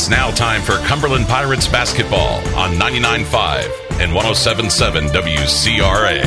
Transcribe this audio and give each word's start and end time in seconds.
It's 0.00 0.08
now 0.08 0.30
time 0.30 0.62
for 0.62 0.78
Cumberland 0.86 1.26
Pirates 1.28 1.68
basketball 1.68 2.38
on 2.56 2.70
99.5 2.78 4.00
and 4.00 4.12
107.7 4.12 5.08
WCRA. 5.10 6.22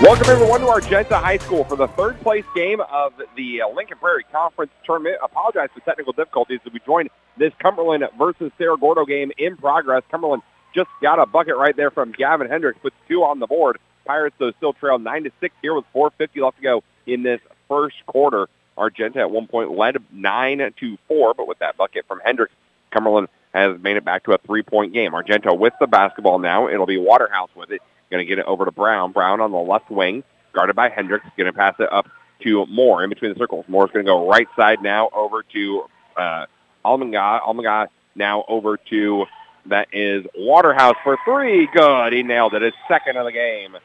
Welcome 0.00 0.30
everyone 0.30 0.60
to 0.60 0.68
Argenta 0.68 1.18
High 1.18 1.38
School 1.38 1.64
for 1.64 1.74
the 1.74 1.88
third 1.88 2.20
place 2.20 2.44
game 2.54 2.80
of 2.80 3.12
the 3.36 3.62
uh, 3.62 3.68
Lincoln 3.70 3.98
Prairie 3.98 4.24
Conference 4.30 4.70
Tournament. 4.86 5.16
Apologize 5.24 5.70
for 5.74 5.80
technical 5.80 6.12
difficulties 6.12 6.60
as 6.64 6.72
we 6.72 6.78
join 6.86 7.08
this 7.36 7.52
Cumberland 7.58 8.04
versus 8.16 8.52
Cerro 8.56 8.76
Gordo 8.76 9.04
game 9.04 9.32
in 9.36 9.56
progress. 9.56 10.04
Cumberland 10.08 10.42
just 10.76 10.90
got 11.02 11.18
a 11.18 11.26
bucket 11.26 11.56
right 11.56 11.76
there 11.76 11.90
from 11.90 12.12
Gavin 12.12 12.48
Hendricks, 12.48 12.78
puts 12.80 12.94
two 13.08 13.24
on 13.24 13.40
the 13.40 13.48
board. 13.48 13.78
Pirates 14.06 14.36
though 14.38 14.52
still 14.58 14.74
trail 14.74 15.00
nine 15.00 15.24
to 15.24 15.32
six 15.40 15.56
here 15.60 15.74
with 15.74 15.86
4:50 15.92 16.40
left 16.40 16.58
to 16.58 16.62
go 16.62 16.84
in 17.04 17.24
this 17.24 17.40
first 17.66 17.96
quarter. 18.06 18.48
Argenta 18.76 19.20
at 19.20 19.30
one 19.30 19.46
point 19.46 19.70
led 19.70 19.96
nine 20.12 20.72
to 20.80 20.98
four, 21.08 21.34
but 21.34 21.46
with 21.46 21.58
that 21.60 21.76
bucket 21.76 22.06
from 22.06 22.20
Hendricks, 22.20 22.52
Cumberland 22.90 23.28
has 23.52 23.80
made 23.80 23.96
it 23.96 24.04
back 24.04 24.24
to 24.24 24.32
a 24.32 24.38
three-point 24.38 24.92
game. 24.92 25.14
Argenta 25.14 25.54
with 25.54 25.74
the 25.78 25.86
basketball 25.86 26.38
now. 26.38 26.68
It'll 26.68 26.86
be 26.86 26.98
Waterhouse 26.98 27.50
with 27.54 27.70
it. 27.70 27.80
Going 28.10 28.24
to 28.24 28.28
get 28.28 28.38
it 28.38 28.46
over 28.46 28.64
to 28.64 28.72
Brown. 28.72 29.12
Brown 29.12 29.40
on 29.40 29.52
the 29.52 29.58
left 29.58 29.90
wing, 29.90 30.24
guarded 30.52 30.76
by 30.76 30.88
Hendricks. 30.88 31.26
Going 31.36 31.46
to 31.46 31.56
pass 31.56 31.74
it 31.78 31.92
up 31.92 32.08
to 32.42 32.66
Moore 32.66 33.02
in 33.02 33.10
between 33.10 33.32
the 33.32 33.38
circles. 33.38 33.64
Moore's 33.68 33.90
going 33.92 34.04
to 34.04 34.10
go 34.10 34.28
right 34.28 34.48
side 34.56 34.82
now 34.82 35.08
over 35.12 35.42
to 35.42 35.84
uh, 36.16 36.46
Almanga. 36.84 37.88
Now 38.14 38.44
over 38.46 38.76
to 38.90 39.26
that 39.66 39.88
is 39.92 40.24
Waterhouse 40.36 40.96
for 41.02 41.16
three. 41.24 41.68
Good. 41.72 42.12
He 42.12 42.22
nailed 42.22 42.54
it. 42.54 42.62
His 42.62 42.74
second 42.86 43.16
of 43.16 43.24
the 43.24 43.32
game. 43.32 43.76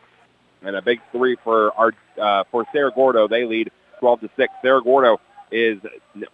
And 0.62 0.76
a 0.76 0.82
big 0.82 1.00
three 1.12 1.38
for 1.44 1.72
our 1.74 1.94
uh, 2.20 2.44
for 2.52 2.66
Cerro 2.74 2.92
Gordo. 2.92 3.28
They 3.28 3.46
lead 3.46 3.72
12 4.00 4.22
to 4.22 4.30
6. 4.36 4.54
Cerro 4.62 4.82
Gordo 4.82 5.20
is 5.52 5.80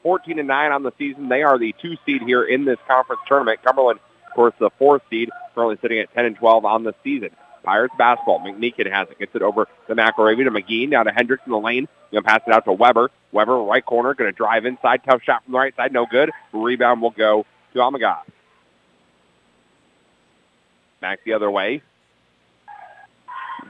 14 0.04 0.40
and 0.40 0.48
9 0.48 0.72
on 0.72 0.84
the 0.84 0.92
season. 0.98 1.30
They 1.30 1.44
are 1.44 1.58
the 1.58 1.74
two 1.82 1.98
seed 2.06 2.22
here 2.22 2.44
in 2.44 2.66
this 2.66 2.78
conference 2.88 3.22
tournament. 3.28 3.60
Cumberland, 3.64 4.00
of 4.28 4.34
course, 4.34 4.54
the 4.60 4.70
fourth 4.78 5.02
seed, 5.10 5.30
currently 5.54 5.78
sitting 5.82 6.00
at 6.00 6.14
10 6.14 6.26
and 6.26 6.36
12 6.36 6.66
on 6.66 6.84
the 6.84 6.94
season. 7.04 7.30
Pirates 7.64 7.94
basketball. 7.98 8.40
McMeekin 8.42 8.92
has 8.92 9.10
it. 9.10 9.18
Gets 9.18 9.36
it 9.36 9.42
over 9.42 9.68
to 9.88 9.96
McElravy 9.96 10.44
to 10.44 10.52
McGee. 10.52 10.88
Now 10.88 11.04
to 11.04 11.12
Hendricks 11.12 11.44
in 11.46 11.52
the 11.52 11.60
lane. 11.60 11.88
Going 12.12 12.24
to 12.24 12.28
pass 12.30 12.42
it 12.46 12.54
out 12.54 12.66
to 12.66 12.72
Weber. 12.72 13.10
Weber, 13.32 13.58
right 13.58 13.84
corner. 13.84 14.14
Going 14.14 14.32
to 14.32 14.38
drive 14.38 14.66
inside. 14.66 15.02
Tough 15.04 15.24
shot 15.24 15.44
from 15.44 15.54
the 15.54 15.58
right 15.58 15.76
side. 15.76 15.92
No 15.92 16.06
good. 16.06 16.30
Rebound 16.54 17.02
will 17.02 17.10
go 17.10 17.46
to 17.74 17.80
Amagat. 17.80 18.22
Back 21.02 21.20
the 21.26 21.34
other 21.34 21.50
way. 21.50 21.82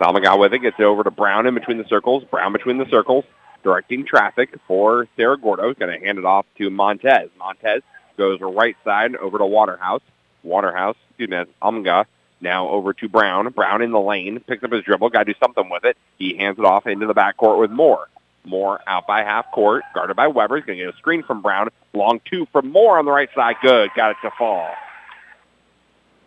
Amagat 0.02 0.40
with 0.40 0.54
it. 0.54 0.60
Gets 0.60 0.76
it 0.78 0.84
over 0.84 1.04
to 1.04 1.12
Brown 1.12 1.48
in 1.48 1.54
between 1.54 1.78
the 1.78 1.88
circles. 1.88 2.26
Brown 2.26 2.52
between 2.52 2.78
the 2.78 2.86
circles 2.90 3.24
directing 3.66 4.06
traffic 4.06 4.54
for 4.68 5.08
Cerro 5.18 5.36
Gordo. 5.38 5.68
He's 5.68 5.78
going 5.78 6.00
to 6.00 6.06
hand 6.06 6.20
it 6.20 6.24
off 6.24 6.46
to 6.60 6.70
Montez. 6.70 7.30
Montez 7.38 7.82
goes 8.16 8.40
right 8.40 8.78
side 8.86 9.16
over 9.16 9.40
to 9.40 9.46
Waterhouse. 9.46 10.04
Waterhouse, 10.44 10.96
excuse 11.10 11.30
me, 11.30 11.44
Umga. 11.62 12.06
Now 12.40 12.70
over 12.70 12.94
to 12.94 13.10
Brown. 13.10 13.50
Brown 13.50 13.82
in 13.82 13.92
the 13.92 14.00
lane, 14.00 14.40
picks 14.40 14.64
up 14.64 14.72
his 14.72 14.84
dribble, 14.84 15.10
got 15.10 15.24
to 15.24 15.34
do 15.34 15.40
something 15.40 15.68
with 15.68 15.84
it. 15.84 15.98
He 16.20 16.38
hands 16.38 16.60
it 16.60 16.66
off 16.66 16.86
into 16.86 17.08
the 17.08 17.16
backcourt 17.16 17.60
with 17.60 17.72
Moore. 17.72 18.08
Moore 18.46 18.80
out 18.86 19.08
by 19.08 19.24
half 19.24 19.52
court, 19.52 19.82
guarded 19.96 20.16
by 20.16 20.28
Weber. 20.28 20.58
He's 20.58 20.66
going 20.66 20.78
to 20.78 20.86
get 20.86 20.94
a 20.94 20.98
screen 20.98 21.24
from 21.24 21.42
Brown. 21.42 21.70
Long 21.94 22.22
two 22.30 22.46
from 22.52 22.72
Moore 22.72 23.00
on 23.00 23.06
the 23.06 23.12
right 23.12 23.30
side. 23.34 23.56
Good. 23.64 23.90
Got 23.96 24.12
it 24.12 24.18
to 24.22 24.32
fall. 24.38 24.70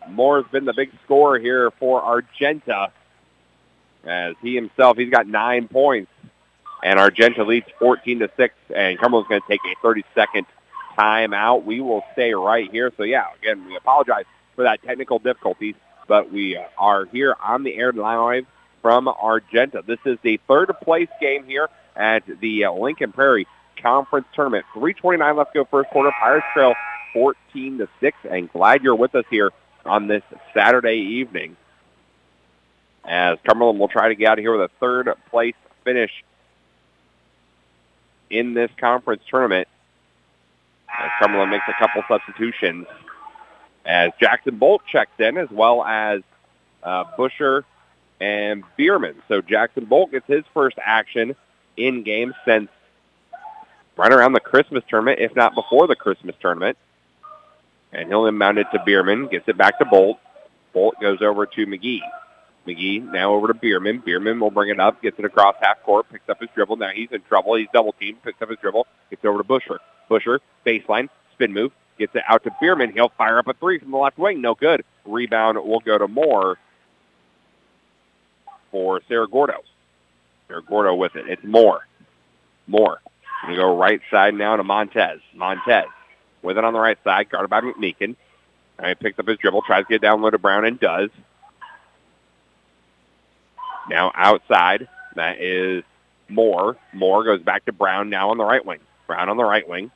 Moore's 0.09 0.45
been 0.51 0.65
the 0.65 0.73
big 0.73 0.91
scorer 1.05 1.39
here 1.39 1.71
for 1.79 2.03
Argenta. 2.03 2.91
As 4.03 4.35
he 4.41 4.55
himself, 4.55 4.97
he's 4.97 5.09
got 5.09 5.27
nine 5.27 5.69
points. 5.69 6.11
And 6.83 6.99
Argenta 6.99 7.43
leads 7.43 7.67
14 7.79 8.19
to 8.19 8.31
6, 8.35 8.55
and 8.73 8.97
Cumberland's 8.99 9.27
going 9.27 9.41
to 9.41 9.47
take 9.47 9.61
a 9.65 9.85
30-second 9.85 10.45
timeout. 10.97 11.65
We 11.65 11.81
will 11.81 12.03
stay 12.13 12.33
right 12.33 12.69
here. 12.71 12.91
So, 12.95 13.03
yeah, 13.03 13.25
again, 13.41 13.65
we 13.65 13.75
apologize 13.75 14.25
for 14.55 14.63
that 14.63 14.81
technical 14.83 15.19
difficulties, 15.19 15.75
but 16.07 16.31
we 16.31 16.57
uh, 16.57 16.63
are 16.77 17.05
here 17.05 17.35
on 17.41 17.63
the 17.63 17.75
air 17.75 17.91
live 17.91 18.45
from 18.81 19.07
Argenta. 19.07 19.83
This 19.85 19.99
is 20.05 20.17
the 20.21 20.39
third 20.47 20.71
place 20.81 21.09
game 21.19 21.45
here 21.45 21.69
at 21.95 22.23
the 22.39 22.65
uh, 22.65 22.71
Lincoln 22.71 23.11
Prairie 23.11 23.47
Conference 23.81 24.27
Tournament. 24.33 24.65
329 24.73 25.35
left 25.35 25.53
to 25.53 25.59
go 25.59 25.65
first 25.65 25.89
quarter. 25.89 26.11
Pirates 26.19 26.45
trail 26.53 26.73
14 27.13 27.79
to 27.79 27.89
6, 27.99 28.17
and 28.29 28.51
glad 28.51 28.83
you're 28.83 28.95
with 28.95 29.15
us 29.15 29.25
here 29.29 29.51
on 29.85 30.07
this 30.07 30.23
Saturday 30.53 30.97
evening. 30.97 31.57
As 33.05 33.37
Cumberland 33.45 33.79
will 33.79 33.87
try 33.87 34.09
to 34.09 34.15
get 34.15 34.29
out 34.29 34.39
of 34.39 34.43
here 34.43 34.51
with 34.51 34.69
a 34.69 34.73
third 34.79 35.13
place 35.29 35.55
finish 35.83 36.11
in 38.29 38.53
this 38.53 38.71
conference 38.77 39.23
tournament. 39.29 39.67
As 40.91 41.09
Cumberland 41.19 41.51
makes 41.51 41.65
a 41.67 41.73
couple 41.79 42.01
substitutions 42.07 42.87
as 43.85 44.11
Jackson 44.19 44.57
Bolt 44.57 44.81
checks 44.85 45.11
in 45.19 45.37
as 45.37 45.49
well 45.49 45.83
as 45.83 46.21
uh, 46.83 47.05
Busher 47.17 47.65
and 48.19 48.63
Bierman. 48.77 49.15
So 49.27 49.41
Jackson 49.41 49.85
Bolt 49.85 50.11
gets 50.11 50.27
his 50.27 50.43
first 50.53 50.77
action 50.83 51.35
in 51.77 52.03
game 52.03 52.33
since 52.45 52.69
right 53.97 54.11
around 54.11 54.33
the 54.33 54.39
Christmas 54.39 54.83
tournament, 54.89 55.19
if 55.19 55.35
not 55.35 55.55
before 55.55 55.87
the 55.87 55.95
Christmas 55.95 56.35
tournament. 56.41 56.77
And 57.91 58.07
he'll 58.07 58.27
inbound 58.27 58.59
it 58.59 58.67
to 58.73 58.79
Bierman, 58.85 59.27
gets 59.27 59.47
it 59.47 59.57
back 59.57 59.79
to 59.79 59.85
Bolt. 59.85 60.19
Bolt 60.73 60.95
goes 61.01 61.21
over 61.21 61.45
to 61.45 61.65
McGee. 61.65 62.01
McGee 62.69 63.11
now 63.11 63.33
over 63.33 63.47
to 63.47 63.53
Bierman. 63.53 63.99
Bierman 63.99 64.39
will 64.39 64.51
bring 64.51 64.69
it 64.69 64.79
up, 64.79 65.01
gets 65.01 65.17
it 65.19 65.25
across 65.25 65.55
half 65.61 65.81
court, 65.83 66.09
picks 66.11 66.27
up 66.29 66.39
his 66.39 66.49
dribble. 66.53 66.77
Now 66.77 66.89
he's 66.89 67.11
in 67.11 67.21
trouble. 67.21 67.55
He's 67.55 67.67
double 67.73 67.93
teamed, 67.93 68.23
picks 68.23 68.41
up 68.41 68.49
his 68.49 68.59
dribble, 68.59 68.87
gets 69.09 69.25
over 69.25 69.39
to 69.39 69.43
Busher. 69.43 69.79
Busher, 70.07 70.39
baseline, 70.65 71.09
spin 71.33 71.53
move, 71.53 71.71
gets 71.97 72.15
it 72.15 72.23
out 72.27 72.43
to 72.43 72.51
Bierman. 72.61 72.91
He'll 72.91 73.09
fire 73.09 73.39
up 73.39 73.47
a 73.47 73.53
three 73.53 73.79
from 73.79 73.91
the 73.91 73.97
left 73.97 74.17
wing. 74.17 74.41
No 74.41 74.55
good. 74.55 74.83
Rebound 75.05 75.57
will 75.57 75.79
go 75.79 75.97
to 75.97 76.07
Moore 76.07 76.57
for 78.71 79.01
Cerro 79.07 79.27
Gordo. 79.27 79.61
Cerro 80.47 80.61
Gordo 80.61 80.95
with 80.95 81.15
it. 81.15 81.27
It's 81.27 81.43
Moore. 81.43 81.87
Moore. 82.67 82.99
We 83.47 83.55
go 83.55 83.77
right 83.77 84.01
side 84.11 84.33
now 84.33 84.55
to 84.55 84.63
Montez. 84.63 85.19
Montez 85.33 85.85
with 86.41 86.57
it 86.57 86.63
on 86.63 86.73
the 86.73 86.79
right 86.79 86.97
side, 87.03 87.29
guarded 87.29 87.49
by 87.49 87.61
McMeekin. 87.61 88.15
All 88.77 88.85
right, 88.85 88.99
picks 88.99 89.19
up 89.19 89.27
his 89.27 89.37
dribble, 89.37 89.63
tries 89.63 89.85
to 89.85 89.89
get 89.89 90.01
down 90.01 90.21
low 90.21 90.29
to 90.29 90.37
Brown, 90.37 90.65
and 90.65 90.79
does. 90.79 91.09
Now 93.89 94.11
outside, 94.13 94.87
that 95.15 95.41
is 95.41 95.83
Moore. 96.29 96.77
Moore 96.93 97.23
goes 97.23 97.41
back 97.41 97.65
to 97.65 97.73
Brown 97.73 98.09
now 98.09 98.29
on 98.29 98.37
the 98.37 98.45
right 98.45 98.63
wing. 98.63 98.79
Brown 99.07 99.29
on 99.29 99.37
the 99.37 99.43
right 99.43 99.67
wing. 99.67 99.91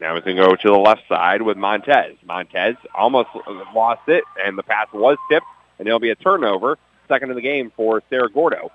Now 0.00 0.16
he's 0.16 0.24
going 0.24 0.36
to 0.36 0.42
go 0.42 0.56
to 0.56 0.68
the 0.68 0.76
left 0.76 1.06
side 1.08 1.42
with 1.42 1.56
Montez. 1.56 2.16
Montez 2.26 2.74
almost 2.92 3.28
lost 3.72 4.08
it, 4.08 4.24
and 4.44 4.58
the 4.58 4.64
pass 4.64 4.88
was 4.92 5.16
tipped, 5.30 5.46
and 5.78 5.86
it'll 5.86 6.00
be 6.00 6.10
a 6.10 6.16
turnover. 6.16 6.76
Second 7.06 7.30
of 7.30 7.36
the 7.36 7.42
game 7.42 7.72
for 7.76 8.02
Cerro 8.10 8.28
Gordo. 8.28 8.72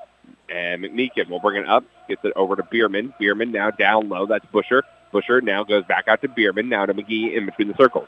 And 0.50 0.82
McMeekin 0.82 1.28
will 1.28 1.42
bring 1.42 1.62
it 1.62 1.68
up, 1.68 1.84
gets 2.08 2.24
it 2.24 2.32
over 2.38 2.56
to 2.56 2.64
Bierman. 2.64 3.14
Bierman 3.20 3.52
now 3.52 3.72
down 3.72 4.08
low. 4.08 4.26
That's 4.26 4.46
Busher. 4.46 4.84
Busher 5.12 5.42
now 5.42 5.66
goes 5.66 5.84
back 5.84 6.08
out 6.08 6.22
to 6.22 6.30
Bierman, 6.30 6.70
now 6.70 6.86
to 6.86 6.94
McGee 6.94 7.36
in 7.36 7.46
between 7.46 7.68
the 7.68 7.76
circles. 7.76 8.08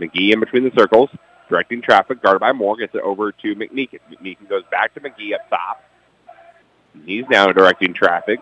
McGee 0.00 0.32
in 0.32 0.40
between 0.40 0.64
the 0.64 0.72
circles 0.74 1.10
directing 1.48 1.82
traffic, 1.82 2.22
guarded 2.22 2.40
by 2.40 2.52
Moore, 2.52 2.76
gets 2.76 2.94
it 2.94 3.02
over 3.02 3.32
to 3.32 3.54
McMeekin. 3.54 4.00
McMeekin 4.10 4.48
goes 4.48 4.64
back 4.70 4.94
to 4.94 5.00
McGee 5.00 5.34
up 5.34 5.48
top. 5.50 5.84
He's 7.04 7.28
now 7.28 7.46
directing 7.52 7.94
traffic. 7.94 8.40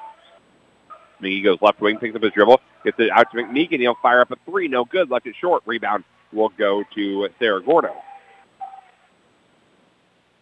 McGee 1.20 1.44
goes 1.44 1.58
left 1.62 1.80
wing, 1.80 1.98
picks 1.98 2.14
up 2.14 2.22
his 2.22 2.32
dribble, 2.32 2.60
gets 2.84 2.98
it 2.98 3.10
out 3.10 3.30
to 3.30 3.38
McMeekin. 3.38 3.80
He'll 3.80 3.96
fire 4.02 4.20
up 4.20 4.30
a 4.30 4.36
three. 4.44 4.68
No 4.68 4.84
good. 4.84 5.10
Left 5.10 5.26
it 5.26 5.34
short. 5.40 5.62
Rebound 5.66 6.04
will 6.32 6.50
go 6.50 6.84
to 6.94 7.28
Cerro 7.38 7.60
Gordo. 7.60 7.94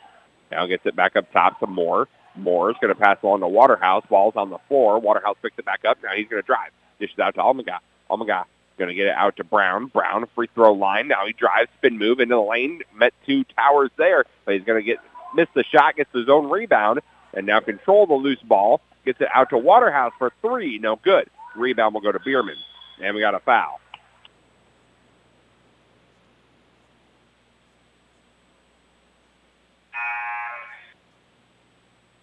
Now 0.51 0.65
gets 0.65 0.85
it 0.85 0.95
back 0.95 1.15
up 1.15 1.31
top 1.31 1.59
to 1.61 1.67
Moore. 1.67 2.07
Moore 2.35 2.71
is 2.71 2.77
going 2.81 2.93
to 2.93 2.99
pass 2.99 3.17
along 3.23 3.39
to 3.39 3.47
Waterhouse. 3.47 4.03
Ball's 4.09 4.35
on 4.35 4.49
the 4.49 4.59
floor. 4.67 4.99
Waterhouse 4.99 5.37
picks 5.41 5.57
it 5.57 5.65
back 5.65 5.85
up. 5.85 5.97
Now 6.03 6.11
he's 6.15 6.27
going 6.27 6.41
to 6.41 6.45
drive. 6.45 6.71
Dishes 6.99 7.17
out 7.19 7.35
to 7.35 7.41
Almaga. 7.41 7.79
Almaga 8.09 8.45
going 8.79 8.89
to 8.89 8.95
get 8.95 9.07
it 9.07 9.15
out 9.15 9.35
to 9.35 9.43
Brown. 9.43 9.87
Brown, 9.87 10.25
free 10.33 10.49
throw 10.55 10.73
line. 10.73 11.07
Now 11.07 11.27
he 11.27 11.33
drives, 11.33 11.69
spin 11.77 11.99
move 11.99 12.19
into 12.19 12.35
the 12.35 12.41
lane. 12.41 12.81
Met 12.95 13.13
two 13.25 13.43
towers 13.55 13.91
there, 13.97 14.25
but 14.45 14.55
he's 14.55 14.63
going 14.63 14.81
to 14.81 14.85
get 14.85 14.97
miss 15.35 15.47
the 15.53 15.63
shot, 15.63 15.97
gets 15.97 16.11
his 16.13 16.29
own 16.29 16.49
rebound, 16.49 17.01
and 17.33 17.45
now 17.45 17.59
control 17.59 18.07
the 18.07 18.15
loose 18.15 18.41
ball. 18.41 18.81
Gets 19.05 19.21
it 19.21 19.27
out 19.33 19.51
to 19.51 19.57
Waterhouse 19.57 20.13
for 20.17 20.31
three. 20.41 20.79
No 20.79 20.95
good. 20.95 21.29
Rebound 21.55 21.93
will 21.93 22.01
go 22.01 22.11
to 22.11 22.19
Bierman. 22.19 22.57
And 23.01 23.15
we 23.15 23.21
got 23.21 23.35
a 23.35 23.39
foul. 23.39 23.79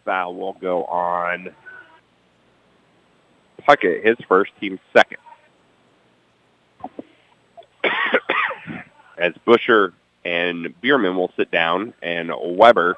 Foul 0.05 0.35
will 0.37 0.53
go 0.53 0.85
on 0.85 1.49
Puckett, 3.69 4.07
his 4.07 4.17
first, 4.29 4.53
team 4.61 4.79
second. 4.93 5.19
As 9.19 9.33
Busher 9.45 9.93
and 10.25 10.75
Bierman 10.81 11.17
will 11.17 11.33
sit 11.37 11.51
down 11.51 11.95
and 12.03 12.31
Weber 12.35 12.97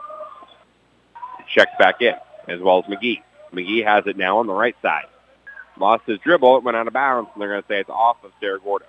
checks 1.55 1.73
back 1.79 2.01
in, 2.03 2.15
as 2.49 2.61
well 2.61 2.79
as 2.79 2.85
McGee. 2.85 3.23
McGee 3.53 3.85
has 3.85 4.07
it 4.07 4.17
now 4.17 4.39
on 4.39 4.47
the 4.47 4.53
right 4.53 4.77
side. 4.83 5.07
Lost 5.79 6.05
his 6.07 6.19
dribble. 6.19 6.59
It 6.59 6.65
went 6.65 6.77
out 6.77 6.87
of 6.87 6.93
bounds, 6.93 7.31
and 7.33 7.41
they're 7.41 7.51
going 7.51 7.63
to 7.63 7.69
say 7.69 7.81
it's 7.81 7.91
off 7.91 8.17
of 8.25 8.33
Cerro 8.41 8.59
Gordo. 8.59 8.87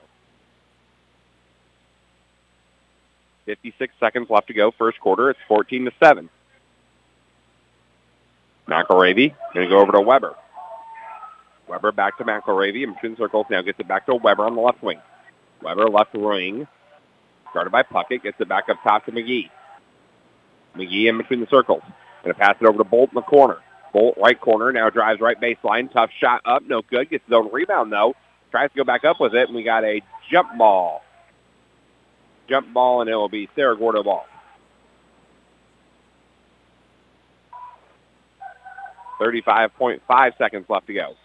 56 3.45 3.93
seconds 3.99 4.29
left 4.29 4.47
to 4.47 4.53
go. 4.53 4.71
First 4.71 4.99
quarter. 4.99 5.29
It's 5.29 5.39
14 5.47 5.85
to 5.85 5.91
7. 6.01 6.29
McElravy 8.67 9.33
going 9.53 9.67
to 9.67 9.69
go 9.69 9.79
over 9.79 9.91
to 9.93 10.01
Weber. 10.01 10.35
Weber 11.67 11.91
back 11.91 12.17
to 12.17 12.23
McElravy 12.23 12.83
in 12.83 12.93
between 12.93 13.17
circles. 13.17 13.47
Now 13.49 13.61
gets 13.61 13.79
it 13.79 13.87
back 13.87 14.05
to 14.05 14.15
Weber 14.15 14.45
on 14.45 14.55
the 14.55 14.61
left 14.61 14.83
wing. 14.83 14.99
Weber 15.61 15.89
left 15.89 16.13
wing. 16.13 16.67
Started 17.51 17.71
by 17.71 17.83
Puckett. 17.83 18.23
Gets 18.23 18.39
it 18.39 18.47
back 18.47 18.69
up 18.69 18.77
top 18.83 19.05
to 19.05 19.11
McGee. 19.11 19.49
McGee 20.75 21.09
in 21.09 21.17
between 21.17 21.41
the 21.41 21.47
circles. 21.47 21.81
Going 22.23 22.33
to 22.33 22.39
pass 22.39 22.55
it 22.59 22.67
over 22.67 22.77
to 22.77 22.83
Bolt 22.83 23.09
in 23.11 23.15
the 23.15 23.21
corner. 23.21 23.57
Bolt 23.93 24.17
right 24.21 24.39
corner. 24.39 24.71
Now 24.71 24.89
drives 24.89 25.19
right 25.19 25.39
baseline. 25.39 25.91
Tough 25.91 26.11
shot 26.19 26.41
up. 26.45 26.63
No 26.67 26.81
good. 26.81 27.09
Gets 27.09 27.25
his 27.25 27.33
own 27.33 27.51
rebound 27.51 27.91
though. 27.91 28.15
Tries 28.51 28.69
to 28.71 28.77
go 28.77 28.83
back 28.83 29.05
up 29.05 29.19
with 29.19 29.33
it. 29.33 29.47
And 29.47 29.55
we 29.55 29.63
got 29.63 29.83
a 29.83 30.01
jump 30.31 30.57
ball. 30.57 31.03
Jump 32.47 32.71
ball 32.73 33.01
and 33.01 33.09
it 33.09 33.15
will 33.15 33.29
be 33.29 33.49
Cerro 33.55 33.75
Gordo 33.75 34.03
ball. 34.03 34.25
35.5 39.19 40.37
seconds 40.37 40.65
left 40.69 40.87
to 40.87 40.93
go. 40.93 41.15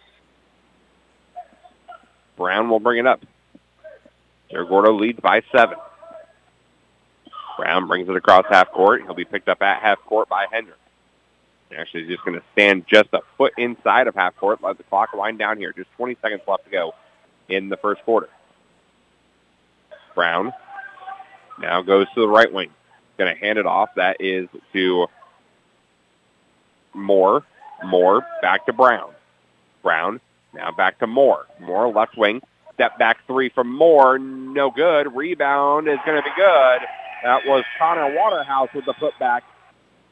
Brown 2.36 2.68
will 2.68 2.80
bring 2.80 2.98
it 2.98 3.06
up. 3.06 3.20
Cerro 4.50 4.66
Gordo 4.66 4.92
leads 4.92 5.20
by 5.20 5.42
seven. 5.52 5.78
Brown 7.56 7.86
brings 7.86 8.08
it 8.08 8.16
across 8.16 8.44
half 8.48 8.70
court. 8.72 9.02
He'll 9.02 9.14
be 9.14 9.24
picked 9.24 9.48
up 9.48 9.62
at 9.62 9.80
half 9.80 10.00
court 10.04 10.28
by 10.28 10.46
Hendricks. 10.50 10.78
Actually, 11.76 12.02
he's 12.04 12.12
just 12.12 12.24
going 12.24 12.38
to 12.38 12.44
stand 12.52 12.84
just 12.86 13.08
a 13.12 13.20
foot 13.36 13.52
inside 13.58 14.06
of 14.06 14.14
half 14.14 14.36
court. 14.36 14.62
Let 14.62 14.76
the 14.78 14.84
clock 14.84 15.12
wind 15.12 15.38
down 15.38 15.58
here. 15.58 15.72
Just 15.72 15.90
20 15.96 16.16
seconds 16.22 16.42
left 16.46 16.64
to 16.64 16.70
go 16.70 16.94
in 17.48 17.68
the 17.68 17.76
first 17.76 18.02
quarter. 18.04 18.28
Brown 20.14 20.52
now 21.60 21.82
goes 21.82 22.06
to 22.14 22.20
the 22.20 22.28
right 22.28 22.52
wing. 22.52 22.70
Going 23.18 23.34
to 23.34 23.40
hand 23.40 23.58
it 23.58 23.66
off. 23.66 23.90
That 23.96 24.18
is 24.20 24.48
to 24.72 25.06
Moore. 26.92 27.44
Moore 27.84 28.24
back 28.40 28.66
to 28.66 28.72
Brown. 28.72 29.12
Brown 29.82 30.20
now 30.52 30.70
back 30.70 30.98
to 31.00 31.06
Moore. 31.06 31.46
Moore 31.60 31.92
left 31.92 32.16
wing. 32.16 32.40
Step 32.74 32.98
back 32.98 33.18
three 33.26 33.50
from 33.50 33.72
Moore. 33.72 34.18
No 34.18 34.70
good. 34.70 35.14
Rebound 35.14 35.88
is 35.88 35.98
going 36.06 36.22
to 36.22 36.22
be 36.22 36.34
good. 36.36 36.80
That 37.24 37.46
was 37.46 37.64
Connor 37.78 38.14
Waterhouse 38.14 38.68
with 38.74 38.84
the 38.84 38.92
putback 38.92 39.40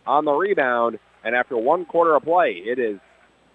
on 0.06 0.24
the 0.24 0.32
rebound. 0.32 0.98
And 1.22 1.36
after 1.36 1.58
one 1.58 1.84
quarter 1.84 2.14
of 2.16 2.24
play, 2.24 2.52
it 2.52 2.78
is 2.78 2.98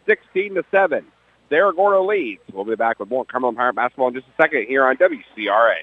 16 0.05 0.53
to 0.55 0.63
7. 0.69 1.03
Cerro 1.49 1.71
Gordo 1.71 2.05
leads. 2.05 2.41
We'll 2.53 2.65
be 2.65 2.75
back 2.75 2.99
with 2.99 3.09
more 3.09 3.25
Cumberland 3.25 3.57
Pirate 3.57 3.73
basketball 3.73 4.09
in 4.09 4.13
just 4.13 4.27
a 4.27 4.41
second 4.41 4.67
here 4.67 4.85
on 4.85 4.95
WCRA. 4.97 5.77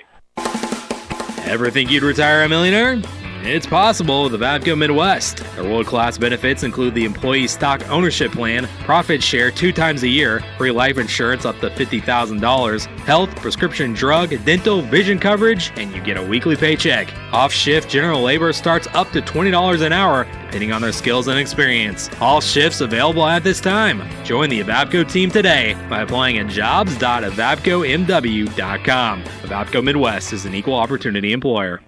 Ever 1.46 1.68
think 1.68 1.90
you'd 1.90 2.04
retire 2.04 2.44
a 2.44 2.48
millionaire? 2.48 3.02
It's 3.46 3.66
possible 3.66 4.22
with 4.22 4.32
Avavco 4.32 4.74
Midwest. 4.76 5.44
Their 5.54 5.64
world 5.64 5.86
class 5.86 6.16
benefits 6.16 6.62
include 6.62 6.94
the 6.94 7.04
employee 7.04 7.46
stock 7.46 7.86
ownership 7.90 8.32
plan, 8.32 8.66
profit 8.84 9.22
share 9.22 9.50
two 9.50 9.70
times 9.70 10.02
a 10.02 10.08
year, 10.08 10.42
free 10.56 10.70
life 10.70 10.96
insurance 10.96 11.44
up 11.44 11.60
to 11.60 11.68
$50,000, 11.68 12.86
health, 13.00 13.36
prescription 13.36 13.92
drug, 13.92 14.30
dental, 14.46 14.80
vision 14.80 15.18
coverage, 15.18 15.72
and 15.76 15.94
you 15.94 16.00
get 16.00 16.16
a 16.16 16.22
weekly 16.22 16.56
paycheck. 16.56 17.12
Off 17.34 17.52
shift 17.52 17.90
general 17.90 18.22
labor 18.22 18.50
starts 18.54 18.88
up 18.94 19.10
to 19.10 19.20
$20 19.20 19.84
an 19.84 19.92
hour, 19.92 20.24
depending 20.46 20.72
on 20.72 20.80
their 20.80 20.90
skills 20.90 21.28
and 21.28 21.38
experience. 21.38 22.08
All 22.22 22.40
shifts 22.40 22.80
available 22.80 23.26
at 23.26 23.44
this 23.44 23.60
time. 23.60 24.02
Join 24.24 24.48
the 24.48 24.62
Avavco 24.62 25.06
team 25.06 25.30
today 25.30 25.76
by 25.90 26.00
applying 26.00 26.38
at 26.38 26.48
jobs.avavcomw.com. 26.48 29.24
Avavco 29.24 29.84
Midwest 29.84 30.32
is 30.32 30.46
an 30.46 30.54
equal 30.54 30.76
opportunity 30.76 31.34
employer. 31.34 31.82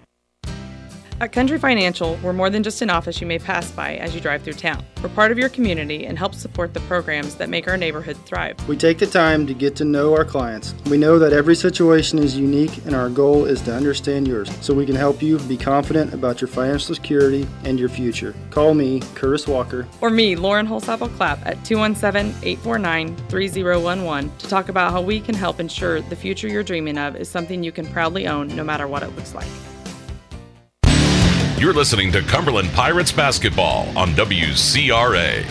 At 1.19 1.33
Country 1.33 1.59
Financial, 1.59 2.19
we're 2.23 2.35
more 2.35 2.51
than 2.51 2.63
just 2.63 2.83
an 2.83 2.91
office 2.91 3.23
you 3.23 3.27
may 3.27 3.39
pass 3.39 3.71
by 3.71 3.97
as 3.97 4.15
you 4.15 4.21
drive 4.21 4.43
through 4.43 4.53
town. 4.53 4.85
We're 5.03 5.09
part 5.09 5.33
of 5.33 5.39
your 5.39 5.49
community 5.49 6.05
and 6.05 6.19
help 6.19 6.35
support 6.35 6.75
the 6.75 6.81
programs 6.81 7.37
that 7.37 7.49
make 7.49 7.67
our 7.67 7.79
neighborhood 7.79 8.19
thrive. 8.27 8.57
We 8.69 8.77
take 8.77 8.99
the 8.99 9.07
time 9.07 9.47
to 9.47 9.55
get 9.55 9.75
to 9.77 9.87
know 9.87 10.15
our 10.15 10.27
clients. 10.27 10.75
We 10.91 10.99
know 10.99 11.19
that 11.19 11.33
every 11.33 11.57
situation 11.57 12.19
is 12.19 12.37
unique, 12.37 12.85
and 12.85 12.95
our 12.95 13.09
goal 13.09 13.47
is 13.47 13.63
to 13.63 13.75
understand 13.75 14.29
yours 14.29 14.51
so 14.61 14.75
we 14.75 14.85
can 14.85 14.95
help 14.95 15.23
you 15.23 15.39
be 15.39 15.57
confident 15.57 16.13
about 16.13 16.43
your 16.43 16.49
financial 16.49 16.95
security 16.95 17.49
and 17.65 17.81
your 17.81 17.89
future. 17.89 18.35
Call 18.51 18.75
me, 18.75 19.01
Curtis 19.15 19.49
Walker. 19.49 19.89
Or 20.03 20.11
me, 20.11 20.37
Lauren 20.37 20.67
Holsapple 20.67 21.17
Clapp, 21.17 21.39
at 21.47 21.65
217 21.65 22.35
849 22.43 23.17
3011 23.31 24.37
to 24.37 24.49
talk 24.49 24.69
about 24.69 24.93
how 24.93 25.01
we 25.01 25.21
can 25.21 25.35
help 25.35 25.61
ensure 25.61 26.03
the 26.03 26.17
future 26.17 26.47
you're 26.47 26.63
dreaming 26.63 26.99
of 26.99 27.17
is 27.17 27.31
something 27.31 27.65
you 27.65 27.73
can 27.73 27.87
proudly 27.87 28.27
own 28.27 28.49
no 28.49 28.63
matter 28.63 28.87
what 28.87 29.03
it 29.03 29.17
looks 29.17 29.35
like. 29.35 29.49
You're 31.59 31.73
listening 31.73 32.13
to 32.13 32.21
Cumberland 32.21 32.71
Pirates 32.73 33.13
basketball 33.13 33.89
on 33.97 34.11
WCRA. 34.11 35.43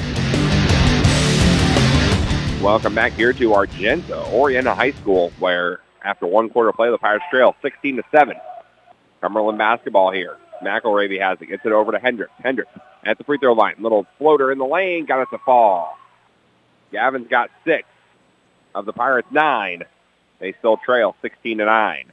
Welcome 2.61 2.93
back 2.93 3.13
here 3.13 3.33
to 3.33 3.55
Argenta, 3.55 4.13
Oreana 4.27 4.75
High 4.75 4.91
School, 4.91 5.33
where 5.39 5.79
after 6.03 6.27
one 6.27 6.51
quarter 6.51 6.71
play, 6.71 6.91
the 6.91 6.99
Pirates 6.99 7.25
trail 7.31 7.55
16 7.63 7.95
to 7.95 8.03
7. 8.11 8.35
Cumberland 9.19 9.57
basketball 9.57 10.11
here. 10.11 10.37
McElravy 10.63 11.19
has 11.19 11.41
it, 11.41 11.47
gets 11.47 11.65
it 11.65 11.71
over 11.71 11.91
to 11.91 11.97
Hendricks. 11.97 12.33
Hendricks 12.37 12.69
at 13.03 13.17
the 13.17 13.23
free 13.23 13.39
throw 13.39 13.53
line. 13.53 13.73
Little 13.79 14.05
floater 14.19 14.51
in 14.51 14.59
the 14.59 14.65
lane, 14.65 15.05
got 15.05 15.23
it 15.23 15.29
to 15.31 15.39
fall. 15.39 15.97
Gavin's 16.91 17.27
got 17.29 17.49
six 17.65 17.87
of 18.75 18.85
the 18.85 18.93
Pirates 18.93 19.29
nine. 19.31 19.81
They 20.37 20.53
still 20.59 20.77
trail 20.77 21.15
16 21.23 21.57
to 21.57 21.65
9. 21.65 22.11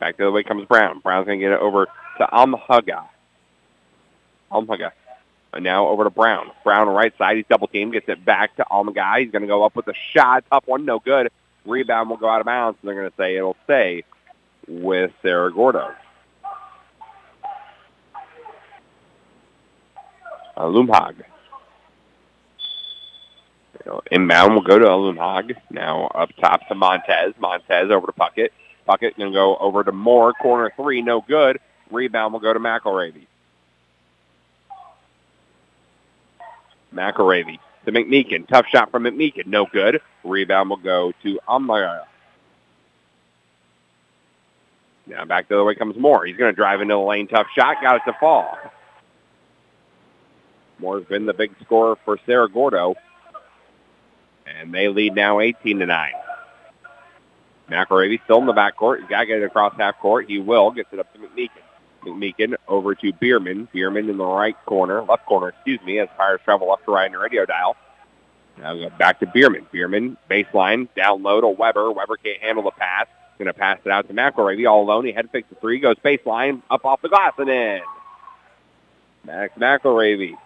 Back 0.00 0.18
the 0.18 0.24
other 0.24 0.32
way 0.32 0.42
comes 0.42 0.66
Brown. 0.66 1.00
Brown's 1.00 1.24
going 1.24 1.40
to 1.40 1.44
get 1.46 1.52
it 1.52 1.60
over 1.60 1.86
to 2.18 2.26
Almhaga. 2.26 3.08
Almhaga. 4.50 4.92
And 5.52 5.64
now 5.64 5.88
over 5.88 6.04
to 6.04 6.10
Brown. 6.10 6.50
Brown 6.62 6.88
right 6.88 7.16
side. 7.16 7.36
He's 7.36 7.46
double 7.48 7.68
team. 7.68 7.90
Gets 7.90 8.08
it 8.08 8.24
back 8.24 8.56
to 8.56 8.64
Almhaga. 8.70 9.20
He's 9.20 9.30
going 9.30 9.42
to 9.42 9.48
go 9.48 9.64
up 9.64 9.74
with 9.74 9.88
a 9.88 9.94
shot. 10.12 10.44
Tough 10.50 10.66
one. 10.66 10.84
No 10.84 10.98
good. 10.98 11.30
Rebound 11.64 12.10
will 12.10 12.16
go 12.16 12.28
out 12.28 12.40
of 12.40 12.46
bounds. 12.46 12.78
And 12.82 12.88
they're 12.88 12.94
going 12.94 13.10
to 13.10 13.16
say 13.16 13.36
it'll 13.36 13.56
stay 13.64 14.04
with 14.66 15.10
Cerro 15.22 15.50
Gordo. 15.50 15.94
Uh, 20.56 20.64
Lumhag. 20.64 21.24
Inbound 24.10 24.54
will 24.54 24.62
go 24.62 24.78
to 24.78 24.84
Alumhog. 24.84 25.54
Now 25.70 26.06
up 26.08 26.30
top 26.40 26.66
to 26.68 26.74
Montez. 26.74 27.34
Montez 27.38 27.90
over 27.90 28.06
to 28.06 28.12
Puckett. 28.12 28.50
Puckett 28.86 29.16
going 29.16 29.30
to 29.30 29.34
go 29.34 29.56
over 29.56 29.84
to 29.84 29.92
Moore. 29.92 30.34
Corner 30.34 30.72
three, 30.76 31.00
no 31.00 31.20
good. 31.20 31.58
Rebound 31.90 32.32
will 32.32 32.40
go 32.40 32.52
to 32.52 32.60
McElravy. 32.60 33.26
McElravy 36.94 37.58
to 37.84 37.92
McMeekin. 37.92 38.46
Tough 38.48 38.66
shot 38.66 38.90
from 38.90 39.04
McMeekin. 39.04 39.46
No 39.46 39.66
good. 39.66 40.00
Rebound 40.24 40.70
will 40.70 40.76
go 40.78 41.12
to 41.22 41.40
Amaya. 41.48 42.04
Now 45.06 45.24
back 45.24 45.48
the 45.48 45.54
other 45.54 45.64
way 45.64 45.74
comes 45.74 45.96
Moore. 45.96 46.26
He's 46.26 46.36
going 46.36 46.52
to 46.52 46.56
drive 46.56 46.80
into 46.80 46.94
the 46.94 46.98
lane. 46.98 47.28
Tough 47.28 47.46
shot. 47.56 47.76
Got 47.82 47.96
it 47.96 48.02
to 48.06 48.16
fall. 48.18 48.58
Moore's 50.78 51.06
been 51.06 51.26
the 51.26 51.32
big 51.32 51.52
scorer 51.64 51.96
for 52.04 52.18
Cerro 52.26 52.48
Gordo. 52.48 52.94
And 54.46 54.72
they 54.72 54.88
lead 54.88 55.14
now 55.14 55.40
18 55.40 55.80
to 55.80 55.86
9. 55.86 56.12
McElravy 57.70 58.22
still 58.24 58.38
in 58.38 58.46
the 58.46 58.52
backcourt. 58.52 59.00
He's 59.00 59.08
got 59.08 59.20
to 59.20 59.26
get 59.26 59.38
it 59.38 59.44
across 59.44 59.74
half 59.76 59.98
court. 59.98 60.26
He 60.28 60.38
will. 60.38 60.70
Gets 60.70 60.92
it 60.92 60.98
up 60.98 61.12
to 61.12 61.18
McMeekin. 61.18 61.67
McMeekin 62.08 62.54
over 62.66 62.94
to 62.94 63.12
Bierman. 63.12 63.68
Bierman 63.72 64.08
in 64.08 64.16
the 64.16 64.26
right 64.26 64.56
corner, 64.66 65.02
left 65.02 65.26
corner, 65.26 65.48
excuse 65.48 65.80
me, 65.82 65.98
as 65.98 66.08
Pirates 66.16 66.44
travel 66.44 66.68
left 66.68 66.84
to 66.84 66.92
right 66.92 67.06
in 67.06 67.12
the 67.12 67.18
radio 67.18 67.46
dial. 67.46 67.76
Now 68.58 68.74
we 68.74 68.80
go 68.80 68.90
back 68.90 69.20
to 69.20 69.26
Bierman. 69.26 69.66
Bierman, 69.72 70.16
baseline, 70.30 70.88
down 70.94 71.22
low 71.22 71.40
to 71.40 71.48
Weber. 71.48 71.92
Weber 71.92 72.16
can't 72.16 72.40
handle 72.42 72.64
the 72.64 72.70
pass. 72.72 73.06
Going 73.38 73.46
to 73.46 73.52
pass 73.52 73.78
it 73.84 73.92
out 73.92 74.08
to 74.08 74.14
McElravy 74.14 74.68
all 74.68 74.82
alone. 74.82 75.04
He 75.04 75.12
head 75.12 75.30
fakes 75.30 75.48
the 75.48 75.54
three, 75.54 75.78
goes 75.78 75.94
baseline, 76.04 76.60
up 76.68 76.84
off 76.84 77.00
the 77.02 77.08
glass 77.08 77.34
and 77.38 77.48
in. 77.48 77.80
Max 79.24 79.56
McElravy 79.56 80.36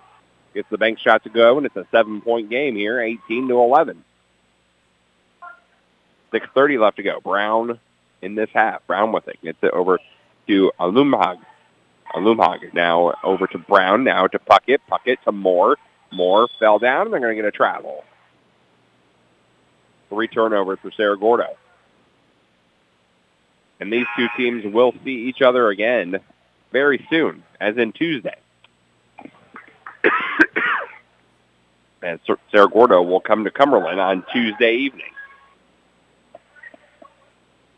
gets 0.52 0.68
the 0.68 0.76
bank 0.76 0.98
shot 0.98 1.24
to 1.24 1.30
go, 1.30 1.56
and 1.56 1.64
it's 1.64 1.76
a 1.76 1.86
seven-point 1.90 2.50
game 2.50 2.76
here, 2.76 3.00
18 3.00 3.48
to 3.48 3.58
11. 3.58 4.04
6.30 6.34 6.80
left 6.80 6.96
to 6.98 7.02
go. 7.02 7.20
Brown 7.20 7.80
in 8.20 8.34
this 8.34 8.50
half. 8.52 8.86
Brown 8.86 9.12
with 9.12 9.26
it. 9.28 9.38
Gets 9.42 9.62
it 9.62 9.72
over 9.72 9.98
to 10.48 10.72
Alumhag. 10.78 11.38
Alumhag 12.14 12.74
now 12.74 13.14
over 13.24 13.46
to 13.46 13.58
Brown, 13.58 14.04
now 14.04 14.26
to 14.26 14.38
Puckett. 14.38 14.78
Puckett 14.90 15.16
to 15.24 15.32
Moore. 15.32 15.76
Moore 16.12 16.48
fell 16.58 16.78
down, 16.78 17.06
and 17.06 17.12
they're 17.12 17.20
going 17.20 17.36
to 17.36 17.42
get 17.42 17.48
a 17.48 17.52
travel. 17.52 18.04
Three 20.10 20.28
turnovers 20.28 20.78
for 20.82 20.90
Cerro 20.90 21.16
Gordo. 21.16 21.56
And 23.80 23.92
these 23.92 24.06
two 24.16 24.28
teams 24.36 24.64
will 24.64 24.92
see 25.04 25.28
each 25.28 25.42
other 25.42 25.68
again 25.68 26.20
very 26.70 27.04
soon, 27.10 27.42
as 27.60 27.76
in 27.78 27.92
Tuesday. 27.92 28.36
and 32.02 32.20
Cerro 32.50 32.68
Gordo 32.68 33.02
will 33.02 33.20
come 33.20 33.44
to 33.44 33.50
Cumberland 33.50 34.00
on 34.00 34.24
Tuesday 34.32 34.74
evening. 34.76 35.12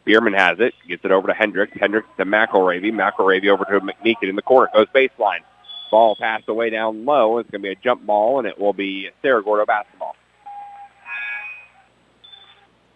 Bierman 0.05 0.35
has 0.35 0.61
it, 0.61 0.75
gets 0.87 1.05
it 1.05 1.11
over 1.11 1.29
to 1.29 1.35
Hendricks. 1.35 1.73
Hendricks 1.79 2.09
to 2.19 2.25
McElravy. 2.25 2.93
McElravy 2.93 3.49
over 3.49 3.65
to 3.65 3.81
McMeekin 3.81 4.29
in 4.29 4.37
the 4.37 4.43
corner. 4.43 4.71
Goes 4.75 4.87
baseline. 4.95 5.41
Ball 5.91 6.17
passed 6.17 6.49
away 6.49 6.71
down 6.71 7.05
low. 7.05 7.39
It's 7.39 7.51
going 7.51 7.63
to 7.63 7.69
be 7.69 7.73
a 7.73 7.77
jump 7.77 8.05
ball, 8.05 8.39
and 8.39 8.49
it 8.49 8.59
will 8.59 8.73
be 8.73 9.11
Cerro 9.23 9.43
Gordo 9.43 9.65
basketball. 9.65 10.17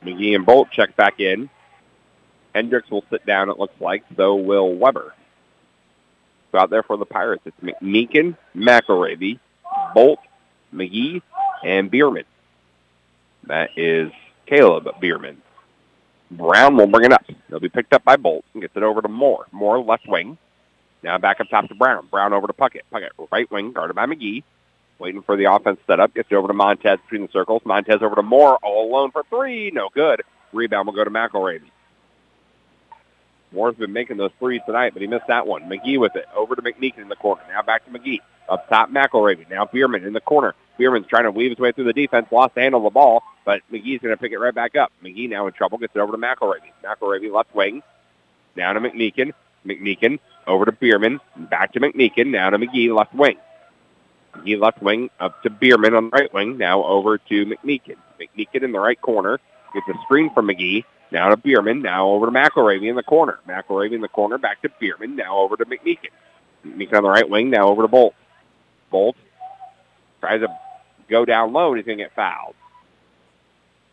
McGee 0.04 0.34
and 0.34 0.44
Bolt 0.44 0.70
check 0.70 0.96
back 0.96 1.20
in. 1.20 1.48
Hendricks 2.54 2.90
will 2.90 3.04
sit 3.10 3.24
down, 3.24 3.50
it 3.50 3.58
looks 3.58 3.80
like. 3.80 4.04
So 4.16 4.36
will 4.36 4.74
Weber. 4.74 5.14
So 6.52 6.58
out 6.58 6.70
there 6.70 6.82
for 6.82 6.96
the 6.96 7.06
Pirates, 7.06 7.42
it's 7.44 7.56
McMeekin, 7.60 8.36
McElravy, 8.56 9.38
Bolt, 9.94 10.20
McGee, 10.74 11.22
and 11.64 11.90
Bierman. 11.90 12.24
That 13.44 13.70
is 13.76 14.10
Caleb 14.46 14.88
Bierman. 15.00 15.42
Brown 16.30 16.76
will 16.76 16.86
bring 16.86 17.06
it 17.06 17.12
up. 17.12 17.24
He'll 17.48 17.60
be 17.60 17.68
picked 17.68 17.92
up 17.92 18.04
by 18.04 18.16
Bolt 18.16 18.44
and 18.52 18.62
gets 18.62 18.76
it 18.76 18.82
over 18.82 19.00
to 19.00 19.08
Moore. 19.08 19.46
Moore 19.52 19.80
left 19.80 20.06
wing. 20.06 20.36
Now 21.02 21.18
back 21.18 21.40
up 21.40 21.48
top 21.48 21.68
to 21.68 21.74
Brown. 21.74 22.06
Brown 22.10 22.32
over 22.32 22.46
to 22.46 22.52
Puckett. 22.52 22.82
Puckett 22.92 23.10
right 23.30 23.50
wing, 23.50 23.72
guarded 23.72 23.96
by 23.96 24.06
McGee. 24.06 24.42
Waiting 24.98 25.22
for 25.22 25.36
the 25.36 25.44
offense 25.44 25.78
set 25.86 26.00
up. 26.00 26.12
Gets 26.14 26.28
it 26.30 26.34
over 26.34 26.48
to 26.48 26.54
Montez 26.54 26.98
between 27.02 27.22
the 27.22 27.32
circles. 27.32 27.62
Montez 27.64 28.02
over 28.02 28.16
to 28.16 28.22
Moore. 28.22 28.58
All 28.62 28.90
alone 28.90 29.10
for 29.12 29.22
three. 29.30 29.70
No 29.70 29.88
good. 29.94 30.22
Rebound 30.52 30.86
will 30.86 30.94
go 30.94 31.04
to 31.04 31.10
McElravy. 31.10 31.70
Moore's 33.52 33.76
been 33.76 33.92
making 33.92 34.18
those 34.18 34.32
threes 34.38 34.60
tonight, 34.66 34.92
but 34.92 35.00
he 35.00 35.08
missed 35.08 35.28
that 35.28 35.46
one. 35.46 35.62
McGee 35.62 35.98
with 35.98 36.16
it. 36.16 36.26
Over 36.36 36.56
to 36.56 36.62
McMeekin 36.62 36.98
in 36.98 37.08
the 37.08 37.16
corner. 37.16 37.42
Now 37.48 37.62
back 37.62 37.84
to 37.84 37.90
McGee. 37.90 38.18
Up 38.48 38.68
top, 38.68 38.90
McElravy. 38.90 39.48
Now 39.48 39.66
Bierman 39.66 40.04
in 40.04 40.12
the 40.12 40.20
corner. 40.20 40.54
Bierman's 40.78 41.06
trying 41.06 41.24
to 41.24 41.32
weave 41.32 41.50
his 41.50 41.58
way 41.58 41.72
through 41.72 41.84
the 41.84 41.92
defense. 41.92 42.28
Lost 42.30 42.54
the 42.54 42.62
handle 42.62 42.80
of 42.80 42.84
the 42.84 42.94
ball, 42.94 43.22
but 43.44 43.60
McGee's 43.72 44.00
going 44.00 44.14
to 44.14 44.16
pick 44.16 44.32
it 44.32 44.38
right 44.38 44.54
back 44.54 44.76
up. 44.76 44.92
McGee 45.04 45.28
now 45.28 45.46
in 45.46 45.52
trouble. 45.52 45.78
Gets 45.78 45.96
it 45.96 45.98
over 45.98 46.12
to 46.12 46.18
McElravy. 46.18 46.72
McElravy 46.84 47.32
left 47.32 47.54
wing. 47.54 47.82
Down 48.56 48.76
to 48.76 48.80
McMeekin. 48.80 49.32
McMeekin 49.66 50.20
over 50.46 50.64
to 50.64 50.72
Bierman. 50.72 51.20
Back 51.36 51.72
to 51.72 51.80
McMeekin. 51.80 52.28
Now 52.28 52.50
to 52.50 52.58
McGee 52.58 52.94
left 52.96 53.14
wing. 53.14 53.36
McGee 54.34 54.60
left 54.60 54.80
wing 54.80 55.10
up 55.18 55.42
to 55.42 55.50
Bierman 55.50 55.94
on 55.94 56.10
the 56.10 56.10
right 56.10 56.32
wing. 56.32 56.58
Now 56.58 56.84
over 56.84 57.18
to 57.18 57.46
McMeekin. 57.46 57.96
McMeekin 58.20 58.62
in 58.62 58.72
the 58.72 58.80
right 58.80 59.00
corner. 59.00 59.40
Gets 59.74 59.88
a 59.88 60.02
screen 60.04 60.32
from 60.32 60.48
McGee. 60.48 60.84
Now 61.10 61.28
to 61.30 61.36
Bierman. 61.36 61.82
Now 61.82 62.08
over 62.08 62.26
to 62.26 62.32
McElravy 62.32 62.88
in 62.88 62.96
the 62.96 63.02
corner. 63.02 63.40
McElravy 63.48 63.94
in 63.94 64.00
the 64.00 64.08
corner. 64.08 64.38
Back 64.38 64.62
to 64.62 64.70
Bierman. 64.80 65.16
Now 65.16 65.38
over 65.38 65.56
to 65.56 65.64
McMeekin. 65.64 66.10
McMeekin 66.64 66.96
on 66.96 67.02
the 67.02 67.08
right 67.08 67.28
wing. 67.28 67.50
Now 67.50 67.68
over 67.68 67.82
to 67.82 67.88
Bolt. 67.88 68.14
Bolt 68.90 69.16
tries 70.20 70.40
to 70.40 70.48
go 71.08 71.24
down 71.24 71.52
low 71.52 71.68
and 71.68 71.78
he's 71.78 71.86
going 71.86 71.98
to 71.98 72.04
get 72.04 72.14
fouled. 72.14 72.54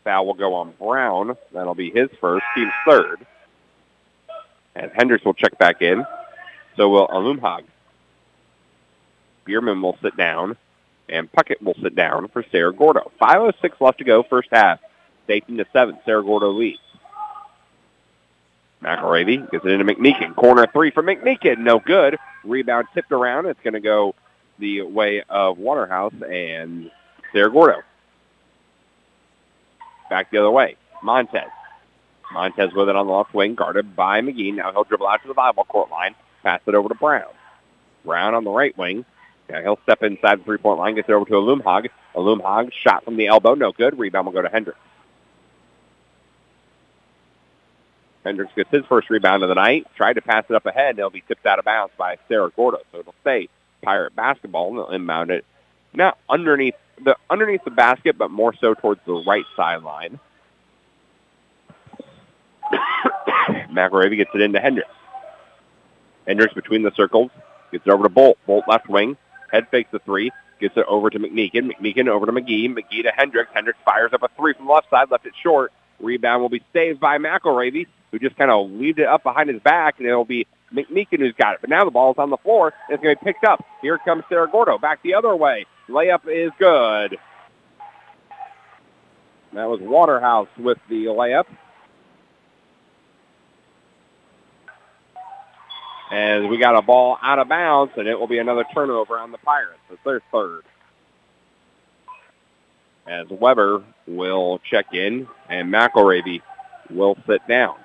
Foul 0.03 0.25
will 0.27 0.33
go 0.35 0.53
on 0.55 0.73
Brown. 0.79 1.35
That'll 1.51 1.75
be 1.75 1.89
his 1.89 2.09
first, 2.21 2.45
team's 2.55 2.71
third. 2.87 3.25
And 4.75 4.91
Hendricks 4.93 5.25
will 5.25 5.33
check 5.33 5.57
back 5.57 5.81
in. 5.81 6.05
So 6.77 6.89
will 6.89 7.07
Alumhag. 7.07 7.63
Bierman 9.45 9.81
will 9.81 9.97
sit 10.01 10.15
down. 10.15 10.57
And 11.07 11.31
Puckett 11.31 11.61
will 11.61 11.75
sit 11.81 11.95
down 11.95 12.27
for 12.29 12.43
Cerro 12.51 12.71
Gordo. 12.71 13.11
5.06 13.21 13.79
left 13.79 13.99
to 13.99 14.03
go, 14.03 14.23
first 14.23 14.49
half. 14.51 14.79
18 15.29 15.57
to 15.57 15.65
7. 15.71 15.99
Cerro 16.05 16.23
Gordo 16.23 16.49
leads. 16.49 16.79
McElravy 18.83 19.49
gets 19.51 19.65
it 19.65 19.71
into 19.71 19.85
McMeekin. 19.85 20.35
Corner 20.35 20.67
three 20.71 20.91
for 20.91 21.01
McMeekin. 21.01 21.59
No 21.59 21.79
good. 21.79 22.17
Rebound 22.43 22.87
tipped 22.93 23.11
around. 23.11 23.47
It's 23.47 23.59
going 23.63 23.73
to 23.73 23.79
go 23.79 24.13
the 24.59 24.83
way 24.83 25.23
of 25.27 25.57
Waterhouse 25.57 26.13
and 26.29 26.91
Cerro 27.35 27.51
Gordo. 27.51 27.81
Back 30.09 30.31
the 30.31 30.37
other 30.37 30.51
way. 30.51 30.77
Montez. 31.03 31.49
Montez 32.31 32.73
with 32.73 32.87
it 32.87 32.95
on 32.95 33.07
the 33.07 33.13
left 33.13 33.33
wing, 33.33 33.55
guarded 33.55 33.93
by 33.93 34.21
McGee. 34.21 34.55
Now 34.55 34.71
he'll 34.71 34.85
dribble 34.85 35.05
out 35.05 35.21
to 35.23 35.27
the 35.27 35.35
volleyball 35.35 35.67
court 35.67 35.91
line, 35.91 36.15
pass 36.43 36.61
it 36.65 36.73
over 36.73 36.87
to 36.87 36.95
Brown. 36.95 37.31
Brown 38.05 38.35
on 38.35 38.45
the 38.45 38.51
right 38.51 38.75
wing. 38.77 39.03
Now 39.49 39.61
he'll 39.61 39.79
step 39.83 40.01
inside 40.01 40.39
the 40.39 40.43
three-point 40.45 40.79
line, 40.79 40.95
gets 40.95 41.09
it 41.09 41.11
over 41.11 41.25
to 41.25 41.33
Alumhog. 41.33 41.89
Alumhog 42.15 42.71
shot 42.71 43.03
from 43.03 43.17
the 43.17 43.27
elbow, 43.27 43.53
no 43.53 43.73
good. 43.73 43.99
Rebound 43.99 44.27
will 44.27 44.33
go 44.33 44.41
to 44.41 44.49
Hendricks. 44.49 44.79
Hendricks 48.23 48.53
gets 48.55 48.71
his 48.71 48.85
first 48.85 49.09
rebound 49.09 49.43
of 49.43 49.49
the 49.49 49.55
night. 49.55 49.85
Tried 49.97 50.13
to 50.13 50.21
pass 50.21 50.45
it 50.49 50.55
up 50.55 50.65
ahead, 50.65 50.91
and 50.91 50.99
it'll 50.99 51.11
be 51.11 51.23
tipped 51.27 51.45
out 51.45 51.59
of 51.59 51.65
bounds 51.65 51.93
by 51.97 52.17
Cerro 52.29 52.49
Gordo. 52.55 52.79
So 52.91 52.99
it'll 52.99 53.13
stay 53.21 53.49
Pirate 53.83 54.15
basketball, 54.15 54.69
and 54.69 54.77
they'll 54.77 54.89
inbound 54.89 55.31
it 55.31 55.45
now 55.93 56.15
underneath 56.29 56.75
the 57.03 57.15
underneath 57.29 57.63
the 57.63 57.71
basket, 57.71 58.17
but 58.17 58.31
more 58.31 58.53
so 58.59 58.73
towards 58.73 59.01
the 59.05 59.23
right 59.27 59.45
sideline. 59.55 60.19
McElravy 63.71 64.17
gets 64.17 64.31
it 64.33 64.41
into 64.41 64.59
Hendricks. 64.59 64.89
Hendricks 66.27 66.53
between 66.53 66.83
the 66.83 66.91
circles, 66.95 67.31
gets 67.71 67.85
it 67.85 67.91
over 67.91 68.03
to 68.03 68.09
Bolt. 68.09 68.37
Bolt 68.47 68.65
left 68.67 68.89
wing, 68.89 69.17
head 69.51 69.67
fakes 69.69 69.91
the 69.91 69.99
three, 69.99 70.31
gets 70.59 70.75
it 70.77 70.85
over 70.87 71.09
to 71.09 71.19
McMeekin. 71.19 71.71
McMeekin 71.71 72.07
over 72.07 72.25
to 72.25 72.31
McGee. 72.31 72.67
McGee 72.67 73.03
to 73.03 73.11
Hendricks. 73.15 73.51
Hendricks 73.53 73.79
fires 73.85 74.11
up 74.13 74.23
a 74.23 74.29
three 74.37 74.53
from 74.53 74.67
the 74.67 74.73
left 74.73 74.89
side, 74.89 75.11
left 75.11 75.25
it 75.25 75.33
short. 75.41 75.71
Rebound 75.99 76.41
will 76.41 76.49
be 76.49 76.63
saved 76.73 76.99
by 76.99 77.17
McElravy, 77.17 77.87
who 78.11 78.19
just 78.19 78.35
kind 78.35 78.51
of 78.51 78.69
leaved 78.71 78.99
it 78.99 79.07
up 79.07 79.23
behind 79.23 79.49
his 79.49 79.61
back, 79.61 79.99
and 79.99 80.07
it'll 80.07 80.25
be 80.25 80.47
McMeekin 80.73 81.19
who's 81.19 81.35
got 81.35 81.53
it. 81.53 81.61
But 81.61 81.69
now 81.69 81.85
the 81.85 81.91
ball's 81.91 82.17
on 82.17 82.29
the 82.29 82.37
floor. 82.37 82.73
and 82.89 82.95
It's 82.95 83.03
going 83.03 83.15
to 83.15 83.23
be 83.23 83.31
picked 83.31 83.45
up. 83.45 83.63
Here 83.81 83.97
comes 83.97 84.23
Cerro 84.29 84.47
Gordo. 84.47 84.77
Back 84.77 85.01
the 85.03 85.13
other 85.13 85.35
way. 85.35 85.65
Layup 85.89 86.27
is 86.27 86.51
good. 86.57 87.17
That 89.53 89.69
was 89.69 89.79
Waterhouse 89.81 90.49
with 90.57 90.77
the 90.89 91.05
layup. 91.05 91.45
As 96.11 96.43
we 96.49 96.57
got 96.57 96.77
a 96.77 96.81
ball 96.81 97.17
out 97.21 97.39
of 97.39 97.47
bounds, 97.47 97.93
and 97.97 98.07
it 98.07 98.19
will 98.19 98.27
be 98.27 98.37
another 98.37 98.65
turnover 98.73 99.17
on 99.17 99.31
the 99.31 99.37
Pirates. 99.37 99.79
It's 99.89 100.03
their 100.03 100.21
third. 100.31 100.63
As 103.07 103.27
Weber 103.29 103.83
will 104.07 104.59
check 104.69 104.93
in, 104.93 105.27
and 105.49 105.71
McElravy 105.71 106.41
will 106.89 107.17
sit 107.27 107.47
down. 107.47 107.75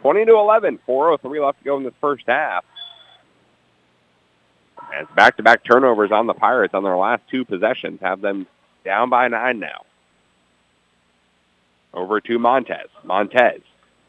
20 0.00 0.26
to 0.26 0.32
11, 0.32 0.78
4.03 0.86 1.44
left 1.44 1.58
to 1.58 1.64
go 1.64 1.76
in 1.76 1.84
this 1.84 1.94
first 2.00 2.24
half. 2.26 2.64
As 4.94 5.06
back-to-back 5.14 5.64
turnovers 5.64 6.10
on 6.10 6.26
the 6.26 6.34
Pirates 6.34 6.74
on 6.74 6.82
their 6.82 6.96
last 6.96 7.22
two 7.30 7.44
possessions 7.44 8.00
have 8.00 8.20
them 8.20 8.46
down 8.84 9.10
by 9.10 9.28
nine 9.28 9.60
now. 9.60 9.84
Over 11.92 12.20
to 12.20 12.38
Montez. 12.38 12.88
Montez. 13.04 13.60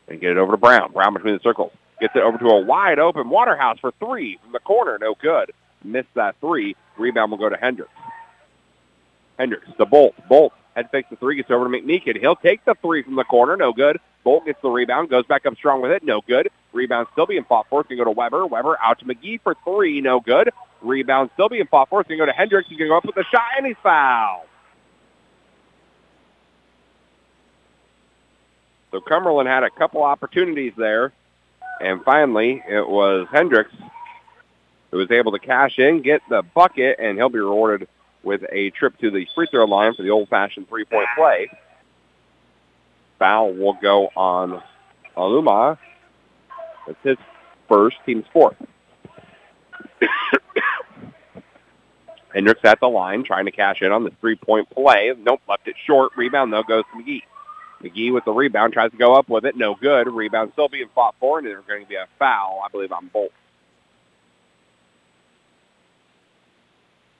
And 0.07 0.19
get 0.19 0.31
it 0.31 0.37
over 0.37 0.53
to 0.53 0.57
Brown. 0.57 0.91
Brown 0.91 1.13
between 1.13 1.35
the 1.35 1.39
circles. 1.41 1.71
Gets 1.99 2.15
it 2.15 2.23
over 2.23 2.37
to 2.37 2.47
a 2.47 2.61
wide 2.61 2.97
open 2.97 3.29
Waterhouse 3.29 3.77
for 3.79 3.91
three 3.99 4.39
from 4.41 4.53
the 4.53 4.59
corner. 4.59 4.97
No 4.99 5.15
good. 5.21 5.51
Missed 5.83 6.13
that 6.15 6.35
three. 6.39 6.75
Rebound 6.97 7.31
will 7.31 7.37
go 7.37 7.49
to 7.49 7.57
Hendricks. 7.57 7.91
Hendricks, 9.37 9.67
the 9.77 9.85
Bolt. 9.85 10.15
Bolt 10.27 10.53
head 10.75 10.89
fakes 10.91 11.09
the 11.09 11.15
three, 11.15 11.35
gets 11.35 11.51
over 11.51 11.65
to 11.65 11.69
McMeekin. 11.69 12.19
He'll 12.19 12.35
take 12.35 12.63
the 12.65 12.75
three 12.81 13.03
from 13.03 13.15
the 13.15 13.23
corner. 13.23 13.55
No 13.57 13.73
good. 13.73 13.99
Bolt 14.23 14.45
gets 14.45 14.61
the 14.61 14.69
rebound, 14.69 15.09
goes 15.09 15.25
back 15.25 15.45
up 15.45 15.55
strong 15.55 15.81
with 15.81 15.91
it. 15.91 16.03
No 16.03 16.21
good. 16.21 16.49
Rebound 16.73 17.07
still 17.13 17.25
being 17.25 17.45
fought 17.45 17.67
for. 17.69 17.83
To 17.83 17.95
go 17.95 18.03
to 18.03 18.11
Weber. 18.11 18.45
Weber 18.45 18.77
out 18.81 18.99
to 18.99 19.05
McGee 19.05 19.41
for 19.41 19.55
three. 19.63 20.01
No 20.01 20.19
good. 20.19 20.51
Rebound 20.81 21.29
still 21.33 21.49
being 21.49 21.67
fought 21.67 21.89
for. 21.89 22.01
It's 22.01 22.07
going 22.07 22.19
to 22.19 22.25
go 22.25 22.31
to 22.31 22.37
Hendricks. 22.37 22.69
He's 22.69 22.77
going 22.77 22.87
to 22.87 22.93
go 22.93 22.97
up 22.97 23.05
with 23.05 23.15
the 23.15 23.25
shot, 23.31 23.47
and 23.57 23.65
he's 23.65 23.75
fouled. 23.83 24.45
So 28.91 29.01
Cumberland 29.01 29.47
had 29.47 29.63
a 29.63 29.69
couple 29.69 30.03
opportunities 30.03 30.73
there. 30.77 31.11
And 31.81 32.03
finally, 32.03 32.61
it 32.67 32.87
was 32.87 33.27
Hendricks 33.31 33.71
who 34.91 34.97
was 34.97 35.11
able 35.11 35.31
to 35.33 35.39
cash 35.39 35.77
in, 35.77 36.01
get 36.01 36.21
the 36.29 36.41
bucket, 36.41 36.97
and 36.99 37.17
he'll 37.17 37.29
be 37.29 37.39
rewarded 37.39 37.87
with 38.23 38.43
a 38.51 38.71
trip 38.71 38.97
to 38.97 39.11
the 39.11 39.27
free 39.35 39.47
throw 39.49 39.65
line 39.65 39.93
for 39.93 40.03
the 40.03 40.09
old-fashioned 40.09 40.67
three-point 40.67 41.07
play. 41.15 41.49
Foul 43.17 43.53
will 43.53 43.77
go 43.81 44.09
on 44.15 44.61
Aluma. 45.15 45.77
That's 46.87 46.99
his 47.03 47.17
first, 47.67 47.97
team's 48.05 48.25
fourth. 48.33 48.57
Hendricks 52.33 52.61
at 52.63 52.79
the 52.79 52.87
line, 52.87 53.23
trying 53.23 53.45
to 53.45 53.51
cash 53.51 53.81
in 53.81 53.91
on 53.91 54.03
the 54.03 54.11
three-point 54.21 54.69
play. 54.69 55.13
Nope, 55.17 55.41
left 55.47 55.67
it 55.67 55.75
short. 55.85 56.11
Rebound, 56.15 56.53
though, 56.53 56.63
goes 56.63 56.83
to 56.93 57.01
McGee. 57.01 57.23
McGee 57.81 58.13
with 58.13 58.25
the 58.25 58.31
rebound, 58.31 58.73
tries 58.73 58.91
to 58.91 58.97
go 58.97 59.15
up 59.15 59.29
with 59.29 59.45
it. 59.45 59.55
No 59.55 59.73
good. 59.73 60.07
Rebound 60.07 60.51
still 60.53 60.67
being 60.67 60.89
fought 60.93 61.15
for, 61.19 61.39
and 61.39 61.47
there's 61.47 61.65
going 61.65 61.83
to 61.83 61.89
be 61.89 61.95
a 61.95 62.07
foul, 62.19 62.61
I 62.63 62.69
believe, 62.69 62.91
on 62.91 63.07
Bolt. 63.07 63.31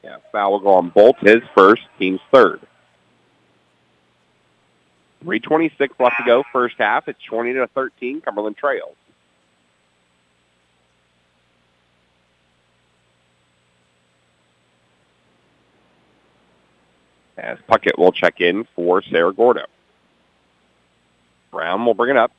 Yeah, 0.04 0.18
foul 0.32 0.52
will 0.52 0.60
go 0.60 0.74
on 0.76 0.90
Bolt, 0.90 1.18
his 1.20 1.42
first, 1.56 1.82
team's 1.98 2.22
third. 2.32 2.62
326 5.22 6.00
left 6.00 6.18
to 6.18 6.26
go, 6.26 6.44
first 6.54 6.76
half. 6.78 7.08
It's 7.08 7.22
20 7.24 7.54
to 7.54 7.68
13, 7.68 8.22
Cumberland 8.22 8.58
trails. 8.58 8.96
As 17.40 17.58
Puckett 17.70 17.98
will 17.98 18.12
check 18.12 18.42
in 18.42 18.68
for 18.76 19.02
Cerro 19.02 19.32
Gordo. 19.32 19.66
Brown 21.52 21.86
will 21.86 21.94
bring 21.94 22.12
it 22.12 22.18
up 22.18 22.32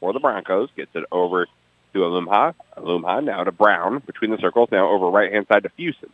for 0.00 0.12
the 0.12 0.20
Broncos. 0.20 0.70
Gets 0.76 0.94
it 0.94 1.04
over 1.12 1.46
to 1.92 1.98
Alumha. 1.98 2.54
Alumha 2.76 3.22
now 3.22 3.44
to 3.44 3.52
Brown 3.52 3.98
between 4.06 4.30
the 4.30 4.38
circles. 4.38 4.70
Now 4.72 4.88
over 4.88 5.08
right-hand 5.08 5.46
side 5.48 5.64
to 5.64 5.68
Fusen. 5.70 6.10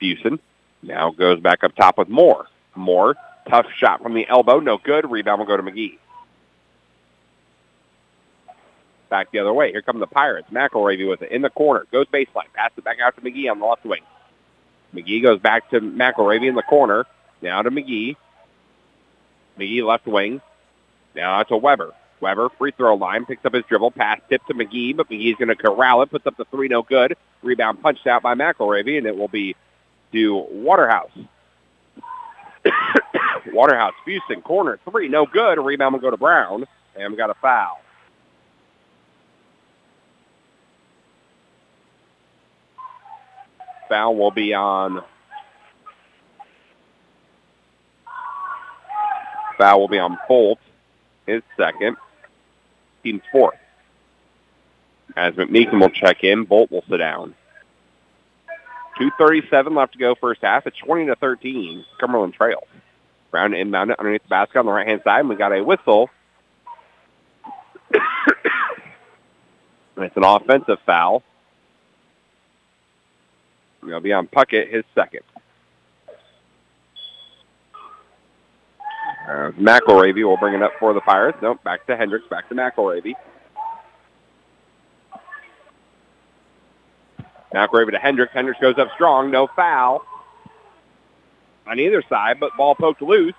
Fusen 0.00 0.38
now 0.82 1.10
goes 1.10 1.40
back 1.40 1.64
up 1.64 1.74
top 1.74 1.98
with 1.98 2.08
Moore. 2.08 2.46
Moore, 2.74 3.16
tough 3.48 3.66
shot 3.76 4.02
from 4.02 4.14
the 4.14 4.28
elbow. 4.28 4.60
No 4.60 4.76
good. 4.76 5.10
Rebound 5.10 5.38
will 5.38 5.46
go 5.46 5.56
to 5.56 5.62
McGee. 5.62 5.98
Back 9.08 9.30
the 9.30 9.38
other 9.38 9.52
way. 9.52 9.72
Here 9.72 9.82
come 9.82 9.98
the 9.98 10.06
Pirates. 10.06 10.48
McElravy 10.50 11.08
with 11.08 11.22
it 11.22 11.32
in 11.32 11.40
the 11.40 11.50
corner. 11.50 11.86
Goes 11.90 12.06
baseline. 12.12 12.52
Pass 12.52 12.72
it 12.76 12.84
back 12.84 12.98
out 13.00 13.16
to 13.16 13.22
McGee 13.22 13.50
on 13.50 13.60
the 13.60 13.66
left 13.66 13.84
wing. 13.84 14.02
McGee 14.94 15.22
goes 15.22 15.40
back 15.40 15.70
to 15.70 15.80
McElravy 15.80 16.48
in 16.48 16.54
the 16.54 16.62
corner. 16.62 17.06
Now 17.42 17.62
to 17.62 17.70
McGee. 17.70 18.16
McGee 19.58 19.84
left 19.84 20.06
wing. 20.06 20.40
Now 21.14 21.42
to 21.44 21.56
Weber. 21.56 21.94
Weber, 22.20 22.48
free 22.58 22.72
throw 22.76 22.94
line, 22.94 23.26
picks 23.26 23.44
up 23.44 23.52
his 23.52 23.64
dribble, 23.68 23.90
pass 23.90 24.20
tip 24.28 24.44
to 24.46 24.54
McGee, 24.54 24.96
but 24.96 25.08
McGee's 25.10 25.36
going 25.36 25.48
to 25.48 25.56
corral 25.56 26.02
it, 26.02 26.10
puts 26.10 26.26
up 26.26 26.36
the 26.36 26.46
three, 26.46 26.68
no 26.68 26.82
good. 26.82 27.16
Rebound 27.42 27.82
punched 27.82 28.06
out 28.06 28.22
by 28.22 28.34
McElravy, 28.34 28.96
and 28.96 29.06
it 29.06 29.16
will 29.16 29.28
be 29.28 29.54
to 30.12 30.34
Waterhouse. 30.50 31.10
Waterhouse, 33.52 33.94
Houston, 34.06 34.40
corner, 34.40 34.78
three, 34.90 35.08
no 35.08 35.26
good. 35.26 35.58
Rebound 35.58 35.92
will 35.92 36.00
go 36.00 36.10
to 36.10 36.16
Brown, 36.16 36.64
and 36.98 37.12
we 37.12 37.18
got 37.18 37.30
a 37.30 37.34
foul. 37.34 37.80
Foul 43.88 44.16
will 44.16 44.32
be 44.32 44.54
on 44.54 45.04
Foul 49.58 49.80
will 49.80 49.88
be 49.88 49.98
on 49.98 50.18
Bolt, 50.28 50.58
his 51.26 51.42
second. 51.56 51.96
Team's 53.02 53.22
fourth. 53.32 53.58
As 55.16 55.34
McMeekin 55.34 55.80
will 55.80 55.90
check 55.90 56.24
in, 56.24 56.44
Bolt 56.44 56.70
will 56.70 56.84
sit 56.88 56.98
down. 56.98 57.34
2.37 59.00 59.76
left 59.76 59.92
to 59.92 59.98
go 59.98 60.14
first 60.14 60.40
half. 60.42 60.66
It's 60.66 60.78
20 60.78 61.06
to 61.06 61.16
13. 61.16 61.84
Cumberland 62.00 62.34
trails. 62.34 62.66
Brown 63.30 63.54
inbound 63.54 63.92
underneath 63.92 64.22
the 64.22 64.28
basket 64.28 64.58
on 64.58 64.66
the 64.66 64.72
right-hand 64.72 65.02
side. 65.04 65.20
And 65.20 65.28
we 65.28 65.36
got 65.36 65.52
a 65.52 65.62
whistle. 65.62 66.10
it's 67.90 68.02
an 70.16 70.24
offensive 70.24 70.78
foul. 70.86 71.22
It'll 73.86 74.00
be 74.00 74.12
on 74.12 74.26
Puckett, 74.26 74.72
his 74.72 74.84
second. 74.94 75.22
Uh, 79.26 79.50
McElravy 79.58 80.24
will 80.24 80.36
bring 80.36 80.54
it 80.54 80.62
up 80.62 80.72
for 80.78 80.94
the 80.94 81.00
Pirates. 81.00 81.38
Nope, 81.42 81.62
back 81.64 81.84
to 81.86 81.96
Hendricks, 81.96 82.26
back 82.28 82.48
to 82.48 82.54
McElravy. 82.54 83.14
McElravy 87.52 87.90
to 87.92 87.98
Hendricks. 87.98 88.32
Hendricks 88.32 88.60
goes 88.60 88.78
up 88.78 88.88
strong. 88.94 89.30
No 89.30 89.48
foul 89.56 90.04
on 91.66 91.80
either 91.80 92.02
side, 92.08 92.38
but 92.38 92.56
ball 92.56 92.74
poked 92.74 93.02
loose. 93.02 93.34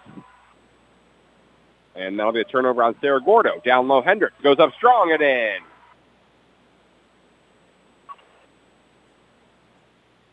And 1.95 2.19
that'll 2.19 2.33
be 2.33 2.41
a 2.41 2.45
turnover 2.45 2.83
on 2.83 2.95
Cerro 2.99 3.19
Gordo. 3.19 3.61
Down 3.63 3.87
low, 3.87 4.01
Hendricks 4.01 4.35
goes 4.43 4.59
up 4.59 4.73
strong 4.75 5.11
and 5.11 5.21
in. 5.21 5.57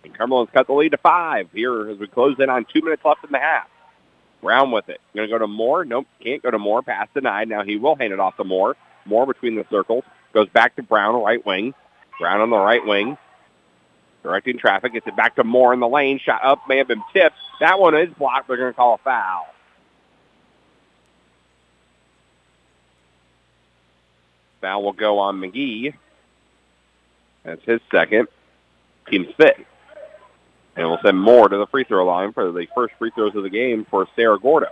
And 0.05 0.15
Cumberland's 0.15 0.53
cut 0.53 0.67
the 0.67 0.75
lead 0.75 0.91
to 0.91 0.99
five 0.99 1.49
here 1.53 1.89
as 1.89 1.99
we 1.99 2.07
close 2.07 2.37
in 2.39 2.51
on 2.51 2.67
two 2.71 2.83
minutes 2.83 3.05
left 3.05 3.25
in 3.25 3.31
the 3.33 3.39
half. 3.39 3.69
Brown 4.45 4.71
with 4.71 4.91
it. 4.91 5.01
Going 5.17 5.27
to 5.27 5.33
go 5.33 5.39
to 5.39 5.47
Moore. 5.47 5.87
Nope, 5.87 6.07
can't 6.23 6.43
go 6.43 6.51
to 6.51 6.59
Moore. 6.59 6.83
Pass 6.83 7.09
denied. 7.15 7.49
Now 7.49 7.65
he 7.65 7.77
will 7.77 7.97
hand 7.97 8.13
it 8.13 8.21
off 8.21 8.37
to 8.37 8.45
Moore. 8.45 8.77
Moore 9.07 9.27
between 9.27 9.57
the 9.57 9.65
circles. 9.71 10.05
Goes 10.35 10.51
back 10.51 10.77
to 10.77 10.83
Brown, 10.83 11.21
right 11.23 11.45
wing. 11.45 11.75
Brown 12.21 12.43
on 12.43 12.51
the 12.51 12.59
right 12.59 12.85
wing. 12.85 13.17
Directing 14.23 14.59
traffic. 14.59 14.93
Gets 14.93 15.07
it 15.07 15.17
back 15.17 15.37
to 15.37 15.45
Moore 15.45 15.73
in 15.73 15.81
the 15.81 15.89
lane. 15.89 16.21
Shot 16.23 16.45
up. 16.45 16.61
May 16.69 16.77
have 16.77 16.89
been 16.89 17.03
tipped. 17.15 17.37
That 17.61 17.81
one 17.81 17.97
is 17.97 18.11
blocked. 18.19 18.49
They're 18.49 18.59
going 18.59 18.71
to 18.71 18.77
call 18.77 18.95
a 18.95 18.99
foul. 18.99 19.47
Foul 24.61 24.83
will 24.83 24.93
go 24.93 25.21
on 25.21 25.41
McGee. 25.41 25.95
That's 27.45 27.65
his 27.65 27.81
second. 27.91 28.29
Team's 29.09 29.29
fifth. 29.39 29.65
And 30.77 30.89
we'll 30.89 30.99
send 31.03 31.21
Moore 31.21 31.49
to 31.49 31.57
the 31.57 31.67
free 31.67 31.85
throw 31.85 32.05
line 32.05 32.33
for 32.33 32.51
the 32.51 32.67
first 32.75 32.95
free 32.99 33.11
throws 33.15 33.35
of 33.37 33.43
the 33.43 33.51
game 33.51 33.87
for 33.89 34.09
Cerro 34.17 34.39
Gordo. 34.39 34.71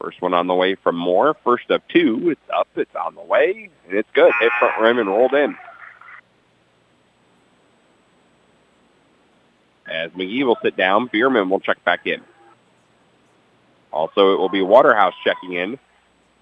First 0.00 0.20
one 0.20 0.34
on 0.34 0.46
the 0.46 0.54
way 0.54 0.74
from 0.74 0.96
Moore. 0.96 1.36
First 1.44 1.70
of 1.70 1.86
two. 1.88 2.30
It's 2.30 2.50
up. 2.54 2.68
It's 2.76 2.94
on 2.94 3.14
the 3.14 3.22
way. 3.22 3.70
And 3.88 3.96
it's 3.96 4.08
good. 4.12 4.32
Hit 4.40 4.52
front 4.58 4.80
rim 4.80 4.98
and 4.98 5.08
rolled 5.08 5.34
in. 5.34 5.56
As 9.88 10.10
McGee 10.12 10.44
will 10.44 10.58
sit 10.62 10.76
down, 10.76 11.06
Bierman 11.06 11.48
will 11.48 11.60
check 11.60 11.82
back 11.84 12.06
in. 12.06 12.20
Also, 13.92 14.34
it 14.34 14.38
will 14.38 14.48
be 14.48 14.62
Waterhouse 14.62 15.14
checking 15.24 15.52
in. 15.52 15.78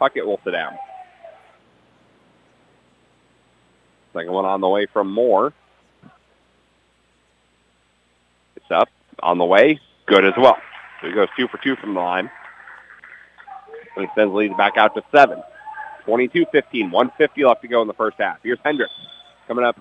Puckett 0.00 0.26
will 0.26 0.40
sit 0.44 0.52
down. 0.52 0.76
Second 4.12 4.32
one 4.32 4.44
on 4.44 4.60
the 4.60 4.68
way 4.68 4.86
from 4.86 5.10
Moore. 5.10 5.52
It's 8.64 8.70
up, 8.70 8.88
on 9.22 9.38
the 9.38 9.44
way, 9.44 9.78
good 10.06 10.24
as 10.24 10.32
well. 10.38 10.56
So 11.00 11.08
he 11.08 11.12
goes 11.12 11.28
two 11.36 11.48
for 11.48 11.58
two 11.58 11.76
from 11.76 11.94
the 11.94 12.00
line. 12.00 12.30
And 13.96 14.06
he 14.06 14.10
sends 14.14 14.34
leads 14.34 14.56
back 14.56 14.76
out 14.78 14.94
to 14.94 15.02
seven. 15.14 15.42
22-15, 16.06 16.90
150 16.90 17.44
left 17.44 17.62
to 17.62 17.68
go 17.68 17.82
in 17.82 17.88
the 17.88 17.94
first 17.94 18.16
half. 18.18 18.38
Here's 18.42 18.58
Hendricks 18.64 18.92
coming 19.46 19.64
up 19.64 19.78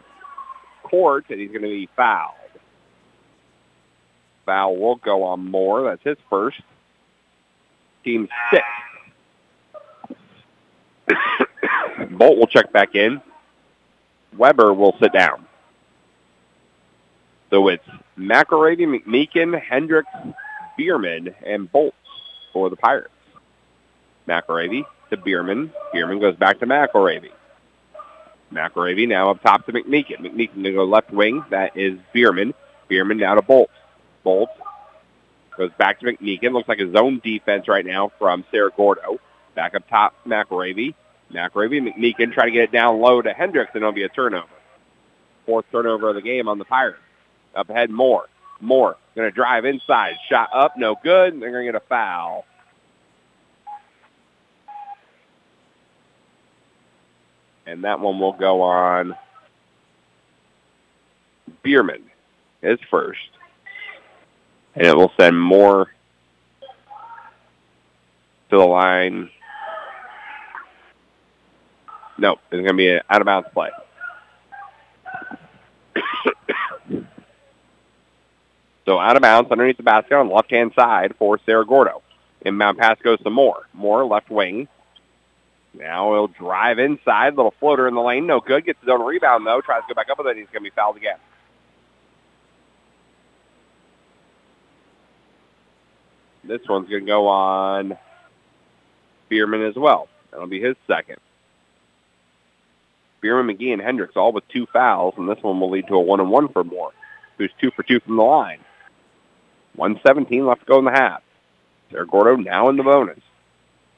court, 0.84 1.26
and 1.30 1.40
he's 1.40 1.50
going 1.50 1.64
to 1.64 1.68
be 1.68 1.90
fouled. 1.96 2.36
Foul 4.46 4.76
will 4.76 4.98
go 4.98 5.24
on 5.24 5.50
Moore. 5.50 5.84
That's 5.84 6.04
his 6.04 6.18
first. 6.30 6.62
Team 8.04 8.28
six. 8.52 8.66
Bolt 12.12 12.38
will 12.38 12.48
check 12.48 12.74
back 12.74 12.96
in. 12.96 13.22
Weber 14.38 14.74
will 14.74 14.98
sit 15.02 15.14
down. 15.14 15.48
So 17.54 17.68
it's 17.68 17.88
McElravy, 18.18 19.06
McMeekin, 19.06 19.62
Hendricks, 19.62 20.10
Bierman, 20.76 21.36
and 21.46 21.72
Bolt 21.72 21.94
for 22.52 22.72
the 22.72 22.76
Pirates. 22.76 23.14
McElravy 24.28 24.86
to 25.12 25.18
Bierman. 25.18 25.72
Bierman 25.94 26.20
goes 26.20 26.36
back 26.36 26.62
to 26.62 26.66
McElravy. 26.66 27.30
McElravy 28.52 29.08
now 29.08 29.30
up 29.30 29.44
top 29.44 29.68
to 29.68 29.72
McMeekin. 29.72 30.22
McMeekin 30.22 30.64
to 30.64 30.72
go 30.72 30.84
left 30.84 31.12
wing. 31.12 31.46
That 31.52 31.78
is 31.78 32.00
Bierman. 32.12 32.56
Bierman 32.90 33.20
now 33.20 33.36
to 33.36 33.44
Bolt. 33.44 33.70
Bolt 34.24 34.50
goes 35.56 35.70
back 35.78 36.00
to 36.00 36.08
McMeekin. 36.08 36.54
Looks 36.54 36.68
like 36.68 36.80
a 36.80 36.92
zone 36.92 37.22
defense 37.24 37.68
right 37.68 37.86
now 37.86 38.12
from 38.18 38.46
Cerro 38.50 38.72
Gordo. 38.76 39.20
Back 39.54 39.76
up 39.76 39.88
top, 39.88 40.16
McElravy. 40.26 40.96
McElravy, 41.32 41.88
McMeekin 41.88 42.34
try 42.34 42.46
to 42.46 42.52
get 42.52 42.64
it 42.64 42.72
down 42.72 43.00
low 43.00 43.22
to 43.22 43.32
Hendricks, 43.32 43.70
and 43.76 43.84
it'll 43.84 43.92
be 43.92 44.06
a 44.06 44.10
turnover. 44.10 44.48
Fourth 45.46 45.66
turnover 45.72 46.10
of 46.10 46.16
the 46.16 46.22
game 46.24 46.48
on 46.48 46.58
the 46.58 46.66
Pirates. 46.66 46.98
Up 47.56 47.70
ahead, 47.70 47.90
Moore. 47.90 48.28
Moore 48.60 48.98
going 49.16 49.30
to 49.30 49.36
drive 49.36 49.66
inside. 49.66 50.16
Shot 50.30 50.50
up, 50.54 50.78
no 50.78 50.96
good. 51.02 51.40
They're 51.40 51.52
going 51.52 51.66
to 51.66 51.72
get 51.72 51.82
a 51.82 51.86
foul. 51.86 52.46
And 57.66 57.84
that 57.84 58.00
one 58.00 58.20
will 58.20 58.34
go 58.34 58.62
on 58.62 59.16
Bierman, 61.64 62.04
his 62.62 62.80
first. 62.90 63.20
And 64.76 64.86
it 64.86 64.96
will 64.96 65.14
send 65.18 65.40
Moore 65.40 65.94
to 68.50 68.58
the 68.58 68.66
line. 68.66 69.30
No, 72.18 72.34
it's 72.34 72.52
going 72.52 72.66
to 72.66 72.74
be 72.74 72.90
an 72.90 73.02
out-of-bounds 73.10 73.50
play. 73.54 73.70
So 78.86 79.00
out 79.00 79.16
of 79.16 79.22
bounds 79.22 79.52
underneath 79.52 79.78
the 79.78 79.84
basket 79.84 80.16
on 80.16 80.28
the 80.28 80.34
left-hand 80.34 80.74
side 80.76 81.16
for 81.18 81.40
Cerro 81.46 81.64
Gordo. 81.64 82.02
Inbound 82.46 82.78
pass 82.78 82.98
goes 83.02 83.20
to 83.20 83.30
Moore. 83.30 83.64
Moore 83.74 84.06
left 84.06 84.30
wing. 84.30 84.68
Now 85.74 86.14
he'll 86.14 86.28
drive 86.28 86.80
inside. 86.80 87.36
Little 87.36 87.54
floater 87.60 87.88
in 87.88 87.96
the 87.96 88.02
lane. 88.02 88.28
No 88.28 88.40
good. 88.40 88.66
Gets 88.66 88.80
his 88.82 88.90
own 88.90 89.06
rebound, 89.06 89.48
though. 89.48 89.62
Tries 89.62 89.84
to 89.84 89.94
go 89.94 89.96
back 89.96 90.10
up 90.10 90.18
with 90.18 90.28
it. 90.28 90.38
He's 90.38 90.48
going 90.48 90.64
to 90.64 90.70
be 90.70 90.76
fouled 90.76 90.98
again. 90.98 91.18
This 96.44 96.62
one's 96.68 96.90
going 96.90 97.04
to 97.04 97.08
go 97.08 97.28
on 97.28 97.98
Bierman 99.30 99.64
as 99.64 99.76
well. 99.76 100.10
That'll 100.32 100.48
be 100.48 100.60
his 100.60 100.76
second. 100.88 101.18
Bierman, 103.22 103.56
McGee, 103.56 103.72
and 103.72 103.82
Hendricks 103.82 104.18
all 104.18 104.34
with 104.34 104.46
two 104.50 104.66
fouls, 104.66 105.14
and 105.18 105.30
this 105.30 105.42
one 105.42 105.62
will 105.62 105.70
lead 105.70 105.88
to 105.88 105.96
a 105.96 106.02
one-and-one 106.02 106.50
for 106.50 106.66
Moore, 106.66 106.92
who's 107.38 107.52
two 107.62 107.72
for 107.72 107.84
two 107.84 108.02
from 108.02 108.18
the 108.18 108.24
line. 108.24 108.60
117 109.76 110.46
left 110.46 110.62
to 110.62 110.66
go 110.66 110.80
in 110.80 110.86
the 110.86 110.92
half. 110.92 111.22
Cerro 111.92 112.06
Gordo 112.06 112.36
now 112.36 112.70
in 112.70 112.78
the 112.78 112.84
bonus. 112.84 113.20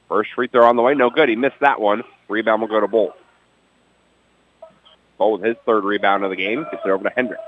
First 0.08 0.30
free 0.34 0.48
throw 0.48 0.68
on 0.68 0.76
the 0.76 0.82
way. 0.82 0.94
No 0.94 1.10
good. 1.10 1.28
He 1.28 1.36
missed 1.36 1.60
that 1.60 1.80
one. 1.80 2.02
Rebound 2.28 2.62
will 2.62 2.68
go 2.68 2.80
to 2.80 2.88
Bolt. 2.88 3.16
Bolt 5.18 5.40
with 5.40 5.48
his 5.48 5.56
third 5.64 5.84
rebound 5.84 6.24
of 6.24 6.30
the 6.30 6.36
game. 6.36 6.66
Gets 6.70 6.84
it 6.84 6.90
over 6.90 7.04
to 7.04 7.10
Hendricks. 7.14 7.42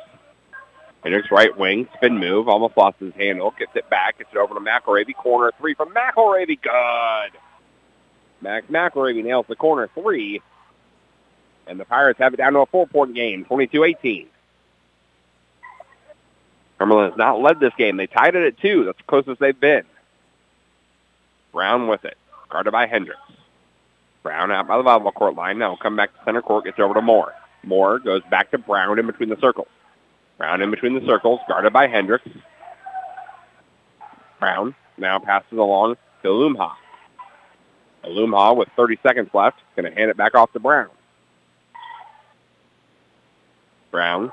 Hendricks 1.03 1.31
right 1.31 1.57
wing. 1.57 1.89
Spin 1.97 2.19
move. 2.19 2.49
Almost 2.49 2.77
lost 2.77 2.99
his 2.99 3.15
handle. 3.15 3.55
Gets 3.59 3.77
it 3.77 3.89
back. 3.89 4.19
Gets 4.19 4.31
it 4.33 4.39
over 4.39 4.55
to 4.55 4.61
McElravy. 4.61 5.15
Corner 5.15 5.53
three 5.59 5.75
from 5.75 5.91
McElravy. 5.91 6.61
Good. 6.61 7.39
Mac 8.41 8.69
McElravy 8.69 9.25
nails 9.25 9.47
the 9.49 9.57
corner 9.57 9.89
three. 9.95 10.43
And 11.67 11.79
the 11.79 11.85
Pirates 11.85 12.19
have 12.19 12.35
it 12.35 12.39
down 12.39 12.55
to 12.55 12.61
a 12.61 12.67
four-point 12.67 13.15
game, 13.15 13.45
22-18. 13.45 14.27
Cumberland 16.79 17.13
has 17.13 17.19
not 17.19 17.41
led 17.41 17.61
this 17.61 17.73
game. 17.77 17.97
They 17.97 18.07
tied 18.07 18.37
it 18.37 18.47
at 18.47 18.61
two. 18.61 18.85
That's 18.85 18.99
the 18.99 19.05
closest 19.05 19.41
they've 19.41 19.59
been. 19.59 19.85
Brown 21.53 21.89
with 21.89 22.05
it. 22.05 22.17
Guarded 22.49 22.73
by 22.73 22.87
Hendricks. 22.87 23.21
Brown 24.23 24.53
out 24.53 24.69
by 24.69 24.77
the 24.77 24.85
volleyball 24.85 25.15
court 25.15 25.35
line. 25.35 25.59
Now 25.59 25.77
come 25.77 25.97
back 25.97 26.13
to 26.15 26.25
center 26.25 26.43
court. 26.43 26.65
Gets 26.65 26.79
over 26.79 26.95
to 26.95 27.03
Moore. 27.03 27.35
Moore 27.65 27.99
goes 27.99 28.23
back 28.31 28.51
to 28.53 28.59
Brown 28.59 28.99
in 28.99 29.07
between 29.07 29.29
the 29.29 29.39
circles. 29.41 29.69
Brown 30.37 30.63
in 30.63 30.71
between 30.71 30.95
the 30.95 31.05
circles. 31.07 31.41
Guarded 31.49 31.73
by 31.73 31.89
Hendricks. 31.89 32.29
Brown 34.39 34.75
now 34.97 35.19
passes 35.19 35.59
along 35.59 35.97
to 36.23 36.29
Lumha. 36.29 36.73
Lumha 38.05 38.57
with 38.57 38.69
30 38.77 38.99
seconds 39.03 39.31
left. 39.35 39.59
Going 39.77 39.91
to 39.91 39.97
hand 39.97 40.11
it 40.11 40.17
back 40.17 40.35
off 40.35 40.53
to 40.53 40.61
Brown. 40.61 40.89
Brown 43.91 44.33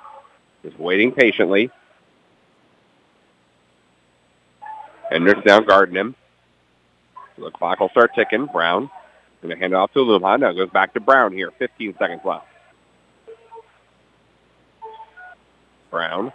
is 0.63 0.77
waiting 0.77 1.11
patiently. 1.11 1.71
Hendricks 5.09 5.45
now 5.45 5.59
guarding 5.59 5.95
him. 5.95 6.15
The 7.37 7.51
clock 7.51 7.79
will 7.79 7.89
start 7.89 8.11
ticking. 8.15 8.47
Brown 8.47 8.89
going 9.47 9.57
to 9.57 9.61
hand 9.61 9.73
it 9.73 9.75
off 9.75 9.91
to 9.93 9.99
Lumha. 9.99 10.39
Now 10.39 10.51
goes 10.53 10.69
back 10.69 10.93
to 10.93 10.99
Brown 10.99 11.33
here. 11.33 11.51
15 11.57 11.95
seconds 11.97 12.21
left. 12.23 12.45
Brown. 15.91 16.31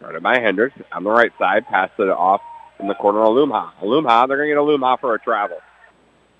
Guarded 0.00 0.22
by 0.22 0.40
Hendricks. 0.40 0.76
On 0.92 1.04
the 1.04 1.10
right 1.10 1.32
side. 1.38 1.66
Passes 1.66 1.94
it 1.98 2.08
off 2.08 2.40
in 2.80 2.88
the 2.88 2.94
corner 2.94 3.20
of 3.20 3.28
Lumha. 3.28 3.72
Lumha, 3.82 4.26
they're 4.28 4.36
going 4.36 4.48
to 4.48 4.54
get 4.54 4.58
a 4.58 4.62
Lumha 4.62 5.00
for 5.00 5.14
a 5.14 5.18
travel. 5.18 5.58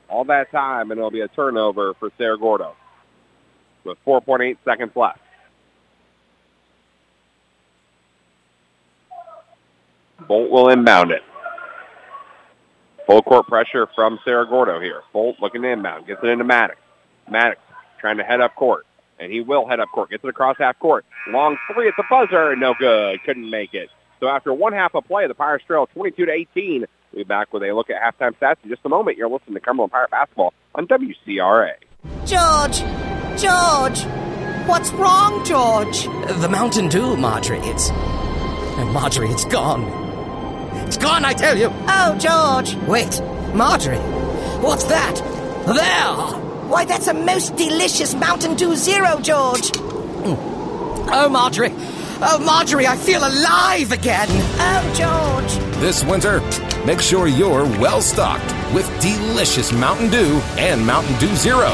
All 0.08 0.24
that 0.24 0.50
time, 0.50 0.90
and 0.90 0.98
it'll 0.98 1.10
be 1.10 1.22
a 1.22 1.28
turnover 1.28 1.94
for 1.94 2.10
Cerro 2.18 2.36
Gordo 2.36 2.74
with 3.84 3.96
4.8 4.06 4.58
seconds 4.64 4.92
left. 4.94 5.20
Bolt 10.26 10.50
will 10.50 10.68
inbound 10.68 11.10
it. 11.10 11.22
Full 13.06 13.22
court 13.22 13.46
pressure 13.46 13.88
from 13.94 14.18
Cerro 14.24 14.46
Gordo 14.46 14.80
here. 14.80 15.02
Bolt 15.12 15.36
looking 15.40 15.62
to 15.62 15.68
inbound. 15.68 16.06
Gets 16.06 16.20
it 16.22 16.28
into 16.28 16.44
Maddox. 16.44 16.78
Maddox 17.30 17.60
trying 18.00 18.18
to 18.18 18.24
head 18.24 18.40
up 18.40 18.54
court. 18.54 18.86
And 19.18 19.32
he 19.32 19.40
will 19.40 19.66
head 19.66 19.80
up 19.80 19.88
court. 19.92 20.10
Gets 20.10 20.24
it 20.24 20.28
across 20.28 20.56
half 20.58 20.78
court. 20.78 21.04
Long 21.28 21.56
three 21.72 21.88
at 21.88 21.94
the 21.96 22.04
buzzer. 22.08 22.56
No 22.56 22.74
good. 22.78 23.22
Couldn't 23.24 23.48
make 23.48 23.74
it. 23.74 23.90
So 24.20 24.28
after 24.28 24.54
one 24.54 24.72
half 24.72 24.94
of 24.94 25.04
play, 25.04 25.26
the 25.26 25.34
Pirates 25.34 25.64
trail 25.64 25.88
22 25.94 26.26
to 26.26 26.32
18. 26.32 26.86
We'll 27.12 27.24
be 27.24 27.24
back 27.24 27.52
with 27.52 27.62
a 27.62 27.72
look 27.72 27.90
at 27.90 28.00
halftime 28.00 28.36
stats 28.38 28.56
in 28.62 28.70
just 28.70 28.82
a 28.84 28.88
moment. 28.88 29.18
You're 29.18 29.28
listening 29.28 29.54
to 29.54 29.60
Cumberland 29.60 29.92
Pirate 29.92 30.10
Basketball 30.10 30.54
on 30.74 30.86
WCRA. 30.86 31.72
George! 32.24 32.78
George! 33.40 34.04
What's 34.68 34.92
wrong, 34.92 35.44
George? 35.44 36.04
The 36.40 36.48
Mountain 36.48 36.88
Dew, 36.88 37.16
Marjorie. 37.16 37.58
It's. 37.62 37.90
And 37.90 38.90
Marjorie, 38.90 39.28
it's 39.28 39.44
gone. 39.44 40.01
It's 40.92 41.02
gone, 41.02 41.24
I 41.24 41.32
tell 41.32 41.56
you! 41.56 41.70
Oh, 41.88 42.18
George! 42.18 42.76
Wait, 42.86 43.18
Marjorie! 43.54 43.96
What's 44.60 44.84
that? 44.84 45.14
There! 45.64 46.68
Why, 46.68 46.84
that's 46.84 47.06
a 47.06 47.14
most 47.14 47.56
delicious 47.56 48.14
Mountain 48.14 48.56
Dew 48.56 48.76
Zero, 48.76 49.18
George! 49.18 49.74
Hmm. 49.74 50.34
Oh, 51.10 51.30
Marjorie! 51.30 51.72
Oh, 52.20 52.38
Marjorie, 52.44 52.86
I 52.86 52.96
feel 52.96 53.20
alive 53.20 53.90
again! 53.90 54.28
Oh, 54.30 54.92
George! 54.94 55.80
This 55.80 56.04
winter, 56.04 56.42
make 56.84 57.00
sure 57.00 57.26
you're 57.26 57.64
well 57.80 58.02
stocked 58.02 58.54
with 58.74 58.86
delicious 59.00 59.72
Mountain 59.72 60.10
Dew 60.10 60.42
and 60.58 60.86
Mountain 60.86 61.18
Dew 61.18 61.34
Zero. 61.36 61.70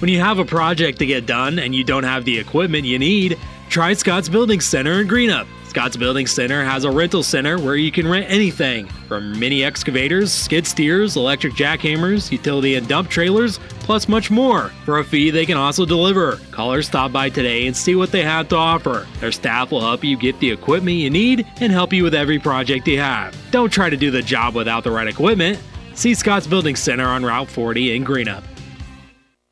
When 0.00 0.10
you 0.10 0.18
have 0.18 0.40
a 0.40 0.44
project 0.44 0.98
to 0.98 1.06
get 1.06 1.24
done 1.24 1.60
and 1.60 1.72
you 1.72 1.84
don't 1.84 2.02
have 2.02 2.24
the 2.24 2.36
equipment 2.40 2.84
you 2.84 2.98
need, 2.98 3.38
try 3.76 3.92
Scott's 3.92 4.30
Building 4.30 4.58
Center 4.58 5.02
in 5.02 5.06
Greenup. 5.06 5.46
Scott's 5.68 5.98
Building 5.98 6.26
Center 6.26 6.64
has 6.64 6.84
a 6.84 6.90
rental 6.90 7.22
center 7.22 7.58
where 7.58 7.76
you 7.76 7.92
can 7.92 8.08
rent 8.08 8.24
anything 8.26 8.86
from 9.06 9.38
mini 9.38 9.62
excavators, 9.62 10.32
skid 10.32 10.66
steers, 10.66 11.14
electric 11.14 11.52
jackhammers, 11.52 12.32
utility 12.32 12.76
and 12.76 12.88
dump 12.88 13.10
trailers, 13.10 13.58
plus 13.80 14.08
much 14.08 14.30
more. 14.30 14.70
For 14.86 15.00
a 15.00 15.04
fee, 15.04 15.28
they 15.28 15.44
can 15.44 15.58
also 15.58 15.84
deliver. 15.84 16.38
Call 16.52 16.72
or 16.72 16.80
stop 16.80 17.12
by 17.12 17.28
today 17.28 17.66
and 17.66 17.76
see 17.76 17.94
what 17.94 18.10
they 18.12 18.22
have 18.22 18.48
to 18.48 18.56
offer. 18.56 19.06
Their 19.20 19.30
staff 19.30 19.70
will 19.70 19.82
help 19.82 20.02
you 20.02 20.16
get 20.16 20.40
the 20.40 20.50
equipment 20.50 20.96
you 20.96 21.10
need 21.10 21.46
and 21.60 21.70
help 21.70 21.92
you 21.92 22.02
with 22.02 22.14
every 22.14 22.38
project 22.38 22.88
you 22.88 22.98
have. 22.98 23.36
Don't 23.50 23.70
try 23.70 23.90
to 23.90 23.96
do 23.98 24.10
the 24.10 24.22
job 24.22 24.54
without 24.54 24.84
the 24.84 24.90
right 24.90 25.06
equipment. 25.06 25.58
See 25.92 26.14
Scott's 26.14 26.46
Building 26.46 26.76
Center 26.76 27.04
on 27.04 27.26
Route 27.26 27.50
40 27.50 27.94
in 27.94 28.06
Greenup. 28.06 28.42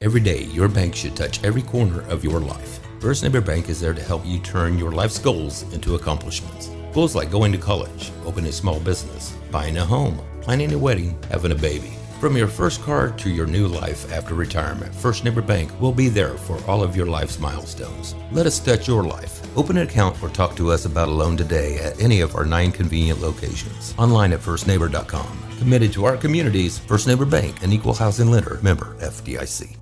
Every 0.00 0.20
day, 0.20 0.44
your 0.44 0.68
bank 0.68 0.94
should 0.94 1.14
touch 1.14 1.44
every 1.44 1.60
corner 1.60 2.00
of 2.08 2.24
your 2.24 2.40
life. 2.40 2.80
First 3.04 3.22
Neighbor 3.22 3.42
Bank 3.42 3.68
is 3.68 3.82
there 3.82 3.92
to 3.92 4.00
help 4.00 4.24
you 4.24 4.38
turn 4.38 4.78
your 4.78 4.90
life's 4.90 5.18
goals 5.18 5.62
into 5.74 5.94
accomplishments. 5.94 6.70
Goals 6.94 7.14
like 7.14 7.30
going 7.30 7.52
to 7.52 7.58
college, 7.58 8.10
opening 8.24 8.48
a 8.48 8.52
small 8.52 8.80
business, 8.80 9.36
buying 9.50 9.76
a 9.76 9.84
home, 9.84 10.18
planning 10.40 10.72
a 10.72 10.78
wedding, 10.78 11.14
having 11.28 11.52
a 11.52 11.54
baby. 11.54 11.92
From 12.18 12.34
your 12.34 12.48
first 12.48 12.80
car 12.80 13.10
to 13.10 13.28
your 13.28 13.46
new 13.46 13.68
life 13.68 14.10
after 14.10 14.34
retirement, 14.34 14.94
First 14.94 15.22
Neighbor 15.22 15.42
Bank 15.42 15.78
will 15.82 15.92
be 15.92 16.08
there 16.08 16.32
for 16.32 16.58
all 16.64 16.82
of 16.82 16.96
your 16.96 17.04
life's 17.04 17.38
milestones. 17.38 18.14
Let 18.32 18.46
us 18.46 18.58
touch 18.58 18.88
your 18.88 19.04
life. 19.04 19.54
Open 19.54 19.76
an 19.76 19.86
account 19.86 20.22
or 20.22 20.30
talk 20.30 20.56
to 20.56 20.70
us 20.70 20.86
about 20.86 21.08
a 21.08 21.12
loan 21.12 21.36
today 21.36 21.76
at 21.80 22.00
any 22.00 22.22
of 22.22 22.34
our 22.34 22.46
nine 22.46 22.72
convenient 22.72 23.20
locations. 23.20 23.94
Online 23.98 24.32
at 24.32 24.40
firstneighbor.com. 24.40 25.58
Committed 25.58 25.92
to 25.92 26.06
our 26.06 26.16
communities, 26.16 26.78
First 26.78 27.06
Neighbor 27.06 27.26
Bank, 27.26 27.62
an 27.62 27.70
equal 27.70 27.92
housing 27.92 28.30
lender, 28.30 28.58
member 28.62 28.96
FDIC. 29.00 29.76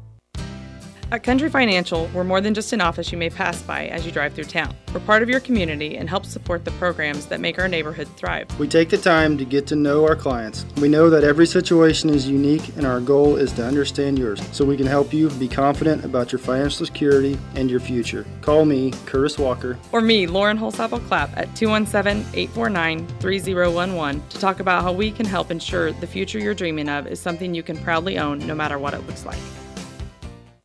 At 1.12 1.24
Country 1.24 1.50
Financial, 1.50 2.08
we're 2.14 2.24
more 2.24 2.40
than 2.40 2.54
just 2.54 2.72
an 2.72 2.80
office 2.80 3.12
you 3.12 3.18
may 3.18 3.28
pass 3.28 3.60
by 3.60 3.88
as 3.88 4.06
you 4.06 4.12
drive 4.12 4.32
through 4.32 4.44
town. 4.44 4.74
We're 4.94 5.00
part 5.00 5.22
of 5.22 5.28
your 5.28 5.40
community 5.40 5.98
and 5.98 6.08
help 6.08 6.24
support 6.24 6.64
the 6.64 6.70
programs 6.70 7.26
that 7.26 7.38
make 7.38 7.58
our 7.58 7.68
neighborhood 7.68 8.08
thrive. 8.16 8.48
We 8.58 8.66
take 8.66 8.88
the 8.88 8.96
time 8.96 9.36
to 9.36 9.44
get 9.44 9.66
to 9.66 9.76
know 9.76 10.06
our 10.06 10.16
clients. 10.16 10.64
We 10.78 10.88
know 10.88 11.10
that 11.10 11.22
every 11.22 11.46
situation 11.46 12.08
is 12.08 12.26
unique 12.26 12.74
and 12.78 12.86
our 12.86 12.98
goal 12.98 13.36
is 13.36 13.52
to 13.52 13.66
understand 13.66 14.18
yours 14.18 14.40
so 14.52 14.64
we 14.64 14.74
can 14.74 14.86
help 14.86 15.12
you 15.12 15.28
be 15.32 15.48
confident 15.48 16.02
about 16.02 16.32
your 16.32 16.38
financial 16.38 16.86
security 16.86 17.38
and 17.56 17.70
your 17.70 17.80
future. 17.80 18.24
Call 18.40 18.64
me, 18.64 18.92
Curtis 19.04 19.38
Walker. 19.38 19.78
Or 19.92 20.00
me, 20.00 20.26
Lauren 20.26 20.56
Holsapple 20.56 21.06
Clapp, 21.08 21.36
at 21.36 21.54
217 21.54 22.22
849 22.32 23.06
3011 23.20 24.28
to 24.30 24.38
talk 24.38 24.60
about 24.60 24.82
how 24.82 24.92
we 24.92 25.10
can 25.10 25.26
help 25.26 25.50
ensure 25.50 25.92
the 25.92 26.06
future 26.06 26.38
you're 26.38 26.54
dreaming 26.54 26.88
of 26.88 27.06
is 27.06 27.20
something 27.20 27.54
you 27.54 27.62
can 27.62 27.76
proudly 27.76 28.18
own 28.18 28.38
no 28.46 28.54
matter 28.54 28.78
what 28.78 28.94
it 28.94 29.06
looks 29.06 29.26
like. 29.26 29.36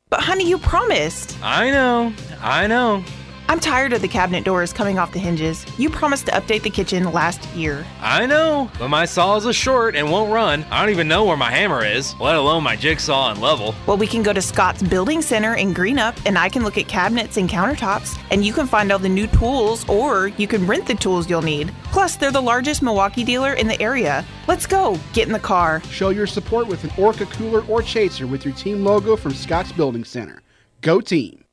But 0.09 0.21
honey, 0.21 0.47
you 0.47 0.57
promised. 0.57 1.37
I 1.43 1.69
know, 1.69 2.13
I 2.41 2.65
know. 2.67 3.03
I'm 3.49 3.61
tired 3.61 3.93
of 3.93 4.01
the 4.01 4.09
cabinet 4.09 4.43
doors 4.43 4.73
coming 4.73 4.99
off 4.99 5.13
the 5.13 5.19
hinges. 5.19 5.65
You 5.79 5.89
promised 5.89 6.25
to 6.25 6.33
update 6.33 6.63
the 6.63 6.69
kitchen 6.69 7.13
last 7.13 7.45
year. 7.55 7.85
I 8.01 8.25
know, 8.25 8.69
but 8.77 8.89
my 8.89 9.05
saw 9.05 9.37
is 9.37 9.45
a 9.45 9.53
short 9.53 9.95
and 9.95 10.11
won't 10.11 10.33
run. 10.33 10.65
I 10.69 10.81
don't 10.81 10.89
even 10.89 11.07
know 11.07 11.23
where 11.23 11.37
my 11.37 11.49
hammer 11.49 11.85
is, 11.85 12.13
let 12.19 12.35
alone 12.35 12.63
my 12.63 12.75
jigsaw 12.75 13.31
and 13.31 13.39
level. 13.39 13.73
Well, 13.85 13.95
we 13.95 14.05
can 14.05 14.21
go 14.21 14.33
to 14.33 14.41
Scott's 14.41 14.83
Building 14.83 15.21
Center 15.21 15.55
in 15.55 15.73
Greenup 15.73 16.17
and 16.25 16.37
I 16.37 16.49
can 16.49 16.61
look 16.65 16.77
at 16.77 16.89
cabinets 16.89 17.37
and 17.37 17.49
countertops 17.49 18.19
and 18.31 18.43
you 18.43 18.51
can 18.51 18.67
find 18.67 18.91
all 18.91 18.99
the 18.99 19.07
new 19.07 19.27
tools 19.27 19.87
or 19.87 20.27
you 20.27 20.45
can 20.45 20.67
rent 20.67 20.85
the 20.85 20.95
tools 20.95 21.29
you'll 21.29 21.41
need. 21.41 21.73
Plus, 21.85 22.17
they're 22.17 22.31
the 22.31 22.41
largest 22.41 22.81
Milwaukee 22.81 23.23
dealer 23.23 23.53
in 23.53 23.67
the 23.67 23.81
area. 23.81 24.25
Let's 24.49 24.65
go. 24.65 24.99
Get 25.13 25.27
in 25.27 25.33
the 25.33 25.39
car. 25.39 25.81
Show 25.89 26.09
your 26.09 26.27
support 26.27 26.67
with 26.67 26.83
an 26.83 26.91
Orca 26.97 27.25
cooler 27.27 27.63
or 27.67 27.81
chaser 27.81 28.27
with 28.27 28.43
your 28.43 28.53
team 28.55 28.83
logo 28.83 29.15
from 29.15 29.33
Scott's 29.33 29.71
Building 29.71 30.03
Center. 30.03 30.41
Go 30.81 30.99
team. 30.99 31.45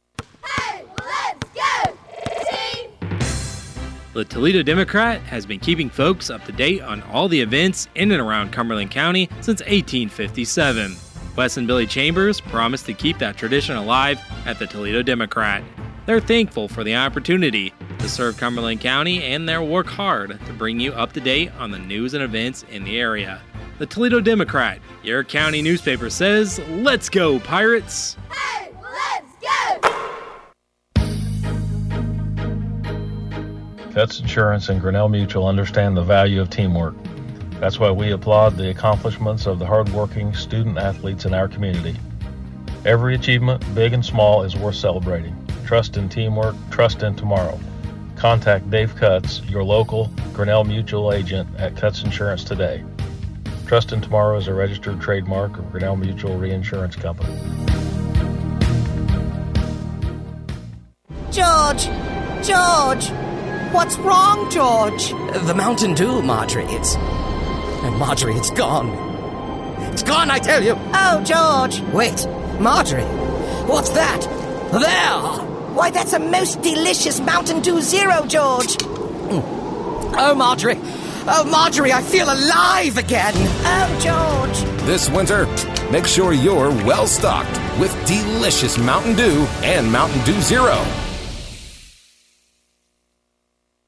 The 4.14 4.24
Toledo 4.24 4.62
Democrat 4.62 5.20
has 5.22 5.44
been 5.44 5.58
keeping 5.58 5.90
folks 5.90 6.30
up 6.30 6.44
to 6.44 6.52
date 6.52 6.80
on 6.82 7.02
all 7.02 7.26
the 7.26 7.40
events 7.40 7.88
in 7.96 8.12
and 8.12 8.20
around 8.20 8.52
Cumberland 8.52 8.92
County 8.92 9.28
since 9.40 9.60
1857. 9.62 10.94
Wes 11.34 11.56
and 11.56 11.66
Billy 11.66 11.84
Chambers 11.84 12.40
promised 12.40 12.86
to 12.86 12.94
keep 12.94 13.18
that 13.18 13.36
tradition 13.36 13.74
alive 13.74 14.20
at 14.46 14.60
the 14.60 14.68
Toledo 14.68 15.02
Democrat. 15.02 15.64
They're 16.06 16.20
thankful 16.20 16.68
for 16.68 16.84
the 16.84 16.94
opportunity 16.94 17.74
to 17.98 18.08
serve 18.08 18.36
Cumberland 18.36 18.80
County 18.80 19.20
and 19.24 19.48
they'll 19.48 19.66
work 19.66 19.88
hard 19.88 20.38
to 20.46 20.52
bring 20.52 20.78
you 20.78 20.92
up 20.92 21.12
to 21.14 21.20
date 21.20 21.50
on 21.58 21.72
the 21.72 21.78
news 21.80 22.14
and 22.14 22.22
events 22.22 22.64
in 22.70 22.84
the 22.84 23.00
area. 23.00 23.40
The 23.78 23.86
Toledo 23.86 24.20
Democrat, 24.20 24.78
your 25.02 25.24
county 25.24 25.60
newspaper 25.60 26.08
says, 26.08 26.60
Let's 26.68 27.08
go, 27.08 27.40
Pirates! 27.40 28.16
Hey, 28.30 28.70
let's 28.80 29.82
go! 29.82 30.03
Cuts 33.94 34.18
Insurance 34.18 34.70
and 34.70 34.80
Grinnell 34.80 35.08
Mutual 35.08 35.46
understand 35.46 35.96
the 35.96 36.02
value 36.02 36.40
of 36.40 36.50
teamwork. 36.50 36.96
That's 37.60 37.78
why 37.78 37.92
we 37.92 38.10
applaud 38.10 38.56
the 38.56 38.70
accomplishments 38.70 39.46
of 39.46 39.60
the 39.60 39.66
hardworking 39.66 40.34
student 40.34 40.78
athletes 40.78 41.26
in 41.26 41.32
our 41.32 41.46
community. 41.46 41.94
Every 42.84 43.14
achievement, 43.14 43.62
big 43.72 43.92
and 43.92 44.04
small, 44.04 44.42
is 44.42 44.56
worth 44.56 44.74
celebrating. 44.74 45.36
Trust 45.64 45.96
in 45.96 46.08
teamwork, 46.08 46.56
trust 46.72 47.04
in 47.04 47.14
tomorrow. 47.14 47.60
Contact 48.16 48.68
Dave 48.68 48.96
Cuts, 48.96 49.42
your 49.42 49.62
local 49.62 50.10
Grinnell 50.32 50.64
Mutual 50.64 51.12
agent 51.12 51.48
at 51.56 51.76
Cuts 51.76 52.02
Insurance 52.02 52.42
today. 52.42 52.82
Trust 53.64 53.92
in 53.92 54.00
Tomorrow 54.00 54.38
is 54.38 54.48
a 54.48 54.54
registered 54.54 55.00
trademark 55.00 55.56
of 55.56 55.70
Grinnell 55.70 55.94
Mutual 55.94 56.36
Reinsurance 56.36 56.96
Company. 56.96 57.32
George! 61.30 61.88
George! 62.44 63.33
What's 63.74 63.98
wrong, 63.98 64.48
George? 64.52 65.10
The 65.46 65.52
Mountain 65.52 65.94
Dew, 65.94 66.22
Marjorie. 66.22 66.64
It's. 66.68 66.94
Marjorie, 67.98 68.34
it's 68.34 68.50
gone. 68.50 68.88
It's 69.92 70.04
gone, 70.04 70.30
I 70.30 70.38
tell 70.38 70.62
you! 70.62 70.76
Oh, 70.94 71.20
George! 71.24 71.80
Wait, 71.92 72.24
Marjorie! 72.60 73.02
What's 73.66 73.90
that? 73.90 74.20
There! 74.70 75.74
Why, 75.74 75.90
that's 75.90 76.12
a 76.12 76.20
most 76.20 76.62
delicious 76.62 77.18
Mountain 77.18 77.62
Dew 77.62 77.80
Zero, 77.80 78.24
George! 78.26 78.76
Mm. 78.76 79.42
Oh, 80.18 80.34
Marjorie! 80.36 80.78
Oh, 81.26 81.44
Marjorie, 81.50 81.92
I 81.92 82.00
feel 82.00 82.26
alive 82.26 82.96
again! 82.96 83.34
Oh, 83.36 83.98
George! 84.00 84.86
This 84.86 85.10
winter, 85.10 85.46
make 85.90 86.06
sure 86.06 86.32
you're 86.32 86.70
well 86.86 87.08
stocked 87.08 87.58
with 87.80 87.92
delicious 88.06 88.78
Mountain 88.78 89.16
Dew 89.16 89.46
and 89.64 89.90
Mountain 89.90 90.24
Dew 90.24 90.40
Zero. 90.40 90.80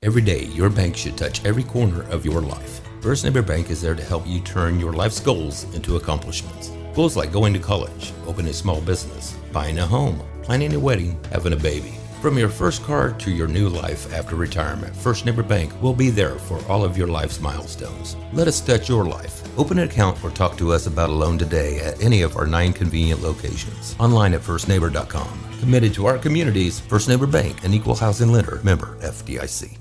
Every 0.07 0.23
day, 0.23 0.45
your 0.55 0.71
bank 0.71 0.97
should 0.97 1.17
touch 1.17 1.45
every 1.45 1.65
corner 1.65 2.09
of 2.11 2.25
your 2.25 2.41
life. 2.41 2.81
First 3.01 3.25
Neighbor 3.25 3.43
Bank 3.43 3.71
is 3.71 3.83
there 3.83 3.97
to 3.97 4.05
help 4.05 4.25
you 4.25 4.39
turn 4.39 4.79
your 4.79 4.93
life's 4.93 5.19
goals 5.19 5.65
into 5.75 5.97
accomplishments. 5.97 6.71
Goals 6.95 7.17
like 7.17 7.33
going 7.33 7.53
to 7.55 7.59
college, 7.59 8.13
opening 8.25 8.53
a 8.53 8.55
small 8.55 8.81
business, 8.81 9.37
buying 9.51 9.81
a 9.81 9.87
home, 9.87 10.23
planning 10.45 10.73
a 10.75 10.79
wedding, 10.79 11.19
having 11.33 11.55
a 11.55 11.57
baby. 11.57 11.97
From 12.23 12.39
your 12.39 12.49
first 12.49 12.85
car 12.85 13.15
to 13.15 13.33
your 13.33 13.49
new 13.49 13.69
life 13.69 14.13
after 14.15 14.37
retirement, 14.37 14.95
First 14.95 15.27
Neighbor 15.27 15.43
Bank 15.43 15.73
will 15.83 15.93
be 15.93 16.11
there 16.11 16.37
for 16.37 16.65
all 16.69 16.85
of 16.85 16.97
your 16.97 17.09
life's 17.09 17.41
milestones. 17.41 18.15
Let 18.33 18.47
us 18.47 18.61
touch 18.61 18.89
your 18.89 19.07
life. 19.07 19.43
Open 19.59 19.81
an 19.81 19.89
account 19.89 20.23
or 20.23 20.31
talk 20.31 20.57
to 20.59 20.73
us 20.73 20.87
about 20.87 21.11
a 21.11 21.15
loan 21.15 21.37
today 21.37 21.81
at 21.81 22.01
any 22.01 22.23
of 22.23 22.37
our 22.37 22.47
nine 22.47 22.73
convenient 22.73 23.23
locations. 23.23 23.97
Online 23.99 24.35
at 24.35 24.43
firstneighbor.com. 24.43 25.41
Committed 25.59 25.95
to 25.95 26.07
our 26.07 26.17
communities, 26.17 26.79
First 26.79 27.09
Neighbor 27.09 27.27
Bank, 27.27 27.65
an 27.65 27.75
equal 27.75 27.97
housing 27.97 28.31
lender, 28.31 28.61
member 28.63 28.97
FDIC. 29.01 29.79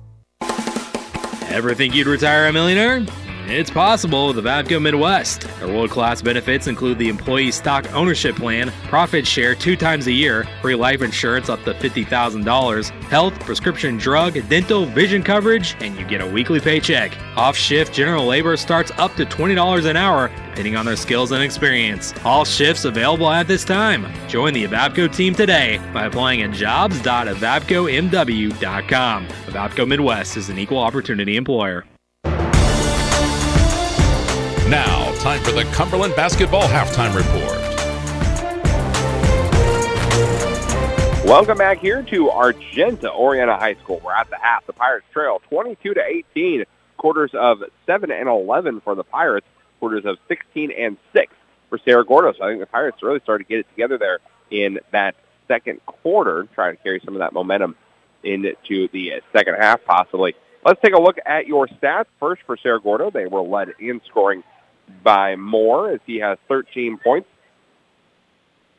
Ever 1.56 1.74
think 1.74 1.96
you'd 1.96 2.08
retire 2.08 2.48
a 2.48 2.52
millionaire? 2.52 3.06
It's 3.48 3.70
possible 3.70 4.26
with 4.28 4.38
Avavco 4.38 4.82
Midwest. 4.82 5.42
Their 5.60 5.68
world 5.68 5.92
class 5.92 6.20
benefits 6.20 6.66
include 6.66 6.98
the 6.98 7.10
employee 7.10 7.52
stock 7.52 7.86
ownership 7.94 8.36
plan, 8.36 8.72
profit 8.88 9.28
share 9.28 9.54
two 9.54 9.76
times 9.76 10.08
a 10.08 10.12
year, 10.12 10.48
free 10.64 10.74
life 10.74 11.04
insurance 11.04 11.48
up 11.48 11.64
to 11.64 11.76
$50,000, 11.76 12.90
health, 13.04 13.40
prescription 13.42 13.98
drug, 13.98 14.34
dental, 14.50 14.86
vision 14.86 15.22
coverage, 15.22 15.76
and 15.80 15.96
you 15.96 16.04
get 16.06 16.22
a 16.22 16.28
weekly 16.28 16.60
paycheck. 16.60 17.16
Off 17.38 17.56
shift 17.56 17.94
general 17.94 18.26
labor 18.26 18.58
starts 18.58 18.92
up 18.98 19.14
to 19.16 19.28
$20 19.28 19.88
an 19.88 19.96
hour, 19.96 20.30
depending 20.50 20.76
on 20.76 20.88
their 20.88 20.96
skills 20.96 21.32
and 21.32 21.44
experience. 21.44 22.16
All 22.26 22.46
shifts 22.46 22.86
available 22.86 23.30
at 23.30 23.48
this 23.48 23.64
time. 23.64 24.12
Join 24.28 24.54
the 24.54 24.66
Avavco 24.66 25.16
team 25.16 25.36
today 25.36 25.80
by 25.94 26.06
applying 26.06 26.42
at 26.42 26.52
jobs.avavcomw.com. 26.52 29.28
Avavco 29.28 29.88
Midwest 29.88 30.36
is 30.36 30.50
an 30.50 30.58
equal 30.58 30.80
opportunity 30.80 31.38
employer. 31.38 31.86
Now, 34.70 35.14
time 35.20 35.44
for 35.44 35.52
the 35.52 35.64
Cumberland 35.66 36.16
Basketball 36.16 36.64
Halftime 36.64 37.16
Report. 37.16 37.60
Welcome 41.24 41.60
back 41.60 41.78
here 41.78 42.02
to 42.02 42.32
Argenta 42.32 43.12
Oreana 43.12 43.60
High 43.60 43.76
School. 43.76 44.02
We're 44.04 44.14
at 44.14 44.32
the 44.32 44.38
half. 44.38 44.66
The 44.66 44.74
Pirates 44.74 45.06
trail 45.14 45.40
22 45.50 45.94
to 45.94 46.04
18. 46.04 46.64
Quarters 46.98 47.30
of 47.36 47.64
7 47.86 48.10
and 48.10 48.28
11 48.28 48.82
for 48.82 48.96
the 48.96 49.04
Pirates. 49.04 49.46
Quarters 49.80 50.04
of 50.06 50.18
16 50.28 50.72
and 50.72 50.98
6 51.14 51.32
for 51.70 51.78
Cerro 51.86 52.04
Gordo. 52.04 52.34
So 52.34 52.44
I 52.44 52.50
think 52.50 52.60
the 52.60 52.66
Pirates 52.66 53.04
really 53.04 53.20
started 53.20 53.44
to 53.44 53.48
get 53.48 53.60
it 53.60 53.70
together 53.70 54.00
there 54.00 54.18
in 54.50 54.80
that 54.92 55.14
second 55.48 55.86
quarter, 55.86 56.48
trying 56.56 56.76
to 56.76 56.82
carry 56.82 57.00
some 57.06 57.14
of 57.14 57.20
that 57.20 57.34
momentum 57.34 57.76
into 58.24 58.88
the 58.92 59.22
second 59.32 59.58
half 59.60 59.86
possibly. 59.86 60.34
Let's 60.66 60.82
take 60.82 60.96
a 60.96 61.00
look 61.00 61.18
at 61.24 61.46
your 61.46 61.68
stats. 61.68 62.06
First 62.20 62.42
for 62.48 62.58
Cerro 62.58 62.80
Gordo, 62.80 63.12
they 63.12 63.28
were 63.28 63.42
led 63.42 63.74
in 63.80 64.02
scoring 64.08 64.44
by 65.04 65.36
Moore 65.36 65.92
as 65.92 66.00
he 66.06 66.18
has 66.18 66.38
13 66.48 66.98
points. 66.98 67.28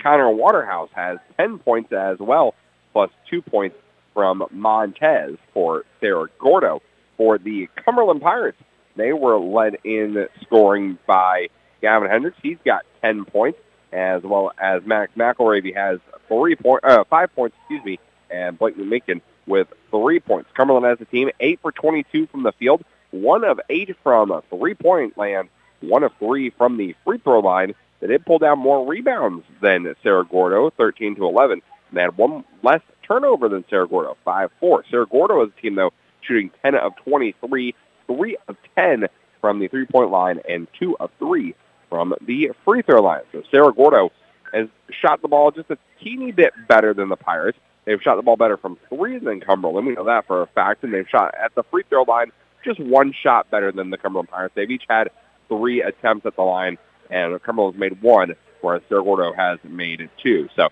Connor 0.03 0.31
Waterhouse 0.31 0.90
has 0.95 1.19
10 1.37 1.59
points 1.59 1.92
as 1.92 2.19
well, 2.19 2.55
plus 2.92 3.11
two 3.29 3.42
points 3.42 3.77
from 4.14 4.45
Montez 4.51 5.37
for 5.53 5.85
Cerro 6.01 6.27
Gordo. 6.38 6.83
For 7.16 7.38
the 7.38 7.69
Cumberland 7.85 8.21
Pirates, 8.21 8.59
they 8.95 9.12
were 9.12 9.38
led 9.38 9.79
in 9.85 10.29
scoring 10.42 10.99
by 11.07 11.49
Gavin 11.81 12.11
Hendricks. 12.11 12.38
He's 12.42 12.59
got 12.64 12.85
10 13.03 13.25
points, 13.25 13.59
as 13.92 14.23
well 14.23 14.53
as 14.59 14.85
Max 14.85 15.12
McElravy 15.16 15.75
has 15.75 15.99
three 16.29 16.57
point, 16.57 16.85
uh, 16.85 17.05
five 17.05 17.35
points, 17.35 17.57
excuse 17.61 17.85
me, 17.85 17.99
and 18.31 18.59
Blake 18.59 18.77
Minkin 18.77 19.21
with 19.47 19.69
three 19.90 20.21
points. 20.21 20.51
Cumberland 20.55 20.87
as 20.87 21.01
a 21.01 21.05
team, 21.05 21.31
eight 21.40 21.61
for 21.61 21.73
22 21.73 22.27
from 22.27 22.42
the 22.42 22.53
field, 22.53 22.85
one 23.11 23.45
of 23.45 23.61
eight 23.69 23.95
from 24.03 24.42
three-point 24.51 25.16
land, 25.16 25.49
one 25.88 26.03
of 26.03 26.12
three 26.18 26.51
from 26.51 26.77
the 26.77 26.94
free 27.05 27.18
throw 27.18 27.40
line. 27.40 27.75
They 28.01 28.09
did 28.09 28.27
pull 28.27 28.38
down 28.38 28.59
more 28.59 28.87
rebounds 28.87 29.44
than 29.62 29.94
Cerro 30.03 30.25
Gordo, 30.25 30.70
13 30.70 31.16
to 31.16 31.27
11. 31.27 31.62
They 31.92 32.03
had 32.03 32.16
one 32.16 32.44
less 32.62 32.83
turnover 33.07 33.49
than 33.49 33.64
Cerro 33.70 33.87
Gordo, 33.87 34.16
5-4. 34.27 34.83
Cerro 34.90 35.07
Gordo 35.07 35.44
as 35.44 35.51
a 35.57 35.61
team, 35.61 35.77
though, 35.77 35.92
shooting 36.20 36.51
10 36.62 36.75
of 36.75 36.94
23, 36.96 37.75
3 38.07 38.37
of 38.49 38.57
10 38.77 39.05
from 39.40 39.61
the 39.61 39.68
three-point 39.68 40.11
line, 40.11 40.40
and 40.49 40.66
2 40.79 40.96
of 40.99 41.11
3 41.18 41.55
from 41.88 42.14
the 42.27 42.51
free 42.64 42.83
throw 42.83 43.03
line. 43.03 43.22
So 43.33 43.42
Cerro 43.51 43.72
Gordo 43.72 44.11
has 44.53 44.68
shot 44.90 45.22
the 45.22 45.29
ball 45.29 45.51
just 45.51 45.70
a 45.70 45.79
teeny 46.03 46.33
bit 46.33 46.53
better 46.68 46.92
than 46.92 47.09
the 47.09 47.16
Pirates. 47.16 47.59
They've 47.85 48.03
shot 48.03 48.16
the 48.16 48.22
ball 48.22 48.37
better 48.37 48.57
from 48.57 48.79
three 48.88 49.18
than 49.18 49.40
Cumberland. 49.40 49.87
We 49.87 49.94
know 49.94 50.05
that 50.05 50.27
for 50.27 50.42
a 50.42 50.46
fact. 50.49 50.83
And 50.83 50.92
they've 50.92 51.09
shot 51.09 51.35
at 51.40 51.55
the 51.55 51.62
free 51.70 51.85
throw 51.88 52.03
line 52.03 52.33
just 52.64 52.81
one 52.81 53.14
shot 53.22 53.49
better 53.51 53.70
than 53.70 53.90
the 53.90 53.96
Cumberland 53.96 54.29
Pirates. 54.29 54.55
They've 54.57 54.70
each 54.70 54.85
had 54.88 55.11
three 55.48 55.82
attempts 55.82 56.26
at 56.26 56.37
the 56.37 56.42
line, 56.42 56.78
and 57.11 57.40
Cumberland's 57.42 57.78
made 57.78 58.00
one, 58.02 58.35
whereas 58.61 58.82
Cerro 58.88 59.32
has 59.32 59.59
made 59.64 60.09
two. 60.22 60.48
So 60.56 60.68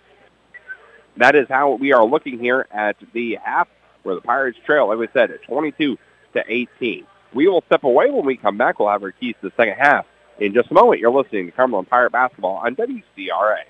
that 1.16 1.34
is 1.36 1.46
how 1.48 1.74
we 1.74 1.92
are 1.92 2.04
looking 2.04 2.38
here 2.38 2.66
at 2.70 2.96
the 3.12 3.38
half, 3.42 3.68
where 4.02 4.14
the 4.14 4.20
Pirates 4.20 4.58
trail, 4.64 4.88
like 4.88 4.98
we 4.98 5.08
said, 5.12 5.30
at 5.30 5.42
22 5.44 5.96
to 6.34 6.44
18. 6.46 7.06
We 7.32 7.48
will 7.48 7.62
step 7.66 7.84
away 7.84 8.10
when 8.10 8.24
we 8.24 8.36
come 8.36 8.58
back. 8.58 8.78
We'll 8.78 8.90
have 8.90 9.02
our 9.02 9.12
keys 9.12 9.34
to 9.40 9.48
the 9.48 9.54
second 9.56 9.74
half 9.78 10.06
in 10.38 10.54
just 10.54 10.70
a 10.70 10.74
moment. 10.74 11.00
You're 11.00 11.10
listening 11.10 11.46
to 11.46 11.52
Cumberland 11.52 11.88
Pirate 11.88 12.12
Basketball 12.12 12.56
on 12.56 12.76
WCRA. 12.76 13.64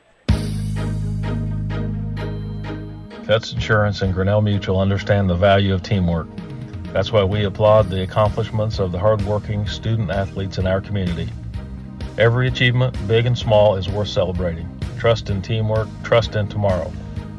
Cutts 3.27 3.53
Insurance 3.55 4.03
and 4.03 4.13
Grinnell 4.13 4.43
Mutual 4.43 4.81
understand 4.81 5.31
the 5.31 5.35
value 5.35 5.73
of 5.73 5.83
teamwork. 5.83 6.29
That's 6.95 7.11
why 7.11 7.25
we 7.25 7.45
applaud 7.45 7.91
the 7.91 8.05
accomplishments 8.05 8.79
of 8.79 8.93
the 8.93 9.01
hardworking 9.01 9.67
student 9.67 10.13
athletes 10.13 10.59
in 10.59 10.69
our 10.69 10.81
community. 10.81 11.29
Every 12.19 12.47
achievement, 12.47 12.97
big 13.09 13.27
and 13.27 13.37
small, 13.37 13.75
is 13.75 13.89
worth 13.89 14.07
celebrating. 14.07 14.69
Trust 14.97 15.29
in 15.29 15.43
teamwork, 15.43 15.89
trust 16.05 16.37
in 16.37 16.47
tomorrow. 16.47 16.93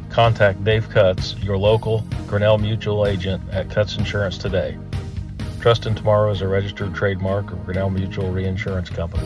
Contact 0.10 0.62
Dave 0.66 0.90
Cutts, 0.90 1.38
your 1.42 1.58
local 1.58 2.04
Grinnell 2.28 2.58
Mutual 2.58 3.08
agent 3.08 3.42
at 3.54 3.70
Cutts 3.70 3.96
Insurance 3.96 4.38
today. 4.38 4.78
Trust 5.62 5.86
in 5.86 5.96
Tomorrow 5.96 6.32
is 6.32 6.42
a 6.42 6.48
registered 6.50 6.94
trademark 6.94 7.50
of 7.54 7.64
Grinnell 7.64 7.90
Mutual 7.90 8.30
Reinsurance 8.32 8.90
Company. 8.90 9.26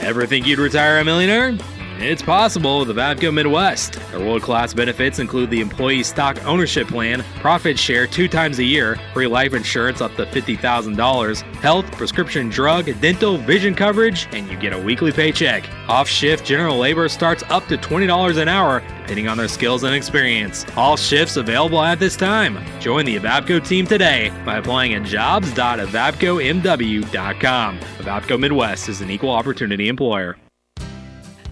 Ever 0.00 0.26
think 0.26 0.48
you'd 0.48 0.58
retire 0.58 0.98
a 0.98 1.04
millionaire? 1.04 1.56
It's 2.00 2.22
possible 2.22 2.78
with 2.78 2.96
Vapco 2.96 3.34
Midwest. 3.34 3.94
Their 4.12 4.20
world 4.20 4.42
class 4.42 4.72
benefits 4.72 5.18
include 5.18 5.50
the 5.50 5.60
employee 5.60 6.04
stock 6.04 6.38
ownership 6.46 6.86
plan, 6.86 7.24
profit 7.40 7.76
share 7.76 8.06
two 8.06 8.28
times 8.28 8.60
a 8.60 8.64
year, 8.64 9.00
free 9.12 9.26
life 9.26 9.52
insurance 9.52 10.00
up 10.00 10.14
to 10.14 10.24
$50,000, 10.24 11.42
health, 11.56 11.90
prescription 11.90 12.50
drug, 12.50 12.84
dental, 13.00 13.36
vision 13.36 13.74
coverage, 13.74 14.28
and 14.30 14.48
you 14.48 14.56
get 14.56 14.72
a 14.72 14.78
weekly 14.78 15.10
paycheck. 15.10 15.68
Off 15.88 16.08
shift 16.08 16.46
general 16.46 16.78
labor 16.78 17.08
starts 17.08 17.42
up 17.48 17.66
to 17.66 17.76
$20 17.76 18.40
an 18.40 18.46
hour, 18.46 18.78
depending 19.00 19.26
on 19.26 19.36
their 19.36 19.48
skills 19.48 19.82
and 19.82 19.92
experience. 19.92 20.64
All 20.76 20.96
shifts 20.96 21.36
available 21.36 21.82
at 21.82 21.98
this 21.98 22.16
time. 22.16 22.64
Join 22.80 23.06
the 23.06 23.18
Avapco 23.18 23.66
team 23.66 23.88
today 23.88 24.30
by 24.44 24.58
applying 24.58 24.94
at 24.94 25.02
jobs.avapcomw.com. 25.02 27.80
Avapco 27.80 28.38
Midwest 28.38 28.88
is 28.88 29.00
an 29.00 29.10
equal 29.10 29.30
opportunity 29.30 29.88
employer. 29.88 30.36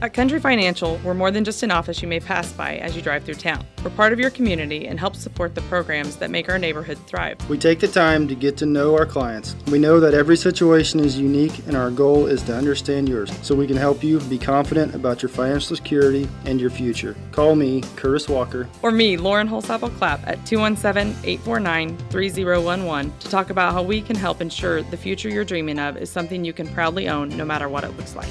At 0.02 0.12
Country 0.12 0.38
Financial, 0.38 1.00
we're 1.02 1.14
more 1.14 1.30
than 1.30 1.42
just 1.42 1.62
an 1.62 1.70
office 1.70 2.02
you 2.02 2.08
may 2.08 2.20
pass 2.20 2.52
by 2.52 2.76
as 2.76 2.94
you 2.94 3.00
drive 3.00 3.24
through 3.24 3.36
town. 3.36 3.66
We're 3.82 3.88
part 3.88 4.12
of 4.12 4.20
your 4.20 4.28
community 4.28 4.88
and 4.88 5.00
help 5.00 5.16
support 5.16 5.54
the 5.54 5.62
programs 5.62 6.16
that 6.16 6.30
make 6.30 6.50
our 6.50 6.58
neighborhood 6.58 6.98
thrive. 7.06 7.38
We 7.48 7.56
take 7.56 7.80
the 7.80 7.88
time 7.88 8.28
to 8.28 8.34
get 8.34 8.58
to 8.58 8.66
know 8.66 8.94
our 8.94 9.06
clients. 9.06 9.56
We 9.68 9.78
know 9.78 9.98
that 10.00 10.12
every 10.12 10.36
situation 10.36 11.00
is 11.00 11.18
unique 11.18 11.66
and 11.66 11.74
our 11.74 11.90
goal 11.90 12.26
is 12.26 12.42
to 12.42 12.54
understand 12.54 13.08
yours 13.08 13.32
so 13.40 13.54
we 13.54 13.66
can 13.66 13.78
help 13.78 14.04
you 14.04 14.20
be 14.20 14.36
confident 14.36 14.94
about 14.94 15.22
your 15.22 15.30
financial 15.30 15.74
security 15.74 16.28
and 16.44 16.60
your 16.60 16.68
future. 16.68 17.16
Call 17.32 17.54
me, 17.54 17.80
Curtis 17.96 18.28
Walker. 18.28 18.68
Or 18.82 18.90
me, 18.90 19.16
Lauren 19.16 19.48
Holsapple 19.48 19.96
Clapp, 19.96 20.20
at 20.26 20.44
217 20.44 21.16
849 21.24 21.96
3011 22.10 23.12
to 23.20 23.28
talk 23.30 23.48
about 23.48 23.72
how 23.72 23.82
we 23.82 24.02
can 24.02 24.16
help 24.16 24.42
ensure 24.42 24.82
the 24.82 24.96
future 24.98 25.30
you're 25.30 25.42
dreaming 25.42 25.78
of 25.78 25.96
is 25.96 26.10
something 26.10 26.44
you 26.44 26.52
can 26.52 26.68
proudly 26.68 27.08
own 27.08 27.30
no 27.30 27.46
matter 27.46 27.70
what 27.70 27.82
it 27.82 27.96
looks 27.96 28.14
like. 28.14 28.28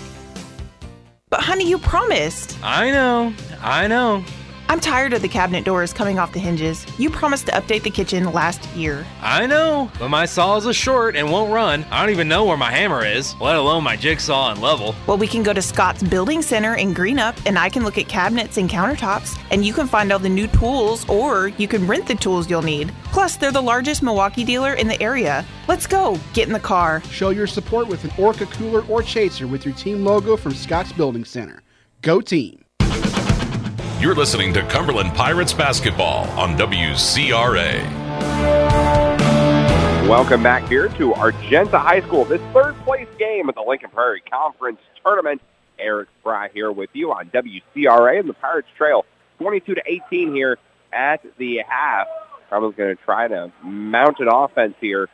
But 1.36 1.44
honey, 1.44 1.68
you 1.68 1.78
promised. 1.78 2.58
I 2.64 2.92
know, 2.92 3.34
I 3.62 3.88
know. 3.88 4.24
I'm 4.68 4.80
tired 4.80 5.14
of 5.14 5.22
the 5.22 5.28
cabinet 5.28 5.64
doors 5.64 5.94
coming 5.94 6.18
off 6.18 6.34
the 6.34 6.40
hinges. 6.40 6.86
You 7.00 7.12
promised 7.12 7.46
to 7.46 7.52
update 7.52 7.84
the 7.84 7.92
kitchen 7.92 8.32
last 8.34 8.66
year. 8.76 9.06
I 9.22 9.46
know, 9.46 9.92
but 10.00 10.10
my 10.10 10.26
saw 10.26 10.58
is 10.58 10.66
a 10.66 10.74
short 10.74 11.16
and 11.16 11.32
won't 11.32 11.54
run. 11.54 11.86
I 11.92 12.02
don't 12.02 12.10
even 12.10 12.28
know 12.28 12.46
where 12.46 12.58
my 12.58 12.72
hammer 12.72 13.06
is, 13.06 13.36
let 13.40 13.56
alone 13.58 13.84
my 13.84 13.96
jigsaw 13.96 14.52
and 14.52 14.62
level. 14.62 14.96
Well, 15.06 15.18
we 15.18 15.28
can 15.28 15.44
go 15.44 15.54
to 15.54 15.62
Scott's 15.62 16.02
Building 16.02 16.42
Center 16.42 16.76
in 16.76 16.96
Greenup 16.96 17.38
and 17.46 17.60
I 17.60 17.70
can 17.70 17.84
look 17.84 18.00
at 18.00 18.08
cabinets 18.08 18.58
and 18.58 18.68
countertops 18.68 19.40
and 19.52 19.64
you 19.64 19.72
can 19.72 19.88
find 19.88 20.12
all 20.12 20.20
the 20.20 20.30
new 20.30 20.48
tools 20.48 21.08
or 21.08 21.50
you 21.50 21.68
can 21.68 21.86
rent 21.86 22.08
the 22.08 22.16
tools 22.16 22.50
you'll 22.50 22.64
need. 22.64 22.92
Plus, 23.06 23.38
they're 23.38 23.52
the 23.52 23.62
largest 23.62 24.02
Milwaukee 24.02 24.44
dealer 24.44 24.74
in 24.74 24.88
the 24.88 25.02
area. 25.02 25.46
Let's 25.68 25.86
go. 25.86 26.20
Get 26.34 26.48
in 26.48 26.54
the 26.54 26.60
car. 26.60 27.04
Show 27.12 27.30
your 27.30 27.48
support 27.48 27.88
with 27.88 28.04
an 28.04 28.12
Orca 28.18 28.48
cooler 28.48 28.84
or 28.88 29.04
chaser 29.04 29.46
with 29.46 29.64
your 29.64 29.76
team 29.76 30.04
logo 30.04 30.36
from 30.36 30.54
Scott's 30.54 30.92
Building 30.92 31.24
Center. 31.24 31.62
Go 32.02 32.20
team. 32.20 32.65
You're 33.98 34.14
listening 34.14 34.54
to 34.54 34.62
Cumberland 34.64 35.16
Pirates 35.16 35.54
basketball 35.54 36.28
on 36.38 36.58
WCRA. 36.58 37.82
Welcome 40.06 40.44
back 40.44 40.68
here 40.68 40.90
to 40.90 41.14
Argenta 41.14 41.80
High 41.80 42.02
School, 42.02 42.26
this 42.26 42.42
third 42.54 42.76
place 42.84 43.08
game 43.18 43.48
at 43.48 43.56
the 43.56 43.62
Lincoln 43.62 43.90
Prairie 43.92 44.22
Conference 44.30 44.80
Tournament. 45.04 45.42
Eric 45.80 46.10
Fry 46.22 46.50
here 46.54 46.74
with 46.74 46.90
you 46.92 47.14
on 47.14 47.30
WCRA 47.30 48.20
and 48.20 48.28
the 48.28 48.34
Pirates 48.34 48.68
trail 48.78 49.06
22 49.40 49.76
to 49.76 49.82
18 49.86 50.36
here 50.36 50.58
at 50.92 51.26
the 51.38 51.62
half. 51.66 52.08
Cumberland's 52.50 52.78
going 52.78 52.96
to 52.96 53.02
try 53.02 53.30
to 53.30 53.50
mount 53.64 54.20
an 54.20 54.28
offense 54.28 54.76
here. 54.82 55.08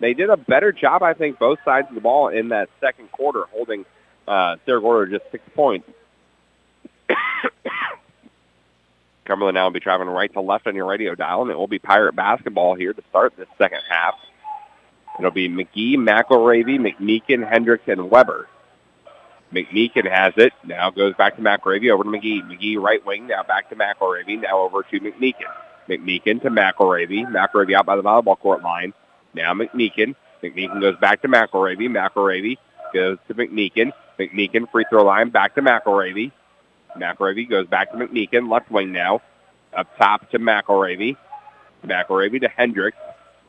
They 0.00 0.12
did 0.12 0.28
a 0.28 0.36
better 0.36 0.72
job, 0.72 1.04
I 1.04 1.14
think, 1.14 1.38
both 1.38 1.60
sides 1.64 1.86
of 1.88 1.94
the 1.94 2.00
ball 2.00 2.28
in 2.28 2.48
that 2.48 2.68
second 2.80 3.12
quarter, 3.12 3.44
holding 3.52 3.84
uh, 4.26 4.56
Cerro 4.66 4.80
Gordo 4.80 5.18
just 5.18 5.30
six 5.30 5.44
points. 5.54 5.88
Cumberland 9.24 9.54
now 9.54 9.64
will 9.64 9.70
be 9.70 9.80
traveling 9.80 10.10
right 10.10 10.32
to 10.34 10.40
left 10.40 10.66
on 10.66 10.74
your 10.74 10.86
radio 10.86 11.14
dial, 11.14 11.42
and 11.42 11.50
it 11.50 11.56
will 11.56 11.66
be 11.66 11.78
Pirate 11.78 12.14
basketball 12.14 12.74
here 12.74 12.92
to 12.92 13.02
start 13.08 13.34
this 13.36 13.48
second 13.58 13.80
half. 13.88 14.14
It'll 15.18 15.30
be 15.30 15.48
McGee, 15.48 15.94
McElravy, 15.94 16.78
McMeekin, 16.78 17.48
Hendricks, 17.48 17.84
and 17.86 18.10
Weber. 18.10 18.48
McMeekin 19.52 20.10
has 20.10 20.34
it. 20.36 20.52
Now 20.64 20.90
goes 20.90 21.14
back 21.14 21.36
to 21.36 21.42
McElravy, 21.42 21.90
over 21.92 22.02
to 22.02 22.10
McGee. 22.10 22.42
McGee 22.42 22.80
right 22.80 23.04
wing, 23.06 23.28
now 23.28 23.42
back 23.44 23.70
to 23.70 23.76
McElravy, 23.76 24.40
now 24.40 24.58
over 24.58 24.82
to 24.82 25.00
McMeekin. 25.00 25.50
McMeekin 25.88 26.42
to 26.42 26.50
McElravy. 26.50 27.24
McElravy 27.26 27.74
out 27.74 27.86
by 27.86 27.96
the 27.96 28.02
volleyball 28.02 28.38
court 28.38 28.62
line. 28.62 28.92
Now 29.34 29.54
McMeekin. 29.54 30.14
McMeekin 30.42 30.80
goes 30.80 30.96
back 31.00 31.22
to 31.22 31.28
McElravy. 31.28 31.88
McElravy 31.88 32.56
goes 32.92 33.18
to 33.28 33.34
McMeekin. 33.34 33.92
McMeekin 34.18 34.70
free 34.70 34.84
throw 34.90 35.04
line 35.04 35.30
back 35.30 35.54
to 35.54 35.62
McElravy. 35.62 36.32
McElravy 36.96 37.48
goes 37.48 37.66
back 37.66 37.92
to 37.92 37.96
McMeekin, 37.96 38.50
left 38.50 38.70
wing 38.70 38.92
now. 38.92 39.22
Up 39.76 39.96
top 39.96 40.30
to 40.30 40.38
McElravy. 40.38 41.16
McElravy 41.84 42.40
to 42.40 42.48
Hendricks. 42.48 42.96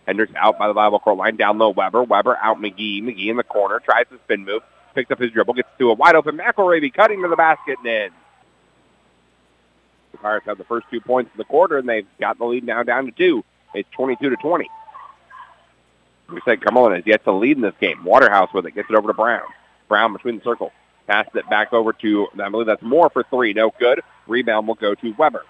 Hendricks 0.05 0.33
out 0.35 0.59
by 0.59 0.67
the 0.67 0.73
volleyball 0.73 1.01
court 1.01 1.17
line, 1.17 1.35
down 1.35 1.57
low 1.57 1.69
Weber. 1.69 2.03
Weber 2.03 2.37
out 2.37 2.59
McGee. 2.61 3.01
McGee 3.01 3.29
in 3.29 3.37
the 3.37 3.43
corner, 3.43 3.79
tries 3.79 4.07
to 4.09 4.19
spin 4.23 4.45
move, 4.45 4.61
picks 4.93 5.09
up 5.09 5.19
his 5.19 5.31
dribble, 5.31 5.55
gets 5.55 5.69
to 5.79 5.89
a 5.89 5.93
wide 5.93 6.15
open 6.15 6.37
McElravy, 6.37 6.93
cutting 6.93 7.21
to 7.23 7.27
the 7.27 7.35
basket 7.35 7.77
and 7.79 7.87
in. 7.87 8.11
The 10.11 10.17
Pirates 10.19 10.45
have 10.45 10.57
the 10.57 10.63
first 10.63 10.87
two 10.91 11.01
points 11.01 11.31
in 11.33 11.37
the 11.37 11.43
quarter, 11.43 11.77
and 11.77 11.89
they've 11.89 12.07
got 12.19 12.37
the 12.37 12.45
lead 12.45 12.63
now 12.63 12.83
down 12.83 13.05
to 13.05 13.11
two. 13.11 13.43
It's 13.73 13.89
22 13.91 14.29
to 14.29 14.35
20. 14.37 14.69
We 16.31 16.41
said 16.45 16.61
Cumberland 16.61 16.95
has 16.95 17.05
yet 17.05 17.23
to 17.25 17.31
lead 17.31 17.57
in 17.57 17.61
this 17.61 17.75
game. 17.79 18.03
Waterhouse 18.03 18.53
with 18.53 18.65
it, 18.65 18.71
gets 18.71 18.89
it 18.89 18.95
over 18.95 19.09
to 19.09 19.13
Brown. 19.13 19.43
Brown 19.87 20.13
between 20.13 20.37
the 20.37 20.43
circles. 20.43 20.71
Passes 21.07 21.33
it 21.35 21.49
back 21.49 21.71
over 21.71 21.93
to, 21.93 22.27
I 22.41 22.49
believe 22.49 22.67
that's 22.67 22.81
more 22.81 23.09
for 23.09 23.23
three. 23.29 23.53
No 23.53 23.71
good. 23.79 24.01
Rebound 24.27 24.67
will 24.67 24.75
go 24.75 24.95
to 24.95 25.11
Weber. 25.13 25.43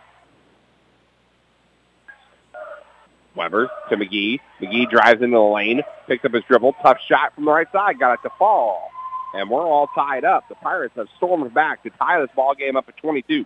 Weber 3.35 3.69
to 3.89 3.97
McGee. 3.97 4.39
McGee 4.59 4.89
drives 4.89 5.21
into 5.21 5.35
the 5.35 5.41
lane, 5.41 5.81
picks 6.07 6.25
up 6.25 6.33
his 6.33 6.43
dribble. 6.45 6.73
Tough 6.81 6.97
shot 7.07 7.35
from 7.35 7.45
the 7.45 7.51
right 7.51 7.71
side. 7.71 7.99
Got 7.99 8.13
it 8.13 8.19
to 8.23 8.31
fall. 8.37 8.89
And 9.33 9.49
we're 9.49 9.65
all 9.65 9.87
tied 9.87 10.23
up. 10.23 10.47
The 10.47 10.55
Pirates 10.55 10.95
have 10.95 11.07
stormed 11.17 11.53
back 11.53 11.83
to 11.83 11.89
tie 11.89 12.19
this 12.21 12.29
ball 12.35 12.55
game 12.55 12.77
up 12.77 12.87
at 12.87 12.97
22. 12.97 13.45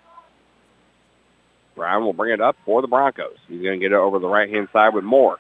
Brown 1.76 2.04
will 2.04 2.14
bring 2.14 2.34
it 2.34 2.42
up 2.42 2.58
for 2.66 2.82
the 2.82 2.88
Broncos. 2.88 3.38
He's 3.48 3.62
going 3.62 3.80
to 3.80 3.84
get 3.84 3.94
it 3.94 3.96
over 3.96 4.20
the 4.20 4.28
right-hand 4.28 4.68
side 4.72 4.94
with 4.94 5.04
Moore. 5.04 5.38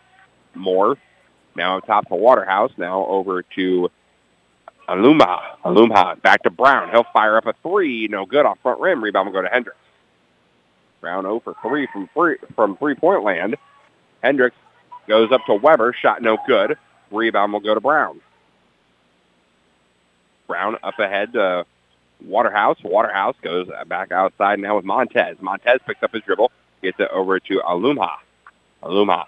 Moore 0.56 0.98
now 1.56 1.78
up 1.78 1.86
top 1.86 2.08
to 2.08 2.16
Waterhouse. 2.16 2.72
Now 2.78 3.06
over 3.06 3.44
to 3.56 3.92
Aluma. 4.90 5.40
Aluma 5.64 6.22
back 6.22 6.44
to 6.44 6.50
Brown. 6.50 6.90
He'll 6.90 7.06
fire 7.14 7.38
up 7.38 7.46
a 7.46 7.54
three. 7.62 8.08
No 8.08 8.26
good 8.26 8.46
off 8.46 8.58
front 8.64 8.80
rim. 8.80 9.04
Rebound 9.04 9.28
will 9.28 9.34
go 9.34 9.42
to 9.42 9.48
Hendricks. 9.48 9.78
Brown 11.02 11.24
0 11.24 11.40
for 11.42 11.56
3 11.62 11.88
from 11.94 12.10
three, 12.14 12.38
from 12.56 12.76
three-point 12.78 13.24
land. 13.24 13.56
Hendricks 14.22 14.56
goes 15.08 15.32
up 15.32 15.42
to 15.46 15.54
Weber. 15.54 15.94
Shot 15.94 16.22
no 16.22 16.38
good. 16.46 16.78
Rebound 17.12 17.54
will 17.54 17.62
go 17.62 17.74
to 17.74 17.80
Brown. 17.80 18.20
Brown 20.48 20.78
up 20.84 21.00
ahead 21.00 21.34
to 21.34 21.66
Waterhouse. 22.26 22.78
Waterhouse 22.84 23.36
goes 23.42 23.70
back 23.88 24.12
outside 24.12 24.60
now 24.60 24.76
with 24.76 24.86
Montez. 24.86 25.38
Montez 25.40 25.80
picks 25.86 26.04
up 26.04 26.14
his 26.14 26.24
dribble. 26.24 26.52
Gets 26.82 27.00
it 27.00 27.10
over 27.12 27.40
to 27.40 27.62
Alumha. 27.66 28.10
Alumha. 28.84 29.26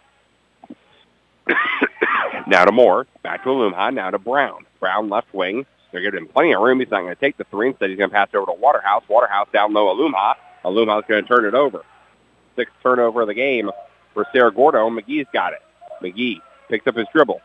Now 2.48 2.66
to 2.66 2.72
Moore. 2.72 3.08
Back 3.24 3.44
to 3.44 3.50
Alumha. 3.50 3.94
Now 3.94 4.10
to 4.10 4.20
Brown. 4.20 4.66
Brown 4.80 5.10
left 5.10 5.34
wing. 5.34 5.66
They're 5.92 6.02
giving 6.02 6.22
him 6.22 6.28
plenty 6.28 6.54
of 6.54 6.62
room. 6.62 6.80
He's 6.80 6.90
not 6.90 7.02
going 7.02 7.14
to 7.14 7.20
take 7.20 7.38
the 7.38 7.44
three. 7.46 7.68
Instead, 7.70 7.90
he's 7.90 7.98
going 7.98 8.10
to 8.10 8.14
pass 8.14 8.30
it 8.34 8.38
over 8.38 8.46
to 8.48 8.58
Waterhouse. 8.58 9.04
Waterhouse 9.10 9.48
down 9.52 9.74
low, 9.74 9.94
Alumha. 9.94 10.36
Alumha's 10.64 11.06
going 11.08 11.24
to 11.24 11.28
turn 11.28 11.46
it 11.46 11.54
over. 11.54 11.84
Sixth 12.56 12.74
turnover 12.82 13.22
of 13.22 13.28
the 13.28 13.34
game 13.34 13.72
for 14.14 14.26
Cerro 14.32 14.52
Gordo. 14.52 14.90
McGee's 14.90 15.28
got 15.34 15.54
it. 15.54 15.62
McGee 16.02 16.40
picks 16.70 16.88
up 16.88 16.96
his 16.96 17.08
dribble 17.14 17.42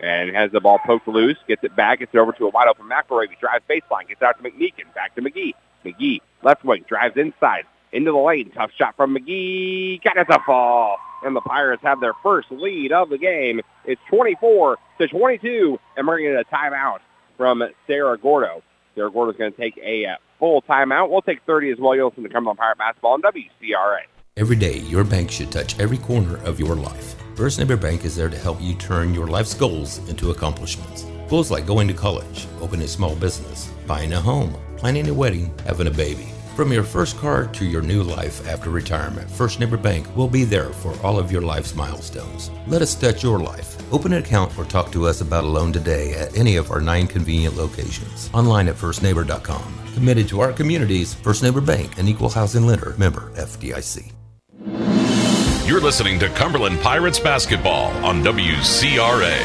and 0.00 0.34
has 0.34 0.52
the 0.52 0.60
ball 0.60 0.78
poked 0.78 1.08
loose, 1.08 1.38
gets 1.48 1.64
it 1.64 1.74
back, 1.74 2.00
gets 2.00 2.14
it 2.14 2.18
over 2.18 2.32
to 2.32 2.46
a 2.46 2.50
wide 2.50 2.68
open 2.68 2.86
McElravy, 2.86 3.38
drives 3.38 3.64
baseline, 3.68 4.08
gets 4.08 4.22
out 4.22 4.36
to 4.42 4.48
McMeekin, 4.48 4.92
back 4.94 5.14
to 5.14 5.22
McGee. 5.22 5.54
McGee, 5.84 6.20
left 6.42 6.64
wing, 6.64 6.84
drives 6.88 7.16
inside, 7.16 7.64
into 7.92 8.12
the 8.12 8.18
lane. 8.18 8.50
Tough 8.50 8.70
shot 8.78 8.96
from 8.96 9.16
McGee. 9.16 10.02
Got 10.02 10.16
it 10.16 10.24
to 10.26 10.38
fall. 10.44 10.98
And 11.24 11.34
the 11.34 11.40
Pirates 11.40 11.82
have 11.82 12.00
their 12.00 12.12
first 12.22 12.50
lead 12.50 12.92
of 12.92 13.08
the 13.08 13.18
game. 13.18 13.60
It's 13.84 14.00
24 14.10 14.76
to 14.98 15.08
22, 15.08 15.78
and 15.96 16.06
we're 16.06 16.18
going 16.18 16.30
to 16.30 16.36
get 16.36 16.46
a 16.52 16.54
timeout 16.54 16.98
from 17.36 17.62
Cerro 17.86 18.16
Gordo. 18.16 18.62
Cerro 18.94 19.10
Gordo's 19.10 19.36
going 19.36 19.52
to 19.52 19.58
take 19.58 19.78
a 19.78 20.06
uh, 20.06 20.16
full 20.38 20.62
timeout. 20.62 21.10
We'll 21.10 21.22
take 21.22 21.42
30 21.46 21.72
as 21.72 21.78
well. 21.78 21.94
You'll 21.94 22.08
listen 22.08 22.22
to 22.22 22.28
Cumberland 22.28 22.58
Pirate 22.58 22.78
Basketball 22.78 23.12
on 23.12 23.22
WCRA. 23.22 24.00
Every 24.38 24.56
day, 24.56 24.80
your 24.80 25.02
bank 25.02 25.30
should 25.30 25.50
touch 25.50 25.78
every 25.80 25.96
corner 25.96 26.36
of 26.44 26.60
your 26.60 26.76
life. 26.76 27.14
First 27.36 27.58
Neighbor 27.58 27.76
Bank 27.76 28.04
is 28.04 28.14
there 28.14 28.28
to 28.28 28.36
help 28.36 28.60
you 28.60 28.74
turn 28.74 29.14
your 29.14 29.26
life's 29.26 29.54
goals 29.54 29.98
into 30.10 30.30
accomplishments. 30.30 31.06
Goals 31.28 31.50
like 31.50 31.66
going 31.66 31.88
to 31.88 31.94
college, 31.94 32.46
opening 32.60 32.84
a 32.84 32.88
small 32.88 33.16
business, 33.16 33.70
buying 33.86 34.12
a 34.12 34.20
home, 34.20 34.54
planning 34.76 35.08
a 35.08 35.14
wedding, 35.14 35.52
having 35.64 35.86
a 35.86 35.90
baby. 35.90 36.28
From 36.56 36.72
your 36.72 36.84
first 36.84 37.18
car 37.18 37.44
to 37.48 37.66
your 37.66 37.82
new 37.82 38.02
life 38.02 38.48
after 38.48 38.70
retirement, 38.70 39.30
First 39.30 39.60
Neighbor 39.60 39.76
Bank 39.76 40.06
will 40.16 40.26
be 40.26 40.42
there 40.42 40.70
for 40.70 40.98
all 41.06 41.18
of 41.18 41.30
your 41.30 41.42
life's 41.42 41.74
milestones. 41.74 42.50
Let 42.66 42.80
us 42.80 42.94
touch 42.94 43.22
your 43.22 43.38
life. 43.38 43.76
Open 43.92 44.14
an 44.14 44.22
account 44.22 44.58
or 44.58 44.64
talk 44.64 44.90
to 44.92 45.06
us 45.06 45.20
about 45.20 45.44
a 45.44 45.48
loan 45.48 45.70
today 45.70 46.14
at 46.14 46.34
any 46.34 46.56
of 46.56 46.70
our 46.70 46.80
nine 46.80 47.08
convenient 47.08 47.58
locations. 47.58 48.30
Online 48.32 48.68
at 48.68 48.74
firstneighbor.com. 48.74 49.62
Committed 49.92 50.28
to 50.28 50.40
our 50.40 50.50
communities, 50.50 51.12
First 51.12 51.42
Neighbor 51.42 51.60
Bank, 51.60 51.98
an 51.98 52.08
equal 52.08 52.30
housing 52.30 52.66
lender, 52.66 52.94
member 52.96 53.32
FDIC. 53.32 54.12
You're 55.68 55.82
listening 55.82 56.18
to 56.20 56.30
Cumberland 56.30 56.80
Pirates 56.80 57.18
basketball 57.18 57.90
on 58.02 58.22
WCRA. 58.22 59.36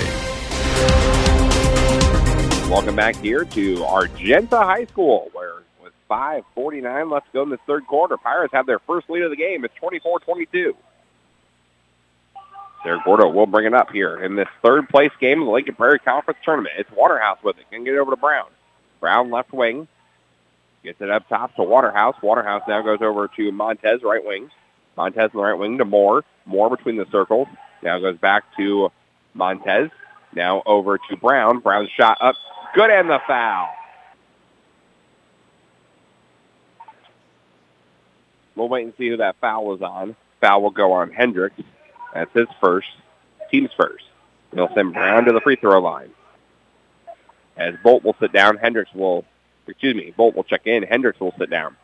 Welcome 2.70 2.96
back 2.96 3.18
here 3.18 3.44
to 3.44 3.84
Argenta 3.84 4.60
High 4.60 4.86
School, 4.86 5.30
where 5.34 5.61
with 6.12 6.20
5.49 6.56 7.12
left 7.12 7.28
to 7.28 7.32
go 7.34 7.44
in 7.44 7.50
the 7.50 7.58
third 7.68 7.88
quarter, 7.88 8.18
Pirates 8.18 8.54
have 8.54 8.66
their 8.66 8.80
first 8.80 9.10
lead 9.10 9.24
of 9.24 9.30
the 9.30 9.38
game. 9.38 9.66
It's 9.66 9.74
24-22. 9.82 10.74
Cerro 12.84 13.00
Gordo 13.06 13.30
will 13.30 13.46
bring 13.46 13.68
it 13.68 13.74
up 13.74 13.92
here 13.92 14.24
in 14.24 14.36
this 14.36 14.48
third 14.64 14.90
place 14.90 15.12
game 15.20 15.42
of 15.42 15.46
the 15.46 15.52
Lincoln 15.52 15.76
Prairie 15.76 16.00
Conference 16.00 16.40
Tournament. 16.44 16.76
It's 16.78 16.90
Waterhouse 16.92 17.38
with 17.44 17.58
it. 17.60 17.66
Can 17.70 17.84
get 17.84 17.94
it 17.94 18.00
over 18.00 18.12
to 18.12 18.18
Brown. 18.18 18.48
Brown 19.00 19.30
left 19.30 19.54
wing. 19.54 19.88
Gets 20.84 21.00
it 21.00 21.12
up 21.12 21.30
top 21.30 21.56
to 21.58 21.64
Waterhouse. 21.64 22.16
Waterhouse 22.24 22.64
now 22.68 22.82
goes 22.82 23.00
over 23.02 23.28
to 23.28 23.52
Montez, 23.52 24.02
right 24.04 24.26
wing. 24.26 24.50
Montez 24.98 25.30
on 25.34 25.38
the 25.38 25.44
right 25.44 25.58
wing 25.58 25.78
to 25.78 25.86
Moore. 25.86 26.24
Moore 26.46 26.76
between 26.76 26.98
the 26.98 27.06
circles. 27.12 27.48
Now 27.84 28.00
goes 28.00 28.18
back 28.18 28.46
to 28.58 28.92
Montez. 29.36 29.92
Now 30.34 30.64
over 30.66 30.98
to 30.98 31.18
Brown. 31.18 31.60
Brown's 31.60 31.90
shot 31.92 32.18
up. 32.20 32.36
Good 32.74 32.90
and 32.90 33.10
the 33.10 33.20
foul. 33.28 33.70
We'll 38.62 38.70
wait 38.70 38.86
and 38.86 38.94
see 38.96 39.10
who 39.10 39.18
that 39.18 39.38
foul 39.42 39.66
was 39.66 39.82
on. 39.82 40.16
Foul 40.40 40.62
will 40.62 40.70
go 40.70 40.92
on 40.92 41.10
Hendricks. 41.10 41.60
That's 42.14 42.32
his 42.32 42.46
first. 42.62 42.90
Team's 43.50 43.72
first. 43.76 44.04
He'll 44.54 44.70
send 44.76 44.94
Brown 44.94 45.26
to 45.26 45.32
the 45.32 45.42
free 45.42 45.56
throw 45.56 45.82
line. 45.82 46.12
As 47.58 47.74
Bolt 47.84 48.04
will 48.04 48.16
sit 48.20 48.32
down, 48.32 48.58
Hendricks 48.58 48.94
will, 48.94 49.26
excuse 49.68 49.96
me, 49.96 50.14
Bolt 50.16 50.36
will 50.36 50.44
check 50.44 50.68
in. 50.68 50.84
Hendricks 50.84 51.20
will 51.20 51.34
sit 51.40 51.50
down. 51.50 51.76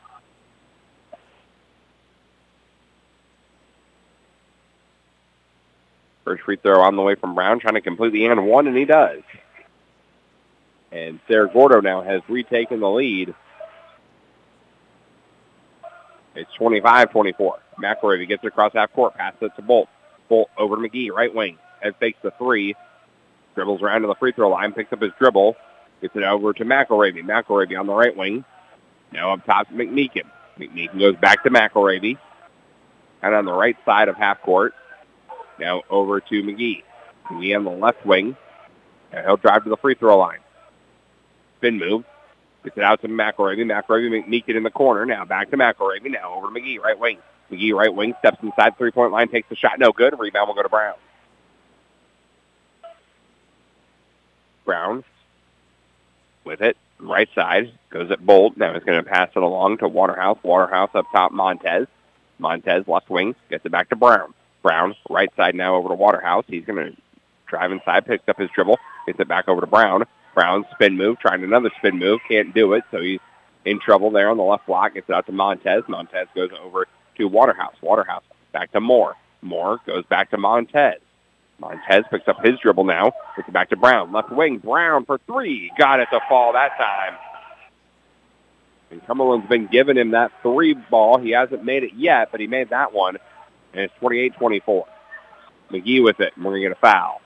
First 6.25 6.43
free 6.43 6.57
throw 6.57 6.81
on 6.81 6.95
the 6.95 7.01
way 7.01 7.15
from 7.15 7.33
Brown, 7.33 7.59
trying 7.59 7.73
to 7.73 7.81
complete 7.81 8.13
the 8.13 8.27
and 8.27 8.45
one, 8.45 8.67
and 8.67 8.77
he 8.77 8.85
does. 8.85 9.23
And 10.91 11.19
Cerro 11.27 11.49
Gordo 11.51 11.81
now 11.81 12.03
has 12.03 12.21
retaken 12.29 12.81
the 12.81 12.89
lead. 12.91 13.33
It's 16.37 16.51
25-24. 16.59 17.53
McElravy 17.81 18.27
gets 18.27 18.43
it 18.43 18.47
across 18.47 18.73
half 18.73 18.93
court, 18.93 19.15
passes 19.15 19.41
it 19.41 19.51
to 19.55 19.63
Bolt. 19.63 19.89
Bolt 20.29 20.49
over 20.57 20.75
to 20.75 20.81
McGee, 20.81 21.11
right 21.11 21.33
wing. 21.33 21.57
Head 21.81 21.95
fakes 21.99 22.19
the 22.21 22.31
three. 22.37 22.75
Dribbles 23.55 23.81
around 23.81 24.01
to 24.01 24.07
the 24.07 24.15
free 24.15 24.33
throw 24.33 24.49
line, 24.49 24.71
picks 24.71 24.93
up 24.93 25.01
his 25.01 25.11
dribble. 25.19 25.55
Gets 26.01 26.15
it 26.15 26.21
over 26.23 26.53
to 26.53 26.63
McElravy. 26.63 27.23
McElravy 27.23 27.79
on 27.79 27.87
the 27.87 27.93
right 27.93 28.15
wing. 28.15 28.45
Now 29.11 29.33
up 29.33 29.45
top 29.45 29.67
to 29.69 29.73
McMeekin. 29.73 30.29
McMeekin 30.59 30.99
goes 30.99 31.15
back 31.15 31.43
to 31.43 31.49
McElravy. 31.49 32.19
And 33.23 33.33
on 33.33 33.45
the 33.45 33.53
right 33.53 33.77
side 33.83 34.07
of 34.07 34.15
half 34.15 34.41
court. 34.43 34.75
Now 35.59 35.81
over 35.89 36.21
to 36.21 36.43
McGee. 36.43 36.83
McGee 37.25 37.55
on 37.55 37.63
the 37.63 37.71
left 37.71 38.05
wing. 38.05 38.37
And 39.11 39.25
he'll 39.25 39.37
drive 39.37 39.63
to 39.63 39.71
the 39.71 39.77
free 39.77 39.95
throw 39.95 40.19
line. 40.19 40.39
Spin 41.57 41.79
move. 41.79 42.03
Gets 42.67 42.79
it 42.79 42.83
out 42.83 42.99
to 42.99 43.07
McElravy. 43.07 43.63
McElravy 43.63 44.25
McMeekin 44.25 44.57
in 44.57 44.63
the 44.63 44.69
corner. 44.69 45.05
Now 45.05 45.23
back 45.23 45.51
to 45.51 45.57
McElravy. 45.57 46.11
Now 46.11 46.33
over 46.33 46.47
to 46.47 46.53
McGee, 46.53 46.81
right 46.81 46.99
wing. 46.99 47.17
McGee, 47.49 47.73
right 47.73 47.93
wing, 47.93 48.13
steps 48.19 48.39
inside 48.43 48.77
three-point 48.77 49.13
line, 49.13 49.29
takes 49.29 49.47
the 49.47 49.55
shot. 49.55 49.79
No 49.79 49.93
good. 49.93 50.19
Rebound 50.19 50.49
will 50.49 50.55
go 50.55 50.63
to 50.63 50.67
Brown. 50.67 50.95
Brown 54.65 55.05
with 56.43 56.59
it, 56.59 56.75
right 56.99 57.29
side, 57.33 57.71
goes 57.89 58.11
at 58.11 58.25
Bolt. 58.25 58.57
Now 58.57 58.73
he's 58.73 58.83
going 58.83 59.01
to 59.01 59.09
pass 59.09 59.29
it 59.33 59.41
along 59.41 59.77
to 59.77 59.87
Waterhouse. 59.87 60.39
Waterhouse 60.43 60.89
up 60.93 61.05
top, 61.13 61.31
Montez. 61.31 61.87
Montez, 62.37 62.85
left 62.85 63.09
wing, 63.09 63.33
gets 63.49 63.65
it 63.65 63.71
back 63.71 63.87
to 63.91 63.95
Brown. 63.95 64.33
Brown, 64.61 64.93
right 65.09 65.33
side 65.37 65.55
now 65.55 65.75
over 65.75 65.87
to 65.87 65.95
Waterhouse. 65.95 66.43
He's 66.47 66.65
going 66.65 66.85
to 66.85 67.01
drive 67.45 67.71
inside, 67.71 68.05
picks 68.05 68.27
up 68.27 68.37
his 68.37 68.49
dribble, 68.53 68.77
gets 69.05 69.21
it 69.21 69.29
back 69.29 69.47
over 69.47 69.61
to 69.61 69.67
Brown. 69.67 70.03
Brown, 70.37 70.67
spin 70.71 70.95
move, 70.95 71.17
trying 71.17 71.43
another 71.43 71.71
spin 71.79 71.97
move, 71.97 72.19
can't 72.29 72.53
do 72.53 72.73
it, 72.73 72.83
so 72.91 73.01
he's 73.01 73.19
in 73.65 73.79
trouble 73.79 74.11
there 74.11 74.29
on 74.29 74.37
the 74.37 74.43
left 74.43 74.67
block, 74.67 74.93
gets 74.93 75.09
it 75.09 75.15
out 75.15 75.25
to 75.25 75.31
Montez. 75.31 75.81
Montez 75.87 76.27
goes 76.35 76.51
over 76.61 76.87
to 77.17 77.25
Waterhouse. 77.27 77.73
Waterhouse 77.81 78.21
back 78.51 78.71
to 78.73 78.79
Moore. 78.79 79.15
Moore 79.41 79.79
goes 79.87 80.05
back 80.05 80.29
to 80.29 80.37
Montez. 80.37 80.99
Montez 81.57 82.03
picks 82.11 82.27
up 82.27 82.45
his 82.45 82.59
dribble 82.59 82.83
now. 82.83 83.13
Gets 83.35 83.47
it 83.47 83.51
back 83.51 83.71
to 83.71 83.75
Brown. 83.75 84.11
Left 84.11 84.31
wing. 84.31 84.59
Brown 84.59 85.05
for 85.05 85.17
three. 85.25 85.71
Got 85.75 86.01
it 86.01 86.07
to 86.11 86.19
fall 86.29 86.53
that 86.53 86.77
time. 86.77 87.17
And 88.91 89.03
Cumberland's 89.07 89.49
been 89.49 89.65
giving 89.65 89.97
him 89.97 90.11
that 90.11 90.31
three 90.43 90.75
ball. 90.75 91.17
He 91.17 91.31
hasn't 91.31 91.63
made 91.63 91.81
it 91.81 91.95
yet, 91.95 92.29
but 92.29 92.39
he 92.39 92.45
made 92.45 92.69
that 92.69 92.93
one. 92.93 93.17
And 93.73 93.81
it's 93.81 93.93
28-24. 93.99 94.83
McGee 95.71 96.03
with 96.03 96.19
it. 96.19 96.33
And 96.35 96.45
we're 96.45 96.51
going 96.51 96.61
to 96.61 96.69
get 96.69 96.77
a 96.77 96.79
foul. 96.79 97.21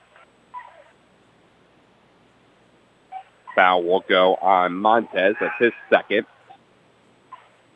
Foul 3.54 3.82
will 3.82 4.04
go 4.08 4.34
on 4.36 4.74
Montez. 4.74 5.36
That's 5.40 5.58
his 5.58 5.72
second 5.90 6.26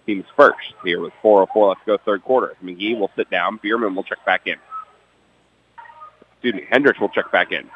team's 0.07 0.25
first 0.37 0.75
here 0.85 1.01
with 1.01 1.13
4.04 1.23 1.69
Let's 1.69 1.81
go 1.85 1.99
third 1.99 2.23
quarter. 2.23 2.55
McGee 2.63 2.99
will 2.99 3.11
sit 3.17 3.29
down. 3.31 3.59
Bierman 3.63 3.95
will 3.95 4.05
check 4.05 4.25
back 4.25 4.47
in. 4.47 4.57
Excuse 6.33 6.55
me, 6.55 6.67
Hendricks 6.71 7.01
will 7.01 7.09
check 7.09 7.31
back 7.33 7.53
in. 7.53 7.69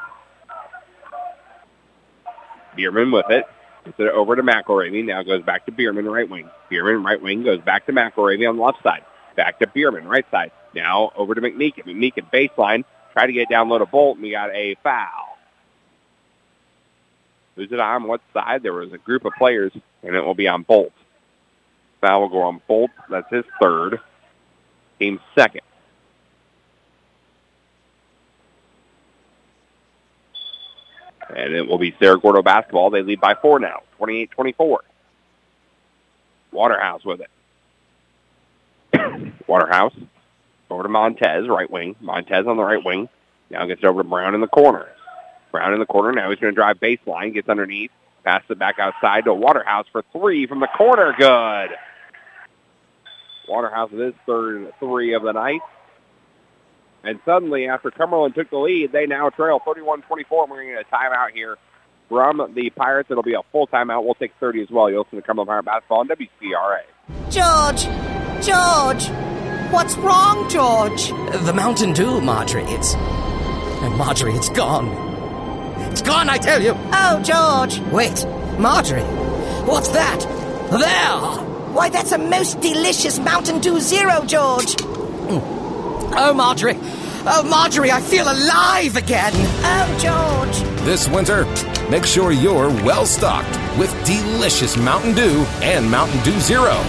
Bierman 2.77 3.11
with 3.11 3.27
it. 3.31 3.45
Gets 3.85 3.99
it 3.99 4.09
over 4.09 4.37
to 4.37 4.43
McElravy. 4.43 5.05
Now 5.05 5.23
goes 5.23 5.43
back 5.43 5.67
to 5.67 5.73
Bierman, 5.73 6.05
right 6.07 6.29
wing. 6.29 6.49
Bierman, 6.71 7.03
right 7.03 7.21
wing, 7.21 7.43
goes 7.43 7.61
back 7.61 7.87
to 7.87 7.93
McElravy 7.93 8.49
on 8.49 8.57
the 8.57 8.63
left 8.63 8.83
side. 8.83 9.05
Back 9.37 9.59
to 9.61 9.67
Bierman, 9.67 10.07
right 10.07 10.27
side. 10.31 10.53
Now 10.75 11.11
over 11.17 11.35
to 11.35 11.41
McMeekin. 11.41 11.85
McMeekin 11.85 12.31
baseline. 12.31 12.85
Try 13.13 13.27
to 13.27 13.33
get 13.33 13.49
down 13.49 13.69
low 13.69 13.79
to 13.79 13.87
Bolt, 13.87 14.17
and 14.17 14.23
we 14.23 14.31
got 14.31 14.51
a 14.55 14.77
foul. 14.83 15.30
Who's 17.61 17.73
it 17.73 17.79
on? 17.79 18.05
What 18.05 18.23
side? 18.33 18.63
There 18.63 18.73
was 18.73 18.91
a 18.95 18.99
group 18.99 19.27
of 19.27 19.35
players, 19.37 19.71
and 20.03 20.17
it 20.17 20.25
will 20.25 20.35
be 20.35 20.49
on 20.49 20.63
Bolt. 20.63 20.95
Foul 22.01 22.23
will 22.23 22.29
go 22.31 22.41
on 22.41 22.63
Bolt. 22.67 22.91
That's 23.11 23.31
his 23.31 23.45
third. 23.61 24.01
Team 24.99 25.21
second. 25.35 25.61
And 31.29 31.53
it 31.53 31.69
will 31.69 31.77
be 31.77 31.95
Cerro 32.01 32.17
Gordo 32.17 32.41
basketball. 32.41 32.89
They 32.89 33.03
lead 33.03 33.21
by 33.21 33.35
four 33.35 33.61
now, 33.61 33.83
28-24. 34.01 34.79
Waterhouse 36.53 37.05
with 37.05 37.21
it. 37.21 37.31
Waterhouse 39.47 39.93
over 40.71 40.85
to 40.85 40.89
Montez, 40.89 41.47
right 41.47 41.71
wing. 41.71 41.95
Montez 42.01 42.47
on 42.47 42.57
the 42.57 42.65
right 42.65 42.83
wing. 42.83 43.11
Now 43.51 43.67
gets 43.67 43.85
over 43.85 44.03
to 44.03 44.09
Brown 44.09 44.35
in 44.35 44.41
the 44.41 44.49
corner. 44.49 44.89
Brown 45.51 45.73
in 45.73 45.81
the 45.81 45.87
corner. 45.87 46.13
Now 46.13 46.31
he's 46.31 46.39
going 46.39 46.55
to 46.55 46.57
drive 46.57 46.79
baseline, 46.79 47.35
gets 47.35 47.49
underneath, 47.49 47.91
passes 48.25 48.51
it 48.51 48.59
back 48.59 48.79
outside 48.79 49.25
to 49.25 49.35
Waterhouse 49.35 49.87
for 49.93 50.03
three 50.13 50.47
from 50.47 50.61
the 50.61 50.69
corner. 50.77 51.15
Good. 51.19 51.71
Waterhouse 53.49 53.91
with 53.91 54.01
his 54.01 54.15
third 54.27 54.73
three 54.79 55.15
of 55.15 55.23
the 55.23 55.33
night. 55.33 55.61
And 57.03 57.19
suddenly, 57.25 57.67
after 57.67 57.91
Cumberland 57.91 58.35
took 58.35 58.51
the 58.51 58.59
lead, 58.59 58.93
they 58.93 59.07
now 59.07 59.31
trail 59.31 59.61
31-24. 59.67 60.03
We're 60.31 60.47
going 60.47 60.69
to 60.69 60.75
get 60.75 60.87
a 60.87 60.95
timeout 60.95 61.31
here 61.33 61.57
from 62.09 62.53
the 62.55 62.71
Pirates. 62.71 63.11
It'll 63.11 63.23
be 63.23 63.35
a 63.35 63.43
full 63.53 63.67
timeout. 63.67 64.05
We'll 64.05 64.15
take 64.15 64.33
30 64.39 64.63
as 64.63 64.71
well. 64.71 64.91
You'll 64.91 65.05
listen 65.05 65.17
to 65.17 65.27
Cumberland 65.27 65.49
Pirate 65.49 65.65
Basketball 65.65 66.01
on 66.01 66.09
WCRA. 66.09 66.83
George! 67.31 67.87
George! 68.45 69.09
What's 69.73 69.97
wrong, 69.97 70.49
George? 70.51 71.09
The 71.45 71.53
Mountain 71.55 71.93
Dew, 71.93 72.21
Marjorie. 72.21 72.65
It's. 72.65 72.95
Marjorie, 73.97 74.35
it's 74.35 74.49
gone. 74.51 75.10
It's 75.91 76.03
gone, 76.03 76.29
I 76.29 76.39
tell 76.39 76.63
you! 76.63 76.75
Oh, 76.93 77.21
George! 77.23 77.81
Wait, 77.93 78.25
Marjorie! 78.59 79.03
What's 79.67 79.89
that? 79.89 80.21
There! 80.71 81.45
Why, 81.75 81.89
that's 81.89 82.13
a 82.13 82.19
most 82.19 82.61
delicious 82.61 83.19
Mountain 83.19 83.61
Dew 83.61 83.81
Zero, 83.81 84.25
George! 84.25 84.81
Hmm. 84.81 85.39
Oh, 86.17 86.33
Marjorie! 86.35 86.79
Oh, 87.27 87.43
Marjorie, 87.49 87.91
I 87.93 88.01
feel 88.01 88.25
alive 88.25 88.97
again! 88.97 89.33
Oh, 89.35 89.99
George! 89.99 90.85
This 90.85 91.09
winter, 91.09 91.45
make 91.91 92.07
sure 92.07 92.33
you're 92.33 92.71
well 92.85 93.05
stocked 93.05 93.59
with 93.79 93.91
delicious 94.05 94.77
Mountain 94.77 95.15
Dew 95.15 95.45
and 95.61 95.91
Mountain 95.91 96.23
Dew 96.23 96.39
Zero. 96.41 96.83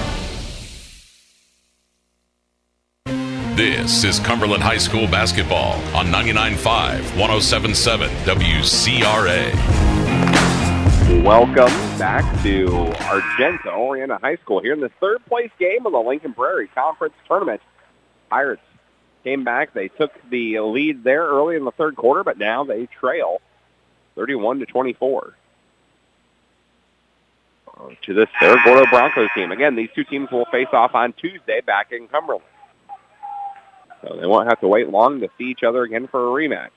This 3.55 4.05
is 4.05 4.17
Cumberland 4.17 4.63
High 4.63 4.77
School 4.77 5.07
basketball 5.07 5.73
on 5.93 6.05
99.5, 6.07 7.01
107.7 7.17 8.07
WCRA. 8.23 9.53
Welcome 11.21 11.99
back 11.99 12.23
to 12.43 12.67
Argenta 13.07 13.71
Oreana 13.71 14.21
High 14.21 14.37
School 14.37 14.61
here 14.61 14.71
in 14.71 14.79
the 14.79 14.87
third 15.01 15.25
place 15.25 15.51
game 15.59 15.85
of 15.85 15.91
the 15.91 15.99
Lincoln 15.99 16.33
Prairie 16.33 16.69
Conference 16.69 17.13
Tournament. 17.27 17.59
Pirates 18.29 18.61
came 19.25 19.43
back. 19.43 19.73
They 19.73 19.89
took 19.89 20.13
the 20.29 20.61
lead 20.61 21.03
there 21.03 21.25
early 21.25 21.57
in 21.57 21.65
the 21.65 21.71
third 21.71 21.97
quarter, 21.97 22.23
but 22.23 22.37
now 22.37 22.63
they 22.63 22.85
trail 22.85 23.41
31 24.15 24.59
to 24.59 24.65
24 24.65 25.35
uh, 27.67 27.89
to 28.03 28.13
this 28.13 28.29
Cerro 28.39 28.55
Gordo 28.63 28.89
Broncos 28.89 29.27
team. 29.35 29.51
Again, 29.51 29.75
these 29.75 29.89
two 29.93 30.05
teams 30.05 30.31
will 30.31 30.45
face 30.45 30.69
off 30.71 30.95
on 30.95 31.11
Tuesday 31.11 31.59
back 31.59 31.91
in 31.91 32.07
Cumberland. 32.07 32.45
So 34.01 34.17
they 34.19 34.25
won't 34.25 34.47
have 34.47 34.59
to 34.61 34.67
wait 34.67 34.89
long 34.89 35.19
to 35.21 35.29
see 35.37 35.45
each 35.45 35.63
other 35.63 35.83
again 35.83 36.07
for 36.07 36.19
a 36.19 36.47
rematch. 36.47 36.69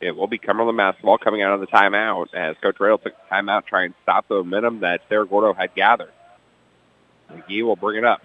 It 0.00 0.14
will 0.14 0.28
be 0.28 0.38
Cumberland 0.38 0.76
basketball 0.76 1.18
coming 1.18 1.42
out 1.42 1.54
of 1.54 1.60
the 1.60 1.66
timeout 1.66 2.32
as 2.32 2.56
Coach 2.62 2.76
Radel 2.76 3.02
took 3.02 3.14
the 3.14 3.34
timeout 3.34 3.64
to 3.64 3.68
try 3.68 3.84
and 3.84 3.94
stop 4.04 4.28
the 4.28 4.36
momentum 4.36 4.80
that 4.80 5.00
Cerro 5.08 5.26
Gordo 5.26 5.54
had 5.54 5.74
gathered. 5.74 6.12
McGee 7.32 7.64
will 7.64 7.76
bring 7.76 7.98
it 7.98 8.04
up. 8.04 8.22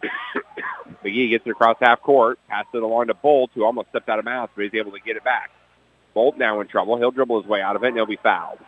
McGee 1.04 1.30
gets 1.30 1.44
it 1.44 1.50
across 1.50 1.76
half 1.80 2.00
court, 2.00 2.38
passes 2.48 2.70
it 2.74 2.82
along 2.82 3.08
to 3.08 3.14
Bolt, 3.14 3.50
who 3.54 3.64
almost 3.64 3.88
stepped 3.88 4.08
out 4.08 4.20
of 4.20 4.24
bounds, 4.24 4.52
but 4.54 4.62
he's 4.62 4.74
able 4.74 4.92
to 4.92 5.00
get 5.00 5.16
it 5.16 5.24
back. 5.24 5.50
Bolt 6.14 6.38
now 6.38 6.60
in 6.60 6.68
trouble. 6.68 6.96
He'll 6.96 7.10
dribble 7.10 7.42
his 7.42 7.50
way 7.50 7.60
out 7.60 7.74
of 7.74 7.82
it, 7.82 7.88
and 7.88 7.96
he'll 7.96 8.06
be 8.06 8.16
fouled. 8.16 8.58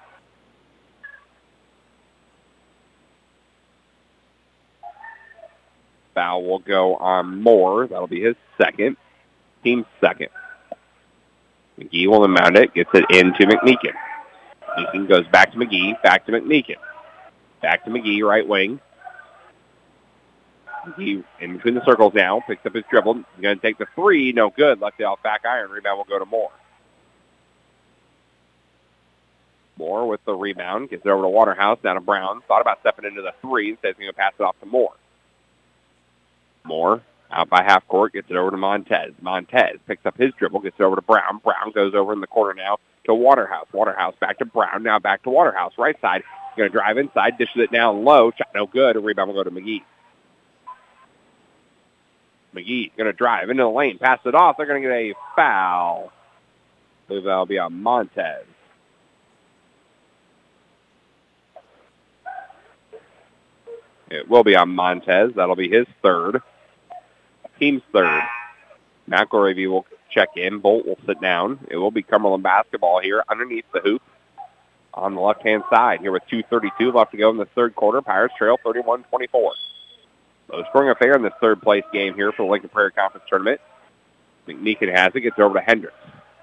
Foul 6.15 6.43
will 6.45 6.59
go 6.59 6.97
on 6.97 7.41
Moore. 7.41 7.87
That'll 7.87 8.07
be 8.07 8.23
his 8.23 8.37
second. 8.59 8.97
Team 9.63 9.87
second. 10.01 10.29
McGee 11.79 12.07
will 12.07 12.27
mount 12.29 12.57
it, 12.57 12.75
gets 12.75 12.91
it 12.93 13.05
into 13.11 13.47
McMeekin. 13.47 13.95
McMeekin 14.79 15.09
goes 15.09 15.27
back 15.29 15.53
to 15.53 15.59
McGee, 15.59 16.01
back 16.03 16.27
to 16.27 16.33
McMeekin. 16.33 16.77
Back 17.63 17.85
to 17.85 17.91
McGee, 17.91 18.23
right 18.23 18.47
wing. 18.47 18.81
McGee 20.87 21.25
in 21.41 21.57
between 21.57 21.75
the 21.75 21.85
circles 21.85 22.15
now, 22.15 22.43
picks 22.47 22.65
up 22.65 22.75
his 22.75 22.85
dribble. 22.91 23.15
He's 23.15 23.43
going 23.43 23.57
to 23.57 23.63
take 23.63 23.79
the 23.79 23.87
three, 23.95 24.33
no 24.33 24.51
good. 24.51 24.81
Left 24.81 25.01
off 25.03 25.23
back 25.23 25.45
iron. 25.45 25.71
Rebound 25.71 25.99
will 25.99 26.05
go 26.05 26.19
to 26.19 26.27
Moore. 26.27 26.51
Moore 29.77 30.07
with 30.07 30.25
the 30.27 30.35
rebound, 30.35 30.91
gets 30.91 31.05
it 31.05 31.09
over 31.09 31.23
to 31.23 31.29
Waterhouse, 31.29 31.79
down 31.83 31.95
to 31.95 32.01
Brown. 32.03 32.43
Thought 32.47 32.61
about 32.61 32.81
stepping 32.81 33.07
into 33.07 33.23
the 33.23 33.33
three, 33.41 33.71
instead 33.71 33.95
he's 33.97 33.97
going 33.97 34.13
to 34.13 34.17
pass 34.17 34.33
it 34.39 34.43
off 34.43 34.59
to 34.61 34.67
Moore. 34.67 34.93
Moore 36.65 37.03
out 37.31 37.49
by 37.49 37.63
half 37.63 37.87
court, 37.87 38.13
gets 38.13 38.31
it 38.31 38.37
over 38.37 38.51
to 38.51 38.57
Montez. 38.57 39.13
Montez 39.21 39.79
picks 39.87 40.05
up 40.05 40.17
his 40.17 40.33
dribble, 40.39 40.61
gets 40.61 40.77
it 40.79 40.83
over 40.83 40.97
to 40.97 41.03
Brown. 41.03 41.39
Brown 41.39 41.73
goes 41.73 41.95
over 41.95 42.13
in 42.13 42.21
the 42.21 42.27
corner 42.27 42.55
now 42.55 42.79
to 43.05 43.15
Waterhouse. 43.15 43.67
Waterhouse 43.73 44.15
back 44.21 44.39
to 44.39 44.45
Brown, 44.45 44.83
now 44.83 44.99
back 44.99 45.23
to 45.23 45.31
Waterhouse. 45.31 45.73
Right 45.79 45.99
side, 46.01 46.23
going 46.57 46.71
to 46.71 46.73
drive 46.73 46.99
inside, 46.99 47.39
dishes 47.39 47.63
it 47.63 47.73
down 47.73 48.05
low. 48.05 48.33
Shot 48.37 48.49
no 48.55 48.67
good. 48.67 48.97
Rebound 48.97 49.33
will 49.33 49.45
go 49.45 49.49
to 49.49 49.55
McGee. 49.55 49.83
McGee 52.55 52.91
going 52.97 53.07
to 53.07 53.13
drive 53.13 53.49
into 53.49 53.63
the 53.63 53.69
lane, 53.69 53.99
pass 53.99 54.19
it 54.25 54.35
off. 54.35 54.57
They're 54.57 54.67
going 54.67 54.83
to 54.83 54.89
get 54.89 54.95
a 54.95 55.15
foul. 55.37 56.13
I 56.13 57.09
believe 57.09 57.25
that'll 57.25 57.47
be 57.47 57.59
on 57.59 57.81
Montez. 57.83 58.45
It 64.11 64.29
will 64.29 64.45
be 64.45 64.57
on 64.57 64.75
Montez. 64.75 65.33
That'll 65.37 65.57
be 65.57 65.69
his 65.69 65.87
third. 66.03 66.43
Team's 67.59 67.83
third. 67.93 68.23
McElravy 69.09 69.69
will 69.69 69.87
check 70.11 70.31
in. 70.37 70.59
Bolt 70.59 70.87
will 70.87 70.99
sit 71.07 71.21
down. 71.21 71.67
It 71.71 71.77
will 71.77 71.91
be 71.91 72.03
Cumberland 72.03 72.43
basketball 72.43 73.01
here 73.01 73.23
underneath 73.29 73.67
the 73.73 73.81
hoop 73.81 74.03
on 74.93 75.15
the 75.15 75.21
left-hand 75.21 75.63
side 75.71 76.01
here 76.01 76.11
with 76.11 76.23
2.32 76.31 76.93
left 76.93 77.13
to 77.13 77.17
go 77.17 77.31
in 77.31 77.37
the 77.37 77.47
third 77.47 77.75
quarter. 77.75 78.03
Pirates 78.03 78.35
trail 78.37 78.57
31-24. 78.65 79.05
Low 79.33 80.65
scoring 80.69 80.91
affair 80.91 81.15
in 81.15 81.23
this 81.23 81.33
third 81.41 81.63
place 81.63 81.85
game 81.93 82.15
here 82.15 82.33
for 82.33 82.45
the 82.45 82.51
Lincoln 82.51 82.71
Prairie 82.71 82.91
Conference 82.91 83.25
Tournament. 83.29 83.61
McMeekin 84.49 84.93
has 84.93 85.15
it, 85.15 85.21
gets 85.21 85.39
over 85.39 85.55
to 85.55 85.61
Hendricks. 85.61 85.95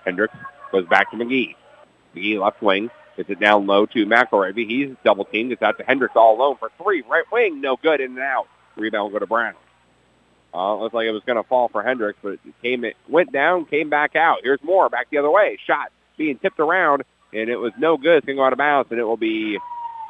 Hendricks 0.05 0.36
goes 0.72 0.88
back 0.88 1.11
to 1.11 1.18
McGee. 1.18 1.55
McGee 2.15 2.41
left 2.41 2.61
wing, 2.61 2.89
gets 3.18 3.30
it 3.30 3.39
down 3.39 3.65
low 3.65 3.86
to 3.88 4.05
McElravy. 4.05 4.68
He's 4.68 4.95
double 5.03 5.26
teamed, 5.26 5.51
It's 5.51 5.61
out 5.61 5.78
to 5.80 5.84
Hendricks 5.84 6.15
all 6.15 6.38
alone 6.38 6.55
for 6.57 6.72
three. 6.82 7.01
Right 7.01 7.26
wing, 7.32 7.59
no 7.59 7.76
good, 7.76 7.99
in 7.99 8.11
and 8.11 8.20
out. 8.20 8.47
Rebound 8.78 9.05
will 9.05 9.11
go 9.11 9.20
to 9.20 9.28
Brown. 9.28 9.55
Uh, 10.53 10.78
looks 10.78 10.93
like 10.93 11.07
it 11.07 11.11
was 11.11 11.24
going 11.26 11.36
to 11.36 11.43
fall 11.43 11.68
for 11.68 11.84
Hendricks, 11.84 12.20
but 12.22 12.34
it 12.34 12.39
came, 12.61 12.86
it 12.86 12.95
went 13.09 13.34
down, 13.34 13.65
came 13.65 13.89
back 13.89 14.15
out. 14.15 14.39
Here's 14.43 14.63
more, 14.63 14.89
back 14.89 15.09
the 15.09 15.18
other 15.18 15.30
way. 15.30 15.57
Shot 15.65 15.91
being 16.15 16.38
tipped 16.38 16.59
around, 16.59 17.03
and 17.34 17.49
it 17.49 17.57
was 17.57 17.74
no 17.78 17.97
good. 17.97 18.18
It's 18.18 18.26
going 18.26 18.38
to 18.38 18.41
go 18.41 18.45
out 18.45 18.53
of 18.53 18.57
bounds, 18.57 18.89
and 18.89 18.99
it 18.99 19.03
will 19.03 19.18
be 19.18 19.59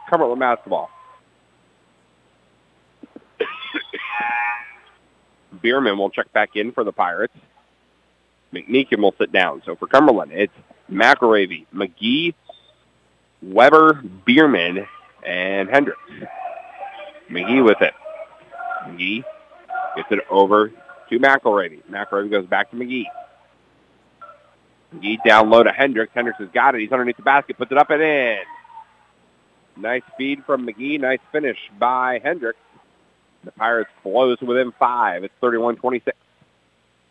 Cumberland 0.09 0.39
basketball. 0.39 0.89
Bierman 5.61 5.97
will 5.97 6.11
check 6.11 6.31
back 6.33 6.55
in 6.55 6.71
for 6.71 6.83
the 6.83 6.93
Pirates. 6.93 7.33
McMeekin 8.53 9.01
will 9.01 9.15
sit 9.17 9.31
down. 9.31 9.63
So 9.65 9.75
for 9.75 9.87
Cumberland, 9.87 10.31
it's 10.31 10.53
McElravy, 10.89 11.65
McGee, 11.73 12.33
Weber, 13.41 14.01
Bierman, 14.25 14.87
and 15.25 15.69
Hendricks. 15.69 15.99
McGee 17.29 17.63
with 17.63 17.81
it. 17.81 17.93
McGee 18.85 19.23
gets 19.95 20.11
it 20.11 20.19
over 20.29 20.69
to 20.69 21.19
McElravy. 21.19 21.83
McElravy 21.89 22.31
goes 22.31 22.45
back 22.45 22.71
to 22.71 22.77
McGee. 22.77 23.05
McGee 24.95 25.17
down 25.25 25.49
low 25.49 25.63
to 25.63 25.71
Hendricks. 25.71 26.13
Hendricks 26.13 26.39
has 26.39 26.49
got 26.53 26.75
it. 26.75 26.81
He's 26.81 26.91
underneath 26.91 27.17
the 27.17 27.23
basket. 27.23 27.57
Puts 27.57 27.71
it 27.71 27.77
up 27.77 27.89
and 27.89 28.01
in. 28.01 28.37
Nice 29.75 30.03
feed 30.17 30.43
from 30.45 30.65
McGee. 30.65 30.99
Nice 30.99 31.19
finish 31.31 31.57
by 31.77 32.19
Hendricks. 32.23 32.59
The 33.43 33.51
Pirates 33.51 33.89
close 34.01 34.39
within 34.41 34.73
five. 34.79 35.23
It's 35.23 35.33
31-26. 35.41 36.11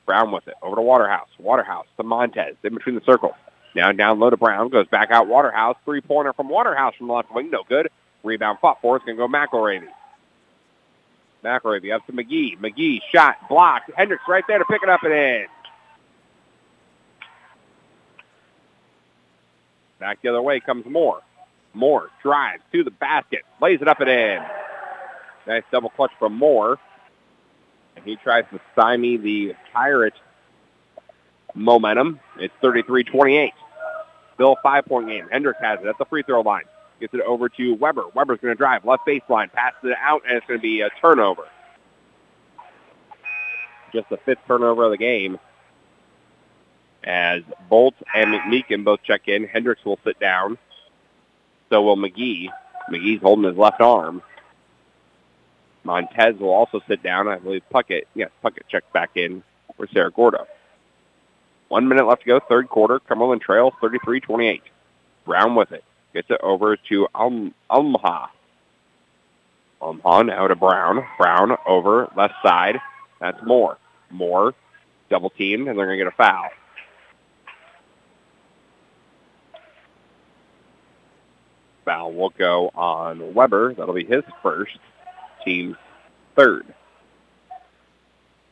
Brown 0.05 0.33
with 0.33 0.49
it. 0.49 0.55
Over 0.63 0.77
to 0.77 0.83
Waterhouse. 0.83 1.29
Waterhouse 1.39 1.87
to 1.97 2.03
Montez. 2.03 2.57
In 2.63 2.75
between 2.75 2.95
the 2.95 3.05
circles. 3.05 3.35
Now 3.77 3.93
down 3.93 4.19
low 4.19 4.31
to 4.31 4.39
Brown. 4.39 4.71
Goes 4.71 4.89
back 4.89 5.11
out 5.11 5.29
Waterhouse. 5.29 5.77
Three-pointer 5.85 6.33
from 6.33 6.49
Waterhouse 6.49 6.95
from 6.97 7.09
the 7.09 7.13
left 7.13 7.33
wing. 7.33 7.51
No 7.51 7.63
good. 7.69 7.91
Rebound 8.25 8.59
fought 8.59 8.81
for. 8.81 8.97
It's 8.97 9.05
going 9.05 9.19
to 9.19 9.23
go 9.23 9.29
McElravy. 9.29 9.87
McElravy 11.45 11.95
up 11.95 12.05
to 12.07 12.13
McGee. 12.13 12.59
McGee 12.59 13.01
shot. 13.13 13.37
Blocked. 13.51 13.91
Hendricks 13.95 14.25
right 14.27 14.43
there 14.49 14.59
to 14.59 14.65
pick 14.65 14.83
it 14.83 14.89
up 14.89 15.03
and 15.03 15.13
in. 15.13 15.47
Back 20.01 20.23
the 20.23 20.31
other 20.31 20.43
way 20.43 20.59
comes 20.59 20.87
Moore. 20.87 21.21
Moore 21.75 22.09
drives 22.23 22.63
to 22.73 22.83
the 22.83 22.91
basket. 22.91 23.43
Lays 23.61 23.83
it 23.83 23.89
up 23.89 24.01
and 24.01 24.09
in. 24.09 24.43
Nice 25.47 25.65
double 25.71 25.91
clutch 25.91 26.13
from 26.19 26.33
Moore. 26.33 26.79
And 27.95 28.05
he 28.07 28.17
tries 28.17 28.45
to 28.53 28.61
stymie 28.73 29.19
the 29.19 29.55
Pirate 29.75 30.15
momentum. 31.55 32.21
It's 32.39 32.55
33-28. 32.63 33.53
Still 34.37 34.57
five-point 34.63 35.09
game. 35.09 35.29
Hendricks 35.31 35.61
has 35.61 35.81
it 35.81 35.87
at 35.87 35.99
the 35.99 36.05
free 36.05 36.23
throw 36.23 36.43
line. 36.43 36.65
Gets 37.01 37.13
it 37.13 37.21
over 37.23 37.49
to 37.51 37.75
Weber. 37.75 38.05
Weber's 38.15 38.39
going 38.41 38.55
to 38.55 38.59
drive 38.59 38.85
left 38.85 39.07
baseline. 39.07 39.53
Passes 39.53 39.81
it 39.83 39.97
out, 40.01 40.23
and 40.27 40.37
it's 40.37 40.47
going 40.47 40.61
to 40.61 40.63
be 40.63 40.83
a 40.83 40.89
turnover. 41.01 41.43
Just 43.93 44.09
the 44.09 44.19
fifth 44.19 44.39
turnover 44.47 44.85
of 44.85 44.93
the 44.93 44.97
game. 44.97 45.39
As 47.05 47.43
Bolt 47.69 47.95
and 48.15 48.33
McMeekin 48.33 48.85
both 48.85 49.03
check 49.03 49.29
in, 49.29 49.45
Hendricks 49.47 49.85
will 49.85 49.99
sit 50.05 50.19
down. 50.19 50.59
So 51.71 51.83
will 51.83 51.97
McGee. 51.97 52.49
McGee's 52.91 53.23
holding 53.23 53.45
his 53.45 53.57
left 53.57 53.81
arm. 53.81 54.23
Montez 55.85 56.37
will 56.39 56.51
also 56.51 56.81
sit 56.89 57.03
down. 57.03 57.29
I 57.29 57.39
believe 57.39 57.63
Puckett, 57.73 58.05
yes, 58.15 58.31
Puckett 58.45 58.69
checks 58.69 58.87
back 58.93 59.11
in 59.15 59.43
for 59.77 59.87
Cerro 59.87 60.11
Gordo. 60.11 60.47
One 61.69 61.89
minute 61.89 62.07
left 62.07 62.23
to 62.23 62.27
go, 62.27 62.41
third 62.41 62.69
quarter. 62.69 63.01
Cumberland 63.01 63.43
trails 63.43 63.73
33-28. 63.83 64.61
Brown 65.25 65.55
with 65.55 65.73
it. 65.73 65.85
Gets 66.15 66.31
it 66.31 66.41
over 66.43 66.77
to 66.89 67.09
um, 67.15 67.55
Umha. 67.71 68.29
Umha 69.83 70.27
now 70.27 70.47
to 70.47 70.55
Brown. 70.55 71.05
Brown 71.19 71.57
over 71.67 72.09
left 72.17 72.35
side. 72.43 72.79
That's 73.21 73.39
Moore. 73.45 73.79
Moore 74.11 74.55
double 75.09 75.31
teamed, 75.31 75.69
and 75.69 75.79
they're 75.79 75.87
going 75.87 75.99
to 75.99 76.05
get 76.05 76.13
a 76.13 76.17
foul. 76.17 76.49
Foul 81.85 82.13
will 82.13 82.31
go 82.31 82.71
on 82.75 83.35
Weber. 83.35 83.75
That'll 83.75 83.95
be 83.95 84.05
his 84.05 84.25
first, 84.43 84.79
team's 85.45 85.77
third. 86.35 86.67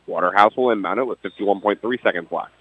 Waterhouse 0.07 0.55
will 0.55 0.71
inbound 0.71 0.99
it 0.99 1.07
with 1.07 1.21
51.3 1.21 2.03
seconds 2.03 2.27
left. 2.31 2.51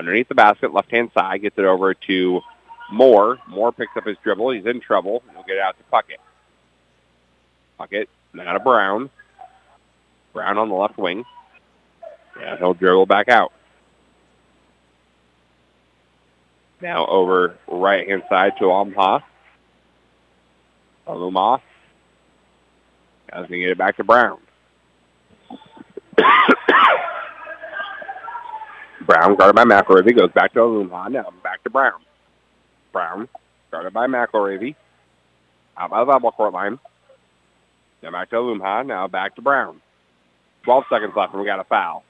Underneath 0.00 0.28
the 0.28 0.34
basket, 0.34 0.72
left-hand 0.72 1.10
side, 1.12 1.42
gets 1.42 1.58
it 1.58 1.66
over 1.66 1.92
to 1.92 2.40
Moore. 2.90 3.36
Moore 3.46 3.70
picks 3.70 3.94
up 3.98 4.06
his 4.06 4.16
dribble. 4.24 4.52
He's 4.52 4.64
in 4.64 4.80
trouble. 4.80 5.22
He'll 5.34 5.42
get 5.42 5.56
it 5.56 5.60
out 5.60 5.76
to 5.76 5.84
Puckett. 5.92 6.16
Puckett, 7.78 8.06
now 8.32 8.54
to 8.54 8.60
Brown. 8.60 9.10
Brown 10.32 10.56
on 10.56 10.70
the 10.70 10.74
left 10.74 10.96
wing. 10.96 11.26
Yeah, 12.40 12.56
he'll 12.56 12.72
dribble 12.72 13.04
back 13.04 13.28
out. 13.28 13.52
Now 16.80 17.04
over 17.04 17.58
right-hand 17.68 18.22
side 18.30 18.54
to 18.58 18.64
Almha. 18.64 19.22
Aluma. 21.06 21.60
Guys 23.30 23.40
going 23.48 23.48
to 23.48 23.58
get 23.58 23.70
it 23.70 23.76
back 23.76 23.98
to 23.98 24.04
Brown. 24.04 24.38
Brown 29.10 29.34
guarded 29.34 29.56
by 29.56 29.64
McElravy 29.64 30.16
goes 30.16 30.30
back 30.30 30.52
to 30.52 30.60
Alumha. 30.60 31.10
Now 31.10 31.32
back 31.42 31.64
to 31.64 31.70
Brown. 31.70 32.00
Brown 32.92 33.28
guarded 33.72 33.92
by 33.92 34.06
McElravy. 34.06 34.76
Out 35.76 35.90
by 35.90 36.04
the 36.04 36.12
volleyball 36.12 36.32
court 36.32 36.52
line. 36.52 36.78
Now 38.04 38.12
back 38.12 38.30
to 38.30 38.36
Alumha. 38.36 38.86
Now 38.86 39.08
back 39.08 39.34
to 39.34 39.42
Brown. 39.42 39.80
12 40.62 40.84
seconds 40.88 41.12
left 41.16 41.32
and 41.32 41.40
we 41.42 41.46
got 41.46 41.58
a 41.58 41.64
foul. 41.64 42.04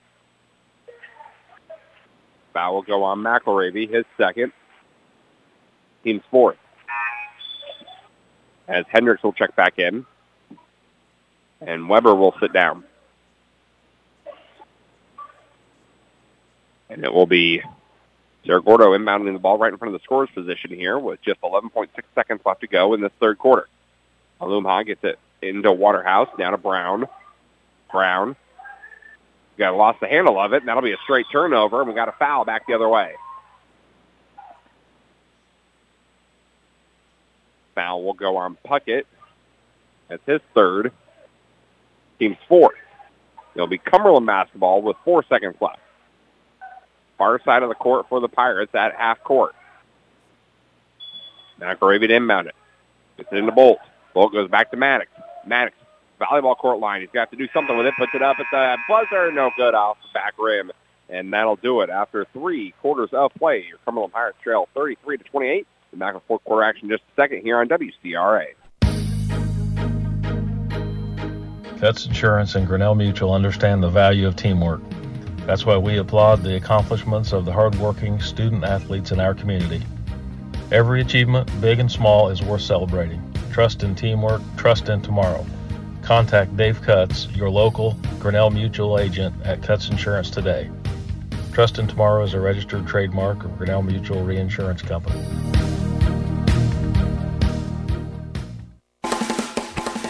Foul 2.53 2.75
will 2.75 2.83
go 2.83 3.03
on 3.05 3.21
McElravy, 3.21 3.91
his 3.91 4.05
second. 4.19 4.53
Team's 6.05 6.23
fourth. 6.31 6.59
As 8.69 8.85
Hendricks 8.89 9.23
will 9.23 9.33
check 9.33 9.57
back 9.57 9.79
in. 9.79 10.05
And 11.63 11.89
Weber 11.89 12.15
will 12.15 12.35
sit 12.43 12.53
down. 12.53 12.85
And 16.91 17.05
it 17.05 17.13
will 17.13 17.27
be 17.27 17.63
Cerro 18.45 18.61
Gordo 18.61 18.97
inbounding 18.99 19.33
the 19.33 19.39
ball 19.39 19.59
right 19.59 19.73
in 19.73 19.79
front 19.79 19.95
of 19.95 20.01
the 20.01 20.05
scorer's 20.05 20.31
position 20.35 20.71
here 20.71 20.99
with 20.99 21.23
just 21.23 21.41
11.6 21.41 21.89
seconds 22.15 22.41
left 22.45 22.61
to 22.63 22.67
go 22.67 22.95
in 22.95 23.01
this 23.01 23.13
third 23.21 23.39
quarter. 23.39 23.69
Alumha 24.41 24.85
gets 24.85 25.05
it 25.05 25.19
into 25.41 25.73
Waterhouse, 25.73 26.29
down 26.39 26.53
to 26.53 26.59
Brown. 26.59 27.07
Brown 27.93 28.37
got 29.59 29.77
lost 29.77 30.01
the 30.01 30.09
handle 30.09 30.41
of 30.41 30.53
it, 30.53 30.63
and 30.63 30.69
that'll 30.69 30.83
be 30.83 30.93
a 30.93 30.99
straight 31.05 31.27
turnover, 31.31 31.81
and 31.81 31.89
we 31.89 31.95
got 31.95 32.09
a 32.09 32.13
foul 32.13 32.45
back 32.45 32.67
the 32.67 32.75
other 32.75 32.89
way. 32.89 33.13
Foul 37.75 38.03
will 38.03 38.15
go 38.15 38.37
on 38.39 38.57
Puckett. 38.67 39.05
That's 40.09 40.23
his 40.27 40.41
third. 40.55 40.93
Team's 42.19 42.37
fourth. 42.49 42.77
It'll 43.55 43.67
be 43.67 43.79
Cumberland 43.79 44.27
basketball 44.27 44.83
with 44.83 44.97
four 45.05 45.25
seconds 45.29 45.57
left. 45.61 45.79
Far 47.21 47.39
side 47.45 47.63
of 47.63 47.69
the 47.69 47.75
court 47.75 48.07
for 48.09 48.19
the 48.19 48.29
Pirates 48.29 48.75
at 48.75 48.95
half 48.95 49.23
court. 49.23 49.55
McElravy 51.61 52.09
to 52.09 52.15
inbound 52.15 52.47
it. 52.49 52.55
Gets 53.19 53.29
it 53.31 53.37
into 53.37 53.53
Bolt. 53.53 53.77
Bolt 54.15 54.33
goes 54.33 54.49
back 54.49 54.71
to 54.71 54.79
Maddox. 54.79 55.11
Maddox, 55.45 55.77
volleyball 56.19 56.57
court 56.57 56.79
line. 56.79 57.03
He's 57.03 57.11
got 57.11 57.31
to 57.31 57.37
do 57.37 57.47
something 57.53 57.77
with 57.77 57.85
it. 57.85 57.93
Puts 57.99 58.15
it 58.15 58.23
up 58.23 58.39
at 58.39 58.47
the 58.51 58.77
buzzer. 58.89 59.31
No 59.33 59.51
good 59.55 59.75
off 59.75 59.99
the 60.01 60.09
back 60.15 60.33
rim. 60.39 60.73
And 61.11 61.31
that'll 61.31 61.57
do 61.57 61.83
it 61.83 61.91
after 61.91 62.25
three 62.33 62.73
quarters 62.81 63.11
of 63.13 63.35
play. 63.35 63.67
Your 63.69 63.77
Cumberland 63.85 64.15
Pirates 64.15 64.39
trail 64.43 64.67
33 64.73 65.19
to 65.19 65.25
28. 65.25 65.67
The 65.91 65.97
back 65.99 66.15
of 66.15 66.23
fourth 66.23 66.43
quarter 66.45 66.63
action 66.63 66.89
just 66.89 67.03
a 67.03 67.21
second 67.21 67.43
here 67.43 67.59
on 67.59 67.69
WCRA. 67.69 68.47
Cutts 71.81 72.07
Insurance 72.07 72.55
and 72.55 72.67
Grinnell 72.67 72.95
Mutual 72.95 73.35
understand 73.35 73.83
the 73.83 73.91
value 73.91 74.27
of 74.27 74.37
teamwork. 74.37 74.81
That's 75.51 75.67
why 75.67 75.77
we 75.77 75.99
applaud 75.99 76.45
the 76.45 76.55
accomplishments 76.55 77.33
of 77.33 77.45
the 77.45 77.51
hardworking 77.51 78.21
student 78.21 78.63
athletes 78.63 79.11
in 79.11 79.19
our 79.19 79.35
community. 79.35 79.85
Every 80.71 81.01
achievement, 81.01 81.51
big 81.61 81.81
and 81.81 81.91
small, 81.91 82.29
is 82.29 82.41
worth 82.41 82.63
celebrating. 82.63 83.21
Trust 83.51 83.83
in 83.83 83.97
teamwork, 83.97 84.43
trust 84.57 84.89
in 84.89 85.03
tomorrow. 85.03 85.45
Contact 86.03 86.57
Dave 86.57 86.81
Cutts, 86.83 87.27
your 87.35 87.51
local 87.51 87.99
Grinnell 88.21 88.51
Mutual 88.51 89.01
agent 89.01 89.35
at 89.45 89.61
Cutts 89.61 89.89
Insurance 89.89 90.31
today. 90.31 90.71
Trust 91.53 91.81
in 91.81 91.89
Tomorrow 91.89 92.23
is 92.23 92.35
a 92.35 92.39
registered 92.39 92.87
trademark 92.87 93.43
of 93.43 93.59
Grinnell 93.59 93.83
Mutual 93.83 94.23
Reinsurance 94.23 94.83
Company. 94.83 95.21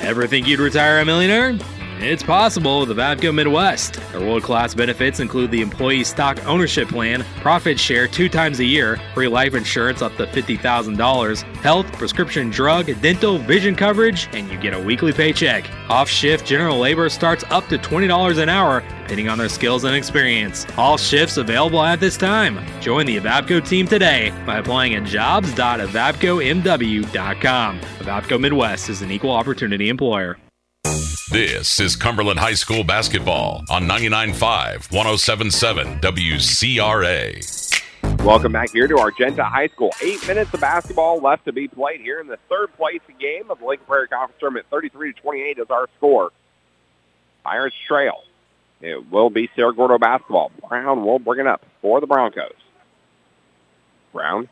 Ever 0.02 0.26
think 0.26 0.46
you'd 0.46 0.60
retire 0.60 1.00
a 1.00 1.04
millionaire? 1.06 1.58
It's 2.02 2.22
possible 2.22 2.80
with 2.80 2.88
the 2.88 2.94
Vapco 2.94 3.34
Midwest. 3.34 4.00
Their 4.10 4.22
world 4.22 4.42
class 4.42 4.74
benefits 4.74 5.20
include 5.20 5.50
the 5.50 5.60
employee 5.60 6.02
stock 6.02 6.42
ownership 6.46 6.88
plan, 6.88 7.26
profit 7.42 7.78
share 7.78 8.08
two 8.08 8.30
times 8.30 8.58
a 8.58 8.64
year, 8.64 8.98
free 9.12 9.28
life 9.28 9.54
insurance 9.54 10.00
up 10.00 10.16
to 10.16 10.26
$50,000, 10.26 11.42
health, 11.56 11.92
prescription 11.92 12.48
drug, 12.48 12.86
dental, 13.02 13.36
vision 13.36 13.76
coverage, 13.76 14.30
and 14.32 14.50
you 14.50 14.56
get 14.56 14.72
a 14.72 14.80
weekly 14.80 15.12
paycheck. 15.12 15.70
Off 15.90 16.08
shift 16.08 16.46
general 16.46 16.78
labor 16.78 17.10
starts 17.10 17.44
up 17.50 17.68
to 17.68 17.76
$20 17.76 18.42
an 18.42 18.48
hour, 18.48 18.80
depending 19.02 19.28
on 19.28 19.36
their 19.36 19.50
skills 19.50 19.84
and 19.84 19.94
experience. 19.94 20.66
All 20.78 20.96
shifts 20.96 21.36
available 21.36 21.82
at 21.82 22.00
this 22.00 22.16
time. 22.16 22.66
Join 22.80 23.04
the 23.04 23.18
Avapco 23.18 23.68
team 23.68 23.86
today 23.86 24.32
by 24.46 24.56
applying 24.56 24.94
at 24.94 25.04
jobs.avapcomw.com. 25.04 27.80
Avapco 27.80 28.40
Midwest 28.40 28.88
is 28.88 29.02
an 29.02 29.10
equal 29.10 29.32
opportunity 29.32 29.90
employer. 29.90 30.38
This 31.30 31.78
is 31.78 31.94
Cumberland 31.94 32.40
High 32.40 32.54
School 32.54 32.82
basketball 32.82 33.62
on 33.70 33.84
99.5, 33.84 34.88
107.7 34.88 36.00
WCRA. 36.00 37.84
Welcome 38.24 38.50
back 38.50 38.72
here 38.72 38.88
to 38.88 38.98
Argenta 38.98 39.44
High 39.44 39.68
School. 39.68 39.92
Eight 40.02 40.26
minutes 40.26 40.52
of 40.52 40.60
basketball 40.60 41.20
left 41.20 41.44
to 41.44 41.52
be 41.52 41.68
played 41.68 42.00
here 42.00 42.18
in 42.18 42.26
the 42.26 42.38
third 42.48 42.74
place 42.76 43.00
game 43.20 43.48
of 43.48 43.60
the 43.60 43.64
Lincoln 43.64 43.86
Prairie 43.86 44.08
Conference 44.08 44.40
Tournament. 44.40 44.66
33 44.70 45.12
to 45.12 45.20
28 45.20 45.58
is 45.60 45.70
our 45.70 45.88
score. 45.98 46.32
Pirates 47.44 47.76
trail. 47.86 48.24
It 48.80 49.08
will 49.08 49.30
be 49.30 49.48
Cerro 49.54 49.70
Gordo 49.70 49.98
basketball. 49.98 50.50
Brown 50.68 51.04
will 51.04 51.20
bring 51.20 51.38
it 51.38 51.46
up 51.46 51.64
for 51.80 52.00
the 52.00 52.08
Broncos. 52.08 52.56
Brown 54.12 54.48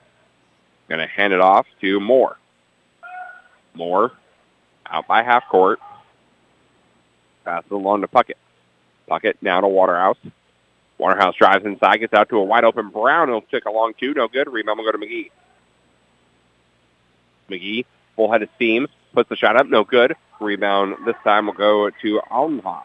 going 0.89 1.01
to 1.01 1.09
hand 1.09 1.33
it 1.33 1.41
off 1.41 1.67
to 1.81 1.99
Moore. 1.99 2.39
Moore 3.75 4.13
out 4.87 5.09
by 5.09 5.25
half 5.25 5.49
court. 5.49 5.81
Passes 7.49 7.71
along 7.71 8.03
to 8.03 8.09
Puckett. 8.09 8.35
Puckett 9.09 9.37
now 9.41 9.63
to 9.63 9.69
Waterhouse. 9.69 10.19
Waterhouse 10.99 11.35
drives 11.35 11.65
inside, 11.65 11.97
gets 11.97 12.13
out 12.13 12.29
to 12.29 12.37
a 12.37 12.45
wide 12.45 12.65
open 12.65 12.91
Brown. 12.91 13.29
He'll 13.29 13.41
kick 13.41 13.65
along 13.65 13.95
two. 13.99 14.13
No 14.13 14.29
good. 14.29 14.53
Rebound 14.53 14.79
will 14.79 14.85
go 14.85 14.93
to 14.93 14.99
McGee. 14.99 15.31
McGee, 17.49 17.87
full 18.17 18.31
head 18.31 18.43
of 18.43 18.51
steam, 18.57 18.87
puts 19.15 19.31
the 19.31 19.37
shot 19.37 19.59
up. 19.59 19.67
No 19.67 19.83
good. 19.83 20.15
Rebound 20.43 21.07
this 21.07 21.17
time 21.25 21.47
will 21.47 21.55
go 21.55 21.89
to 21.89 22.21
Almha. 22.31 22.83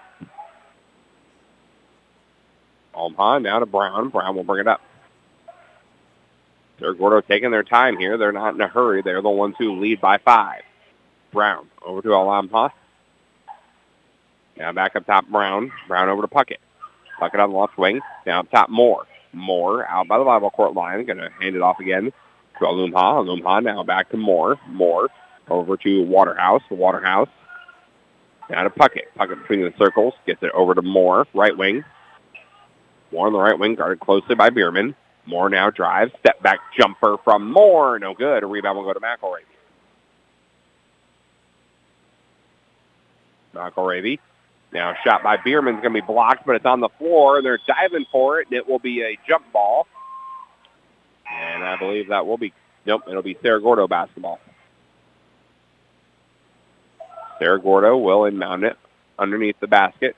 Almha 2.96 3.42
now 3.42 3.60
to 3.60 3.66
Brown. 3.66 4.08
Brown 4.08 4.34
will 4.34 4.46
bring 4.46 4.62
it 4.62 4.68
up. 4.70 4.80
Cerro 6.80 6.94
Gordo 6.94 7.20
taking 7.20 7.52
their 7.52 7.64
time 7.64 7.98
here. 7.98 8.18
They're 8.18 8.32
not 8.32 8.56
in 8.56 8.62
a 8.62 8.68
hurry. 8.70 9.02
They're 9.02 9.22
the 9.22 9.30
ones 9.30 9.56
who 9.60 9.82
lead 9.82 10.00
by 10.00 10.20
five. 10.20 10.62
Brown 11.34 11.68
over 11.86 12.02
to 12.02 12.08
Almha. 12.08 12.72
Now 14.58 14.72
back 14.72 14.96
up 14.96 15.06
top, 15.06 15.28
Brown. 15.28 15.72
Brown 15.88 16.10
over 16.10 16.22
to 16.22 16.28
Puckett. 16.28 16.58
Puckett 17.20 17.40
on 17.40 17.52
the 17.52 17.58
left 17.58 17.78
wing. 17.78 18.02
Now 18.26 18.42
up 18.42 18.52
top, 18.52 18.70
Moore. 18.70 19.06
Moore 19.34 19.88
out 19.88 20.08
by 20.08 20.18
the 20.18 20.24
volleyball 20.24 20.52
court 20.52 20.74
line. 20.74 21.06
Going 21.06 21.18
to 21.18 21.30
hand 21.40 21.56
it 21.56 21.62
off 21.62 21.80
again 21.80 22.12
to 22.60 22.66
Alumha. 22.66 22.94
Alumha 22.94 23.64
now 23.64 23.84
back 23.84 24.10
to 24.12 24.18
Moore. 24.18 24.58
Moore 24.68 25.10
over 25.50 25.78
to 25.78 26.04
Waterhouse. 26.04 26.62
Waterhouse 26.70 27.30
now 28.50 28.64
to 28.64 28.70
Puckett. 28.70 29.08
Puckett 29.18 29.42
between 29.42 29.62
the 29.62 29.74
circles. 29.78 30.14
Gets 30.26 30.44
it 30.44 30.52
over 30.54 30.76
to 30.76 30.82
Moore. 30.82 31.28
Right 31.34 31.58
wing. 31.58 31.84
Moore 33.12 33.28
on 33.28 33.34
the 33.34 33.40
right 33.40 33.58
wing, 33.58 33.76
guarded 33.76 34.00
closely 34.00 34.36
by 34.36 34.50
Bierman. 34.50 34.96
Moore 35.26 35.50
now 35.50 35.70
drives. 35.70 36.12
Step 36.20 36.42
back 36.42 36.60
jumper 36.78 37.18
from 37.24 37.52
Moore. 37.52 37.98
No 38.00 38.14
good. 38.14 38.44
A 38.44 38.48
rebound 38.48 38.78
will 38.78 38.86
go 38.86 38.94
to 38.94 39.00
McElravy. 39.00 39.46
McElravy 43.56 44.20
Now 44.74 44.96
shot 45.04 45.22
by 45.22 45.38
Bierman's 45.38 45.82
going 45.82 45.94
to 45.94 46.02
be 46.02 46.06
blocked, 46.06 46.46
but 46.46 46.56
it's 46.56 46.66
on 46.66 46.80
the 46.80 46.90
floor. 46.90 47.42
They're 47.44 47.60
diving 47.68 48.06
for 48.12 48.40
it, 48.40 48.48
and 48.48 48.58
it 48.58 48.68
will 48.68 48.80
be 48.80 49.04
a 49.04 49.18
jump 49.28 49.52
ball. 49.54 49.88
And 51.32 51.64
I 51.64 51.78
believe 51.78 52.10
that 52.10 52.26
will 52.26 52.38
be, 52.38 52.54
nope, 52.86 53.04
it'll 53.08 53.22
be 53.22 53.38
Cerro 53.42 53.60
Gordo 53.60 53.88
basketball. 53.88 54.40
Cerro 57.40 57.60
Gordo 57.60 57.98
will 57.98 58.26
inbound 58.26 58.64
it 58.64 58.78
underneath 59.20 59.60
the 59.60 59.68
basket. 59.68 60.16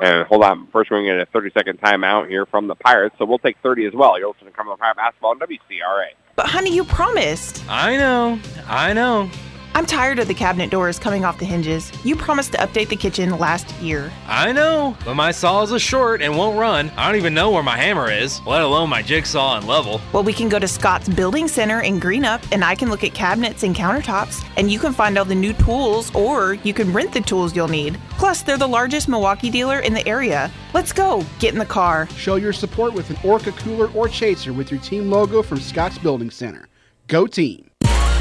And 0.00 0.26
hold 0.26 0.44
on, 0.44 0.66
first 0.68 0.90
we're 0.90 1.02
going 1.02 1.18
to 1.18 1.24
get 1.24 1.28
a 1.34 1.38
30-second 1.38 1.80
timeout 1.80 2.28
here 2.28 2.46
from 2.46 2.66
the 2.66 2.74
Pirates, 2.74 3.16
so 3.18 3.26
we'll 3.26 3.38
take 3.38 3.58
30 3.62 3.86
as 3.86 3.92
well. 3.92 4.18
You're 4.18 4.28
listening 4.28 4.50
to 4.50 4.56
Cumberland 4.56 4.80
Pirate 4.80 4.96
Basketball 4.96 5.30
on 5.30 5.38
WCRA. 5.38 6.08
But 6.36 6.46
honey, 6.46 6.74
you 6.74 6.84
promised. 6.84 7.62
I 7.68 7.96
know. 7.96 8.38
I 8.66 8.94
know. 8.94 9.30
I'm 9.74 9.86
tired 9.86 10.18
of 10.18 10.28
the 10.28 10.34
cabinet 10.34 10.70
doors 10.70 10.98
coming 10.98 11.24
off 11.24 11.38
the 11.38 11.44
hinges. 11.44 11.92
You 12.04 12.16
promised 12.16 12.52
to 12.52 12.58
update 12.58 12.88
the 12.88 12.96
kitchen 12.96 13.38
last 13.38 13.70
year. 13.80 14.12
I 14.26 14.52
know, 14.52 14.96
but 15.04 15.14
my 15.14 15.30
saws 15.30 15.72
are 15.72 15.78
short 15.78 16.22
and 16.22 16.36
won't 16.36 16.58
run. 16.58 16.90
I 16.96 17.06
don't 17.06 17.16
even 17.16 17.34
know 17.34 17.50
where 17.50 17.62
my 17.62 17.76
hammer 17.76 18.10
is, 18.10 18.40
let 18.46 18.62
alone 18.62 18.90
my 18.90 19.00
jigsaw 19.00 19.58
and 19.58 19.66
level. 19.66 20.00
Well, 20.12 20.24
we 20.24 20.32
can 20.32 20.48
go 20.48 20.58
to 20.58 20.66
Scott's 20.66 21.08
Building 21.08 21.46
Center 21.46 21.80
in 21.80 22.00
Greenup 22.00 22.42
and 22.52 22.64
I 22.64 22.74
can 22.74 22.90
look 22.90 23.04
at 23.04 23.14
cabinets 23.14 23.62
and 23.62 23.74
countertops, 23.74 24.44
and 24.56 24.70
you 24.70 24.78
can 24.78 24.92
find 24.92 25.16
all 25.16 25.24
the 25.24 25.34
new 25.34 25.52
tools 25.52 26.14
or 26.14 26.54
you 26.54 26.74
can 26.74 26.92
rent 26.92 27.12
the 27.12 27.20
tools 27.20 27.54
you'll 27.54 27.68
need. 27.68 27.98
Plus, 28.10 28.42
they're 28.42 28.58
the 28.58 28.66
largest 28.66 29.08
Milwaukee 29.08 29.50
dealer 29.50 29.80
in 29.80 29.94
the 29.94 30.06
area. 30.06 30.50
Let's 30.74 30.92
go. 30.92 31.24
Get 31.38 31.52
in 31.52 31.58
the 31.58 31.64
car. 31.64 32.08
Show 32.16 32.36
your 32.36 32.52
support 32.52 32.92
with 32.92 33.08
an 33.10 33.18
Orca 33.24 33.52
cooler 33.52 33.90
or 33.92 34.08
chaser 34.08 34.52
with 34.52 34.70
your 34.70 34.80
team 34.80 35.10
logo 35.10 35.42
from 35.42 35.58
Scott's 35.58 35.98
Building 35.98 36.30
Center. 36.30 36.68
Go 37.06 37.26
team. 37.26 37.69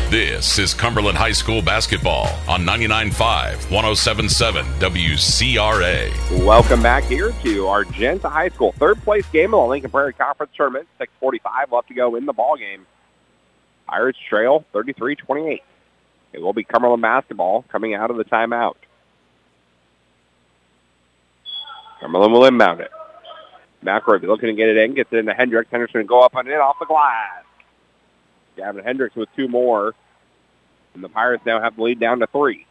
This 0.09 0.57
is 0.57 0.73
Cumberland 0.73 1.19
High 1.19 1.33
School 1.33 1.61
basketball 1.61 2.29
on 2.47 2.61
99.5, 2.61 3.67
107.7 3.67 4.63
WCRA. 4.79 6.43
Welcome 6.43 6.81
back 6.81 7.03
here 7.03 7.31
to 7.43 7.67
our 7.67 7.85
Argenta 7.85 8.27
High 8.27 8.49
School 8.49 8.71
third 8.71 8.99
place 9.03 9.27
game 9.31 9.53
of 9.53 9.61
the 9.61 9.67
Lincoln 9.67 9.91
Prairie 9.91 10.13
Conference 10.13 10.51
Tournament. 10.57 10.87
6:45 10.97 11.71
left 11.71 11.89
to 11.89 11.93
go 11.93 12.15
in 12.15 12.25
the 12.25 12.33
ball 12.33 12.57
game. 12.57 12.87
Pirates 13.85 14.17
trail 14.27 14.65
33-28. 14.73 15.61
It 16.33 16.41
will 16.41 16.53
be 16.53 16.63
Cumberland 16.63 17.03
basketball 17.03 17.63
coming 17.71 17.93
out 17.93 18.09
of 18.09 18.17
the 18.17 18.25
timeout. 18.25 18.77
Cumberland 21.99 22.33
will 22.33 22.45
inbound 22.45 22.81
it. 22.81 22.89
McElravy 23.85 24.23
looking 24.23 24.47
to 24.47 24.55
get 24.55 24.69
it 24.69 24.77
in, 24.77 24.95
gets 24.95 25.13
it 25.13 25.17
into 25.17 25.35
Hendricks. 25.35 25.69
To 25.69 26.03
go 26.03 26.21
up 26.21 26.33
and 26.33 26.47
in 26.47 26.55
off 26.55 26.77
the 26.79 26.87
glass. 26.87 27.43
Gavin 28.59 28.83
Hendricks 28.83 29.15
with 29.15 29.29
two 29.35 29.47
more. 29.47 29.93
And 30.93 31.03
the 31.03 31.09
Pirates 31.09 31.45
now 31.45 31.61
have 31.61 31.75
the 31.75 31.83
lead 31.83 31.99
down 31.99 32.19
to 32.19 32.27
three. 32.27 32.65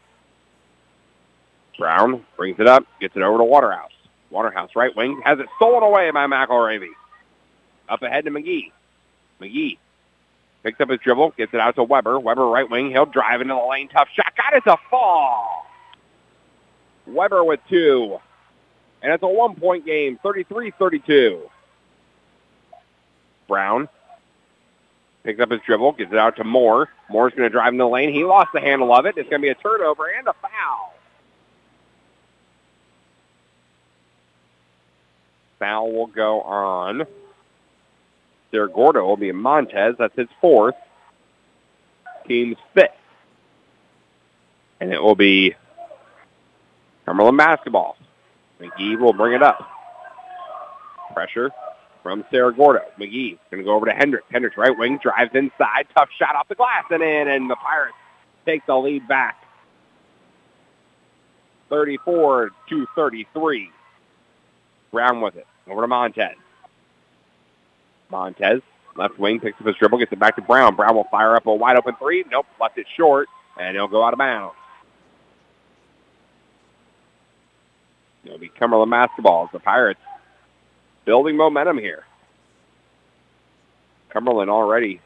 Brown 1.78 2.24
brings 2.36 2.58
it 2.58 2.66
up, 2.66 2.84
gets 3.00 3.16
it 3.16 3.22
over 3.22 3.38
to 3.38 3.44
Waterhouse. 3.44 3.92
Waterhouse 4.30 4.70
right 4.76 4.94
wing 4.94 5.22
has 5.24 5.38
it 5.38 5.46
stolen 5.56 5.82
away 5.82 6.10
by 6.10 6.26
McElravy. 6.26 6.90
Up 7.88 8.02
ahead 8.02 8.24
to 8.24 8.30
McGee. 8.30 8.72
McGee 9.40 9.78
picks 10.62 10.80
up 10.80 10.90
his 10.90 11.00
dribble, 11.00 11.32
gets 11.38 11.54
it 11.54 11.60
out 11.60 11.76
to 11.76 11.84
Weber. 11.84 12.18
Weber 12.18 12.46
right 12.46 12.68
wing, 12.68 12.90
he'll 12.90 13.06
drive 13.06 13.40
into 13.40 13.54
the 13.54 13.70
lane. 13.70 13.88
Tough 13.88 14.08
shot. 14.14 14.32
Got 14.36 14.54
it 14.54 14.64
to 14.64 14.76
fall. 14.90 15.66
Weber 17.06 17.44
with 17.44 17.60
two. 17.70 18.18
And 19.00 19.12
it's 19.12 19.22
a 19.22 19.28
one-point 19.28 19.86
game, 19.86 20.18
33-32. 20.24 21.40
Brown 23.46 23.88
picks 25.24 25.40
up 25.40 25.50
his 25.50 25.60
dribble, 25.66 25.92
gets 25.92 26.12
it 26.12 26.18
out 26.18 26.36
to 26.36 26.44
Moore. 26.44 26.88
Moore's 27.10 27.32
going 27.34 27.44
to 27.44 27.50
drive 27.50 27.72
in 27.72 27.78
the 27.78 27.88
lane. 27.88 28.12
He 28.12 28.24
lost 28.24 28.50
the 28.52 28.60
handle 28.60 28.92
of 28.92 29.06
it. 29.06 29.16
It's 29.16 29.28
going 29.28 29.42
to 29.42 29.46
be 29.46 29.50
a 29.50 29.54
turnover 29.54 30.06
and 30.06 30.26
a 30.26 30.34
foul. 30.34 30.94
Foul 35.58 35.92
will 35.92 36.06
go 36.06 36.40
on. 36.42 37.04
Cerro 38.50 38.68
Gordo 38.68 39.04
will 39.04 39.16
be 39.16 39.32
Montez. 39.32 39.96
That's 39.98 40.16
his 40.16 40.28
fourth. 40.40 40.76
Team's 42.26 42.56
fifth. 42.74 42.90
And 44.80 44.92
it 44.92 45.02
will 45.02 45.16
be 45.16 45.54
Cumberland 47.04 47.36
basketball. 47.36 47.96
McGee 48.60 48.98
will 48.98 49.12
bring 49.12 49.34
it 49.34 49.42
up. 49.42 49.68
Pressure 51.12 51.50
from 52.08 52.24
Cerro 52.30 52.52
Gordo. 52.52 52.80
McGee 52.98 53.36
going 53.50 53.62
to 53.62 53.64
go 53.64 53.74
over 53.74 53.84
to 53.84 53.92
Hendricks. 53.92 54.24
Hendricks 54.30 54.56
right 54.56 54.76
wing 54.76 54.98
drives 55.02 55.30
inside. 55.34 55.86
Tough 55.94 56.08
shot 56.18 56.36
off 56.36 56.48
the 56.48 56.54
glass 56.54 56.84
and 56.90 57.02
in, 57.02 57.28
and 57.28 57.50
the 57.50 57.56
Pirates 57.56 57.94
take 58.46 58.64
the 58.64 58.74
lead 58.74 59.06
back. 59.06 59.36
34 61.68 62.50
to 62.70 62.86
33. 62.94 63.70
Brown 64.90 65.20
with 65.20 65.36
it. 65.36 65.46
Over 65.68 65.82
to 65.82 65.86
Montez. 65.86 66.36
Montez, 68.10 68.62
left 68.96 69.18
wing, 69.18 69.38
picks 69.38 69.60
up 69.60 69.66
his 69.66 69.76
dribble, 69.76 69.98
gets 69.98 70.10
it 70.10 70.18
back 70.18 70.36
to 70.36 70.42
Brown. 70.42 70.76
Brown 70.76 70.94
will 70.94 71.08
fire 71.10 71.36
up 71.36 71.44
a 71.44 71.54
wide 71.54 71.76
open 71.76 71.94
three. 71.96 72.24
Nope, 72.30 72.46
left 72.58 72.78
it 72.78 72.86
short, 72.96 73.28
and 73.60 73.76
he'll 73.76 73.86
go 73.86 74.02
out 74.02 74.14
of 74.14 74.18
bounds. 74.18 74.54
It'll 78.24 78.38
be 78.38 78.48
Cumberland 78.48 78.90
basketball 78.90 79.44
as 79.44 79.52
the 79.52 79.60
Pirates 79.60 80.00
building 81.08 81.38
momentum 81.38 81.78
here. 81.78 82.04
Cumberland 84.10 84.50
already 84.50 85.00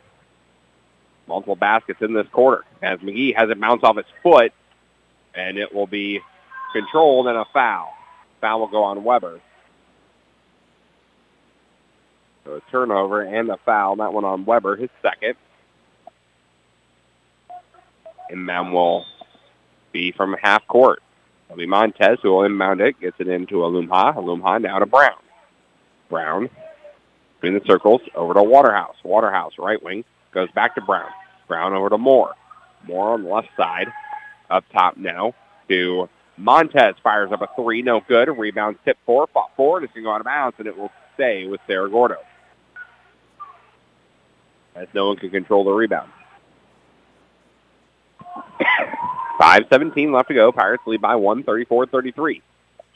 multiple 1.28 1.54
baskets 1.54 2.02
in 2.02 2.12
this 2.12 2.26
quarter 2.32 2.64
as 2.82 2.98
McGee 2.98 3.36
has 3.36 3.48
it 3.50 3.60
bounce 3.60 3.84
off 3.84 3.96
its 3.98 4.08
foot, 4.20 4.52
and 5.32 5.56
it 5.58 5.72
will 5.72 5.86
be 5.86 6.20
controlled 6.72 7.28
and 7.28 7.38
a 7.38 7.44
foul. 7.52 7.94
Foul 8.40 8.58
will 8.58 8.66
go 8.66 8.82
on 8.82 9.04
Weber. 9.04 9.38
So 12.44 12.56
a 12.56 12.60
turnover 12.72 13.22
and 13.22 13.48
a 13.48 13.58
foul. 13.58 13.94
That 13.94 14.12
one 14.12 14.24
on 14.24 14.44
Weber, 14.44 14.74
his 14.74 14.90
second. 15.02 15.36
And 18.28 18.48
then 18.48 18.72
will 18.72 19.04
be 19.92 20.10
from 20.10 20.34
half 20.42 20.66
court. 20.66 21.00
It'll 21.46 21.58
be 21.58 21.66
Montez 21.66 22.18
who 22.22 22.30
will 22.30 22.42
inbound 22.42 22.80
it, 22.80 22.98
gets 23.00 23.20
it 23.20 23.28
into 23.28 23.58
Alumha. 23.58 24.16
Alumha 24.16 24.60
now 24.60 24.80
to 24.80 24.86
Brown. 24.86 25.21
Brown 26.12 26.50
between 27.40 27.58
the 27.58 27.66
circles 27.66 28.02
over 28.14 28.34
to 28.34 28.42
Waterhouse. 28.42 28.96
Waterhouse, 29.02 29.54
right 29.58 29.82
wing, 29.82 30.04
goes 30.32 30.50
back 30.52 30.74
to 30.74 30.82
Brown. 30.82 31.08
Brown 31.48 31.72
over 31.72 31.88
to 31.88 31.98
Moore. 31.98 32.34
Moore 32.86 33.14
on 33.14 33.24
the 33.24 33.30
left 33.30 33.48
side. 33.56 33.88
Up 34.50 34.64
top 34.72 34.98
now 34.98 35.34
to 35.68 36.08
Montez. 36.36 36.94
Fires 37.02 37.32
up 37.32 37.40
a 37.40 37.48
three, 37.56 37.80
no 37.80 38.02
good. 38.06 38.28
Rebounds 38.28 38.78
tip 38.84 38.98
four, 39.06 39.26
fought 39.32 39.56
forward. 39.56 39.84
It's 39.84 39.92
going 39.94 40.04
to 40.04 40.08
go 40.08 40.12
out 40.12 40.20
of 40.20 40.26
bounds, 40.26 40.56
and 40.58 40.68
it 40.68 40.76
will 40.76 40.92
stay 41.14 41.46
with 41.46 41.60
Cerro 41.66 41.88
Gordo. 41.88 42.18
As 44.76 44.88
no 44.94 45.08
one 45.08 45.16
can 45.16 45.30
control 45.30 45.64
the 45.64 45.72
rebound. 45.72 46.10
5.17 49.40 50.12
left 50.12 50.28
to 50.28 50.34
go. 50.34 50.52
Pirates 50.52 50.82
lead 50.86 51.00
by 51.00 51.16
one, 51.16 51.42
34-33. 51.42 52.42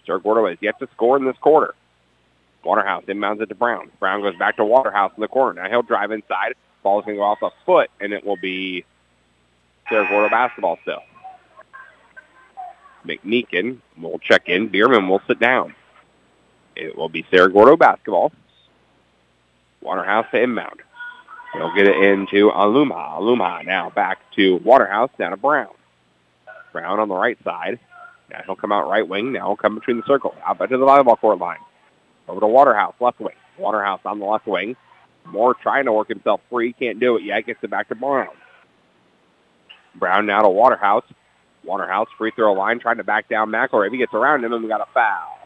Cerro 0.04 0.20
Gordo 0.20 0.46
has 0.46 0.58
yet 0.60 0.78
to 0.78 0.88
score 0.94 1.16
in 1.16 1.24
this 1.24 1.36
quarter. 1.38 1.74
Waterhouse 2.66 3.04
inbounds 3.06 3.40
it 3.40 3.46
to 3.46 3.54
Brown. 3.54 3.90
Brown 4.00 4.20
goes 4.20 4.36
back 4.36 4.56
to 4.56 4.64
Waterhouse 4.64 5.12
in 5.16 5.20
the 5.20 5.28
corner. 5.28 5.62
Now 5.62 5.70
he'll 5.70 5.82
drive 5.82 6.10
inside. 6.10 6.54
Ball 6.82 6.98
is 6.98 7.04
going 7.04 7.16
to 7.16 7.20
go 7.20 7.24
off 7.24 7.38
the 7.40 7.50
foot, 7.64 7.90
and 8.00 8.12
it 8.12 8.26
will 8.26 8.36
be 8.36 8.84
Cerro 9.88 10.06
Gordo 10.08 10.28
basketball 10.28 10.78
still. 10.82 11.02
McMeekin 13.06 13.78
will 14.00 14.18
check 14.18 14.48
in. 14.48 14.68
Bierman 14.68 15.08
will 15.08 15.22
sit 15.28 15.38
down. 15.38 15.74
It 16.74 16.96
will 16.96 17.08
be 17.08 17.24
Cerro 17.30 17.48
Gordo 17.48 17.76
basketball. 17.76 18.32
Waterhouse 19.80 20.26
to 20.32 20.42
inbound. 20.42 20.82
He'll 21.52 21.74
get 21.74 21.86
it 21.86 21.96
into 21.96 22.50
Aluma. 22.50 23.18
Aluma 23.18 23.64
now 23.64 23.90
back 23.90 24.18
to 24.34 24.56
Waterhouse, 24.56 25.10
down 25.18 25.30
to 25.30 25.36
Brown. 25.36 25.72
Brown 26.72 26.98
on 26.98 27.08
the 27.08 27.14
right 27.14 27.38
side. 27.44 27.78
Now 28.30 28.42
he'll 28.44 28.56
come 28.56 28.72
out 28.72 28.88
right 28.90 29.06
wing. 29.06 29.32
Now 29.32 29.46
he'll 29.46 29.56
come 29.56 29.76
between 29.76 29.98
the 29.98 30.02
circles. 30.06 30.34
Out 30.44 30.58
back 30.58 30.68
to 30.70 30.76
the 30.76 30.84
volleyball 30.84 31.18
court 31.18 31.38
line. 31.38 31.58
Over 32.28 32.40
to 32.40 32.46
Waterhouse, 32.46 32.94
left 33.00 33.20
wing. 33.20 33.34
Waterhouse 33.58 34.00
on 34.04 34.18
the 34.18 34.24
left 34.24 34.46
wing. 34.46 34.76
Moore 35.24 35.54
trying 35.54 35.84
to 35.86 35.92
work 35.92 36.08
himself 36.08 36.40
free. 36.50 36.72
Can't 36.72 37.00
do 37.00 37.16
it 37.16 37.24
yet. 37.24 37.46
Gets 37.46 37.62
it 37.62 37.70
back 37.70 37.88
to 37.88 37.94
Brown. 37.94 38.28
Brown 39.94 40.26
now 40.26 40.42
to 40.42 40.48
Waterhouse. 40.48 41.04
Waterhouse 41.64 42.08
free 42.16 42.30
throw 42.34 42.52
line 42.52 42.78
trying 42.78 42.98
to 42.98 43.04
back 43.04 43.28
down 43.28 43.50
McElravy. 43.50 43.92
He 43.92 43.98
gets 43.98 44.14
around 44.14 44.44
him 44.44 44.52
and 44.52 44.62
we 44.62 44.68
got 44.68 44.80
a 44.80 44.86
foul. 44.94 45.38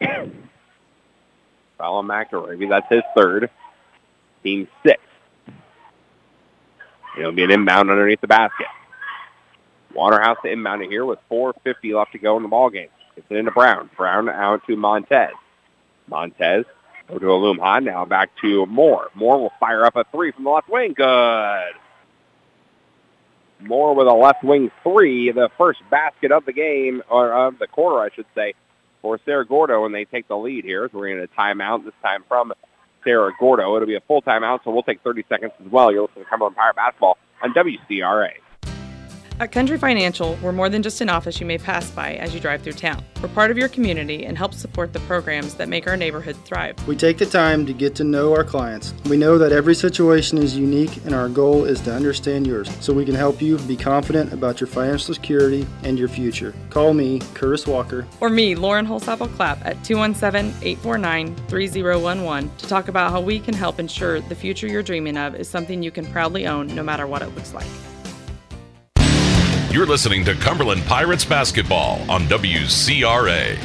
foul 1.78 1.94
on 1.96 2.06
McElravy. 2.06 2.68
That's 2.68 2.88
his 2.88 3.02
third. 3.14 3.50
Team 4.42 4.66
six. 4.84 5.00
It'll 7.18 7.32
be 7.32 7.44
an 7.44 7.50
inbound 7.50 7.90
underneath 7.90 8.20
the 8.20 8.28
basket. 8.28 8.66
Waterhouse 9.94 10.36
to 10.44 10.50
inbound 10.50 10.82
it 10.82 10.90
here 10.90 11.04
with 11.04 11.18
4.50 11.30 11.94
left 11.94 12.12
to 12.12 12.18
go 12.18 12.36
in 12.36 12.42
the 12.42 12.48
ball 12.48 12.70
game. 12.70 12.88
Gets 13.16 13.26
it 13.30 13.36
into 13.36 13.50
Brown. 13.50 13.90
Brown 13.96 14.28
out 14.28 14.66
to 14.66 14.76
Montez. 14.76 15.32
Montez 16.06 16.64
over 17.08 17.20
to 17.20 17.26
Alumha. 17.26 17.82
Now 17.82 18.04
back 18.04 18.30
to 18.42 18.66
Moore. 18.66 19.08
Moore 19.14 19.38
will 19.38 19.52
fire 19.58 19.84
up 19.84 19.96
a 19.96 20.04
three 20.12 20.32
from 20.32 20.44
the 20.44 20.50
left 20.50 20.68
wing. 20.68 20.92
Good. 20.92 21.72
Moore 23.60 23.94
with 23.94 24.06
a 24.06 24.12
left 24.12 24.44
wing 24.44 24.70
three, 24.82 25.32
the 25.32 25.48
first 25.56 25.80
basket 25.90 26.30
of 26.30 26.44
the 26.44 26.52
game, 26.52 27.02
or 27.08 27.32
of 27.32 27.58
the 27.58 27.66
quarter, 27.66 28.00
I 28.00 28.14
should 28.14 28.26
say, 28.34 28.54
for 29.00 29.18
Cerro 29.24 29.44
Gordo, 29.44 29.84
and 29.86 29.94
they 29.94 30.04
take 30.04 30.28
the 30.28 30.36
lead 30.36 30.64
here. 30.64 30.88
So 30.92 30.98
we're 30.98 31.14
going 31.14 31.26
to 31.26 31.34
timeout 31.34 31.84
this 31.84 31.94
time 32.02 32.22
from 32.28 32.52
Cerro 33.02 33.32
Gordo. 33.38 33.74
It'll 33.76 33.86
be 33.86 33.94
a 33.94 34.00
full 34.00 34.20
timeout, 34.20 34.60
so 34.64 34.72
we'll 34.72 34.82
take 34.82 35.00
30 35.02 35.24
seconds 35.28 35.52
as 35.64 35.70
well. 35.70 35.90
You're 35.90 36.02
listening 36.02 36.24
to 36.24 36.30
Cumberland 36.30 36.56
Pirate 36.56 36.76
Basketball 36.76 37.16
on 37.42 37.54
WCRA. 37.54 38.32
At 39.38 39.52
Country 39.52 39.76
Financial, 39.76 40.38
we're 40.42 40.52
more 40.52 40.70
than 40.70 40.82
just 40.82 41.02
an 41.02 41.10
office 41.10 41.40
you 41.40 41.46
may 41.46 41.58
pass 41.58 41.90
by 41.90 42.14
as 42.14 42.32
you 42.32 42.40
drive 42.40 42.62
through 42.62 42.72
town. 42.72 43.04
We're 43.20 43.28
part 43.28 43.50
of 43.50 43.58
your 43.58 43.68
community 43.68 44.24
and 44.24 44.36
help 44.36 44.54
support 44.54 44.94
the 44.94 45.00
programs 45.00 45.52
that 45.56 45.68
make 45.68 45.86
our 45.86 45.96
neighborhood 45.96 46.36
thrive. 46.46 46.74
We 46.88 46.96
take 46.96 47.18
the 47.18 47.26
time 47.26 47.66
to 47.66 47.74
get 47.74 47.94
to 47.96 48.04
know 48.04 48.32
our 48.32 48.44
clients. 48.44 48.94
We 49.10 49.18
know 49.18 49.36
that 49.36 49.52
every 49.52 49.74
situation 49.74 50.38
is 50.38 50.56
unique, 50.56 51.04
and 51.04 51.14
our 51.14 51.28
goal 51.28 51.66
is 51.66 51.82
to 51.82 51.94
understand 51.94 52.46
yours 52.46 52.74
so 52.80 52.94
we 52.94 53.04
can 53.04 53.14
help 53.14 53.42
you 53.42 53.58
be 53.58 53.76
confident 53.76 54.32
about 54.32 54.58
your 54.58 54.68
financial 54.68 55.12
security 55.12 55.66
and 55.82 55.98
your 55.98 56.08
future. 56.08 56.54
Call 56.70 56.94
me, 56.94 57.20
Curtis 57.34 57.66
Walker. 57.66 58.06
Or 58.20 58.30
me, 58.30 58.54
Lauren 58.54 58.86
Holsapple 58.86 59.34
Clapp, 59.36 59.58
at 59.66 59.84
217 59.84 60.50
849 60.62 61.36
3011 61.48 62.56
to 62.56 62.68
talk 62.68 62.88
about 62.88 63.10
how 63.10 63.20
we 63.20 63.38
can 63.38 63.52
help 63.52 63.78
ensure 63.78 64.18
the 64.18 64.34
future 64.34 64.66
you're 64.66 64.82
dreaming 64.82 65.18
of 65.18 65.34
is 65.34 65.46
something 65.46 65.82
you 65.82 65.90
can 65.90 66.06
proudly 66.06 66.46
own 66.46 66.68
no 66.68 66.82
matter 66.82 67.06
what 67.06 67.20
it 67.20 67.34
looks 67.34 67.52
like. 67.52 67.66
You're 69.68 69.84
listening 69.84 70.24
to 70.26 70.34
Cumberland 70.34 70.84
Pirates 70.84 71.24
basketball 71.24 71.98
on 72.08 72.22
WCRA. 72.28 73.58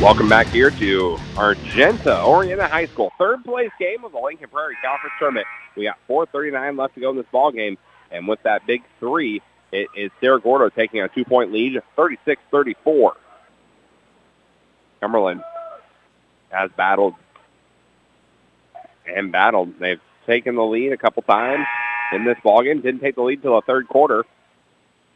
Welcome 0.00 0.28
back 0.28 0.46
here 0.48 0.70
to 0.70 1.18
Argenta, 1.36 2.10
Oreana 2.10 2.68
High 2.68 2.86
School. 2.86 3.10
Third 3.18 3.42
place 3.44 3.70
game 3.80 4.04
of 4.04 4.12
the 4.12 4.18
Lincoln 4.18 4.48
Prairie 4.50 4.76
Conference 4.84 5.14
Tournament. 5.18 5.46
We 5.76 5.84
got 5.84 5.96
4.39 6.08 6.78
left 6.78 6.94
to 6.94 7.00
go 7.00 7.10
in 7.10 7.16
this 7.16 7.26
ball 7.32 7.50
game. 7.50 7.78
And 8.10 8.28
with 8.28 8.40
that 8.42 8.66
big 8.66 8.82
three, 9.00 9.42
it 9.72 9.88
is 9.96 10.10
Cerro 10.20 10.38
Gordo 10.38 10.68
taking 10.68 11.00
a 11.00 11.08
two-point 11.08 11.50
lead, 11.50 11.80
36-34. 11.96 13.12
Cumberland 15.00 15.42
has 16.50 16.70
battled 16.76 17.14
and 19.06 19.32
battled. 19.32 19.78
They've 19.80 20.00
taken 20.26 20.54
the 20.54 20.64
lead 20.64 20.92
a 20.92 20.98
couple 20.98 21.22
times 21.22 21.66
in 22.12 22.24
this 22.24 22.38
ballgame. 22.44 22.82
Didn't 22.82 23.00
take 23.00 23.14
the 23.14 23.22
lead 23.22 23.38
until 23.38 23.56
the 23.56 23.62
third 23.62 23.88
quarter, 23.88 24.24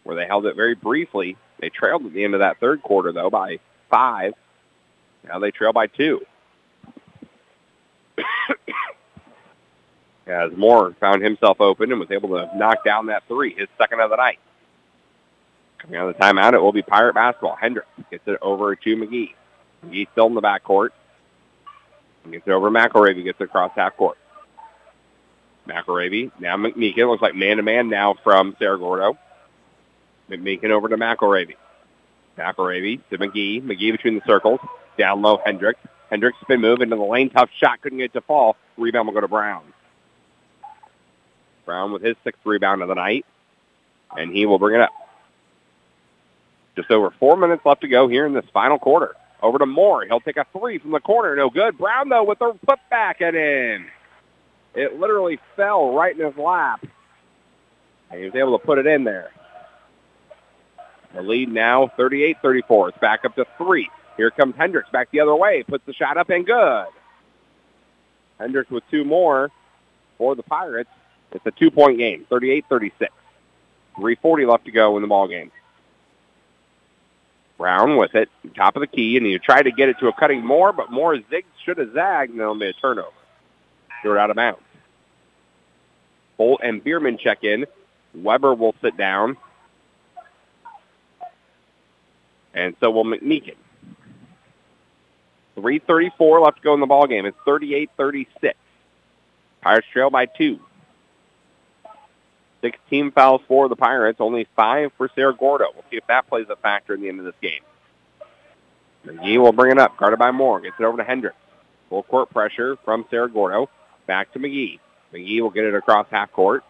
where 0.04 0.16
they 0.16 0.26
held 0.26 0.46
it 0.46 0.56
very 0.56 0.74
briefly. 0.74 1.36
They 1.60 1.68
trailed 1.68 2.04
at 2.06 2.12
the 2.12 2.24
end 2.24 2.34
of 2.34 2.40
that 2.40 2.58
third 2.58 2.82
quarter, 2.82 3.12
though, 3.12 3.30
by 3.30 3.60
five. 3.90 4.34
Now 5.26 5.38
they 5.38 5.50
trail 5.50 5.72
by 5.72 5.86
two. 5.86 6.26
As 10.26 10.52
Moore 10.56 10.94
found 11.00 11.22
himself 11.22 11.60
open 11.60 11.90
and 11.90 12.00
was 12.00 12.10
able 12.10 12.30
to 12.30 12.50
knock 12.56 12.84
down 12.84 13.06
that 13.06 13.24
three, 13.28 13.54
his 13.54 13.68
second 13.78 14.00
of 14.00 14.10
the 14.10 14.16
night. 14.16 14.38
Coming 15.78 15.96
out 15.96 16.08
of 16.08 16.16
the 16.16 16.22
timeout, 16.22 16.54
it 16.54 16.60
will 16.60 16.72
be 16.72 16.82
Pirate 16.82 17.14
basketball. 17.14 17.56
Hendricks 17.56 17.88
gets 18.10 18.26
it 18.28 18.38
over 18.40 18.76
to 18.76 18.96
McGee. 18.96 19.34
McGee 19.84 20.06
still 20.12 20.26
in 20.26 20.34
the 20.34 20.42
backcourt. 20.42 20.90
Gets 22.30 22.46
it 22.46 22.52
over 22.52 22.70
McElravy, 22.70 23.24
gets 23.24 23.40
it 23.40 23.44
across 23.44 23.72
half 23.74 23.96
court. 23.96 24.16
McElravy. 25.68 26.30
Now 26.40 26.56
McMeekin 26.56 27.08
looks 27.08 27.22
like 27.22 27.34
man-to-man 27.34 27.88
now 27.88 28.14
from 28.22 28.56
Cerro 28.58 28.78
Gordo. 28.78 29.18
McMeekin 30.30 30.70
over 30.70 30.88
to 30.88 30.96
McElravy. 30.96 31.56
McElravy 32.38 33.00
to 33.10 33.18
McGee. 33.18 33.62
McGee 33.62 33.92
between 33.92 34.14
the 34.16 34.22
circles. 34.26 34.60
Down 34.98 35.22
low, 35.22 35.40
Hendricks. 35.44 35.80
Hendricks 36.10 36.38
spin 36.42 36.60
move 36.60 36.80
into 36.80 36.96
the 36.96 37.02
lane. 37.02 37.30
Tough 37.30 37.50
shot. 37.58 37.80
Couldn't 37.80 37.98
get 37.98 38.06
it 38.06 38.12
to 38.14 38.20
fall. 38.20 38.56
Rebound 38.76 39.06
will 39.06 39.14
go 39.14 39.20
to 39.20 39.28
Brown. 39.28 39.62
Brown 41.64 41.92
with 41.92 42.02
his 42.02 42.16
sixth 42.24 42.44
rebound 42.44 42.82
of 42.82 42.88
the 42.88 42.94
night. 42.94 43.24
And 44.16 44.34
he 44.34 44.46
will 44.46 44.58
bring 44.58 44.74
it 44.74 44.82
up. 44.82 44.92
Just 46.76 46.90
over 46.90 47.10
four 47.18 47.36
minutes 47.36 47.64
left 47.64 47.82
to 47.82 47.88
go 47.88 48.08
here 48.08 48.26
in 48.26 48.32
this 48.32 48.44
final 48.52 48.78
quarter. 48.78 49.14
Over 49.42 49.58
to 49.58 49.66
Moore. 49.66 50.04
He'll 50.04 50.20
take 50.20 50.36
a 50.36 50.46
three 50.52 50.78
from 50.78 50.90
the 50.90 51.00
corner. 51.00 51.34
No 51.36 51.50
good. 51.50 51.76
Brown, 51.78 52.08
though, 52.08 52.24
with 52.24 52.38
the 52.38 52.52
putback 52.66 53.20
and 53.20 53.36
in. 53.36 53.86
It 54.74 54.98
literally 54.98 55.38
fell 55.56 55.92
right 55.92 56.18
in 56.18 56.24
his 56.24 56.36
lap. 56.36 56.84
And 58.10 58.20
he 58.20 58.26
was 58.26 58.34
able 58.34 58.58
to 58.58 58.64
put 58.64 58.78
it 58.78 58.86
in 58.86 59.04
there. 59.04 59.30
The 61.14 61.22
lead 61.22 61.50
now 61.50 61.90
38-34. 61.98 62.90
It's 62.90 62.98
back 62.98 63.24
up 63.24 63.34
to 63.36 63.46
three. 63.58 63.90
Here 64.16 64.30
comes 64.30 64.54
Hendricks 64.56 64.90
back 64.90 65.10
the 65.10 65.20
other 65.20 65.34
way. 65.34 65.62
Puts 65.62 65.84
the 65.86 65.92
shot 65.92 66.16
up 66.16 66.30
and 66.30 66.46
good. 66.46 66.86
Hendricks 68.38 68.70
with 68.70 68.84
two 68.90 69.04
more 69.04 69.50
for 70.18 70.34
the 70.34 70.42
Pirates. 70.42 70.90
It's 71.32 71.44
a 71.46 71.50
two-point 71.50 71.98
game, 71.98 72.26
38-36. 72.30 73.08
3.40 73.96 74.50
left 74.50 74.64
to 74.66 74.70
go 74.70 74.96
in 74.96 75.02
the 75.02 75.08
ball 75.08 75.28
game. 75.28 75.50
Brown 77.58 77.96
with 77.96 78.14
it, 78.14 78.28
top 78.56 78.76
of 78.76 78.80
the 78.80 78.86
key, 78.86 79.16
and 79.16 79.24
he 79.24 79.38
tried 79.38 79.62
to 79.62 79.70
get 79.70 79.88
it 79.88 79.98
to 80.00 80.08
a 80.08 80.12
cutting 80.12 80.44
Moore, 80.44 80.72
but 80.72 80.90
Moore 80.90 81.14
zigged, 81.16 81.44
should 81.64 81.78
have 81.78 81.92
zagged, 81.92 82.32
and 82.32 82.40
it'll 82.40 82.54
be 82.54 82.68
a 82.68 82.72
turnover. 82.72 83.10
It 84.04 84.18
out 84.18 84.30
of 84.30 84.36
bounds. 84.36 84.60
Bolt 86.36 86.60
and 86.62 86.82
Bierman 86.82 87.18
check 87.18 87.44
in. 87.44 87.66
Weber 88.14 88.54
will 88.54 88.74
sit 88.82 88.96
down. 88.96 89.36
And 92.54 92.76
so 92.80 92.90
will 92.90 93.04
McMeekin. 93.04 93.54
3.34 95.56 96.42
left 96.42 96.56
to 96.58 96.62
go 96.62 96.74
in 96.74 96.80
the 96.80 96.86
ball 96.86 97.06
game. 97.06 97.26
It's 97.26 97.36
38-36. 97.46 98.54
Pirates 99.60 99.86
trail 99.92 100.10
by 100.10 100.26
two. 100.26 100.58
16 102.62 103.10
fouls 103.10 103.42
for 103.48 103.68
the 103.68 103.76
Pirates, 103.76 104.20
only 104.20 104.46
five 104.56 104.92
for 104.96 105.10
Cerro 105.14 105.32
Gordo. 105.32 105.66
We'll 105.74 105.84
see 105.90 105.96
if 105.96 106.06
that 106.06 106.28
plays 106.28 106.46
a 106.48 106.56
factor 106.56 106.94
in 106.94 107.00
the 107.00 107.08
end 107.08 107.18
of 107.18 107.24
this 107.24 107.34
game. 107.42 107.62
McGee 109.04 109.38
will 109.38 109.52
bring 109.52 109.72
it 109.72 109.78
up, 109.78 109.96
guarded 109.96 110.18
by 110.18 110.30
Moore. 110.30 110.60
Gets 110.60 110.76
it 110.78 110.84
over 110.84 110.96
to 110.96 111.04
Hendricks. 111.04 111.36
Full 111.88 112.04
court 112.04 112.30
pressure 112.30 112.76
from 112.84 113.04
Cerro 113.10 113.28
Gordo. 113.28 113.68
Back 114.06 114.32
to 114.32 114.38
McGee. 114.38 114.78
McGee 115.12 115.40
will 115.40 115.50
get 115.50 115.64
it 115.64 115.74
across 115.74 116.06
half 116.10 116.32
court. 116.32 116.64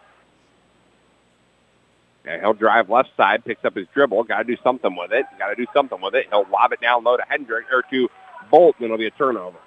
And 2.25 2.41
he'll 2.41 2.53
drive 2.53 2.89
left 2.89 3.09
side, 3.17 3.43
picks 3.43 3.65
up 3.65 3.75
his 3.75 3.87
dribble. 3.93 4.23
Got 4.23 4.39
to 4.39 4.43
do 4.43 4.57
something 4.63 4.95
with 4.95 5.11
it. 5.11 5.25
Got 5.37 5.49
to 5.49 5.55
do 5.55 5.65
something 5.73 5.99
with 6.01 6.15
it. 6.15 6.27
He'll 6.29 6.47
lob 6.49 6.71
it 6.71 6.79
down 6.79 7.03
low 7.03 7.17
to 7.17 7.23
Hendrick 7.27 7.65
or 7.71 7.83
to 7.89 8.09
Bolt, 8.49 8.75
and 8.77 8.85
it'll 8.85 8.97
be 8.97 9.07
a 9.07 9.11
turnover. 9.11 9.57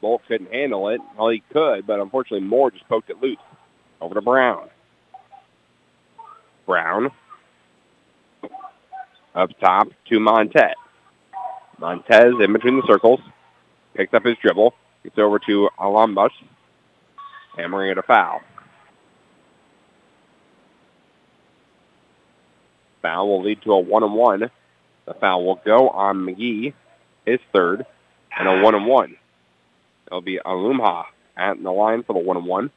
Bolt 0.00 0.22
couldn't 0.28 0.52
handle 0.52 0.90
it. 0.90 1.00
Well, 1.16 1.30
he 1.30 1.42
could, 1.52 1.86
but 1.86 2.00
unfortunately 2.00 2.46
Moore 2.46 2.70
just 2.70 2.88
poked 2.88 3.08
it 3.08 3.22
loose. 3.22 3.38
Over 4.00 4.14
to 4.14 4.20
Brown. 4.20 4.68
Brown 6.66 7.10
up 9.36 9.50
top 9.60 9.88
to 10.08 10.18
Montez. 10.18 10.74
Montez 11.78 12.34
in 12.40 12.52
between 12.52 12.76
the 12.76 12.86
circles. 12.86 13.20
Picks 13.94 14.12
up 14.14 14.24
his 14.24 14.36
dribble. 14.42 14.74
Gets 15.04 15.18
over 15.18 15.38
to 15.40 15.68
Alambus. 15.78 16.30
Hammering 17.56 17.90
it 17.90 17.98
a 17.98 18.02
foul. 18.02 18.40
Foul 23.02 23.28
will 23.28 23.42
lead 23.42 23.62
to 23.62 23.72
a 23.72 23.80
one-and-one. 23.80 24.50
The 25.06 25.14
foul 25.14 25.44
will 25.44 25.60
go 25.64 25.88
on 25.88 26.18
McGee, 26.18 26.74
his 27.24 27.40
third, 27.52 27.86
and 28.36 28.48
a 28.48 28.62
one-and-one. 28.62 29.16
It'll 30.06 30.20
be 30.20 30.38
Alumha 30.44 31.04
at 31.36 31.62
the 31.62 31.70
line 31.70 32.02
for 32.02 32.12
the 32.12 32.18
one-and-one. 32.18 32.70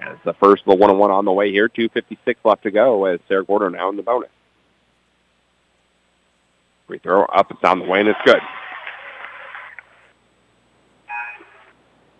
And 0.00 0.08
it's 0.10 0.24
the 0.24 0.34
first 0.34 0.62
of 0.66 0.70
the 0.70 0.76
one-on-one 0.76 1.10
on 1.10 1.24
the 1.24 1.32
way 1.32 1.50
here. 1.50 1.68
2.56 1.68 2.36
left 2.44 2.62
to 2.62 2.70
go 2.70 3.04
as 3.04 3.20
Cerro 3.28 3.44
Gordo 3.44 3.68
now 3.68 3.90
in 3.90 3.96
the 3.96 4.02
bonus. 4.02 4.30
Free 6.86 6.98
throw 6.98 7.24
up, 7.24 7.50
it's 7.50 7.62
on 7.64 7.80
the 7.80 7.84
way, 7.84 8.00
and 8.00 8.08
it's 8.08 8.18
good. 8.24 8.40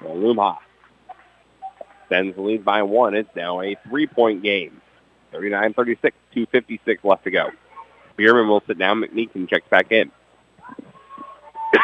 Lumha 0.03 0.59
sends 2.09 2.37
the 2.37 2.43
lead 2.43 2.65
by 2.65 2.83
one. 2.83 3.15
It's 3.15 3.35
now 3.37 3.61
a 3.61 3.77
three-point 3.89 4.43
game. 4.43 4.81
39-36, 5.33 6.13
2.56 6.35 7.05
left 7.05 7.25
to 7.25 7.31
go. 7.31 7.51
Bierman 8.17 8.49
will 8.49 8.63
sit 8.67 8.79
down. 8.79 9.03
McMeekin 9.03 9.49
checks 9.49 9.69
back 9.69 9.93
in. 9.93 10.11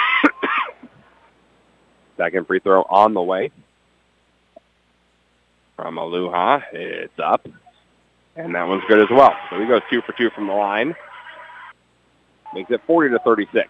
Second 2.16 2.46
free 2.46 2.60
throw 2.60 2.82
on 2.82 3.14
the 3.14 3.22
way 3.22 3.50
from 5.76 5.96
Aluha. 5.96 6.62
It's 6.72 7.18
up. 7.18 7.46
And 8.36 8.54
that 8.54 8.66
one's 8.66 8.82
good 8.88 9.00
as 9.00 9.10
well. 9.10 9.36
So 9.50 9.60
he 9.60 9.66
goes 9.66 9.82
two 9.90 10.00
for 10.02 10.12
two 10.12 10.30
from 10.30 10.46
the 10.46 10.54
line. 10.54 10.94
Makes 12.52 12.70
it 12.70 12.80
40 12.86 13.10
to 13.10 13.18
36. 13.20 13.68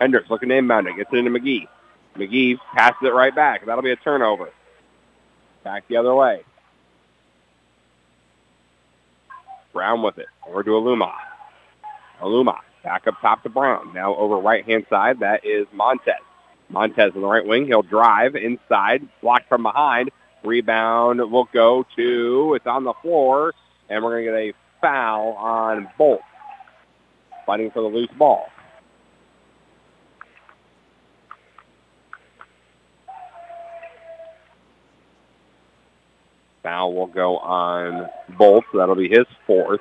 Hendricks 0.00 0.30
looking 0.30 0.48
to 0.48 0.56
inbound 0.56 0.88
it. 0.88 0.96
Gets 0.96 1.12
it 1.12 1.18
into 1.18 1.30
McGee. 1.30 1.68
McGee 2.18 2.58
passes 2.74 2.98
it 3.02 3.12
right 3.12 3.34
back. 3.34 3.66
That'll 3.66 3.82
be 3.82 3.92
a 3.92 3.96
turnover. 3.96 4.50
Back 5.64 5.88
the 5.88 5.96
other 5.96 6.14
way. 6.14 6.42
Brown 9.72 10.02
with 10.02 10.18
it. 10.18 10.26
Over 10.46 10.62
to 10.62 10.70
Aluma. 10.70 11.12
Aluma 12.20 12.58
back 12.86 13.08
up 13.08 13.20
top 13.20 13.42
to 13.42 13.48
Brown. 13.48 13.92
Now 13.92 14.14
over 14.14 14.36
right-hand 14.36 14.86
side, 14.88 15.18
that 15.20 15.44
is 15.44 15.66
Montez. 15.72 16.14
Montez 16.68 17.12
on 17.16 17.20
the 17.20 17.26
right 17.26 17.44
wing. 17.44 17.66
He'll 17.66 17.82
drive 17.82 18.36
inside, 18.36 19.06
blocked 19.20 19.48
from 19.48 19.64
behind. 19.64 20.10
Rebound 20.44 21.18
will 21.18 21.48
go 21.52 21.84
to, 21.96 22.54
it's 22.54 22.66
on 22.66 22.84
the 22.84 22.94
floor, 23.02 23.54
and 23.90 24.04
we're 24.04 24.22
going 24.22 24.24
to 24.26 24.30
get 24.30 24.54
a 24.54 24.80
foul 24.80 25.32
on 25.32 25.88
Bolt. 25.98 26.20
Fighting 27.44 27.72
for 27.72 27.82
the 27.82 27.88
loose 27.88 28.10
ball. 28.16 28.46
Foul 36.66 36.94
will 36.94 37.06
go 37.06 37.38
on 37.38 38.08
Bolt. 38.36 38.64
So 38.72 38.78
that'll 38.78 38.96
be 38.96 39.08
his 39.08 39.26
fourth. 39.46 39.80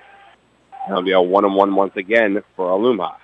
That'll 0.87 1.01
be 1.01 1.13
a 1.13 1.21
one 1.21 1.43
and 1.43 1.55
one 1.55 1.73
once 1.73 1.95
again 1.95 2.43
for 2.55 2.69
Aluma. 2.69 3.15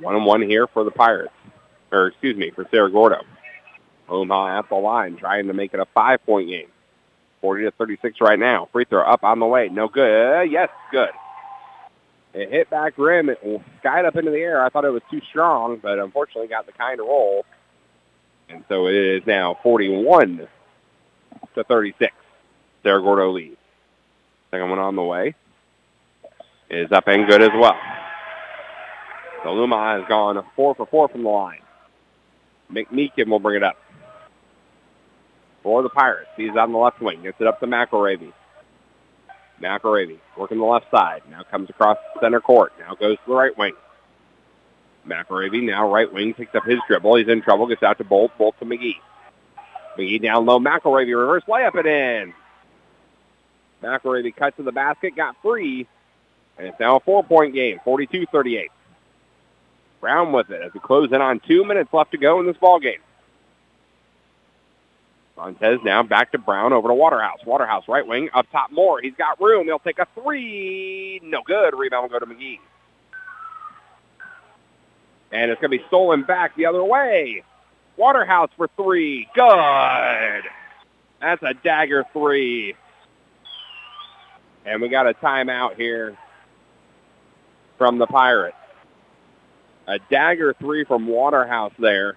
One 0.00 0.16
and 0.16 0.26
one 0.26 0.42
here 0.42 0.66
for 0.66 0.84
the 0.84 0.90
Pirates. 0.90 1.32
Or 1.90 2.08
excuse 2.08 2.36
me, 2.36 2.50
for 2.50 2.66
Cerro 2.70 2.90
Gordo. 2.90 3.22
Aluma 4.10 4.58
at 4.58 4.68
the 4.68 4.74
line 4.74 5.16
trying 5.16 5.46
to 5.46 5.54
make 5.54 5.72
it 5.72 5.80
a 5.80 5.86
five 5.94 6.24
point 6.26 6.50
game. 6.50 6.68
40 7.40 7.64
to 7.64 7.70
36 7.70 8.20
right 8.20 8.38
now. 8.38 8.68
Free 8.70 8.84
throw 8.84 9.02
up 9.02 9.24
on 9.24 9.38
the 9.38 9.46
way. 9.46 9.68
No 9.70 9.88
good. 9.88 10.50
Yes, 10.50 10.68
good. 10.90 11.10
It 12.34 12.50
hit 12.50 12.68
back 12.68 12.98
rim. 12.98 13.30
It 13.30 13.40
skied 13.80 14.04
up 14.04 14.16
into 14.16 14.30
the 14.30 14.36
air. 14.36 14.62
I 14.62 14.68
thought 14.68 14.84
it 14.84 14.90
was 14.90 15.02
too 15.10 15.22
strong, 15.30 15.78
but 15.78 15.98
unfortunately 15.98 16.48
got 16.48 16.66
the 16.66 16.72
kind 16.72 17.00
of 17.00 17.06
roll. 17.06 17.46
And 18.48 18.64
so 18.68 18.86
it 18.86 18.94
is 18.94 19.26
now 19.26 19.58
41 19.62 20.48
to 21.54 21.64
36. 21.64 22.12
Cerro 22.82 23.02
Gordo 23.02 23.32
leads. 23.32 23.56
Second 24.50 24.70
one 24.70 24.78
on 24.78 24.96
the 24.96 25.02
way 25.02 25.34
is 26.70 26.90
up 26.92 27.06
and 27.08 27.26
good 27.26 27.42
as 27.42 27.50
well. 27.54 27.76
So 29.42 29.52
Luma 29.52 29.98
has 29.98 30.08
gone 30.08 30.42
four 30.54 30.74
for 30.74 30.86
four 30.86 31.08
from 31.08 31.22
the 31.22 31.28
line. 31.28 31.60
McMeekin 32.70 33.28
will 33.28 33.38
bring 33.38 33.56
it 33.56 33.62
up. 33.62 33.76
For 35.62 35.82
the 35.82 35.88
Pirates, 35.88 36.30
he's 36.36 36.56
on 36.56 36.72
the 36.72 36.78
left 36.78 37.00
wing. 37.00 37.22
Gets 37.22 37.40
it 37.40 37.46
up 37.46 37.60
to 37.60 37.66
McElravy. 37.66 38.32
McElravy 39.60 40.18
working 40.36 40.58
the 40.58 40.64
left 40.64 40.90
side. 40.90 41.22
Now 41.30 41.42
comes 41.42 41.70
across 41.70 41.98
center 42.20 42.40
court. 42.40 42.72
Now 42.78 42.94
goes 42.94 43.16
to 43.16 43.22
the 43.26 43.34
right 43.34 43.56
wing. 43.56 43.74
McElravy 45.06 45.62
now 45.62 45.90
right 45.90 46.12
wing 46.12 46.34
picks 46.34 46.54
up 46.54 46.64
his 46.64 46.78
dribble. 46.86 47.16
He's 47.16 47.28
in 47.28 47.42
trouble. 47.42 47.66
Gets 47.66 47.82
out 47.82 47.98
to 47.98 48.04
Bolt. 48.04 48.32
Bolt 48.38 48.58
to 48.58 48.64
McGee. 48.64 48.96
McGee 49.96 50.22
down 50.22 50.46
low. 50.46 50.58
McElravy 50.58 51.18
reverse 51.18 51.44
layup 51.48 51.76
it 51.76 51.86
in. 51.86 52.34
McElravy 53.82 54.34
cut 54.34 54.56
to 54.56 54.62
the 54.62 54.72
basket. 54.72 55.16
Got 55.16 55.36
free. 55.42 55.86
And 56.58 56.68
it's 56.68 56.80
now 56.80 56.96
a 56.96 57.00
four-point 57.00 57.54
game. 57.54 57.80
42-38. 57.86 58.68
Brown 60.00 60.32
with 60.32 60.50
it 60.50 60.62
as 60.62 60.72
we 60.72 60.80
close 60.80 61.10
in 61.12 61.20
on 61.20 61.40
two 61.40 61.64
minutes 61.64 61.92
left 61.92 62.12
to 62.12 62.18
go 62.18 62.40
in 62.40 62.46
this 62.46 62.56
ball 62.56 62.80
game. 62.80 63.00
Montez 65.36 65.80
now 65.84 66.02
back 66.02 66.32
to 66.32 66.38
Brown 66.38 66.72
over 66.72 66.88
to 66.88 66.94
Waterhouse. 66.94 67.40
Waterhouse 67.44 67.84
right 67.88 68.06
wing 68.06 68.30
up 68.32 68.46
top 68.50 68.72
more. 68.72 69.00
He's 69.00 69.14
got 69.14 69.40
room. 69.40 69.66
He'll 69.66 69.78
take 69.78 69.98
a 69.98 70.06
three. 70.14 71.20
No 71.22 71.42
good. 71.42 71.74
Rebound 71.76 72.10
will 72.10 72.18
go 72.18 72.24
to 72.24 72.32
McGee. 72.32 72.58
And 75.32 75.50
it's 75.50 75.60
going 75.60 75.70
to 75.70 75.78
be 75.78 75.84
stolen 75.88 76.22
back 76.22 76.56
the 76.56 76.66
other 76.66 76.84
way. 76.84 77.42
Waterhouse 77.96 78.50
for 78.56 78.68
three. 78.76 79.28
Good. 79.34 80.44
That's 81.20 81.42
a 81.42 81.54
dagger 81.54 82.04
three. 82.12 82.74
And 84.64 84.82
we 84.82 84.88
got 84.88 85.08
a 85.08 85.14
timeout 85.14 85.76
here 85.76 86.16
from 87.78 87.98
the 87.98 88.06
Pirates. 88.06 88.56
A 89.86 89.98
dagger 90.10 90.54
three 90.58 90.84
from 90.84 91.06
Waterhouse 91.06 91.72
there 91.78 92.16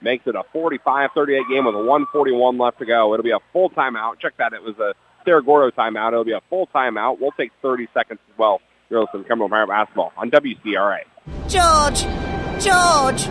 makes 0.00 0.26
it 0.26 0.34
a 0.34 0.42
45-38 0.54 1.48
game 1.48 1.64
with 1.64 1.74
a 1.74 1.78
141 1.78 2.58
left 2.58 2.78
to 2.78 2.86
go. 2.86 3.14
It'll 3.14 3.24
be 3.24 3.30
a 3.30 3.38
full 3.52 3.70
timeout. 3.70 4.20
Check 4.20 4.36
that. 4.38 4.52
It 4.52 4.62
was 4.62 4.78
a 4.78 4.94
Cerro 5.24 5.42
Gordo 5.42 5.74
timeout. 5.74 6.12
It'll 6.12 6.24
be 6.24 6.32
a 6.32 6.42
full 6.48 6.66
timeout. 6.68 7.20
We'll 7.20 7.32
take 7.32 7.52
30 7.62 7.88
seconds 7.94 8.20
as 8.30 8.38
well. 8.38 8.60
You're 8.90 9.00
listening 9.00 9.24
to 9.24 9.28
Cumberland 9.28 9.50
Pirate 9.50 9.68
Basketball 9.68 10.12
on 10.16 10.30
WCRA. 10.30 11.00
George! 11.48 12.37
George! 12.60 13.26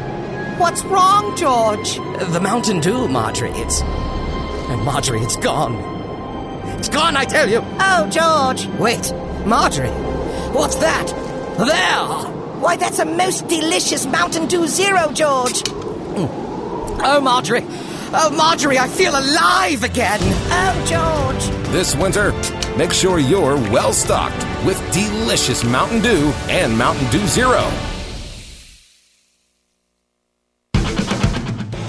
What's 0.57 0.83
wrong, 0.85 1.35
George? 1.35 1.97
The 2.31 2.39
Mountain 2.41 2.79
Dew, 2.79 3.09
Marjorie. 3.09 3.51
It's. 3.51 3.81
And 3.81 4.81
Marjorie, 4.83 5.19
it's 5.19 5.35
gone. 5.35 5.75
It's 6.79 6.87
gone, 6.87 7.17
I 7.17 7.25
tell 7.25 7.49
you! 7.49 7.61
Oh, 7.79 8.07
George! 8.09 8.67
Wait, 8.79 9.11
Marjorie! 9.45 9.89
What's 10.53 10.75
that? 10.75 11.07
There! 11.57 12.31
Why, 12.61 12.77
that's 12.77 12.99
a 12.99 13.05
most 13.05 13.47
delicious 13.47 14.05
Mountain 14.05 14.47
Dew 14.47 14.65
Zero, 14.65 15.11
George! 15.11 15.61
Mm. 15.63 16.29
Oh, 17.03 17.19
Marjorie! 17.21 17.65
Oh, 18.13 18.33
Marjorie, 18.35 18.79
I 18.79 18.87
feel 18.87 19.11
alive 19.11 19.83
again! 19.83 20.19
Oh, 20.21 20.85
George! 20.87 21.71
This 21.73 21.95
winter, 21.95 22.31
make 22.77 22.93
sure 22.93 23.19
you're 23.19 23.57
well 23.71 23.91
stocked 23.91 24.45
with 24.65 24.79
delicious 24.93 25.65
Mountain 25.65 26.01
Dew 26.01 26.31
and 26.47 26.77
Mountain 26.77 27.09
Dew 27.09 27.27
Zero. 27.27 27.69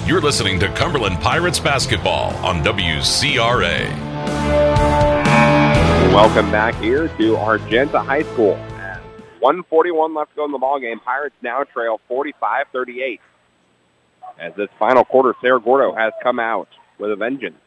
You're 0.09 0.21
listening 0.21 0.59
to 0.61 0.69
Cumberland 0.69 1.21
Pirates 1.21 1.59
basketball 1.59 2.33
on 2.43 2.63
WCRA. 2.63 3.87
Welcome 6.11 6.49
back 6.49 6.73
here 6.81 7.09
to 7.19 7.37
Argenta 7.37 7.99
High 7.99 8.23
School. 8.23 8.55
141 9.37 10.15
left 10.15 10.31
to 10.31 10.37
go 10.37 10.45
in 10.45 10.51
the 10.51 10.57
ball 10.57 10.79
game. 10.79 10.99
Pirates 10.99 11.35
now 11.43 11.63
trail 11.63 12.01
45-38. 12.09 13.19
As 14.39 14.55
this 14.55 14.69
final 14.79 15.05
quarter, 15.05 15.35
Cerro 15.41 15.59
Gordo 15.59 15.93
has 15.93 16.11
come 16.23 16.39
out 16.39 16.69
with 16.97 17.11
a 17.11 17.15
vengeance. 17.15 17.61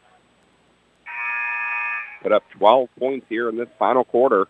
Put 2.23 2.33
up 2.33 2.43
12 2.57 2.89
points 2.99 3.25
here 3.29 3.47
in 3.47 3.55
this 3.55 3.69
final 3.79 4.03
quarter. 4.03 4.49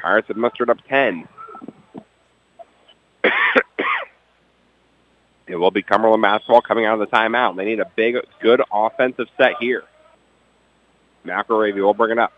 Pirates 0.00 0.28
have 0.28 0.38
mustered 0.38 0.70
up 0.70 0.78
10. 0.88 1.28
It 5.46 5.56
will 5.56 5.70
be 5.70 5.82
Cumberland 5.82 6.22
basketball 6.22 6.62
coming 6.62 6.86
out 6.86 7.00
of 7.00 7.00
the 7.00 7.16
timeout. 7.16 7.56
They 7.56 7.64
need 7.64 7.80
a 7.80 7.90
big, 7.96 8.16
good 8.40 8.62
offensive 8.72 9.26
set 9.36 9.54
here. 9.60 9.84
McElravy 11.26 11.82
will 11.82 11.94
bring 11.94 12.12
it 12.12 12.18
up. 12.18 12.32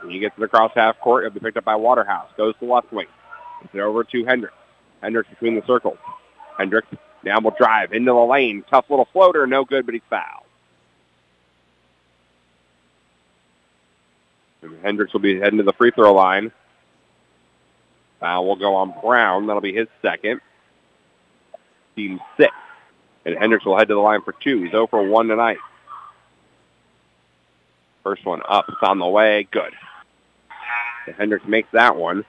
When 0.00 0.10
he 0.10 0.18
gets 0.18 0.36
it 0.38 0.42
across 0.42 0.72
half 0.74 0.98
court, 1.00 1.24
it'll 1.24 1.34
be 1.34 1.40
picked 1.40 1.56
up 1.56 1.64
by 1.64 1.76
Waterhouse. 1.76 2.28
Goes 2.36 2.54
to 2.60 2.66
left 2.66 2.92
wing. 2.92 3.06
Gets 3.62 3.74
it 3.74 3.80
over 3.80 4.04
to 4.04 4.24
Hendricks. 4.24 4.54
Hendricks 5.02 5.28
between 5.30 5.54
the 5.54 5.66
circles. 5.66 5.98
Hendricks 6.58 6.88
now 7.24 7.40
will 7.40 7.54
drive 7.58 7.92
into 7.92 8.12
the 8.12 8.18
lane. 8.18 8.64
Tough 8.70 8.88
little 8.88 9.08
floater. 9.12 9.46
No 9.46 9.64
good, 9.64 9.84
but 9.84 9.94
he's 9.94 10.02
fouled. 10.08 10.44
And 14.62 14.78
Hendricks 14.82 15.12
will 15.12 15.20
be 15.20 15.38
heading 15.38 15.58
to 15.58 15.62
the 15.62 15.72
free 15.72 15.90
throw 15.90 16.14
line. 16.14 16.52
Foul 18.20 18.46
will 18.46 18.56
go 18.56 18.74
on 18.74 18.94
Brown. 19.02 19.46
That'll 19.46 19.60
be 19.60 19.74
his 19.74 19.88
second. 20.02 20.40
Team 21.96 22.20
six. 22.36 22.52
And 23.24 23.36
Hendricks 23.36 23.64
will 23.64 23.76
head 23.76 23.88
to 23.88 23.94
the 23.94 24.00
line 24.00 24.22
for 24.22 24.32
two. 24.32 24.62
He's 24.62 24.70
0 24.70 24.86
for 24.86 25.02
1 25.02 25.26
tonight. 25.26 25.58
First 28.04 28.24
one 28.24 28.40
up. 28.48 28.66
It's 28.68 28.78
on 28.82 29.00
the 29.00 29.06
way. 29.06 29.48
Good. 29.50 29.72
Hendricks 31.18 31.44
makes 31.46 31.68
that 31.72 31.96
one. 31.96 32.24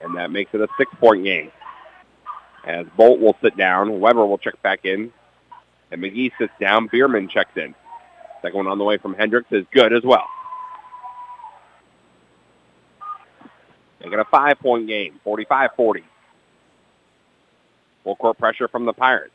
And 0.00 0.16
that 0.16 0.30
makes 0.30 0.54
it 0.54 0.60
a 0.62 0.68
six-point 0.78 1.24
game. 1.24 1.52
As 2.64 2.86
Bolt 2.96 3.20
will 3.20 3.36
sit 3.42 3.58
down. 3.58 4.00
Weber 4.00 4.24
will 4.24 4.38
check 4.38 4.60
back 4.62 4.86
in. 4.86 5.12
And 5.90 6.02
McGee 6.02 6.32
sits 6.38 6.52
down. 6.58 6.86
Bierman 6.86 7.28
checks 7.28 7.56
in. 7.56 7.74
Second 8.40 8.56
one 8.56 8.66
on 8.68 8.78
the 8.78 8.84
way 8.84 8.96
from 8.96 9.12
Hendricks 9.14 9.52
is 9.52 9.66
good 9.70 9.92
as 9.92 10.02
well. 10.02 10.26
Make 14.00 14.12
it 14.12 14.18
a 14.18 14.24
five-point 14.24 14.86
game, 14.86 15.20
45-40. 15.26 16.02
Full 18.04 18.16
court 18.16 18.38
pressure 18.38 18.68
from 18.68 18.84
the 18.84 18.92
Pirates. 18.92 19.34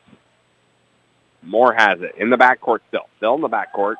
Moore 1.42 1.72
has 1.72 2.00
it 2.00 2.14
in 2.16 2.30
the 2.30 2.36
backcourt 2.36 2.80
still. 2.88 3.08
Still 3.16 3.34
in 3.34 3.40
the 3.40 3.48
backcourt. 3.48 3.96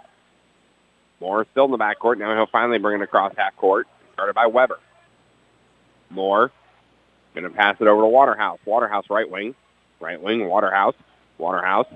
Moore 1.20 1.46
still 1.50 1.66
in 1.66 1.70
the 1.70 1.78
backcourt. 1.78 2.18
Now 2.18 2.34
he'll 2.34 2.46
finally 2.46 2.78
bring 2.78 3.00
it 3.00 3.04
across 3.04 3.34
half 3.36 3.56
court. 3.56 3.88
Started 4.14 4.34
by 4.34 4.46
Weber. 4.46 4.78
Moore 6.10 6.50
going 7.34 7.44
to 7.44 7.50
pass 7.50 7.76
it 7.80 7.86
over 7.86 8.02
to 8.02 8.08
Waterhouse. 8.08 8.58
Waterhouse 8.64 9.04
right 9.10 9.30
wing. 9.30 9.54
Right 10.00 10.20
wing, 10.20 10.48
Waterhouse. 10.48 10.94
Waterhouse 11.38 11.86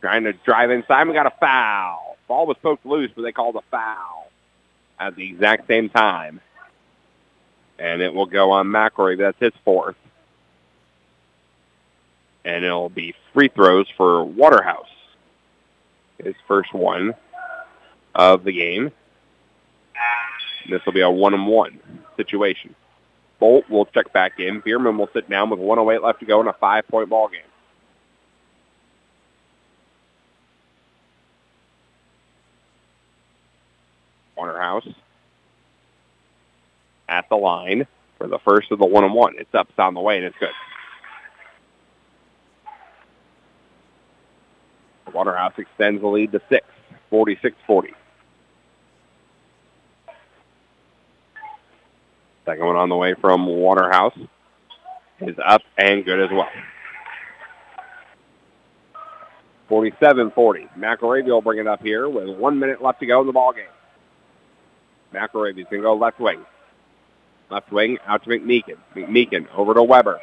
trying 0.00 0.24
to 0.24 0.32
drive 0.32 0.70
inside. 0.70 1.06
We 1.06 1.14
got 1.14 1.26
a 1.26 1.34
foul. 1.38 2.16
Ball 2.26 2.46
was 2.46 2.56
poked 2.62 2.86
loose, 2.86 3.10
but 3.14 3.22
they 3.22 3.32
called 3.32 3.56
a 3.56 3.62
foul 3.70 4.30
at 4.98 5.16
the 5.16 5.28
exact 5.28 5.66
same 5.66 5.88
time. 5.88 6.40
And 7.78 8.02
it 8.02 8.12
will 8.12 8.26
go 8.26 8.50
on 8.50 8.66
McElravy. 8.66 9.18
That's 9.18 9.38
his 9.38 9.52
fourth. 9.64 9.96
And 12.44 12.64
it'll 12.64 12.88
be 12.88 13.14
free 13.32 13.48
throws 13.48 13.86
for 13.96 14.24
Waterhouse. 14.24 14.88
His 16.18 16.34
first 16.46 16.72
one 16.72 17.14
of 18.14 18.44
the 18.44 18.52
game. 18.52 18.92
This 20.68 20.84
will 20.84 20.92
be 20.92 21.00
a 21.00 21.10
one-on-one 21.10 21.80
situation. 22.16 22.74
Bolt 23.38 23.68
will 23.70 23.86
check 23.86 24.12
back 24.12 24.38
in. 24.38 24.60
Bierman 24.60 24.98
will 24.98 25.08
sit 25.12 25.28
down 25.28 25.50
with 25.50 25.58
108 25.58 26.02
left 26.04 26.20
to 26.20 26.26
go 26.26 26.40
in 26.40 26.46
a 26.46 26.52
five-point 26.52 27.08
ball 27.08 27.28
game. 27.28 27.40
Waterhouse 34.36 34.88
at 37.08 37.28
the 37.28 37.36
line 37.36 37.86
for 38.16 38.26
the 38.26 38.38
first 38.38 38.70
of 38.70 38.78
the 38.78 38.86
one 38.86 39.04
and 39.04 39.12
one. 39.12 39.34
It's 39.38 39.54
up, 39.54 39.68
it's 39.68 39.78
on 39.78 39.94
the 39.94 40.00
way, 40.00 40.16
and 40.16 40.24
it's 40.24 40.36
good. 40.38 40.50
Waterhouse 45.12 45.54
extends 45.58 46.00
the 46.00 46.06
lead 46.06 46.32
to 46.32 46.40
six, 46.48 46.66
46-40. 47.12 47.88
Second 52.44 52.66
one 52.66 52.76
on 52.76 52.88
the 52.88 52.96
way 52.96 53.14
from 53.14 53.46
Waterhouse 53.46 54.16
is 55.20 55.36
up 55.44 55.62
and 55.78 56.04
good 56.04 56.20
as 56.20 56.30
well. 56.30 56.48
47-40. 59.70 60.68
McElravy 60.76 61.26
will 61.26 61.42
bring 61.42 61.60
it 61.60 61.66
up 61.66 61.82
here 61.82 62.08
with 62.08 62.28
one 62.36 62.58
minute 62.58 62.82
left 62.82 63.00
to 63.00 63.06
go 63.06 63.20
in 63.20 63.26
the 63.26 63.32
ball 63.32 63.52
game. 63.52 63.64
McElravy's 65.14 65.66
going 65.70 65.82
to 65.82 65.82
go 65.82 65.94
left 65.94 66.18
wing. 66.18 66.44
Left 67.50 67.70
wing 67.70 67.98
out 68.06 68.24
to 68.24 68.30
McMeekin. 68.30 68.76
McMeekin 68.96 69.46
over 69.54 69.74
to 69.74 69.82
Weber. 69.82 70.20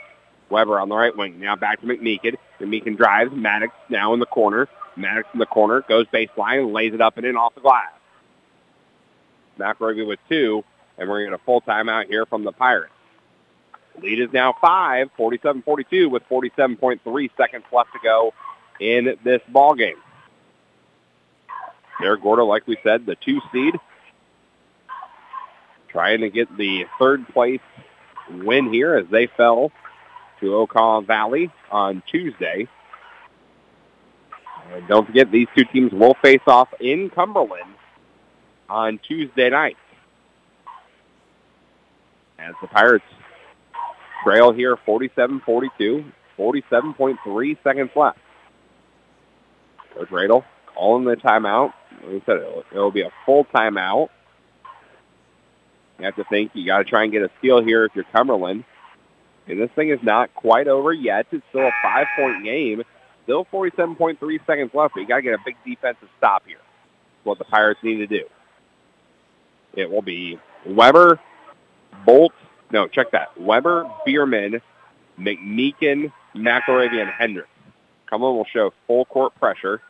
Weber 0.50 0.80
on 0.80 0.90
the 0.90 0.96
right 0.96 1.16
wing. 1.16 1.40
Now 1.40 1.56
back 1.56 1.82
to 1.82 1.88
McMeekin. 1.88 2.36
McMeekin 2.60 2.98
drives. 2.98 3.32
Maddox 3.34 3.74
now 3.90 4.14
in 4.14 4.20
the 4.20 4.26
corner. 4.26 4.68
Maddox 4.96 5.28
in 5.34 5.40
the 5.40 5.46
corner. 5.46 5.82
Goes 5.88 6.06
baseline. 6.08 6.64
and 6.64 6.74
Lays 6.74 6.94
it 6.94 7.02
up 7.02 7.18
and 7.18 7.26
in 7.26 7.36
off 7.36 7.56
the 7.56 7.62
glass. 7.62 7.92
McElravy 9.60 10.08
with 10.08 10.20
two. 10.30 10.64
And 10.98 11.10
we're 11.10 11.20
going 11.20 11.32
to 11.32 11.38
get 11.38 11.42
a 11.42 11.46
full 11.46 11.62
timeout 11.62 12.08
here 12.08 12.26
from 12.26 12.44
the 12.44 12.52
Pirates. 12.52 12.94
Lead 14.02 14.20
is 14.20 14.32
now 14.32 14.56
five, 14.62 15.10
47-42 15.18 16.10
with 16.10 16.24
47.3 16.30 17.30
seconds 17.36 17.66
left 17.72 17.94
to 17.94 18.00
go 18.04 18.34
in 18.80 19.18
this 19.24 19.42
ball 19.50 19.76
game. 19.76 19.98
Cerro 22.00 22.18
Gordo, 22.18 22.46
like 22.46 22.68
we 22.68 22.78
said, 22.84 23.06
the 23.06 23.16
two 23.16 23.42
seed, 23.52 23.76
trying 25.88 26.22
to 26.22 26.30
get 26.30 26.56
the 26.58 26.86
third 27.00 27.28
place 27.30 27.62
win 28.30 28.72
here 28.72 28.96
as 28.96 29.08
they 29.10 29.28
fell 29.28 29.72
to 30.40 30.46
Okaw 30.46 31.06
Valley 31.06 31.52
on 31.72 32.04
Tuesday. 32.10 32.68
And 34.74 34.88
don't 34.88 35.06
forget, 35.06 35.32
these 35.32 35.48
two 35.56 35.66
teams 35.66 35.92
will 35.92 36.16
face 36.22 36.42
off 36.48 36.70
in 36.80 37.10
Cumberland 37.10 37.74
on 38.70 39.00
Tuesday 39.08 39.50
night. 39.50 39.78
As 42.38 42.54
the 42.62 42.68
Pirates 42.68 43.06
trail 44.24 44.52
here 44.52 44.76
47-42, 44.76 46.12
47.3 46.38 47.58
seconds 47.64 47.90
left. 47.96 48.20
Coach 49.96 50.10
Radel 50.10 50.44
calling 50.66 51.06
the 51.06 51.16
timeout. 51.16 51.74
Like 52.04 52.22
I 52.22 52.26
said, 52.26 52.38
it'll, 52.38 52.64
it'll 52.72 52.92
be 52.92 53.02
a 53.02 53.12
full 53.26 53.46
timeout. 53.46 54.10
You 55.98 56.06
have 56.06 56.16
to 56.18 56.24
think 56.26 56.52
you 56.54 56.66
got 56.66 56.80
to 56.80 56.84
try 56.84 57.04
and 57.04 57.12
get 57.12 57.24
a 57.24 57.32
steal 57.40 57.64
here 57.64 57.86
if 57.86 57.96
you're 57.96 58.06
Cumberland. 58.06 58.66
And 59.48 59.60
this 59.60 59.72
thing 59.72 59.90
is 59.90 60.00
not 60.04 60.34
quite 60.36 60.68
over 60.68 60.92
yet. 60.92 61.28
It's 61.32 61.46
still 61.50 61.68
a 61.68 61.72
five-point 61.82 62.44
game. 62.44 62.84
Still 63.24 63.46
47.3 63.46 64.18
seconds 64.46 64.72
left, 64.74 64.94
but 64.94 65.02
you 65.02 65.08
got 65.08 65.18
to 65.18 65.22
get 65.22 65.34
a 65.34 65.44
big 65.44 65.56
defensive 65.66 66.10
stop 66.18 66.44
here. 66.46 66.58
That's 66.58 67.26
what 67.26 67.38
the 67.38 67.46
Pirates 67.46 67.82
need 67.84 67.98
to 67.98 68.08
do. 68.08 68.26
It 69.74 69.90
will 69.90 70.02
be 70.02 70.40
Weber, 70.66 71.20
Bolt, 72.06 72.34
no, 72.72 72.88
check 72.88 73.12
that. 73.12 73.40
Weber, 73.40 73.90
Bierman, 74.06 74.62
McMeekin, 75.20 76.12
McElravy, 76.36 77.02
and 77.02 77.10
Hendricks. 77.10 77.50
Will 78.10 78.46
show 78.46 78.74
full 78.88 79.04
court 79.06 79.36
pressure 79.36 79.82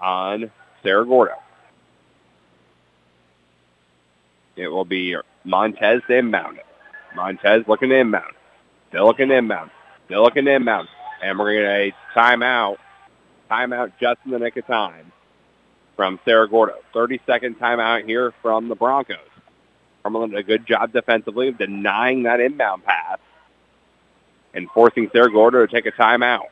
on 0.00 0.50
Cerro 0.82 1.04
Gordo. 1.04 1.34
It 4.56 4.68
will 4.68 4.86
be 4.86 5.14
Montez 5.44 6.02
to 6.06 6.16
inbound 6.16 6.58
it. 6.58 6.66
Montez 7.14 7.66
looking 7.66 7.90
to 7.90 7.96
inbound. 7.96 8.34
Still 8.88 9.06
looking 9.06 9.28
to 9.28 9.36
inbound. 9.36 9.70
Still 10.06 10.22
looking 10.22 10.44
to 10.44 10.52
inbound. 10.52 10.88
And 11.22 11.38
we're 11.38 11.52
going 11.54 11.92
to 11.92 12.18
timeout. 12.18 12.78
Timeout 13.50 13.92
just 14.00 14.20
in 14.24 14.30
the 14.30 14.38
nick 14.38 14.56
of 14.56 14.66
time 14.66 15.12
from 15.96 16.18
Cerro 16.24 16.46
Gordo. 16.46 16.76
30-second 16.94 17.58
timeout 17.58 18.06
here 18.06 18.32
from 18.42 18.68
the 18.68 18.74
Broncos. 18.74 19.18
Cumberland 20.02 20.32
did 20.32 20.40
a 20.40 20.42
good 20.42 20.66
job 20.66 20.92
defensively 20.92 21.48
of 21.48 21.58
denying 21.58 22.24
that 22.24 22.40
inbound 22.40 22.84
pass 22.84 23.18
and 24.54 24.68
forcing 24.70 25.10
Cerro 25.12 25.30
Gordo 25.30 25.64
to 25.66 25.72
take 25.72 25.86
a 25.86 25.92
timeout. 25.92 26.48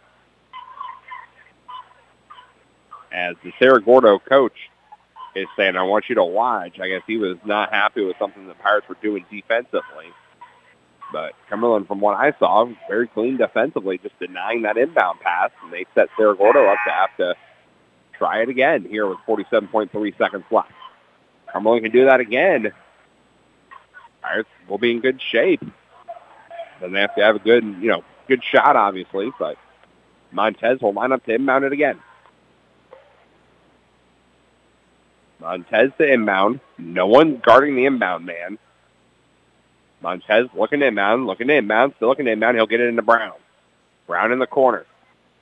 As 3.12 3.34
the 3.42 3.52
Cerro 3.58 3.80
Gordo 3.80 4.18
coach 4.18 4.69
is 5.34 5.46
saying, 5.56 5.76
I 5.76 5.82
want 5.82 6.08
you 6.08 6.16
to 6.16 6.24
watch. 6.24 6.80
I 6.80 6.88
guess 6.88 7.02
he 7.06 7.16
was 7.16 7.36
not 7.44 7.72
happy 7.72 8.04
with 8.04 8.16
something 8.18 8.46
the 8.46 8.54
Pirates 8.54 8.88
were 8.88 8.96
doing 9.00 9.24
defensively. 9.30 10.06
But 11.12 11.34
Cumberland, 11.48 11.88
from 11.88 12.00
what 12.00 12.16
I 12.16 12.32
saw, 12.38 12.68
very 12.88 13.08
clean 13.08 13.36
defensively, 13.36 13.98
just 13.98 14.18
denying 14.18 14.62
that 14.62 14.76
inbound 14.76 15.20
pass, 15.20 15.50
and 15.62 15.72
they 15.72 15.86
set 15.94 16.08
Cerro 16.16 16.34
Gordo 16.34 16.66
up 16.66 16.78
to 16.86 16.92
have 16.92 17.16
to 17.16 17.34
try 18.16 18.42
it 18.42 18.48
again 18.48 18.84
here 18.84 19.06
with 19.06 19.18
47.3 19.26 20.18
seconds 20.18 20.44
left. 20.50 20.70
Cumberland 21.52 21.82
can 21.82 21.92
do 21.92 22.04
that 22.04 22.20
again. 22.20 22.72
Pirates 24.22 24.48
will 24.68 24.78
be 24.78 24.92
in 24.92 25.00
good 25.00 25.20
shape. 25.20 25.62
Then 26.80 26.92
they 26.92 27.00
have 27.00 27.14
to 27.16 27.22
have 27.22 27.36
a 27.36 27.40
good, 27.40 27.64
you 27.64 27.88
know, 27.88 28.04
good 28.28 28.42
shot, 28.44 28.76
obviously, 28.76 29.32
but 29.38 29.56
Montez 30.32 30.80
will 30.80 30.92
line 30.92 31.12
up 31.12 31.24
to 31.24 31.34
inbound 31.34 31.64
it 31.64 31.72
again. 31.72 31.98
Montez 35.40 35.90
to 35.98 36.12
inbound. 36.12 36.60
No 36.78 37.06
one 37.06 37.40
guarding 37.44 37.76
the 37.76 37.86
inbound 37.86 38.26
man. 38.26 38.58
Montez 40.02 40.46
looking 40.54 40.80
to 40.80 40.86
inbound, 40.86 41.26
looking 41.26 41.48
to 41.48 41.54
inbound, 41.54 41.94
still 41.96 42.08
looking 42.08 42.26
to 42.26 42.32
inbound. 42.32 42.56
He'll 42.56 42.66
get 42.66 42.80
it 42.80 42.88
into 42.88 43.02
Brown. 43.02 43.34
Brown 44.06 44.32
in 44.32 44.38
the 44.38 44.46
corner. 44.46 44.86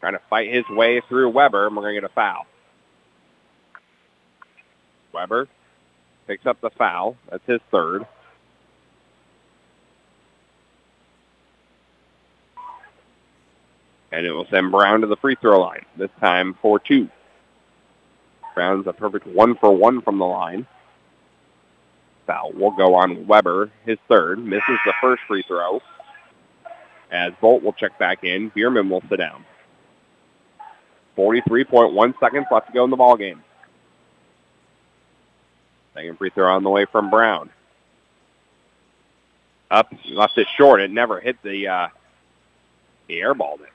Trying 0.01 0.13
to 0.13 0.21
fight 0.31 0.53
his 0.53 0.69
way 0.69 1.01
through 1.09 1.31
Weber, 1.31 1.67
and 1.67 1.77
we're 1.77 1.83
going 1.83 1.97
to 1.97 2.01
get 2.01 2.11
a 2.11 2.15
foul. 2.15 2.47
Weber 5.13 5.49
picks 6.27 6.47
up 6.47 6.61
the 6.61 6.71
foul. 6.71 7.17
That's 7.31 7.45
his 7.47 7.61
third. 7.73 8.07
And 14.13 14.25
it 14.25 14.31
will 14.31 14.47
send 14.51 14.71
Brown 14.71 15.01
to 15.01 15.07
the 15.07 15.17
free 15.17 15.37
throw 15.41 15.61
line, 15.61 15.85
this 15.97 16.11
time 16.21 16.57
for 16.63 16.79
two. 16.79 17.09
A 18.61 18.93
perfect 18.93 19.27
one 19.27 19.55
for 19.57 19.75
one 19.75 20.03
from 20.03 20.19
the 20.19 20.25
line. 20.25 20.67
Foul 22.27 22.53
will 22.53 22.73
go 22.73 22.95
on 22.95 23.27
Weber. 23.27 23.71
His 23.87 23.99
third 24.09 24.39
misses 24.39 24.79
the 24.85 24.93
first 25.01 25.23
free 25.29 25.45
throw. 25.47 25.81
As 27.11 27.33
Bolt 27.41 27.63
will 27.63 27.73
check 27.73 27.99
back 27.99 28.25
in, 28.25 28.51
Bierman 28.51 28.91
will 28.91 29.03
sit 29.09 29.17
down. 29.17 29.45
43.1 31.17 32.21
seconds 32.21 32.47
left 32.51 32.67
to 32.67 32.73
go 32.73 32.85
in 32.85 32.91
the 32.91 32.97
ballgame. 32.97 33.41
Second 35.95 36.19
free 36.19 36.31
throw 36.31 36.55
on 36.55 36.65
the 36.65 36.71
way 36.71 36.85
from 36.85 37.11
Brown. 37.11 37.51
Up, 39.71 39.93
left 40.11 40.37
it 40.37 40.49
short. 40.57 40.81
It 40.81 40.91
never 40.91 41.21
hit 41.21 41.37
the 41.43 41.69
uh, 41.69 41.89
he 43.07 43.17
airballed 43.17 43.61
it. 43.61 43.73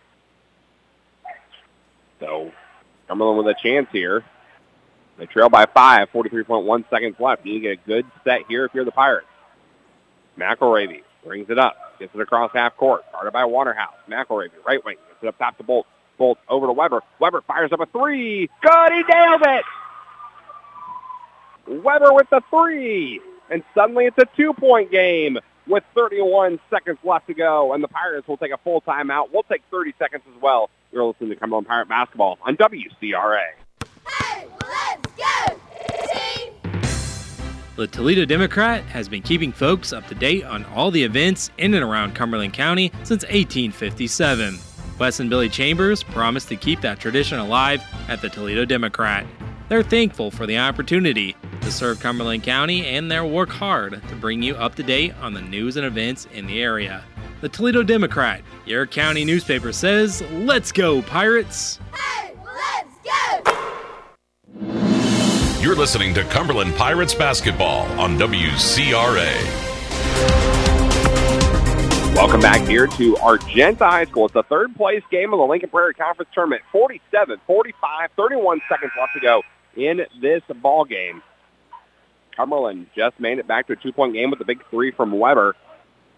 So 2.19 2.51
Cumberland 3.07 3.45
with 3.45 3.55
a 3.55 3.60
chance 3.61 3.88
here. 3.91 4.23
They 5.18 5.26
trail 5.27 5.49
by 5.49 5.65
five, 5.65 6.10
43.1 6.11 6.90
seconds 6.90 7.15
left. 7.19 7.45
You 7.45 7.60
need 7.60 7.68
a 7.68 7.76
good 7.76 8.06
set 8.23 8.41
here 8.48 8.65
if 8.65 8.73
you're 8.73 8.85
the 8.85 8.91
Pirates. 8.91 9.27
McElravy 10.38 11.03
brings 11.23 11.49
it 11.49 11.60
up, 11.60 11.76
gets 11.99 12.14
it 12.15 12.22
across 12.22 12.52
half 12.53 12.76
court, 12.77 13.03
guarded 13.11 13.34
by 13.34 13.45
Waterhouse. 13.45 13.94
McElravy, 14.10 14.52
right 14.65 14.84
wing, 14.84 14.98
gets 15.10 15.23
it 15.23 15.27
up 15.27 15.38
top 15.38 15.57
to 15.57 15.64
Bolt. 15.64 15.85
Bolt 16.18 16.38
over 16.48 16.68
to 16.68 16.73
Weber. 16.73 17.02
Weber 17.19 17.41
fires 17.41 17.72
up 17.72 17.80
a 17.80 17.88
three. 17.88 18.49
Good, 18.61 18.91
he 18.91 19.03
nailed 19.03 19.41
it! 19.45 19.65
Weber 21.84 22.14
with 22.14 22.30
the 22.30 22.41
three. 22.49 23.19
And 23.49 23.64
suddenly 23.73 24.06
it's 24.06 24.18
a 24.18 24.27
two-point 24.38 24.91
game 24.91 25.40
with 25.68 25.84
31 25.95 26.60
seconds 26.69 26.99
left 27.03 27.27
to 27.27 27.34
go. 27.34 27.73
And 27.73 27.84
the 27.84 27.88
Pirates 27.88 28.27
will 28.27 28.38
take 28.38 28.52
a 28.52 28.57
full 28.57 28.81
timeout. 28.81 29.30
We'll 29.31 29.44
take 29.44 29.64
30 29.72 29.94
seconds 29.98 30.23
as 30.35 30.41
well. 30.41 30.69
You're 30.91 31.06
listening 31.06 31.31
to 31.31 31.35
Cumberland 31.35 31.68
Pirate 31.68 31.90
Basketball 31.90 32.38
on 32.44 32.57
WCRA. 32.57 33.41
The 37.76 37.88
Toledo 37.88 38.24
Democrat 38.24 38.84
has 38.84 39.10
been 39.10 39.24
keeping 39.24 39.52
folks 39.52 39.94
up 39.94 40.06
to 40.08 40.14
date 40.14 40.44
on 40.44 40.64
all 40.66 40.91
the 40.91 41.04
events 41.04 41.50
in 41.58 41.74
and 41.74 41.84
around 41.84 42.14
Cumberland 42.14 42.54
County 42.54 42.91
since 43.00 43.24
1857. 43.24 44.60
Wes 45.00 45.20
and 45.20 45.28
Billy 45.28 45.50
Chambers 45.50 46.04
promised 46.04 46.50
to 46.50 46.56
keep 46.56 46.82
that 46.82 47.00
tradition 47.00 47.40
alive 47.40 47.82
at 48.08 48.22
the 48.22 48.30
Toledo 48.30 48.64
Democrat. 48.64 49.26
They're 49.70 49.82
thankful 49.82 50.30
for 50.30 50.45
the 50.45 50.60
opportunity 50.60 51.36
to 51.62 51.72
serve 51.72 52.00
Cumberland 52.00 52.44
County, 52.44 52.86
and 52.86 53.10
they'll 53.10 53.28
work 53.28 53.50
hard 53.50 54.08
to 54.08 54.16
bring 54.18 54.44
you 54.44 54.56
up 54.56 54.76
to 54.76 54.84
date 54.84 55.16
on 55.20 55.34
the 55.34 55.41
news 55.41 55.76
and 55.76 55.86
events 55.86 56.28
in 56.32 56.45
the 56.45 56.62
area. 56.62 57.04
The 57.41 57.50
Toledo 57.50 57.82
Democrat, 57.82 58.44
your 58.68 58.86
county 58.86 59.26
newspaper, 59.26 59.72
says, 59.72 60.22
Let's 60.32 60.72
go, 60.72 61.02
Pirates! 61.02 61.80
Hey, 61.91 62.36
let's 62.45 63.44
go! 63.44 63.53
You're 65.64 65.77
listening 65.77 66.14
to 66.15 66.26
Cumberland 66.26 66.76
Pirates 66.76 67.15
basketball 67.15 67.84
on 67.98 68.18
WCRA. 68.18 69.34
Welcome 72.14 72.41
back 72.41 72.68
here 72.68 72.85
to 72.88 73.15
Argenta 73.19 73.85
High 73.85 74.03
School. 74.03 74.26
It's 74.26 74.34
the 74.34 74.44
third 74.44 74.76
place 74.76 75.03
game 75.10 75.31
of 75.31 75.40
the 75.40 75.45
Lincoln 75.45 75.69
Prairie 75.69 75.94
Conference 75.94 76.30
Tournament. 76.34 76.64
47, 76.73 77.40
45, 77.48 78.10
31 78.11 78.61
seconds 78.68 78.91
left 78.99 79.14
to 79.14 79.22
go 79.22 79.41
in 79.77 80.06
this 80.19 80.44
ball 80.61 80.84
game. 80.84 81.23
Cumberland 82.35 82.88
just 82.94 83.18
made 83.22 83.40
it 83.40 83.48
back 83.48 83.68
to 83.68 83.73
a 83.73 83.77
two-point 83.77 84.11
game 84.14 84.31
with 84.31 84.41
a 84.41 84.45
big 84.45 84.61
three 84.69 84.91
from 84.91 85.18
Weber. 85.18 85.56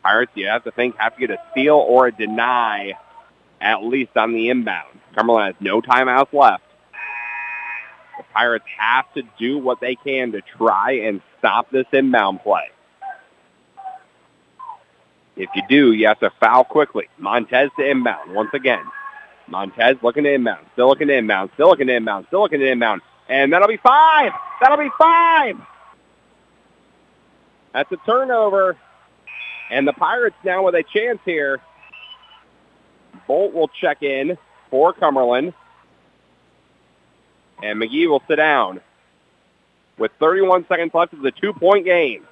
Pirates, 0.02 0.32
you 0.34 0.48
have 0.48 0.64
to 0.64 0.72
think, 0.72 0.98
have 0.98 1.14
to 1.14 1.20
get 1.20 1.30
a 1.30 1.38
steal 1.52 1.76
or 1.76 2.08
a 2.08 2.12
deny 2.12 2.94
at 3.62 3.84
least 3.84 4.18
on 4.18 4.34
the 4.34 4.50
inbound. 4.50 5.00
Cumberland 5.14 5.54
has 5.54 5.62
no 5.64 5.84
timeouts 5.84 6.34
left. 6.34 6.64
Pirates 8.36 8.66
have 8.78 9.12
to 9.14 9.24
do 9.40 9.58
what 9.58 9.80
they 9.80 9.96
can 9.96 10.34
to 10.34 10.42
try 10.42 10.92
and 11.08 11.22
stop 11.40 11.72
this 11.72 11.86
inbound 11.94 12.42
play. 12.44 12.70
If 15.38 15.50
you 15.56 15.64
do, 15.70 15.94
you 15.94 16.08
have 16.08 16.20
to 16.20 16.32
foul 16.40 16.66
quickly. 16.66 17.08
Montez 17.18 17.70
to 17.80 17.90
inbound 17.90 18.34
once 18.34 18.50
again. 18.54 18.84
Montez 19.48 19.98
looking 20.02 20.26
to 20.26 20.34
inbound, 20.34 20.66
still 20.74 20.90
looking 20.90 21.08
to 21.08 21.16
inbound, 21.16 21.52
still 21.54 21.70
looking 21.70 21.88
to 21.88 21.96
inbound, 21.96 22.26
still 22.28 22.42
looking 22.42 22.60
to 22.60 22.70
inbound. 22.70 23.02
And 23.30 23.54
that'll 23.54 23.70
be 23.70 23.78
five. 23.78 24.34
That'll 24.62 24.78
be 24.78 24.92
five. 25.00 25.58
That's 27.74 27.92
a 27.92 27.98
turnover. 28.06 28.76
And 29.72 29.88
the 29.88 29.94
Pirates 29.94 30.36
now 30.44 30.64
with 30.64 30.76
a 30.76 30.84
chance 30.84 31.20
here. 31.24 31.62
Bolt 33.28 33.54
will 33.54 33.70
check 33.70 34.04
in 34.04 34.38
for 34.70 34.92
Cumberland. 34.94 35.54
And 37.64 37.82
McGee 37.82 38.10
will 38.10 38.22
sit 38.28 38.36
down. 38.36 38.82
With 39.98 40.12
31 40.20 40.66
seconds 40.68 40.94
left 40.94 41.14
of 41.14 41.22
the 41.22 41.32
two-point 41.32 41.86
game. 41.86 42.26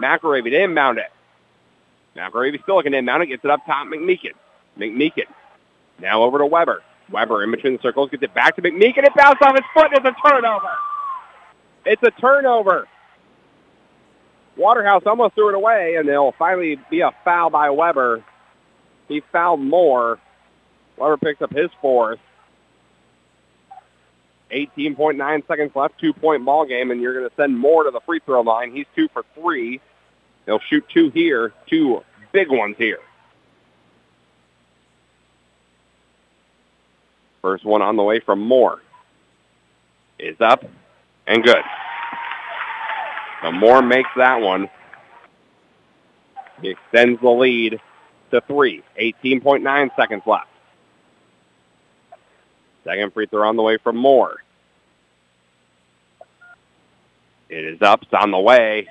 McElravy 0.00 0.50
to 0.50 0.62
inbound 0.62 0.98
it. 0.98 1.10
McElravy 2.16 2.62
still 2.62 2.82
to 2.82 2.88
inbound 2.88 3.22
it. 3.22 3.26
Gets 3.26 3.44
it 3.44 3.50
up 3.50 3.64
top. 3.66 3.86
McMeekin. 3.88 4.32
McMeekin. 4.78 5.26
Now 6.00 6.22
over 6.22 6.38
to 6.38 6.46
Weber. 6.46 6.82
Weber 7.10 7.42
in 7.42 7.50
between 7.50 7.74
the 7.74 7.82
circles. 7.82 8.10
Gets 8.10 8.22
it 8.22 8.34
back 8.34 8.56
to 8.56 8.62
McMeekin. 8.62 9.04
It 9.04 9.14
bounced 9.14 9.42
off 9.42 9.54
his 9.54 9.64
foot. 9.74 9.90
It's 9.92 10.04
a 10.04 10.28
turnover. 10.28 10.70
It's 11.84 12.02
a 12.02 12.10
turnover. 12.10 12.88
Waterhouse 14.56 15.02
almost 15.06 15.34
threw 15.34 15.50
it 15.50 15.54
away, 15.54 15.94
and 15.96 16.08
there'll 16.08 16.32
finally 16.32 16.78
be 16.90 17.00
a 17.00 17.12
foul 17.24 17.50
by 17.50 17.70
Weber. 17.70 18.24
He 19.06 19.22
fouled 19.32 19.60
more. 19.60 20.18
Weber 20.96 21.16
picks 21.16 21.40
up 21.40 21.52
his 21.52 21.70
fourth. 21.80 22.18
18.9 24.50 25.46
seconds 25.46 25.72
left, 25.74 25.98
two-point 26.00 26.44
ball 26.44 26.64
game, 26.64 26.90
and 26.90 27.00
you're 27.00 27.14
going 27.14 27.28
to 27.28 27.36
send 27.36 27.58
Moore 27.58 27.84
to 27.84 27.90
the 27.90 28.00
free 28.00 28.20
throw 28.24 28.40
line. 28.40 28.74
He's 28.74 28.86
two 28.94 29.08
for 29.08 29.24
three. 29.34 29.80
They'll 30.46 30.60
shoot 30.60 30.84
two 30.88 31.10
here, 31.10 31.52
two 31.66 32.02
big 32.32 32.50
ones 32.50 32.76
here. 32.78 33.00
First 37.42 37.64
one 37.64 37.82
on 37.82 37.96
the 37.96 38.02
way 38.02 38.20
from 38.20 38.40
Moore 38.40 38.80
is 40.18 40.36
up 40.40 40.64
and 41.26 41.44
good. 41.44 41.62
So 43.42 43.52
Moore 43.52 43.82
makes 43.82 44.10
that 44.16 44.40
one. 44.40 44.68
He 46.60 46.70
extends 46.70 47.20
the 47.20 47.30
lead 47.30 47.80
to 48.32 48.40
three. 48.42 48.82
18.9 49.00 49.90
seconds 49.96 50.22
left. 50.26 50.48
Second 52.88 53.12
free 53.12 53.26
throw 53.26 53.46
on 53.46 53.56
the 53.56 53.62
way 53.62 53.76
from 53.76 53.96
Moore. 53.96 54.38
It 57.50 57.64
is 57.64 57.82
up. 57.82 58.00
It's 58.02 58.12
on 58.14 58.30
the 58.30 58.38
way. 58.38 58.88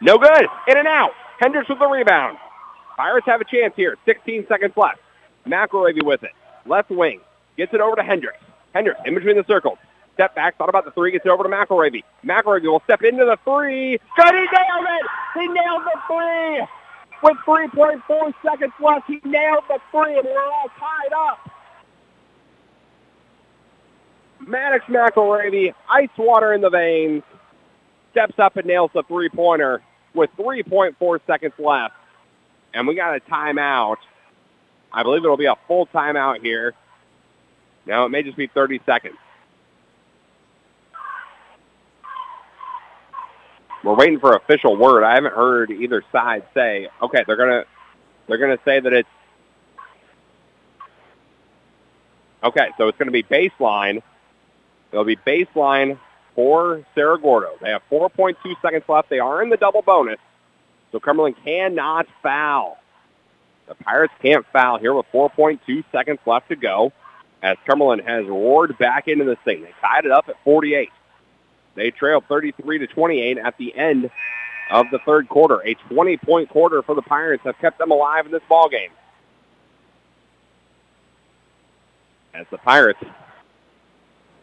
No 0.00 0.18
good. 0.18 0.46
In 0.68 0.78
and 0.78 0.86
out. 0.86 1.10
Hendricks 1.40 1.68
with 1.68 1.80
the 1.80 1.86
rebound. 1.86 2.38
Pirates 2.96 3.26
have 3.26 3.40
a 3.40 3.44
chance 3.44 3.74
here. 3.74 3.96
16 4.04 4.46
seconds 4.46 4.74
left. 4.76 5.00
McElravy 5.48 6.04
with 6.04 6.22
it. 6.22 6.30
Left 6.64 6.90
wing. 6.90 7.20
Gets 7.56 7.74
it 7.74 7.80
over 7.80 7.96
to 7.96 8.02
Hendricks. 8.04 8.38
Hendricks 8.72 9.00
in 9.04 9.14
between 9.14 9.36
the 9.36 9.44
circles. 9.48 9.78
Step 10.14 10.36
back. 10.36 10.56
Thought 10.56 10.68
about 10.68 10.84
the 10.84 10.92
three. 10.92 11.10
Gets 11.10 11.26
it 11.26 11.30
over 11.30 11.42
to 11.42 11.48
McElravy. 11.48 12.04
McElravy 12.24 12.70
will 12.70 12.82
step 12.84 13.02
into 13.02 13.24
the 13.24 13.36
three. 13.44 13.98
Good. 14.16 14.34
He 14.34 14.40
nailed 14.40 14.86
it. 14.86 15.06
He 15.34 15.48
nailed 15.48 15.82
the 15.82 15.98
three. 16.06 16.66
With 17.22 17.36
3.4 17.44 18.34
seconds 18.42 18.72
left, 18.80 19.06
he 19.06 19.20
nailed 19.24 19.64
the 19.68 19.78
three, 19.90 20.16
and 20.16 20.24
we're 20.24 20.40
all 20.40 20.70
tied 20.78 21.12
up. 21.12 21.50
Maddox 24.46 24.84
McElravy, 24.86 25.74
ice 25.88 26.08
water 26.16 26.52
in 26.52 26.60
the 26.60 26.70
veins, 26.70 27.22
steps 28.12 28.38
up 28.38 28.56
and 28.56 28.66
nails 28.66 28.90
the 28.94 29.02
three-pointer 29.04 29.82
with 30.14 30.30
3.4 30.38 31.20
seconds 31.26 31.52
left. 31.58 31.94
And 32.74 32.86
we 32.86 32.94
got 32.94 33.16
a 33.16 33.20
timeout. 33.20 33.96
I 34.92 35.02
believe 35.02 35.24
it'll 35.24 35.36
be 35.36 35.46
a 35.46 35.56
full 35.68 35.86
timeout 35.86 36.40
here. 36.40 36.74
Now, 37.86 38.06
it 38.06 38.10
may 38.10 38.22
just 38.22 38.36
be 38.36 38.46
30 38.46 38.80
seconds. 38.86 39.16
We're 43.82 43.94
waiting 43.94 44.20
for 44.20 44.36
official 44.36 44.76
word. 44.76 45.04
I 45.04 45.14
haven't 45.14 45.34
heard 45.34 45.70
either 45.70 46.04
side 46.12 46.44
say, 46.52 46.88
okay, 47.02 47.24
they're 47.26 47.36
going 47.36 47.48
to 47.48 47.66
they're 48.28 48.38
going 48.38 48.56
to 48.56 48.62
say 48.64 48.78
that 48.78 48.92
it's 48.92 49.08
Okay, 52.42 52.68
so 52.78 52.88
it's 52.88 52.96
going 52.96 53.08
to 53.08 53.12
be 53.12 53.22
baseline. 53.22 54.02
It'll 54.92 55.04
be 55.04 55.16
baseline 55.16 55.98
for 56.34 56.84
Cerro 56.94 57.18
Gordo. 57.18 57.52
They 57.60 57.70
have 57.70 57.82
4.2 57.90 58.36
seconds 58.62 58.84
left. 58.88 59.08
They 59.08 59.18
are 59.18 59.42
in 59.42 59.50
the 59.50 59.56
double 59.56 59.82
bonus. 59.82 60.18
So 60.92 61.00
Cumberland 61.00 61.36
cannot 61.44 62.06
foul. 62.22 62.78
The 63.68 63.74
Pirates 63.76 64.12
can't 64.20 64.44
foul 64.52 64.78
here 64.78 64.92
with 64.92 65.06
4.2 65.12 65.84
seconds 65.92 66.18
left 66.26 66.48
to 66.48 66.56
go 66.56 66.92
as 67.42 67.56
Cumberland 67.66 68.02
has 68.02 68.26
roared 68.26 68.76
back 68.78 69.06
into 69.06 69.24
this 69.24 69.38
thing. 69.44 69.62
They 69.62 69.72
tied 69.80 70.04
it 70.04 70.10
up 70.10 70.28
at 70.28 70.36
48. 70.44 70.90
They 71.76 71.90
trailed 71.90 72.24
33 72.26 72.78
to 72.78 72.86
28 72.88 73.38
at 73.38 73.56
the 73.58 73.74
end 73.74 74.10
of 74.70 74.86
the 74.90 74.98
third 75.06 75.28
quarter. 75.28 75.60
A 75.60 75.74
20-point 75.74 76.48
quarter 76.48 76.82
for 76.82 76.94
the 76.94 77.02
Pirates 77.02 77.44
have 77.44 77.58
kept 77.58 77.78
them 77.78 77.90
alive 77.90 78.26
in 78.26 78.32
this 78.32 78.42
ball 78.48 78.68
game. 78.68 78.90
As 82.34 82.46
the 82.50 82.58
Pirates 82.58 83.00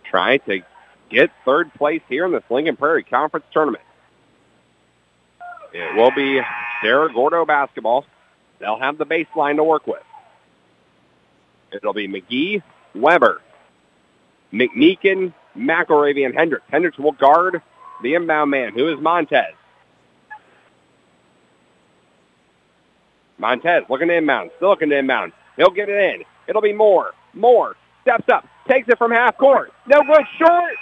try 0.09 0.37
to 0.37 0.61
get 1.09 1.31
third 1.45 1.73
place 1.73 2.01
here 2.09 2.25
in 2.25 2.31
this 2.31 2.43
Lincoln 2.49 2.75
Prairie 2.75 3.03
Conference 3.03 3.45
Tournament. 3.51 3.83
It 5.73 5.95
will 5.95 6.11
be 6.11 6.41
Cerro 6.81 7.09
Gordo 7.09 7.45
basketball. 7.45 8.05
They'll 8.59 8.79
have 8.79 8.97
the 8.97 9.05
baseline 9.05 9.57
to 9.57 9.63
work 9.63 9.85
with. 9.85 10.01
It'll 11.71 11.93
be 11.93 12.07
McGee, 12.07 12.63
Weber, 12.95 13.41
McMeekin, 14.53 15.33
McElravy, 15.55 16.25
and 16.25 16.33
Hendricks. 16.33 16.65
Hendricks 16.69 16.97
will 16.97 17.11
guard 17.11 17.61
the 18.01 18.15
inbound 18.15 18.51
man, 18.51 18.73
who 18.73 18.91
is 18.91 18.99
Montez. 18.99 19.53
Montez 23.37 23.83
looking 23.89 24.07
to 24.07 24.15
inbound, 24.15 24.51
still 24.55 24.69
looking 24.69 24.89
to 24.89 24.97
inbound. 24.97 25.33
He'll 25.57 25.69
get 25.69 25.89
it 25.89 26.15
in. 26.15 26.23
It'll 26.47 26.61
be 26.61 26.73
more, 26.73 27.13
more. 27.33 27.75
steps 28.01 28.29
up, 28.29 28.47
takes 28.67 28.87
it 28.89 28.97
from 28.97 29.11
half 29.11 29.37
court. 29.37 29.71
No 29.87 30.01
good, 30.01 30.25
short. 30.37 30.73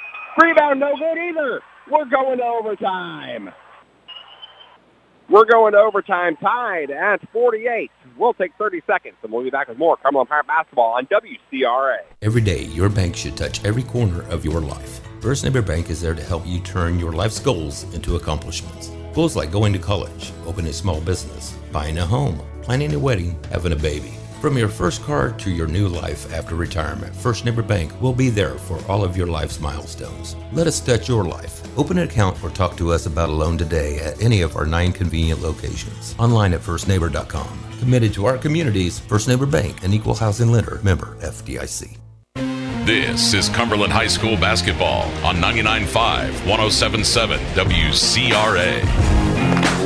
Rebound, 0.42 0.80
no 0.80 0.96
good 0.98 1.18
either. 1.18 1.62
We're 1.90 2.06
going 2.06 2.40
to 2.40 2.44
overtime. 2.44 3.52
We're 5.30 5.46
going 5.46 5.74
to 5.74 5.80
overtime 5.80 6.36
tied 6.38 6.92
at 6.92 7.20
48. 7.32 7.90
We'll 8.18 8.34
take 8.36 8.52
30 8.60 8.82
seconds, 8.86 9.16
and 9.24 9.32
we'll 9.32 9.44
be 9.44 9.50
back 9.50 9.68
with 9.68 9.78
more 9.78 9.98
Cumberland 9.98 10.30
Pirate 10.30 10.46
basketball 10.46 10.94
on 10.94 11.08
WCRA. 11.08 11.98
Every 12.22 12.42
day, 12.42 12.66
your 12.66 12.90
bank 12.90 13.16
should 13.16 13.36
touch 13.36 13.64
every 13.66 13.84
corner 13.84 14.22
of 14.30 14.46
your 14.46 14.62
life. 14.62 15.02
First 15.22 15.44
Neighbor 15.44 15.64
Bank 15.64 15.90
is 15.90 16.00
there 16.00 16.14
to 16.14 16.22
help 16.22 16.46
you 16.46 16.60
turn 16.60 17.00
your 17.00 17.12
life's 17.12 17.40
goals 17.40 17.84
into 17.96 18.16
accomplishments. 18.16 18.92
Goals 19.16 19.36
like 19.36 19.52
going 19.52 19.74
to 19.74 19.80
college, 19.80 20.32
opening 20.46 20.70
a 20.70 20.74
small 20.74 21.02
business, 21.02 21.58
buying 21.72 21.98
a 21.98 22.06
home, 22.06 22.40
planning 22.62 22.94
a 22.94 23.00
wedding, 23.00 23.40
having 23.50 23.72
a 23.72 23.76
baby. 23.76 24.14
From 24.46 24.60
your 24.60 24.70
first 24.70 25.02
car 25.02 25.32
to 25.32 25.50
your 25.50 25.66
new 25.66 25.88
life 25.88 26.32
after 26.32 26.54
retirement, 26.54 27.16
First 27.16 27.46
Neighbor 27.46 27.64
Bank 27.64 28.00
will 28.00 28.14
be 28.14 28.30
there 28.30 28.54
for 28.54 28.80
all 28.88 29.04
of 29.04 29.18
your 29.18 29.26
life's 29.26 29.60
milestones. 29.60 30.36
Let 30.54 30.68
us 30.68 30.80
touch 30.80 31.10
your 31.10 31.24
life. 31.24 31.64
Open 31.80 31.98
an 31.98 32.08
account 32.08 32.44
or 32.44 32.52
talk 32.52 32.78
to 32.78 32.92
us 32.92 33.08
about 33.08 33.30
a 33.30 33.32
loan 33.32 33.58
today 33.58 33.98
at 34.02 34.22
any 34.22 34.42
of 34.42 34.56
our 34.56 34.68
nine 34.68 34.92
convenient 34.92 35.42
locations. 35.42 36.14
Online 36.20 36.54
at 36.54 36.62
firstneighbor.com. 36.62 37.60
Committed 37.80 38.14
to 38.14 38.28
our 38.28 38.38
communities, 38.38 39.00
First 39.00 39.28
Neighbor 39.28 39.48
Bank, 39.48 39.84
an 39.84 39.96
equal 39.96 40.14
housing 40.14 40.52
lender, 40.52 40.80
member 40.84 41.18
FDIC. 41.22 41.98
This 42.86 43.34
is 43.34 43.50
Cumberland 43.50 43.94
High 43.94 44.06
School 44.06 44.38
basketball 44.38 45.06
on 45.26 45.38
99.5, 45.38 46.30
107.7 46.46 47.40
WCRA. 47.56 49.35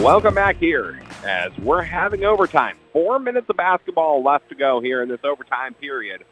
Welcome 0.04 0.36
back 0.36 0.58
here 0.58 1.02
as 1.26 1.52
we're 1.58 1.82
having 1.82 2.26
overtime. 2.26 2.78
Four 2.94 3.20
minutes 3.20 3.50
of 3.50 3.58
basketball 3.58 4.24
left 4.24 4.50
to 4.50 4.56
go 4.56 4.80
here 4.80 5.02
in 5.02 5.10
this 5.10 5.20
overtime 5.24 5.74
period. 5.74 6.24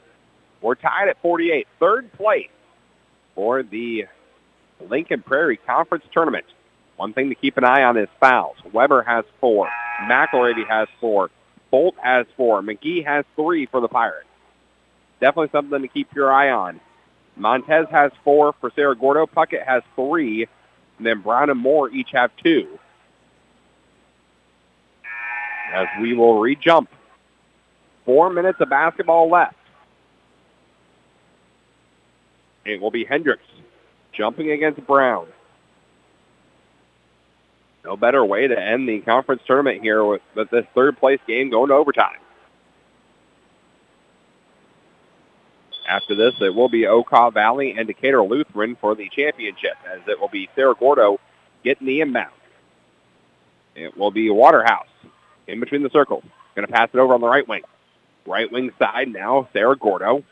We're 0.62 0.76
tied 0.76 1.10
at 1.10 1.22
48, 1.22 1.68
third 1.80 2.12
place 2.14 2.50
for 3.36 3.64
the 3.64 4.06
Lincoln 4.80 5.22
Prairie 5.22 5.58
Conference 5.58 6.06
Tournament. 6.12 6.46
One 6.96 7.14
thing 7.14 7.30
to 7.30 7.36
keep 7.36 7.58
an 7.58 7.64
eye 7.64 7.84
on 7.84 7.98
is 7.98 8.10
fouls. 8.20 8.58
Weber 8.72 9.04
has 9.04 9.26
four. 9.40 9.70
McElravy 10.10 10.68
has 10.68 10.88
four. 11.00 11.30
Bolt 11.70 11.96
has 12.02 12.26
four. 12.36 12.62
McGee 12.62 13.06
has 13.06 13.26
three 13.36 13.66
for 13.66 13.82
the 13.82 13.88
Pirates 13.88 14.28
definitely 15.20 15.50
something 15.52 15.82
to 15.82 15.88
keep 15.88 16.14
your 16.14 16.32
eye 16.32 16.52
on. 16.52 16.80
Montez 17.36 17.88
has 17.92 18.12
four 18.24 18.54
for 18.60 18.72
Cerro 18.76 18.96
Gordo. 18.96 19.26
Puckett 19.28 19.66
has 19.66 19.84
three. 19.96 20.48
And 20.98 21.06
then 21.06 21.22
Brown 21.22 21.50
and 21.50 21.60
Moore 21.60 21.90
each 21.90 22.10
have 22.14 22.32
two. 22.38 22.80
As 25.74 25.88
we 26.02 26.14
will 26.14 26.40
re-jump. 26.40 26.90
Four 28.06 28.30
minutes 28.30 28.60
of 28.62 28.70
basketball 28.70 29.30
left. 29.30 29.56
It 32.66 32.82
will 32.82 32.92
be 32.92 33.06
Hendricks 33.06 33.44
jumping 34.14 34.52
against 34.52 34.86
Brown. 34.86 35.28
No 37.86 37.96
better 37.96 38.26
way 38.26 38.48
to 38.48 38.60
end 38.60 38.90
the 38.90 39.00
conference 39.00 39.42
tournament 39.46 39.82
here 39.82 40.04
with, 40.04 40.22
with 40.36 40.50
this 40.50 40.66
third 40.76 40.98
place 40.98 41.20
game 41.28 41.50
going 41.50 41.70
to 41.70 41.76
overtime. 41.76 42.18
After 45.88 46.16
this, 46.16 46.34
it 46.42 46.54
will 46.54 46.68
be 46.68 46.82
Okaw 46.82 47.34
Valley 47.34 47.76
and 47.78 47.88
Decatur 47.88 48.22
Lutheran 48.24 48.76
for 48.76 48.94
the 48.94 49.08
championship, 49.08 49.78
as 49.90 50.02
it 50.08 50.20
will 50.20 50.28
be 50.28 50.50
Cerro 50.54 50.76
Gordo 50.76 51.20
getting 51.64 51.88
the 51.88 52.02
inbound. 52.02 52.34
It 53.74 53.98
will 53.98 54.12
be 54.12 54.30
Waterhouse 54.30 54.90
in 55.48 55.60
between 55.60 55.84
the 55.84 55.90
circles. 55.90 56.24
Going 56.56 56.68
to 56.68 56.74
pass 56.74 56.90
it 56.94 56.98
over 56.98 57.14
on 57.14 57.22
the 57.22 57.28
right 57.28 57.48
wing. 57.48 57.64
Right 58.26 58.52
wing 58.52 58.72
side 58.80 59.08
now, 59.08 59.48
Cerro 59.54 59.76
Gordo. 59.76 60.24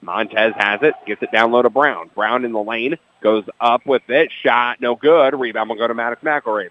Montez 0.00 0.52
has 0.56 0.80
it, 0.82 0.94
gets 1.06 1.22
it 1.22 1.32
down 1.32 1.50
low 1.50 1.62
to 1.62 1.70
Brown. 1.70 2.10
Brown 2.14 2.44
in 2.44 2.52
the 2.52 2.62
lane, 2.62 2.96
goes 3.22 3.44
up 3.60 3.86
with 3.86 4.02
it, 4.08 4.30
shot, 4.42 4.80
no 4.80 4.94
good. 4.96 5.34
Rebound 5.38 5.70
will 5.70 5.76
go 5.76 5.88
to 5.88 5.94
Maddox 5.94 6.22
McElravy. 6.22 6.70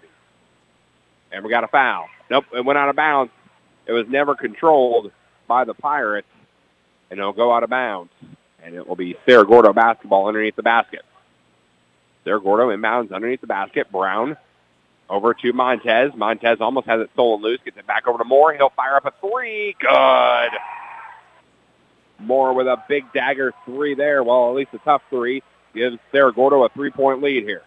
And 1.32 1.44
we 1.44 1.50
got 1.50 1.64
a 1.64 1.68
foul. 1.68 2.08
Nope, 2.30 2.44
it 2.54 2.64
went 2.64 2.78
out 2.78 2.88
of 2.88 2.96
bounds. 2.96 3.32
It 3.86 3.92
was 3.92 4.06
never 4.08 4.34
controlled 4.34 5.10
by 5.48 5.64
the 5.64 5.74
Pirates 5.74 6.28
and 7.10 7.20
it'll 7.20 7.32
go 7.32 7.52
out 7.52 7.62
of 7.62 7.70
bounds. 7.70 8.10
And 8.62 8.74
it 8.74 8.86
will 8.88 8.96
be 8.96 9.16
Cerro 9.26 9.44
Gordo 9.44 9.72
basketball 9.72 10.26
underneath 10.26 10.56
the 10.56 10.62
basket. 10.62 11.02
Cerro 12.24 12.40
Gordo 12.40 12.70
inbounds 12.70 13.12
underneath 13.12 13.40
the 13.40 13.46
basket. 13.46 13.92
Brown 13.92 14.36
over 15.08 15.34
to 15.34 15.52
Montez. 15.52 16.12
Montez 16.14 16.60
almost 16.60 16.86
has 16.86 17.00
it 17.00 17.10
stolen 17.14 17.42
loose. 17.42 17.60
Gets 17.64 17.78
it 17.78 17.86
back 17.86 18.06
over 18.06 18.18
to 18.18 18.24
Moore. 18.24 18.54
He'll 18.54 18.70
fire 18.70 18.96
up 18.96 19.06
a 19.06 19.12
three. 19.20 19.76
Good. 19.78 20.50
Moore 22.18 22.54
with 22.54 22.66
a 22.66 22.82
big 22.88 23.12
dagger 23.12 23.52
three 23.64 23.94
there. 23.94 24.22
Well, 24.22 24.50
at 24.50 24.56
least 24.56 24.70
a 24.74 24.78
tough 24.78 25.02
three. 25.10 25.42
Gives 25.74 25.98
Cerro 26.12 26.32
Gordo 26.32 26.64
a 26.64 26.68
three-point 26.68 27.20
lead 27.20 27.42
here. 27.42 27.62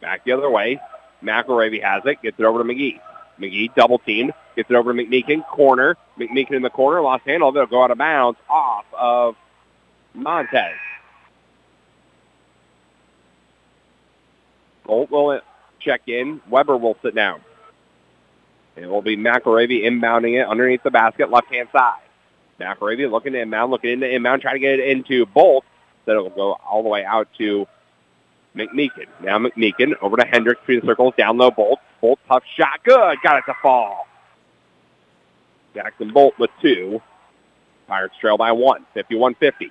Back 0.00 0.24
the 0.24 0.32
other 0.32 0.48
way. 0.48 0.80
McElravy 1.22 1.82
has 1.82 2.02
it. 2.06 2.22
Gets 2.22 2.38
it 2.38 2.44
over 2.44 2.58
to 2.58 2.64
McGee. 2.64 3.00
McGee 3.40 3.74
double 3.74 3.98
teamed, 3.98 4.32
gets 4.54 4.70
it 4.70 4.76
over 4.76 4.92
to 4.92 5.02
McMeekin, 5.02 5.46
corner. 5.46 5.96
McMeekin 6.18 6.52
in 6.52 6.62
the 6.62 6.70
corner, 6.70 7.00
lost 7.00 7.24
handle. 7.26 7.50
They'll 7.52 7.66
go 7.66 7.82
out 7.82 7.90
of 7.90 7.98
bounds 7.98 8.38
off 8.48 8.84
of 8.96 9.36
Montez. 10.14 10.76
Bolt 14.84 15.10
will 15.10 15.40
check 15.80 16.02
in. 16.06 16.40
Weber 16.48 16.76
will 16.76 16.96
sit 17.02 17.14
down. 17.14 17.40
It 18.76 18.86
will 18.86 19.02
be 19.02 19.16
McElravy 19.16 19.84
inbounding 19.84 20.40
it 20.40 20.48
underneath 20.48 20.82
the 20.82 20.90
basket, 20.90 21.30
left-hand 21.30 21.68
side. 21.72 22.00
McElravy 22.60 23.10
looking 23.10 23.32
to 23.34 23.40
inbound, 23.40 23.70
looking 23.70 23.90
into 23.90 24.08
inbound, 24.12 24.42
trying 24.42 24.56
to 24.56 24.60
get 24.60 24.78
it 24.78 24.88
into 24.88 25.26
Bolt. 25.26 25.64
Then 26.06 26.16
it 26.16 26.20
will 26.20 26.30
go 26.30 26.52
all 26.52 26.82
the 26.82 26.88
way 26.88 27.04
out 27.04 27.28
to 27.38 27.66
McMeekin. 28.56 29.06
Now 29.20 29.38
McMeekin 29.38 29.94
over 30.00 30.16
to 30.16 30.26
Hendricks 30.26 30.60
between 30.60 30.80
the 30.80 30.86
circles, 30.86 31.14
down 31.16 31.38
low 31.38 31.50
Bolt. 31.50 31.80
Bolt, 32.00 32.18
tough 32.28 32.44
shot, 32.56 32.80
good, 32.84 33.18
got 33.22 33.38
it 33.38 33.44
to 33.46 33.54
fall. 33.62 34.06
Jackson 35.74 36.12
Bolt 36.12 36.34
with 36.38 36.50
two. 36.60 37.00
Pirates 37.86 38.16
trail 38.20 38.36
by 38.36 38.52
one, 38.52 38.86
51-50. 38.96 39.70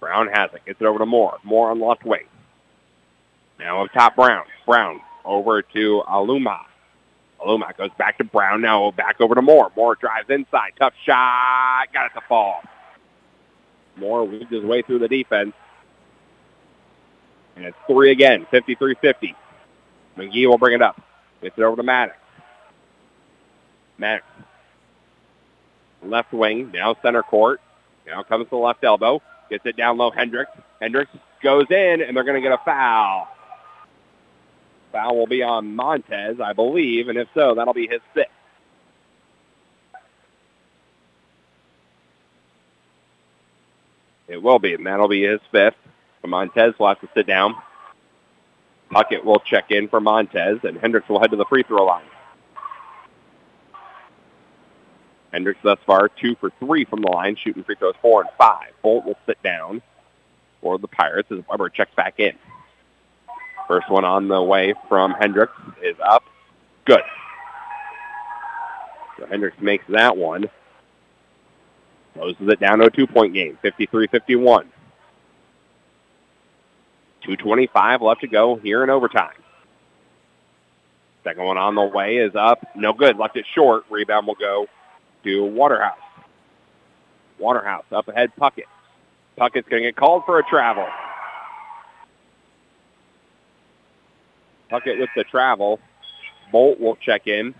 Brown 0.00 0.28
has 0.28 0.50
it, 0.54 0.64
gets 0.64 0.80
it 0.80 0.86
over 0.86 0.98
to 0.98 1.06
Moore. 1.06 1.38
Moore 1.42 1.70
on 1.70 1.80
left 1.80 2.04
wing. 2.04 2.26
Now 3.58 3.84
up 3.84 3.92
top 3.92 4.16
Brown. 4.16 4.44
Brown 4.66 5.00
over 5.24 5.62
to 5.62 6.02
Aluma. 6.08 6.60
Aluma 7.40 7.76
goes 7.76 7.90
back 7.98 8.18
to 8.18 8.24
Brown, 8.24 8.62
now 8.62 8.90
back 8.90 9.20
over 9.20 9.34
to 9.34 9.42
Moore. 9.42 9.70
Moore 9.76 9.94
drives 9.94 10.30
inside, 10.30 10.72
tough 10.78 10.94
shot, 11.04 11.86
got 11.92 12.06
it 12.06 12.14
to 12.14 12.22
fall. 12.28 12.62
Moore 13.96 14.24
weaves 14.24 14.50
his 14.50 14.64
way 14.64 14.82
through 14.82 15.00
the 15.00 15.08
defense. 15.08 15.52
And 17.56 17.64
it's 17.64 17.76
three 17.86 18.10
again, 18.10 18.46
53-50. 18.52 19.34
McGee 20.16 20.48
will 20.48 20.58
bring 20.58 20.74
it 20.74 20.82
up. 20.82 21.00
Gets 21.42 21.58
it 21.58 21.62
over 21.62 21.76
to 21.76 21.82
Maddox. 21.82 22.18
Maddox. 23.98 24.26
Left 26.02 26.32
wing, 26.32 26.70
now 26.72 26.96
center 27.02 27.22
court. 27.22 27.60
Now 28.06 28.22
comes 28.22 28.46
to 28.46 28.50
the 28.50 28.56
left 28.56 28.84
elbow. 28.84 29.22
Gets 29.50 29.64
it 29.66 29.76
down 29.76 29.96
low, 29.96 30.10
Hendricks. 30.10 30.50
Hendricks 30.80 31.10
goes 31.42 31.66
in, 31.70 32.02
and 32.02 32.16
they're 32.16 32.24
going 32.24 32.40
to 32.40 32.46
get 32.46 32.52
a 32.52 32.62
foul. 32.64 33.28
Foul 34.92 35.16
will 35.16 35.26
be 35.26 35.42
on 35.42 35.74
Montez, 35.74 36.40
I 36.40 36.52
believe, 36.52 37.08
and 37.08 37.18
if 37.18 37.28
so, 37.34 37.54
that'll 37.54 37.74
be 37.74 37.88
his 37.88 38.00
sixth. 38.14 38.32
It 44.28 44.42
will 44.42 44.58
be, 44.58 44.74
and 44.74 44.86
that'll 44.86 45.08
be 45.08 45.22
his 45.22 45.40
fifth. 45.52 45.76
Montez 46.24 46.74
will 46.78 46.88
have 46.88 47.00
to 47.00 47.08
sit 47.14 47.26
down. 47.26 47.54
Puckett 48.90 49.24
will 49.24 49.38
check 49.40 49.70
in 49.70 49.88
for 49.88 50.00
Montez, 50.00 50.58
and 50.64 50.76
Hendricks 50.78 51.08
will 51.08 51.20
head 51.20 51.30
to 51.30 51.36
the 51.36 51.44
free 51.44 51.62
throw 51.62 51.84
line. 51.84 52.04
Hendricks 55.32 55.60
thus 55.62 55.78
far 55.86 56.08
two 56.08 56.34
for 56.36 56.50
three 56.58 56.84
from 56.84 57.02
the 57.02 57.10
line, 57.10 57.36
shooting 57.36 57.62
free 57.62 57.76
throws 57.76 57.94
four 58.00 58.22
and 58.22 58.30
five. 58.38 58.72
Bolt 58.82 59.04
will 59.04 59.18
sit 59.26 59.42
down 59.42 59.82
for 60.60 60.78
the 60.78 60.88
Pirates 60.88 61.30
as 61.30 61.40
Weber 61.48 61.68
checks 61.68 61.94
back 61.94 62.18
in. 62.18 62.32
First 63.68 63.90
one 63.90 64.04
on 64.04 64.28
the 64.28 64.42
way 64.42 64.74
from 64.88 65.12
Hendricks 65.12 65.52
is 65.82 65.96
up. 66.04 66.24
Good. 66.84 67.02
So 69.18 69.26
Hendricks 69.26 69.60
makes 69.60 69.84
that 69.88 70.16
one. 70.16 70.48
Closes 72.14 72.48
it 72.48 72.60
down 72.60 72.78
to 72.78 72.86
a 72.86 72.90
two-point 72.90 73.34
game, 73.34 73.58
53-51. 73.62 74.66
2.25 77.26 78.00
left 78.00 78.20
to 78.20 78.28
go 78.28 78.56
here 78.56 78.84
in 78.84 78.90
overtime. 78.90 79.34
Second 81.24 81.44
one 81.44 81.58
on 81.58 81.74
the 81.74 81.82
way 81.82 82.18
is 82.18 82.36
up. 82.36 82.64
No 82.76 82.92
good. 82.92 83.18
Left 83.18 83.36
it 83.36 83.44
short. 83.52 83.84
Rebound 83.90 84.28
will 84.28 84.36
go 84.36 84.68
to 85.24 85.44
Waterhouse. 85.44 85.98
Waterhouse 87.38 87.84
up 87.90 88.06
ahead. 88.06 88.30
Puckett. 88.38 88.66
Puckett's 89.36 89.68
going 89.68 89.82
to 89.82 89.88
get 89.88 89.96
called 89.96 90.22
for 90.24 90.38
a 90.38 90.44
travel. 90.44 90.86
Puckett 94.70 94.98
with 94.98 95.10
the 95.16 95.24
travel. 95.24 95.80
Bolt 96.52 96.80
will 96.80 96.96
check 96.96 97.26
in. 97.26 97.54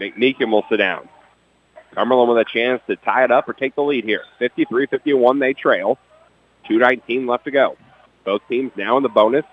McMeekin 0.00 0.50
will 0.50 0.64
sit 0.68 0.78
down. 0.78 1.08
Cumberland 1.94 2.30
with 2.30 2.38
a 2.38 2.50
chance 2.50 2.80
to 2.86 2.96
tie 2.96 3.24
it 3.24 3.30
up 3.30 3.48
or 3.48 3.52
take 3.52 3.74
the 3.74 3.82
lead 3.82 4.04
here. 4.04 4.22
53-51 4.40 5.40
they 5.40 5.52
trail. 5.52 5.98
2.19 6.68 7.28
left 7.28 7.44
to 7.44 7.50
go. 7.50 7.76
Both 8.24 8.42
teams 8.48 8.72
now 8.76 8.96
in 8.96 9.02
the 9.02 9.08
bonus 9.08 9.44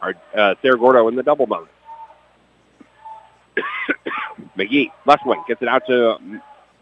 are 0.00 0.14
uh, 0.36 0.54
Cerro 0.60 0.76
Gordo 0.76 1.08
in 1.08 1.14
the 1.14 1.22
double 1.22 1.46
bonus. 1.46 1.68
McGee, 4.56 4.90
left 5.06 5.24
wing, 5.24 5.42
gets 5.48 5.62
it 5.62 5.68
out 5.68 5.86
to 5.86 6.18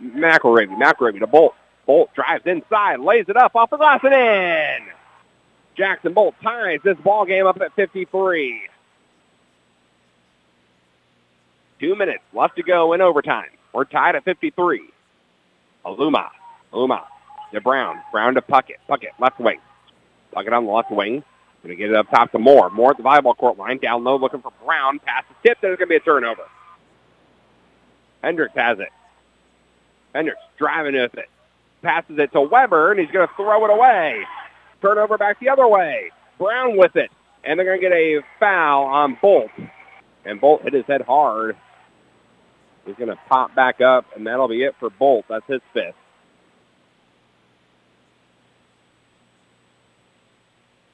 McElravy. 0.02 0.77
McElravy 0.77 1.20
to 1.20 1.27
Bolt. 1.27 1.55
Bolt 1.86 2.12
drives 2.14 2.44
inside, 2.47 3.01
lays 3.01 3.27
it 3.28 3.36
up 3.36 3.55
off 3.55 3.70
the 3.70 3.77
glass 3.77 4.01
and 4.02 4.12
in. 4.12 4.93
Jackson 5.77 6.14
Bolt 6.14 6.35
ties 6.43 6.81
this 6.82 6.97
ball 6.98 7.27
game 7.27 7.47
up 7.47 7.60
at 7.60 7.74
53. 7.74 8.62
Two 11.81 11.94
minutes 11.94 12.23
left 12.32 12.57
to 12.57 12.62
go 12.62 12.93
in 12.93 13.01
overtime. 13.01 13.48
We're 13.73 13.85
tied 13.85 14.16
at 14.16 14.24
53. 14.24 14.82
Aluma. 15.85 16.28
Aluma 16.73 17.05
to 17.53 17.61
Brown. 17.61 18.01
Brown 18.12 18.35
to 18.35 18.43
Puckett. 18.43 18.78
Puckett, 18.89 19.19
left 19.19 19.39
wing. 19.39 19.61
Puckett 20.35 20.53
on 20.53 20.66
the 20.66 20.73
left 20.73 20.90
wing. 20.90 21.23
Going 21.62 21.77
to 21.77 21.82
get 21.82 21.90
it 21.90 21.97
up 21.97 22.09
top 22.11 22.31
to 22.32 22.39
Moore. 22.39 22.70
Moore 22.70 22.93
at 22.93 22.97
the 22.97 23.03
volleyball 23.03 23.36
court 23.36 23.59
line. 23.59 23.78
Down 23.78 24.05
low 24.05 24.16
looking 24.16 24.40
for 24.40 24.53
Brown. 24.65 25.01
Pass 25.01 25.24
the 25.28 25.48
tip. 25.48 25.59
There's 25.61 25.78
going 25.78 25.89
to 25.89 25.90
be 25.90 25.97
a 25.97 26.01
turnover. 26.01 26.43
Hendricks 28.23 28.55
has 28.55 28.78
it. 28.78 28.90
Hendricks 30.15 30.40
driving 30.59 30.94
with 30.94 31.15
it. 31.15 31.28
Passes 31.82 32.19
it 32.19 32.32
to 32.32 32.40
Weber, 32.40 32.93
and 32.93 33.01
he's 33.01 33.11
going 33.11 33.27
to 33.27 33.35
throw 33.35 33.65
it 33.65 33.70
away. 33.70 34.23
Turnover 34.81 35.19
back 35.19 35.40
the 35.40 35.48
other 35.48 35.66
way. 35.66 36.11
Brown 36.39 36.77
with 36.77 36.97
it. 36.97 37.11
And 37.44 37.59
they're 37.59 37.66
going 37.66 37.81
to 37.81 37.89
get 37.89 37.93
a 37.93 38.20
foul 38.39 38.85
on 38.85 39.19
Bolt. 39.20 39.51
And 40.24 40.40
Bolt 40.40 40.62
hit 40.62 40.73
his 40.73 40.86
head 40.86 41.03
hard. 41.03 41.57
He's 42.86 42.94
going 42.94 43.08
to 43.08 43.18
pop 43.28 43.54
back 43.54 43.80
up, 43.80 44.06
and 44.14 44.26
that'll 44.26 44.48
be 44.48 44.62
it 44.62 44.76
for 44.78 44.88
Bolt. 44.88 45.26
That's 45.28 45.46
his 45.46 45.60
fifth. 45.74 45.96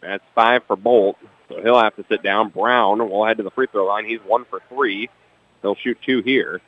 That's 0.00 0.24
five 0.34 0.64
for 0.66 0.74
Bolt. 0.74 1.18
So 1.48 1.62
he'll 1.62 1.78
have 1.78 1.94
to 1.96 2.04
sit 2.08 2.22
down. 2.22 2.48
Brown 2.48 2.98
will 3.10 3.26
head 3.26 3.36
to 3.36 3.42
the 3.42 3.50
free 3.50 3.66
throw 3.70 3.84
line. 3.86 4.06
He's 4.06 4.20
one 4.26 4.46
for 4.46 4.60
three. 4.68 5.10
He'll 5.60 5.76
shoot 5.76 5.98
two 6.04 6.22
here. 6.22 6.60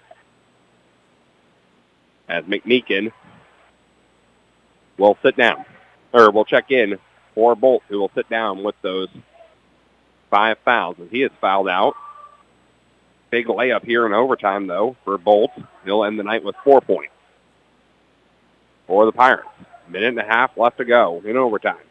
As 2.29 2.45
McMeekin 2.45 3.11
will 4.99 5.17
sit 5.23 5.37
down, 5.37 5.65
or 6.13 6.31
will 6.31 6.45
check 6.45 6.71
in 6.71 6.99
for 7.35 7.57
Bolt, 7.57 7.83
who 7.89 7.99
will 7.99 8.11
sit 8.15 8.29
down 8.29 8.63
with 8.63 8.75
those 8.83 9.09
five 10.31 10.59
fouls. 10.65 10.97
And 10.99 11.11
he 11.11 11.23
is 11.23 11.33
fouled 11.41 11.69
out. 11.69 11.95
Big 13.35 13.47
layup 13.49 13.85
here 13.85 14.07
in 14.07 14.13
overtime, 14.13 14.69
though, 14.69 14.95
for 15.03 15.19
Bolt. 15.19 15.51
He'll 15.85 16.05
end 16.05 16.21
the 16.21 16.23
night 16.23 16.45
with 16.45 16.55
four 16.63 16.81
points 16.81 17.13
for 18.87 19.07
the 19.07 19.11
Pirates. 19.11 19.49
Minute 19.89 20.11
and 20.11 20.21
a 20.21 20.23
half 20.23 20.57
left 20.57 20.79
to 20.79 20.85
go 20.85 21.21
in 21.25 21.37
overtime. 21.37 21.83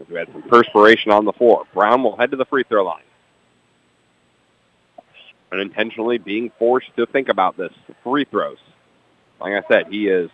As 0.00 0.08
we 0.08 0.16
had 0.16 0.32
some 0.32 0.44
perspiration 0.44 1.12
on 1.12 1.26
the 1.26 1.32
floor. 1.34 1.66
Brown 1.74 2.02
will 2.02 2.16
head 2.16 2.30
to 2.30 2.38
the 2.38 2.46
free 2.46 2.64
throw 2.66 2.86
line. 2.86 3.02
Unintentionally 5.52 6.16
being 6.16 6.50
forced 6.58 6.96
to 6.96 7.04
think 7.04 7.28
about 7.28 7.58
this. 7.58 7.74
Free 8.02 8.24
throws. 8.24 8.56
Like 9.42 9.62
I 9.62 9.68
said, 9.68 9.88
he 9.88 10.08
is 10.08 10.30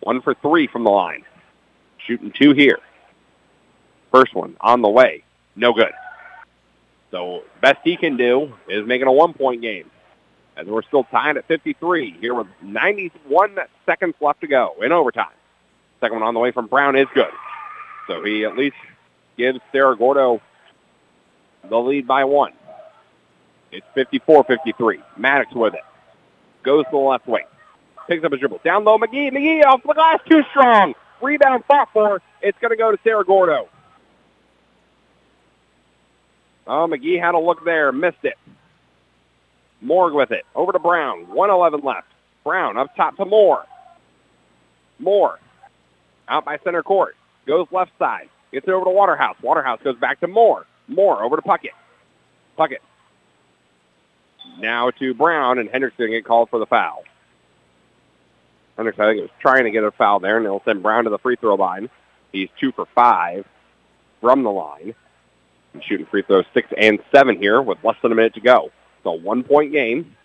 one 0.00 0.22
for 0.22 0.34
three 0.34 0.66
from 0.66 0.82
the 0.82 0.90
line. 0.90 1.24
Shooting 1.98 2.32
two 2.32 2.52
here. 2.52 2.80
First 4.10 4.34
one 4.34 4.56
on 4.60 4.82
the 4.82 4.90
way. 4.90 5.22
No 5.54 5.72
good. 5.72 5.92
So 7.10 7.44
best 7.60 7.78
he 7.84 7.96
can 7.96 8.16
do 8.16 8.54
is 8.68 8.86
making 8.86 9.06
a 9.06 9.12
one-point 9.12 9.62
game. 9.62 9.90
As 10.56 10.66
we're 10.66 10.82
still 10.82 11.04
tied 11.04 11.36
at 11.36 11.46
53 11.46 12.16
here 12.18 12.34
with 12.34 12.46
91 12.62 13.58
seconds 13.84 14.14
left 14.20 14.40
to 14.40 14.46
go 14.46 14.74
in 14.82 14.90
overtime. 14.90 15.26
Second 16.00 16.20
one 16.20 16.26
on 16.26 16.34
the 16.34 16.40
way 16.40 16.50
from 16.50 16.66
Brown 16.66 16.96
is 16.96 17.06
good. 17.14 17.30
So 18.06 18.24
he 18.24 18.44
at 18.44 18.56
least 18.56 18.76
gives 19.36 19.60
Cerro 19.72 19.94
Gordo 19.96 20.40
the 21.68 21.76
lead 21.76 22.06
by 22.06 22.24
one. 22.24 22.52
It's 23.70 23.86
54-53. 23.96 25.02
Maddox 25.16 25.52
with 25.54 25.74
it. 25.74 25.80
Goes 26.62 26.84
to 26.86 26.90
the 26.92 26.96
left 26.96 27.26
wing. 27.26 27.44
Picks 28.08 28.24
up 28.24 28.32
a 28.32 28.36
dribble. 28.36 28.60
Down 28.64 28.84
low, 28.84 28.98
McGee. 28.98 29.32
McGee 29.32 29.64
off 29.64 29.82
the 29.82 29.92
glass. 29.92 30.20
Too 30.28 30.42
strong. 30.50 30.94
Rebound 31.20 31.64
fought 31.66 31.88
for. 31.92 32.22
It's 32.40 32.58
going 32.60 32.70
to 32.70 32.76
go 32.76 32.92
to 32.92 32.98
Cerro 33.02 33.24
Gordo. 33.24 33.68
Oh, 36.66 36.86
McGee 36.88 37.20
had 37.20 37.34
a 37.34 37.38
look 37.38 37.64
there. 37.64 37.92
Missed 37.92 38.24
it. 38.24 38.36
Morg 39.80 40.14
with 40.14 40.30
it. 40.32 40.44
Over 40.54 40.72
to 40.72 40.78
Brown. 40.78 41.28
111 41.28 41.80
left. 41.80 42.08
Brown 42.44 42.76
up 42.76 42.94
top 42.96 43.16
to 43.16 43.24
Moore. 43.24 43.64
Moore. 44.98 45.38
Out 46.28 46.44
by 46.44 46.58
center 46.64 46.82
court. 46.82 47.16
Goes 47.46 47.66
left 47.70 47.92
side. 47.98 48.28
Gets 48.52 48.66
it 48.66 48.70
over 48.70 48.84
to 48.84 48.90
Waterhouse. 48.90 49.36
Waterhouse 49.42 49.80
goes 49.82 49.96
back 49.96 50.20
to 50.20 50.26
Moore. 50.26 50.66
Moore 50.88 51.22
over 51.22 51.36
to 51.36 51.42
Puckett. 51.42 51.74
Puckett. 52.58 52.78
Now 54.58 54.90
to 54.90 55.14
Brown, 55.14 55.58
and 55.58 55.68
Hendricks 55.68 55.96
going 55.96 56.10
to 56.10 56.16
get 56.16 56.24
called 56.24 56.48
for 56.50 56.58
the 56.58 56.66
foul. 56.66 57.04
Hendricks, 58.76 58.98
I 58.98 59.06
think, 59.10 59.22
was 59.22 59.30
trying 59.40 59.64
to 59.64 59.70
get 59.70 59.84
a 59.84 59.90
foul 59.90 60.20
there, 60.20 60.36
and 60.36 60.46
they'll 60.46 60.62
send 60.64 60.82
Brown 60.82 61.04
to 61.04 61.10
the 61.10 61.18
free 61.18 61.36
throw 61.36 61.54
line. 61.54 61.90
He's 62.32 62.48
two 62.58 62.72
for 62.72 62.86
five 62.94 63.46
from 64.20 64.42
the 64.42 64.50
line. 64.50 64.94
Shooting 65.82 66.06
free 66.06 66.22
throws 66.22 66.44
six 66.54 66.68
and 66.76 66.98
seven 67.12 67.36
here 67.36 67.60
with 67.60 67.78
less 67.82 67.96
than 68.02 68.12
a 68.12 68.14
minute 68.14 68.34
to 68.34 68.40
go. 68.40 68.70
It's 68.98 69.06
a 69.06 69.12
one-point 69.12 69.72
game. 69.72 70.16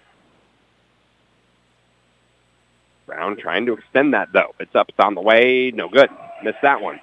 Brown 3.05 3.35
trying 3.35 3.65
to 3.65 3.73
extend 3.73 4.13
that, 4.13 4.31
though. 4.31 4.55
It's 4.59 4.73
up. 4.75 4.89
It's 4.89 4.99
on 4.99 5.15
the 5.15 5.21
way. 5.21 5.71
No 5.71 5.89
good. 5.89 6.09
Missed 6.43 6.61
that 6.61 6.81
one. 6.81 6.99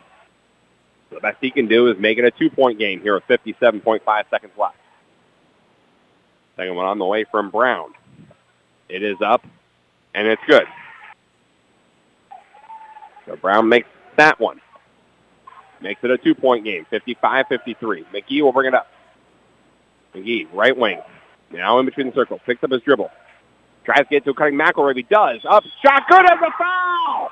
The 1.11 1.20
best 1.20 1.39
he 1.41 1.51
can 1.51 1.69
do 1.69 1.89
is 1.89 1.99
make 1.99 2.19
it 2.19 2.25
a 2.25 2.31
two-point 2.31 2.79
game 2.79 3.01
here 3.01 3.15
with 3.15 3.27
57.5 3.29 4.01
seconds 4.31 4.53
left. 4.57 4.77
Second 6.57 6.75
one 6.75 6.87
on 6.87 6.99
the 6.99 7.05
way 7.05 7.25
from 7.25 7.51
Brown. 7.51 7.93
It 8.89 9.03
is 9.03 9.16
up, 9.25 9.45
and 10.15 10.27
it's 10.27 10.43
good. 10.47 10.66
So 13.27 13.37
Brown 13.37 13.69
makes 13.69 13.89
that 14.16 14.41
one. 14.41 14.61
Makes 15.81 16.03
it 16.03 16.11
a 16.11 16.19
two-point 16.19 16.65
game, 16.65 16.87
55-53. 16.91 18.05
McGee 18.13 18.43
will 18.43 18.53
bring 18.53 18.69
it 18.69 18.75
up. 18.75 18.89
McGee, 20.15 20.49
right 20.53 20.77
wing. 20.77 21.01
Now 21.51 21.79
in 21.79 21.87
between 21.87 22.09
the 22.09 22.15
circles. 22.15 22.41
Picks 22.45 22.63
up 22.65 22.71
his 22.71 22.83
dribble. 22.83 23.11
Tries 23.85 24.01
to 24.01 24.05
get 24.11 24.25
to 24.25 24.31
a 24.31 24.35
cutting 24.35 24.59
McElravy. 24.59 24.97
He 24.97 25.03
does. 25.03 25.41
Up. 25.49 25.65
Shot 25.83 26.03
good 26.09 26.25
as 26.25 26.39
a 26.41 26.51
foul! 26.59 27.31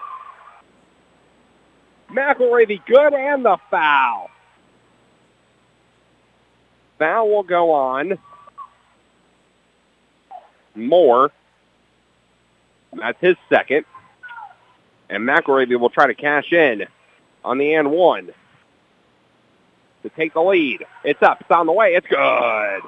McElravy 2.10 2.81
good 2.86 3.14
and 3.14 3.44
the 3.44 3.59
foul. 3.70 4.31
Foul 6.98 7.28
will 7.28 7.43
go 7.43 7.73
on. 7.73 8.18
Moore. 10.74 11.32
That's 12.93 13.20
his 13.20 13.36
second. 13.48 13.85
And 15.10 15.24
McElravy 15.28 15.78
will 15.78 15.90
try 15.90 16.06
to 16.06 16.14
cash 16.14 16.52
in 16.52 16.86
on 17.47 17.59
the 17.59 17.74
and 17.74 17.93
one 17.93 18.31
to 20.02 20.09
take 20.10 20.35
the 20.35 20.43
lead. 20.43 20.85
It's 21.05 21.23
up. 21.23 21.40
It's 21.40 21.51
on 21.51 21.66
the 21.66 21.73
way. 21.73 21.94
It's 21.94 22.06
good. 22.06 22.81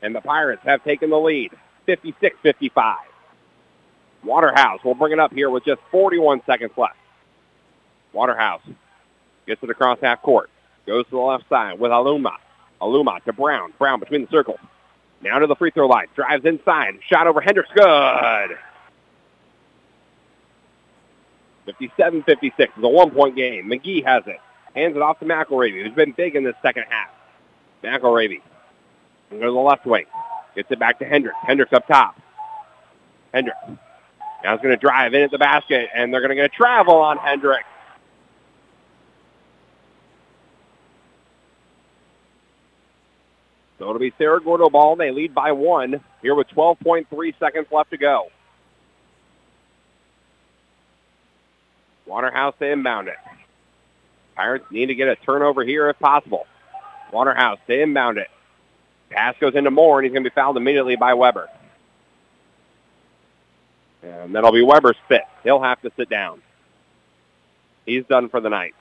And 0.00 0.14
the 0.14 0.20
Pirates 0.20 0.62
have 0.64 0.84
taken 0.84 1.10
the 1.10 1.18
lead, 1.18 1.52
56-55. 1.88 2.96
Waterhouse 4.22 4.82
will 4.84 4.94
bring 4.94 5.12
it 5.12 5.18
up 5.18 5.32
here 5.32 5.50
with 5.50 5.64
just 5.64 5.80
41 5.90 6.42
seconds 6.46 6.72
left. 6.76 6.96
Waterhouse 8.12 8.62
gets 9.46 9.62
it 9.62 9.70
across 9.70 9.98
half 10.00 10.22
court. 10.22 10.48
Goes 10.86 11.04
to 11.06 11.10
the 11.10 11.18
left 11.18 11.48
side 11.48 11.80
with 11.80 11.90
Aluma. 11.90 12.36
Aluma 12.80 13.22
to 13.24 13.32
Brown. 13.32 13.72
Brown 13.78 13.98
between 13.98 14.22
the 14.22 14.28
circles. 14.30 14.60
Now 15.20 15.38
to 15.40 15.46
the 15.46 15.56
free 15.56 15.72
throw 15.72 15.88
line. 15.88 16.06
Drives 16.14 16.44
inside. 16.44 16.98
Shot 17.08 17.26
over 17.26 17.40
Hendricks. 17.40 17.70
Good. 17.74 18.56
57-56 21.66 22.52
is 22.58 22.68
a 22.82 22.88
one-point 22.88 23.36
game. 23.36 23.68
McGee 23.68 24.04
has 24.04 24.22
it. 24.26 24.38
Hands 24.74 24.94
it 24.94 25.02
off 25.02 25.18
to 25.20 25.24
McElravy, 25.24 25.82
who's 25.82 25.94
been 25.94 26.12
big 26.12 26.36
in 26.36 26.44
this 26.44 26.54
second 26.62 26.84
half. 26.88 27.10
McElravy 27.82 28.40
goes 29.30 29.40
to 29.40 29.46
the 29.46 29.50
left 29.50 29.86
wing. 29.86 30.06
Gets 30.54 30.70
it 30.70 30.78
back 30.78 30.98
to 31.00 31.04
Hendricks. 31.04 31.36
Hendricks 31.46 31.72
up 31.72 31.86
top. 31.86 32.20
Hendricks. 33.32 33.58
Now 34.44 34.52
he's 34.52 34.62
going 34.62 34.74
to 34.74 34.80
drive 34.80 35.14
in 35.14 35.22
at 35.22 35.30
the 35.30 35.38
basket, 35.38 35.88
and 35.94 36.12
they're 36.12 36.20
going 36.20 36.36
to 36.36 36.48
travel 36.48 36.96
on 36.96 37.18
Hendricks. 37.18 37.66
So 43.78 43.84
it'll 43.84 43.98
be 43.98 44.12
Cerro 44.16 44.40
Gordo 44.40 44.70
ball. 44.70 44.96
They 44.96 45.10
lead 45.10 45.34
by 45.34 45.52
one 45.52 46.00
here 46.22 46.34
with 46.34 46.48
12.3 46.48 47.38
seconds 47.38 47.66
left 47.70 47.90
to 47.90 47.98
go. 47.98 48.28
Waterhouse 52.16 52.54
to 52.60 52.72
inbound 52.72 53.08
it. 53.08 53.16
Pirates 54.36 54.64
need 54.70 54.86
to 54.86 54.94
get 54.94 55.06
a 55.06 55.16
turnover 55.16 55.62
here 55.64 55.90
if 55.90 55.98
possible. 55.98 56.46
Waterhouse 57.12 57.58
to 57.66 57.78
inbound 57.78 58.16
it. 58.16 58.28
Pass 59.10 59.34
goes 59.38 59.54
into 59.54 59.70
Moore, 59.70 59.98
and 59.98 60.06
he's 60.06 60.14
going 60.14 60.24
to 60.24 60.30
be 60.30 60.34
fouled 60.34 60.56
immediately 60.56 60.96
by 60.96 61.12
Weber. 61.12 61.50
And 64.02 64.34
that'll 64.34 64.50
be 64.50 64.62
Weber's 64.62 64.96
fifth. 65.08 65.28
He'll 65.44 65.60
have 65.60 65.82
to 65.82 65.92
sit 65.98 66.08
down. 66.08 66.40
He's 67.84 68.06
done 68.06 68.30
for 68.30 68.40
the 68.40 68.48
night. 68.48 68.74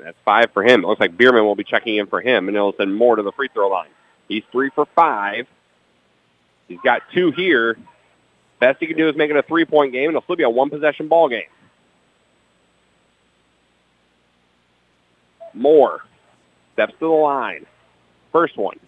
That's 0.00 0.18
five 0.24 0.50
for 0.52 0.64
him. 0.64 0.82
It 0.82 0.88
looks 0.88 1.00
like 1.00 1.16
Bierman 1.16 1.44
will 1.44 1.54
be 1.54 1.62
checking 1.62 1.98
in 1.98 2.08
for 2.08 2.20
him, 2.20 2.48
and 2.48 2.56
he'll 2.56 2.72
send 2.72 2.96
Moore 2.96 3.14
to 3.14 3.22
the 3.22 3.30
free 3.30 3.48
throw 3.54 3.68
line. 3.68 3.90
He's 4.26 4.42
three 4.50 4.70
for 4.74 4.86
five. 4.86 5.46
He's 6.66 6.80
got 6.80 7.02
two 7.14 7.30
here. 7.30 7.78
Best 8.60 8.78
he 8.78 8.86
can 8.86 8.96
do 8.96 9.08
is 9.08 9.16
make 9.16 9.30
it 9.30 9.36
a 9.36 9.42
three-point 9.42 9.92
game, 9.92 10.04
and 10.04 10.10
it'll 10.10 10.22
still 10.22 10.36
be 10.36 10.42
a 10.42 10.50
one-possession 10.50 11.08
ball 11.08 11.28
game. 11.28 11.48
Moore 15.54 16.00
steps 16.74 16.92
to 16.92 16.98
the 17.00 17.06
line. 17.08 17.66
First 18.32 18.56
one 18.56 18.78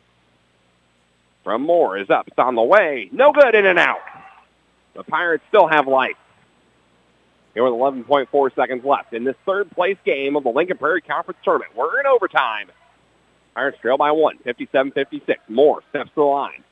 from 1.43 1.63
Moore 1.63 1.99
is 1.99 2.11
up. 2.11 2.29
It's 2.29 2.39
on 2.39 2.55
the 2.55 2.63
way. 2.63 3.09
No 3.13 3.33
good, 3.33 3.55
in 3.55 3.67
and 3.67 3.79
out. 3.79 3.99
The 4.95 5.03
Pirates 5.03 5.43
still 5.49 5.67
have 5.67 5.89
life. 5.89 6.17
Here 7.55 7.65
with 7.65 7.73
11.4 7.73 8.55
seconds 8.55 8.85
left 8.85 9.13
in 9.13 9.25
this 9.25 9.37
third 9.45 9.71
place 9.73 9.99
game 10.05 10.37
of 10.37 10.45
the 10.45 10.51
Lincoln 10.51 10.79
Prairie 10.79 11.03
Conference 11.03 11.39
Tournament. 11.45 11.73
We're 11.77 12.01
in 12.01 12.07
overtime. 12.07 12.69
Pirates 13.55 13.79
trail 13.81 13.99
by 13.99 14.13
one, 14.13 14.39
57-56. 14.47 15.21
Moore 15.49 15.83
steps 15.91 16.11
to 16.11 16.15
the 16.17 16.23
line. 16.23 16.63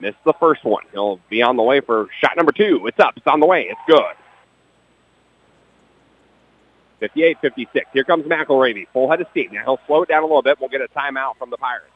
Missed 0.00 0.24
the 0.24 0.32
first 0.34 0.64
one. 0.64 0.84
He'll 0.92 1.20
be 1.28 1.42
on 1.42 1.56
the 1.56 1.62
way 1.62 1.80
for 1.80 2.08
shot 2.20 2.36
number 2.36 2.52
two. 2.52 2.86
It's 2.86 2.98
up. 2.98 3.14
It's 3.16 3.26
on 3.26 3.40
the 3.40 3.46
way. 3.46 3.68
It's 3.68 3.80
good. 3.86 4.16
58-56. 7.00 7.66
Here 7.92 8.04
comes 8.04 8.24
McElravy. 8.24 8.86
Full 8.92 9.10
head 9.10 9.20
of 9.20 9.26
steam. 9.30 9.52
Now 9.52 9.64
he'll 9.64 9.80
slow 9.86 10.02
it 10.02 10.08
down 10.08 10.22
a 10.22 10.26
little 10.26 10.42
bit. 10.42 10.58
We'll 10.60 10.68
get 10.68 10.80
a 10.80 10.88
timeout 10.88 11.36
from 11.38 11.50
the 11.50 11.56
Pirates. 11.56 11.86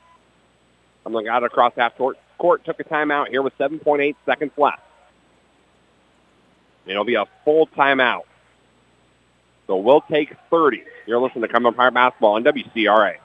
Someone 1.02 1.24
got 1.24 1.43
it 1.43 1.47
across 1.47 1.72
half 1.76 1.97
court. 1.97 2.18
Court 2.39 2.64
took 2.64 2.81
a 2.81 2.85
timeout 2.85 3.28
here 3.28 3.43
with 3.43 3.56
7.8 3.59 4.14
seconds 4.24 4.52
left. 4.56 4.82
It'll 6.86 7.05
be 7.05 7.14
a 7.14 7.26
full 7.44 7.66
timeout. 7.68 8.22
So 9.66 9.76
we'll 9.76 10.02
take 10.02 10.35
30. 10.51 10.82
You're 11.06 11.20
listening 11.20 11.43
to 11.43 11.48
Cumberland 11.48 11.76
Pirate 11.76 11.94
Basketball 11.94 12.35
on 12.35 12.44
WCRA. 12.44 13.16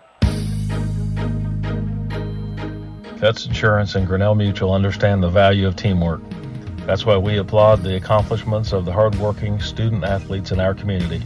Cutts 3.20 3.46
Insurance 3.46 3.96
and 3.96 4.08
Grinnell 4.08 4.34
Mutual 4.34 4.72
understand 4.72 5.22
the 5.22 5.28
value 5.28 5.68
of 5.68 5.76
teamwork. 5.76 6.22
That's 6.86 7.06
why 7.06 7.18
we 7.18 7.38
applaud 7.38 7.84
the 7.84 7.98
accomplishments 7.98 8.72
of 8.72 8.86
the 8.86 8.94
hardworking 8.94 9.60
student 9.60 10.06
athletes 10.06 10.54
in 10.54 10.62
our 10.62 10.74
community. 10.74 11.22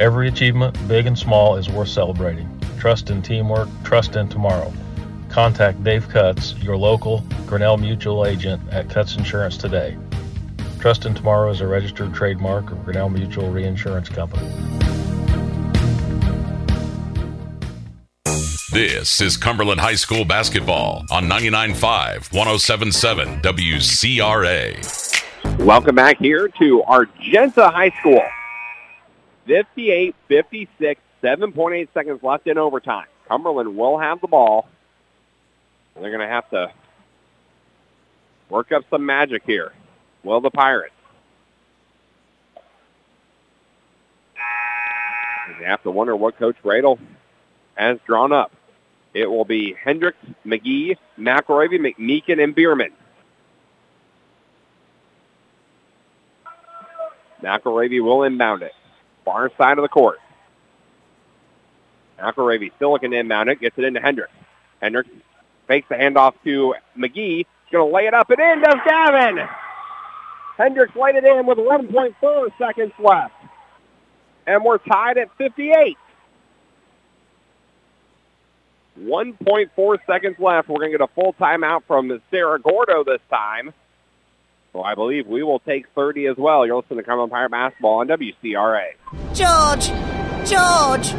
Every 0.00 0.26
achievement, 0.26 0.76
big 0.88 1.06
and 1.06 1.16
small, 1.16 1.56
is 1.56 1.68
worth 1.68 1.90
celebrating. 1.90 2.50
Trust 2.80 3.10
in 3.10 3.22
teamwork, 3.22 3.68
trust 3.84 4.16
in 4.16 4.28
tomorrow. 4.28 4.72
Contact 5.28 5.82
Dave 5.84 6.08
Cutts, 6.08 6.54
your 6.60 6.76
local 6.76 7.24
Grinnell 7.46 7.76
Mutual 7.76 8.26
agent 8.26 8.60
at 8.72 8.90
Cutts 8.90 9.16
Insurance 9.16 9.56
today. 9.56 9.96
Trust 10.80 11.06
in 11.06 11.14
Tomorrow 11.14 11.52
is 11.52 11.60
a 11.60 11.68
registered 11.68 12.14
trademark 12.14 12.72
of 12.72 12.84
Grinnell 12.84 13.10
Mutual 13.10 13.50
Reinsurance 13.50 14.08
Company. 14.08 14.48
This 18.76 19.22
is 19.22 19.38
Cumberland 19.38 19.80
High 19.80 19.94
School 19.94 20.26
basketball 20.26 21.06
on 21.10 21.24
99.5, 21.24 22.28
107.7 22.28 23.40
WCRA. 23.40 24.76
Welcome 25.64 25.94
back 25.94 26.18
here 26.18 26.48
to 26.58 26.82
Argenta 26.84 27.70
High 27.70 27.88
School. 27.98 28.20
58-56, 29.48 30.12
7.8 31.22 31.88
seconds 31.94 32.22
left 32.22 32.46
in 32.46 32.58
overtime. 32.58 33.06
Cumberland 33.26 33.78
will 33.78 33.96
have 33.96 34.20
the 34.20 34.28
ball. 34.28 34.68
They're 35.94 36.10
going 36.10 36.20
to 36.20 36.26
have 36.26 36.50
to 36.50 36.70
work 38.50 38.72
up 38.72 38.84
some 38.90 39.06
magic 39.06 39.44
here. 39.46 39.72
Will 40.22 40.42
the 40.42 40.50
Pirates? 40.50 40.92
You 45.58 45.64
have 45.64 45.82
to 45.84 45.90
wonder 45.90 46.14
what 46.14 46.36
Coach 46.36 46.56
Radel 46.62 46.98
has 47.74 47.98
drawn 48.06 48.32
up. 48.34 48.52
It 49.16 49.30
will 49.30 49.46
be 49.46 49.74
Hendricks, 49.82 50.18
McGee, 50.44 50.94
McElravy, 51.18 51.80
McMeekin, 51.80 52.42
and 52.42 52.54
Bierman. 52.54 52.92
McElravy 57.42 58.02
will 58.02 58.24
inbound 58.24 58.62
it. 58.62 58.72
Far 59.24 59.50
side 59.56 59.78
of 59.78 59.82
the 59.82 59.88
court. 59.88 60.18
McElravy 62.20 62.70
still 62.76 62.92
to 63.12 63.18
inbound 63.18 63.48
it. 63.48 63.58
Gets 63.58 63.78
it 63.78 63.84
into 63.84 64.00
Hendricks. 64.00 64.34
Hendricks 64.82 65.08
fakes 65.66 65.88
the 65.88 65.94
handoff 65.94 66.34
to 66.44 66.74
McGee. 66.94 67.38
He's 67.38 67.72
going 67.72 67.88
to 67.88 67.94
lay 67.94 68.06
it 68.06 68.12
up 68.12 68.28
and 68.28 68.38
in 68.38 68.60
does 68.60 68.80
Gavin. 68.86 69.48
Hendricks 70.58 70.94
laid 70.94 71.14
it 71.14 71.24
in 71.24 71.46
with 71.46 71.56
1.4 71.56 72.48
seconds 72.58 72.92
left. 72.98 73.32
And 74.46 74.62
we're 74.62 74.76
tied 74.76 75.16
at 75.16 75.34
58. 75.38 75.96
1.4 79.00 79.98
seconds 80.06 80.36
left. 80.38 80.68
We're 80.68 80.76
going 80.76 80.92
to 80.92 80.98
get 80.98 81.08
a 81.08 81.12
full 81.14 81.34
timeout 81.34 81.84
from 81.86 82.20
Cerro 82.30 82.58
Gordo 82.58 83.04
this 83.04 83.20
time. 83.30 83.72
So 84.72 84.82
I 84.82 84.94
believe 84.94 85.26
we 85.26 85.42
will 85.42 85.60
take 85.60 85.86
30 85.94 86.26
as 86.26 86.36
well. 86.36 86.66
You're 86.66 86.76
listening 86.76 86.98
to 86.98 87.04
Cumberland 87.04 87.32
Pirate 87.32 87.50
Basketball 87.50 88.00
on 88.00 88.08
WCRA. 88.08 88.88
George! 89.32 89.86
George! 90.48 91.14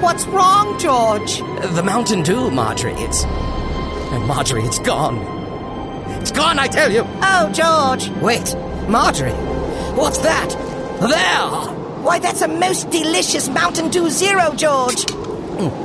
What's 0.00 0.24
wrong, 0.26 0.78
George? 0.78 1.38
The 1.74 1.82
Mountain 1.84 2.22
Dew, 2.22 2.50
Marjorie. 2.50 2.94
It's. 2.94 3.24
Marjorie, 3.24 4.62
it's 4.64 4.78
gone. 4.78 5.18
It's 6.20 6.30
gone, 6.30 6.58
I 6.58 6.68
tell 6.68 6.92
you! 6.92 7.02
Oh, 7.04 7.50
George! 7.52 8.08
Wait, 8.22 8.54
Marjorie! 8.88 9.32
What's 9.96 10.18
that? 10.18 10.50
There! 11.00 11.74
Why, 12.04 12.18
that's 12.18 12.42
a 12.42 12.48
most 12.48 12.90
delicious 12.90 13.48
Mountain 13.48 13.90
Dew 13.90 14.10
Zero, 14.10 14.54
George! 14.54 15.04
Mm. 15.06 15.81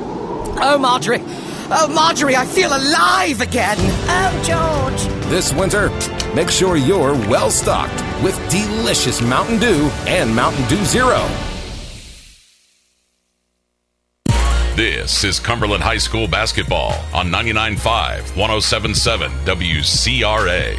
Oh, 0.59 0.77
Marjorie! 0.79 1.21
Oh, 1.69 1.87
Marjorie, 1.93 2.35
I 2.35 2.45
feel 2.45 2.69
alive 2.69 3.41
again! 3.41 3.77
Oh, 3.79 4.43
George! 4.43 5.29
This 5.29 5.53
winter, 5.53 5.89
make 6.33 6.49
sure 6.49 6.77
you're 6.77 7.13
well 7.29 7.51
stocked 7.51 8.01
with 8.23 8.35
delicious 8.49 9.21
Mountain 9.21 9.59
Dew 9.59 9.89
and 10.07 10.35
Mountain 10.35 10.67
Dew 10.67 10.83
Zero. 10.83 11.27
This 14.75 15.23
is 15.23 15.39
Cumberland 15.39 15.83
High 15.83 15.97
School 15.97 16.27
basketball 16.27 16.93
on 17.13 17.27
99.5, 17.27 18.21
107.7 18.33 19.29
WCRA. 19.45 20.75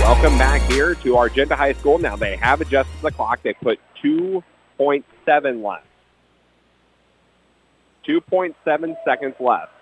Welcome 0.00 0.36
back 0.36 0.60
here 0.70 0.94
to 0.94 1.16
Argenta 1.16 1.56
High 1.56 1.72
School. 1.72 1.98
Now 1.98 2.16
they 2.16 2.36
have 2.36 2.60
adjusted 2.60 3.00
the 3.00 3.10
clock. 3.12 3.42
They 3.42 3.54
put 3.54 3.78
2.7 4.04 5.62
left. 5.64 5.86
2.7 8.06 8.96
seconds 9.04 9.34
left 9.40 9.72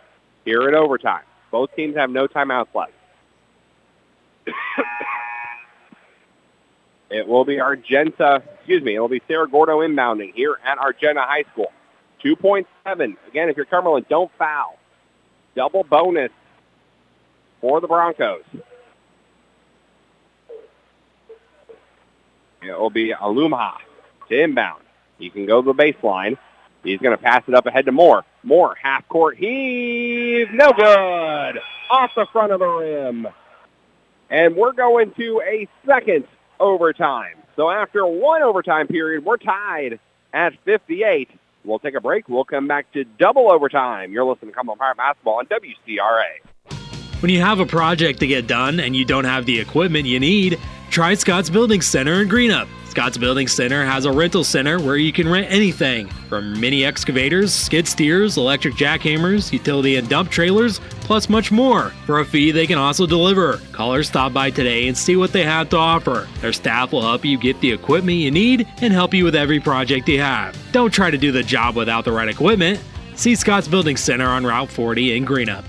here 0.45 0.69
in 0.69 0.75
overtime. 0.75 1.23
Both 1.51 1.75
teams 1.77 1.97
have 1.97 2.11
no 2.11 2.27
timeouts 2.27 2.75
left. 2.75 2.93
it 7.11 7.27
will 7.27 7.45
be 7.45 7.61
Argenta, 7.61 8.43
excuse 8.57 8.83
me, 8.83 8.95
it 8.95 9.01
will 9.01 9.09
be 9.09 9.23
Cerro 9.29 9.47
Gordo 9.47 9.81
inbounding 9.81 10.33
here 10.35 10.59
at 10.65 10.79
Argenta 10.79 11.21
High 11.23 11.45
School. 11.53 11.73
2.7. 12.25 13.17
Again, 13.29 13.49
if 13.49 13.57
you're 13.57 13.67
Cumberland, 13.67 14.07
don't 14.09 14.31
foul. 14.39 14.79
Double 15.55 15.85
bonus 15.85 16.33
for 17.61 17.81
the 17.81 17.87
Broncos. 17.87 18.43
It 22.63 22.79
will 22.79 22.91
be 22.91 23.13
Aluma 23.13 23.75
to 24.29 24.43
inbound. 24.43 24.83
You 25.19 25.31
can 25.31 25.47
go 25.47 25.63
to 25.63 25.73
the 25.73 25.75
baseline. 25.75 26.39
He's 26.85 27.01
going 27.01 27.17
to 27.17 27.23
pass 27.23 27.43
it 27.49 27.55
up 27.55 27.67
ahead 27.67 27.87
to 27.87 27.93
Moore. 27.93 28.25
Moore, 28.43 28.77
half 28.81 29.09
court 29.09 29.37
heave, 29.37 30.49
no 30.53 30.73
good. 30.73 31.61
Off 31.91 32.11
the 32.15 32.27
front 32.33 32.53
of 32.53 32.61
the 32.61 32.67
rim. 32.67 33.27
And 34.31 34.55
we're 34.55 34.73
going 34.73 35.13
to 35.13 35.43
a 35.47 35.69
second 35.87 36.27
overtime. 36.61 37.37
So 37.57 37.71
after 37.71 38.07
one 38.07 38.43
overtime 38.43 38.87
period, 38.87 39.25
we're 39.25 39.37
tied 39.37 39.99
at 40.33 40.53
58. 40.65 41.31
We'll 41.65 41.79
take 41.79 41.95
a 41.95 42.01
break. 42.01 42.29
We'll 42.29 42.45
come 42.45 42.69
back 42.69 42.93
to 42.93 43.05
double 43.05 43.51
overtime. 43.51 44.13
You're 44.13 44.25
listening 44.25 44.51
to 44.51 44.55
Cumberland 44.55 44.81
Pirate 44.81 44.97
Basketball 44.97 45.39
on 45.39 45.47
WCRA. 45.47 47.23
When 47.23 47.31
you 47.31 47.41
have 47.41 47.61
a 47.61 47.67
project 47.67 48.21
to 48.21 48.27
get 48.27 48.47
done 48.47 48.81
and 48.81 48.95
you 48.95 49.05
don't 49.05 49.25
have 49.25 49.47
the 49.47 49.59
equipment 49.59 50.05
you 50.05 50.21
need, 50.21 50.59
try 50.91 51.15
Scott's 51.15 51.49
Building 51.49 51.81
Center 51.81 52.21
in 52.21 52.29
Greenup. 52.29 52.69
Scott's 52.95 53.19
Building 53.19 53.49
Center 53.49 53.85
has 53.85 54.05
a 54.05 54.13
rental 54.13 54.45
center 54.45 54.81
where 54.81 54.95
you 54.95 55.13
can 55.13 55.29
rent 55.29 55.49
anything 55.51 56.07
from 56.29 56.61
mini 56.61 56.85
excavators, 56.85 57.53
skid 57.53 57.89
steers, 57.89 58.37
electric 58.37 58.75
jackhammers, 58.75 59.53
utility 59.53 59.97
and 59.97 60.09
dump 60.09 60.31
trailers, 60.31 60.79
plus 61.01 61.29
much 61.29 61.51
more. 61.51 61.89
For 62.07 62.21
a 62.21 62.25
fee, 62.25 62.53
they 62.53 62.69
can 62.69 62.79
also 62.79 63.05
deliver. 63.05 63.57
Call 63.73 63.93
or 63.93 64.05
stop 64.05 64.33
by 64.33 64.49
today 64.49 64.87
and 64.87 64.97
see 64.97 65.17
what 65.17 65.33
they 65.33 65.43
have 65.43 65.71
to 65.71 65.77
offer. 65.77 66.29
Their 66.41 66.53
staff 66.53 66.93
will 66.93 67.03
help 67.03 67.25
you 67.25 67.37
get 67.37 67.61
the 67.61 67.73
equipment 67.73 68.19
you 68.19 68.31
need 68.31 68.69
and 68.81 68.93
help 68.93 69.13
you 69.13 69.25
with 69.25 69.35
every 69.35 69.59
project 69.59 70.09
you 70.09 70.21
have. 70.21 70.57
Don't 70.71 70.95
try 70.95 71.11
to 71.11 71.19
do 71.19 71.33
the 71.33 71.43
job 71.43 71.75
without 71.75 72.05
the 72.05 72.13
right 72.13 72.29
equipment. 72.29 72.79
See 73.17 73.35
Scott's 73.35 73.67
Building 73.67 73.97
Center 73.97 74.29
on 74.29 74.47
Route 74.47 74.71
40 74.71 75.17
in 75.17 75.27
Greenup. 75.27 75.65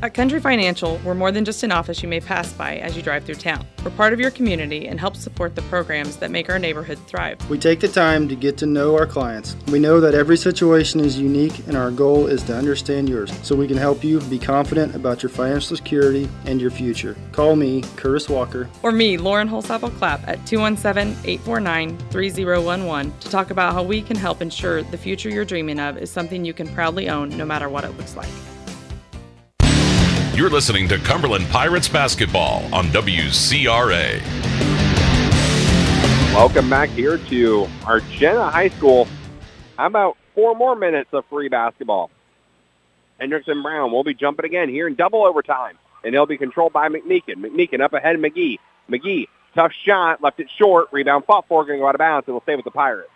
At 0.00 0.14
Country 0.14 0.38
Financial, 0.38 1.00
we're 1.04 1.16
more 1.16 1.32
than 1.32 1.44
just 1.44 1.64
an 1.64 1.72
office 1.72 2.04
you 2.04 2.08
may 2.08 2.20
pass 2.20 2.52
by 2.52 2.76
as 2.76 2.96
you 2.96 3.02
drive 3.02 3.24
through 3.24 3.34
town. 3.34 3.66
We're 3.84 3.90
part 3.90 4.12
of 4.12 4.20
your 4.20 4.30
community 4.30 4.86
and 4.86 5.00
help 5.00 5.16
support 5.16 5.56
the 5.56 5.62
programs 5.62 6.18
that 6.18 6.30
make 6.30 6.48
our 6.48 6.58
neighborhood 6.60 7.00
thrive. 7.08 7.38
We 7.50 7.58
take 7.58 7.80
the 7.80 7.88
time 7.88 8.28
to 8.28 8.36
get 8.36 8.56
to 8.58 8.66
know 8.66 8.94
our 8.94 9.06
clients. 9.06 9.56
We 9.72 9.80
know 9.80 9.98
that 9.98 10.14
every 10.14 10.36
situation 10.36 11.00
is 11.00 11.18
unique 11.18 11.66
and 11.66 11.76
our 11.76 11.90
goal 11.90 12.28
is 12.28 12.44
to 12.44 12.56
understand 12.56 13.08
yours 13.08 13.32
so 13.42 13.56
we 13.56 13.66
can 13.66 13.76
help 13.76 14.04
you 14.04 14.20
be 14.20 14.38
confident 14.38 14.94
about 14.94 15.24
your 15.24 15.30
financial 15.30 15.76
security 15.76 16.28
and 16.44 16.60
your 16.60 16.70
future. 16.70 17.16
Call 17.32 17.56
me, 17.56 17.82
Curtis 17.96 18.28
Walker. 18.28 18.70
Or 18.84 18.92
me, 18.92 19.16
Lauren 19.16 19.48
Holsapple 19.48 19.96
Clapp, 19.98 20.20
at 20.28 20.46
217 20.46 21.16
849 21.24 21.98
3011 22.10 23.18
to 23.18 23.30
talk 23.30 23.50
about 23.50 23.72
how 23.72 23.82
we 23.82 24.00
can 24.02 24.16
help 24.16 24.42
ensure 24.42 24.84
the 24.84 24.98
future 24.98 25.28
you're 25.28 25.44
dreaming 25.44 25.80
of 25.80 25.98
is 25.98 26.08
something 26.08 26.44
you 26.44 26.54
can 26.54 26.68
proudly 26.68 27.08
own 27.08 27.30
no 27.30 27.44
matter 27.44 27.68
what 27.68 27.82
it 27.82 27.90
looks 27.98 28.14
like. 28.14 28.28
You're 30.38 30.50
listening 30.50 30.86
to 30.90 30.98
Cumberland 30.98 31.48
Pirates 31.48 31.88
basketball 31.88 32.62
on 32.72 32.84
WCRA. 32.90 34.22
Welcome 36.32 36.70
back 36.70 36.90
here 36.90 37.18
to 37.18 37.66
Argenta 37.84 38.44
High 38.44 38.68
School. 38.68 39.08
How 39.76 39.88
about 39.88 40.16
four 40.36 40.54
more 40.54 40.76
minutes 40.76 41.10
of 41.12 41.24
free 41.26 41.48
basketball? 41.48 42.12
Hendricks 43.18 43.48
and 43.48 43.64
Brown 43.64 43.90
will 43.90 44.04
be 44.04 44.14
jumping 44.14 44.44
again 44.44 44.68
here 44.68 44.86
in 44.86 44.94
double 44.94 45.26
overtime. 45.26 45.76
And 46.04 46.14
they'll 46.14 46.24
be 46.24 46.38
controlled 46.38 46.72
by 46.72 46.88
McMeekin. 46.88 47.44
McMeekin 47.44 47.80
up 47.80 47.92
ahead 47.92 48.14
of 48.14 48.20
McGee. 48.20 48.58
McGee, 48.88 49.26
tough 49.56 49.72
shot, 49.84 50.22
left 50.22 50.38
it 50.38 50.46
short. 50.56 50.86
Rebound 50.92 51.24
fought 51.24 51.48
for, 51.48 51.64
going 51.64 51.80
to 51.80 51.82
go 51.82 51.88
out 51.88 51.96
of 51.96 51.98
bounds, 51.98 52.28
and 52.28 52.34
will 52.34 52.42
stay 52.42 52.54
with 52.54 52.64
the 52.64 52.70
Pirates. 52.70 53.10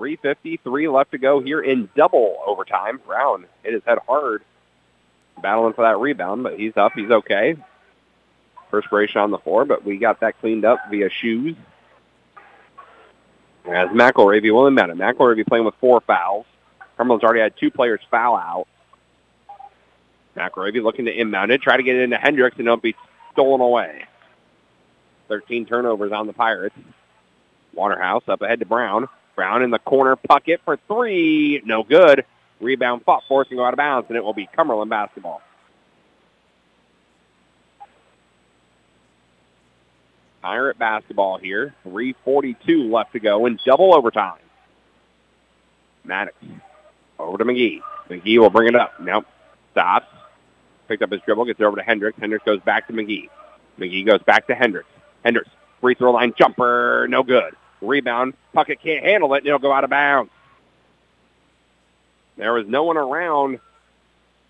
3.53 0.00 0.92
left 0.92 1.10
to 1.10 1.18
go 1.18 1.40
here 1.40 1.60
in 1.60 1.90
double 1.94 2.38
overtime. 2.46 3.00
Brown 3.06 3.44
hit 3.62 3.74
his 3.74 3.82
head 3.84 3.98
hard, 4.06 4.42
battling 5.42 5.74
for 5.74 5.82
that 5.82 5.98
rebound, 5.98 6.42
but 6.42 6.58
he's 6.58 6.76
up. 6.76 6.92
He's 6.94 7.10
okay. 7.10 7.56
Perspiration 8.70 9.20
on 9.20 9.30
the 9.30 9.38
floor, 9.38 9.66
but 9.66 9.84
we 9.84 9.98
got 9.98 10.20
that 10.20 10.40
cleaned 10.40 10.64
up 10.64 10.78
via 10.90 11.10
shoes. 11.10 11.54
As 13.66 13.88
McElravy 13.88 14.50
will 14.50 14.66
inbound 14.66 14.90
it. 14.90 14.96
McElravy 14.96 15.46
playing 15.46 15.66
with 15.66 15.74
four 15.80 16.00
fouls. 16.00 16.46
Cumberland's 16.96 17.22
already 17.22 17.40
had 17.40 17.56
two 17.58 17.70
players 17.70 18.00
foul 18.10 18.36
out. 18.36 18.66
McElravy 20.34 20.82
looking 20.82 21.04
to 21.04 21.12
inbound 21.12 21.50
it, 21.50 21.60
try 21.60 21.76
to 21.76 21.82
get 21.82 21.96
it 21.96 22.02
into 22.02 22.16
Hendricks, 22.16 22.56
and 22.56 22.66
it'll 22.66 22.78
be 22.78 22.96
stolen 23.32 23.60
away. 23.60 24.04
13 25.28 25.66
turnovers 25.66 26.10
on 26.10 26.26
the 26.26 26.32
Pirates. 26.32 26.74
Waterhouse 27.74 28.22
up 28.28 28.40
ahead 28.40 28.60
to 28.60 28.66
Brown. 28.66 29.08
Brown 29.40 29.62
in 29.62 29.70
the 29.70 29.78
corner, 29.78 30.16
Puckett 30.16 30.58
for 30.66 30.78
three. 30.86 31.62
No 31.64 31.82
good. 31.82 32.26
Rebound 32.60 33.04
fought, 33.06 33.22
forcing 33.26 33.56
go 33.56 33.64
out 33.64 33.72
of 33.72 33.78
bounds, 33.78 34.06
and 34.10 34.18
it 34.18 34.22
will 34.22 34.34
be 34.34 34.46
Cumberland 34.54 34.90
basketball. 34.90 35.40
Pirate 40.42 40.78
basketball 40.78 41.38
here. 41.38 41.74
3.42 41.86 42.92
left 42.92 43.14
to 43.14 43.18
go 43.18 43.46
in 43.46 43.58
double 43.64 43.94
overtime. 43.94 44.40
Maddox 46.04 46.36
over 47.18 47.38
to 47.38 47.44
McGee. 47.46 47.80
McGee 48.10 48.38
will 48.38 48.50
bring 48.50 48.68
it 48.68 48.76
up. 48.76 49.00
Nope. 49.00 49.24
Stops. 49.72 50.04
Picked 50.86 51.02
up 51.02 51.12
his 51.12 51.22
dribble, 51.22 51.46
gets 51.46 51.58
it 51.58 51.64
over 51.64 51.76
to 51.76 51.82
Hendricks. 51.82 52.18
Hendricks 52.18 52.44
goes 52.44 52.60
back 52.60 52.88
to 52.88 52.92
McGee. 52.92 53.30
McGee 53.78 54.04
goes 54.04 54.22
back 54.22 54.48
to 54.48 54.54
Hendricks. 54.54 54.90
Hendricks, 55.24 55.48
free 55.80 55.94
throw 55.94 56.12
line 56.12 56.34
jumper, 56.36 57.06
no 57.08 57.22
good. 57.22 57.54
Rebound, 57.80 58.34
Puckett 58.54 58.80
can't 58.80 59.04
handle 59.04 59.34
it, 59.34 59.38
and 59.38 59.46
it'll 59.46 59.58
go 59.58 59.72
out 59.72 59.84
of 59.84 59.90
bounds. 59.90 60.30
There 62.36 62.52
was 62.52 62.66
no 62.66 62.84
one 62.84 62.96
around 62.96 63.60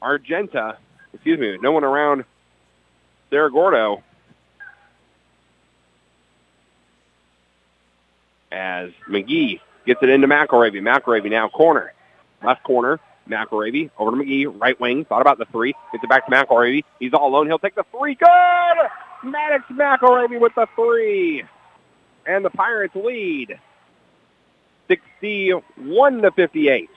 Argenta, 0.02 0.76
excuse 1.12 1.38
me, 1.38 1.58
no 1.60 1.72
one 1.72 1.84
around 1.84 2.24
Cerro 3.30 3.50
Gordo 3.50 4.02
as 8.52 8.90
McGee 9.08 9.60
gets 9.86 10.02
it 10.02 10.08
into 10.08 10.26
McElravy. 10.26 10.80
McElravy 10.80 11.30
now 11.30 11.48
corner. 11.48 11.92
Left 12.42 12.62
corner. 12.64 13.00
McElravy 13.28 13.90
over 13.98 14.10
to 14.10 14.16
McGee. 14.16 14.60
Right 14.60 14.78
wing. 14.80 15.04
Thought 15.04 15.20
about 15.20 15.38
the 15.38 15.44
three. 15.46 15.74
Gets 15.92 16.04
it 16.04 16.10
back 16.10 16.26
to 16.26 16.32
McElravy. 16.32 16.84
He's 16.98 17.12
all 17.12 17.28
alone. 17.28 17.46
He'll 17.46 17.58
take 17.58 17.74
the 17.74 17.84
three. 17.96 18.14
Good! 18.14 18.28
Maddox 19.22 19.64
McElravy 19.70 20.40
with 20.40 20.54
the 20.54 20.66
three. 20.74 21.44
And 22.30 22.44
the 22.44 22.50
Pirates 22.50 22.94
lead 22.94 23.58
61 24.86 26.22
to 26.22 26.30
58. 26.30 26.88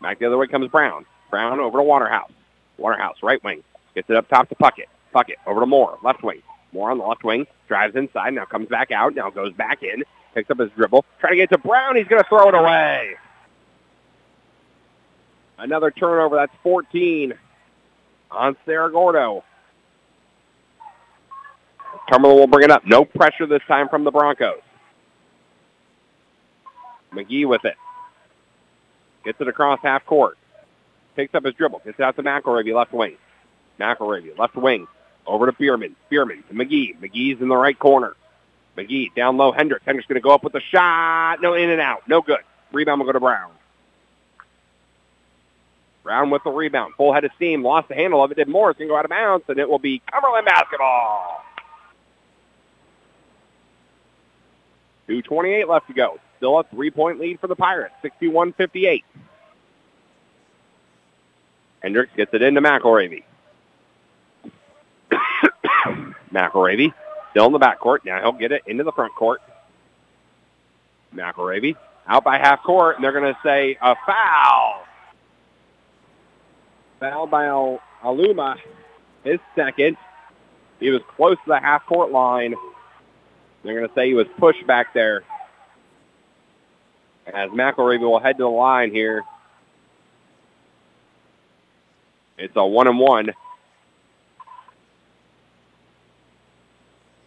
Back 0.00 0.18
the 0.18 0.26
other 0.26 0.38
way 0.38 0.46
comes 0.46 0.70
Brown. 0.70 1.04
Brown 1.28 1.60
over 1.60 1.76
to 1.76 1.82
Waterhouse. 1.82 2.32
Waterhouse, 2.78 3.16
right 3.22 3.44
wing. 3.44 3.62
Gets 3.94 4.08
it 4.08 4.16
up 4.16 4.26
top 4.28 4.48
to 4.48 4.54
Puckett. 4.54 4.86
Puckett 5.14 5.34
over 5.46 5.60
to 5.60 5.66
Moore, 5.66 5.98
left 6.02 6.22
wing. 6.22 6.40
Moore 6.72 6.90
on 6.90 6.96
the 6.96 7.04
left 7.04 7.24
wing. 7.24 7.46
Drives 7.66 7.94
inside. 7.94 8.32
Now 8.32 8.46
comes 8.46 8.68
back 8.68 8.90
out. 8.90 9.14
Now 9.14 9.28
goes 9.28 9.52
back 9.52 9.82
in. 9.82 10.02
Picks 10.34 10.50
up 10.50 10.60
his 10.60 10.70
dribble. 10.70 11.04
Trying 11.20 11.32
to 11.32 11.36
get 11.36 11.50
to 11.50 11.58
Brown. 11.58 11.96
He's 11.96 12.08
going 12.08 12.22
to 12.22 12.28
throw 12.28 12.48
it 12.48 12.54
away. 12.54 13.16
Another 15.58 15.90
turnover. 15.90 16.36
That's 16.36 16.54
14 16.62 17.34
on 18.30 18.56
Cerro 18.64 18.88
Gordo. 18.88 19.44
Cumberland 22.10 22.40
will 22.40 22.46
bring 22.46 22.64
it 22.64 22.70
up. 22.70 22.86
No 22.86 23.04
pressure 23.04 23.46
this 23.46 23.62
time 23.68 23.88
from 23.88 24.04
the 24.04 24.10
Broncos. 24.10 24.60
McGee 27.12 27.46
with 27.46 27.64
it. 27.64 27.76
Gets 29.24 29.40
it 29.40 29.48
across 29.48 29.80
half 29.82 30.04
court. 30.06 30.38
Picks 31.16 31.34
up 31.34 31.44
his 31.44 31.54
dribble. 31.54 31.82
Gets 31.84 31.98
it 31.98 32.02
out 32.02 32.16
to 32.16 32.22
McElravy, 32.22 32.74
left 32.74 32.92
wing. 32.92 33.16
McElravy, 33.78 34.38
left 34.38 34.56
wing. 34.56 34.86
Over 35.26 35.46
to 35.46 35.52
Bierman. 35.52 35.96
Bierman 36.10 36.42
to 36.48 36.54
McGee. 36.54 36.98
McGee's 36.98 37.40
in 37.42 37.48
the 37.48 37.56
right 37.56 37.78
corner. 37.78 38.14
McGee 38.76 39.14
down 39.14 39.36
low. 39.36 39.52
Hendricks. 39.52 39.84
Hendricks 39.84 40.08
going 40.08 40.14
to 40.14 40.22
go 40.22 40.30
up 40.30 40.42
with 40.42 40.54
the 40.54 40.60
shot. 40.60 41.42
No, 41.42 41.52
in 41.54 41.68
and 41.68 41.80
out. 41.80 42.08
No 42.08 42.22
good. 42.22 42.40
Rebound 42.72 43.00
will 43.00 43.06
go 43.06 43.12
to 43.12 43.20
Brown. 43.20 43.50
Brown 46.02 46.30
with 46.30 46.44
the 46.44 46.50
rebound. 46.50 46.94
Full 46.96 47.12
head 47.12 47.24
of 47.24 47.32
steam. 47.36 47.62
Lost 47.62 47.88
the 47.88 47.94
handle 47.94 48.24
of 48.24 48.30
it. 48.30 48.36
Did 48.36 48.48
Morris 48.48 48.78
can 48.78 48.88
go 48.88 48.96
out 48.96 49.04
of 49.04 49.10
bounds, 49.10 49.44
and 49.48 49.58
it 49.58 49.68
will 49.68 49.78
be 49.78 50.00
Cumberland 50.10 50.46
basketball. 50.46 51.44
2.28 55.08 55.68
left 55.68 55.86
to 55.88 55.94
go. 55.94 56.18
Still 56.36 56.58
a 56.60 56.64
three-point 56.64 57.18
lead 57.18 57.40
for 57.40 57.46
the 57.46 57.56
Pirates, 57.56 57.94
61-58. 58.04 59.02
Hendricks 61.80 62.12
gets 62.16 62.32
it 62.34 62.42
into 62.42 62.60
McElravy. 62.60 63.24
McElravy 66.32 66.92
still 67.30 67.46
in 67.46 67.52
the 67.52 67.58
backcourt. 67.58 68.04
Now 68.04 68.20
he'll 68.20 68.32
get 68.32 68.52
it 68.52 68.62
into 68.66 68.84
the 68.84 68.92
front 68.92 69.14
court. 69.14 69.40
McElravy 71.14 71.76
out 72.06 72.24
by 72.24 72.38
half 72.38 72.62
court, 72.62 72.96
and 72.96 73.04
they're 73.04 73.12
going 73.12 73.32
to 73.32 73.38
say 73.42 73.76
a 73.80 73.94
foul. 74.06 74.84
Foul 77.00 77.26
by 77.26 77.46
Al- 77.46 77.80
Aluma, 78.02 78.56
his 79.24 79.38
second. 79.54 79.96
He 80.80 80.90
was 80.90 81.02
close 81.16 81.36
to 81.36 81.48
the 81.48 81.60
half 81.60 81.86
court 81.86 82.10
line. 82.10 82.54
They're 83.62 83.74
going 83.74 83.88
to 83.88 83.94
say 83.94 84.08
he 84.08 84.14
was 84.14 84.26
pushed 84.38 84.66
back 84.66 84.94
there. 84.94 85.24
As 87.26 87.50
McElravy 87.50 88.00
will 88.00 88.20
head 88.20 88.38
to 88.38 88.44
the 88.44 88.48
line 88.48 88.90
here. 88.90 89.22
It's 92.38 92.54
a 92.56 92.64
one 92.64 92.86
and 92.86 92.98
one. 92.98 93.34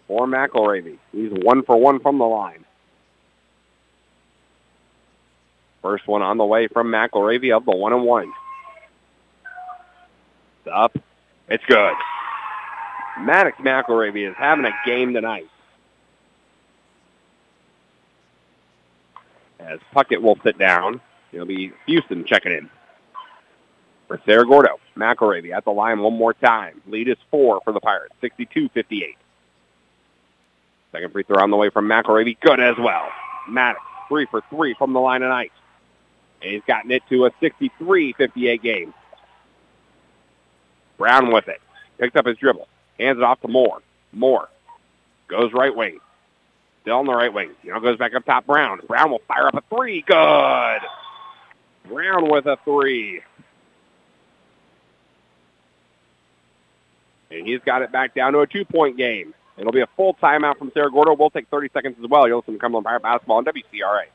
For 0.08 0.26
McElravy. 0.26 0.98
He's 1.12 1.32
one 1.32 1.64
for 1.64 1.78
one 1.78 2.00
from 2.00 2.18
the 2.18 2.26
line. 2.26 2.66
First 5.82 6.08
one 6.08 6.22
on 6.22 6.38
the 6.38 6.46
way 6.46 6.68
from 6.68 6.88
McElravy 6.88 7.56
of 7.56 7.66
the 7.66 7.76
one 7.76 7.94
and 7.94 8.04
one. 8.04 8.32
It's 10.60 10.74
up. 10.74 10.98
It's 11.50 11.64
good. 11.66 11.94
Maddox 13.20 13.58
McElravy 13.60 14.30
is 14.30 14.36
having 14.38 14.66
a 14.66 14.74
game 14.86 15.14
tonight. 15.14 15.48
As 19.68 19.80
Puckett 19.96 20.22
will 20.22 20.38
sit 20.44 20.58
down, 20.58 21.02
it'll 21.32 21.46
be 21.46 21.72
Houston 21.86 22.26
checking 22.26 22.52
in. 22.52 22.70
For 24.08 24.20
Cerro 24.26 24.46
Gordo, 24.46 24.80
McElravy 24.98 25.56
at 25.56 25.64
the 25.64 25.72
line 25.72 26.00
one 26.00 26.14
more 26.14 26.34
time. 26.34 26.82
Lead 26.88 27.08
is 27.08 27.18
four 27.30 27.62
for 27.64 27.72
the 27.72 27.80
Pirates, 27.80 28.14
62-58. 28.22 29.16
Second 30.92 31.14
free 31.14 31.24
throw 31.24 31.42
on 31.42 31.50
the 31.52 31.58
way 31.58 31.70
from 31.70 31.88
McElravy, 31.88 32.38
good 32.42 32.60
as 32.60 32.76
well. 32.78 33.08
Maddox, 33.48 33.82
three 34.10 34.28
for 34.30 34.42
three 34.50 34.74
from 34.74 34.94
the 34.94 35.00
line 35.00 35.22
tonight. 35.22 35.54
And 36.42 36.52
he's 36.52 36.64
gotten 36.68 36.92
it 36.92 37.04
to 37.10 37.26
a 37.26 37.32
63-58 37.32 38.62
game. 38.62 38.94
Brown 40.98 41.32
with 41.32 41.48
it. 41.48 41.62
Picks 41.98 42.16
up 42.16 42.26
his 42.26 42.38
dribble. 42.38 42.68
Hands 43.00 43.18
it 43.18 43.24
off 43.24 43.40
to 43.42 43.48
Moore. 43.48 43.82
Moore 44.12 44.50
goes 45.28 45.54
right 45.54 45.74
wing. 45.74 46.00
Still 46.82 46.98
on 46.98 47.06
the 47.06 47.14
right 47.14 47.32
wing. 47.32 47.52
You 47.64 47.74
know, 47.74 47.80
goes 47.80 47.98
back 47.98 48.14
up 48.16 48.26
top. 48.26 48.46
Brown. 48.46 48.80
Brown 48.88 49.12
will 49.12 49.22
fire 49.28 49.48
up 49.48 49.56
a 49.56 49.76
three. 49.76 50.02
Good. 50.02 50.80
Brown 51.88 52.30
with 52.30 52.46
a 52.48 52.58
three. 52.64 53.22
And 57.30 57.48
he's 57.48 57.62
got 57.66 57.82
it 57.82 57.92
back 57.92 58.14
down 58.14 58.34
to 58.34 58.40
a 58.40 58.48
two-point 58.48 58.98
game. 58.98 59.34
It'll 59.58 59.72
be 59.72 59.82
a 59.82 59.88
full 59.96 60.16
timeout 60.16 60.58
from 60.58 60.72
Cerro 60.74 60.90
Gordo. 60.90 61.14
We'll 61.14 61.30
take 61.30 61.48
30 61.50 61.70
seconds 61.74 61.96
as 62.04 62.10
well. 62.10 62.28
You'll 62.28 62.40
listen 62.40 62.56
to 62.56 62.60
Cumberland 62.60 62.86
Pirate 62.86 63.04
Basketball 63.04 63.38
on 63.38 63.46
WCRA. 63.46 64.06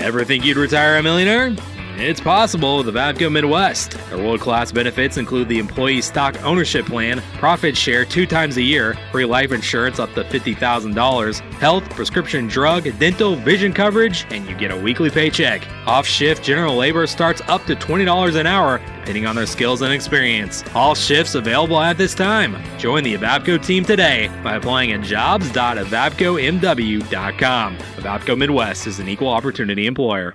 Ever 0.00 0.24
think 0.24 0.44
you'd 0.44 0.56
retire 0.56 0.98
a 0.98 1.02
millionaire? 1.02 1.56
It's 1.96 2.20
possible 2.20 2.78
with 2.78 2.86
the 2.86 2.92
Vavco 2.92 3.30
Midwest. 3.30 3.96
Our 4.10 4.18
world 4.18 4.40
class 4.40 4.72
benefits 4.72 5.16
include 5.16 5.48
the 5.48 5.60
employee 5.60 6.02
stock 6.02 6.42
ownership 6.42 6.86
plan, 6.86 7.22
profit 7.34 7.76
share 7.76 8.04
two 8.04 8.26
times 8.26 8.56
a 8.56 8.62
year, 8.62 8.98
free 9.12 9.24
life 9.24 9.52
insurance 9.52 10.00
up 10.00 10.12
to 10.14 10.24
$50,000, 10.24 11.40
health, 11.58 11.88
prescription 11.90 12.48
drug, 12.48 12.82
dental, 12.98 13.36
vision 13.36 13.72
coverage, 13.72 14.26
and 14.30 14.44
you 14.48 14.56
get 14.56 14.72
a 14.72 14.76
weekly 14.76 15.08
paycheck. 15.08 15.64
Off 15.86 16.04
shift 16.04 16.42
general 16.42 16.74
labor 16.74 17.06
starts 17.06 17.40
up 17.46 17.64
to 17.66 17.76
$20 17.76 18.40
an 18.40 18.48
hour, 18.48 18.78
depending 18.78 19.24
on 19.24 19.36
their 19.36 19.46
skills 19.46 19.82
and 19.82 19.92
experience. 19.92 20.64
All 20.74 20.96
shifts 20.96 21.36
available 21.36 21.78
at 21.78 21.96
this 21.96 22.12
time. 22.12 22.56
Join 22.76 23.04
the 23.04 23.16
Avapco 23.16 23.64
team 23.64 23.84
today 23.84 24.28
by 24.42 24.56
applying 24.56 24.90
at 24.92 25.02
jobs.avapcomw.com. 25.02 27.78
Avapco 27.78 28.36
Midwest 28.36 28.88
is 28.88 28.98
an 28.98 29.08
equal 29.08 29.28
opportunity 29.28 29.86
employer. 29.86 30.34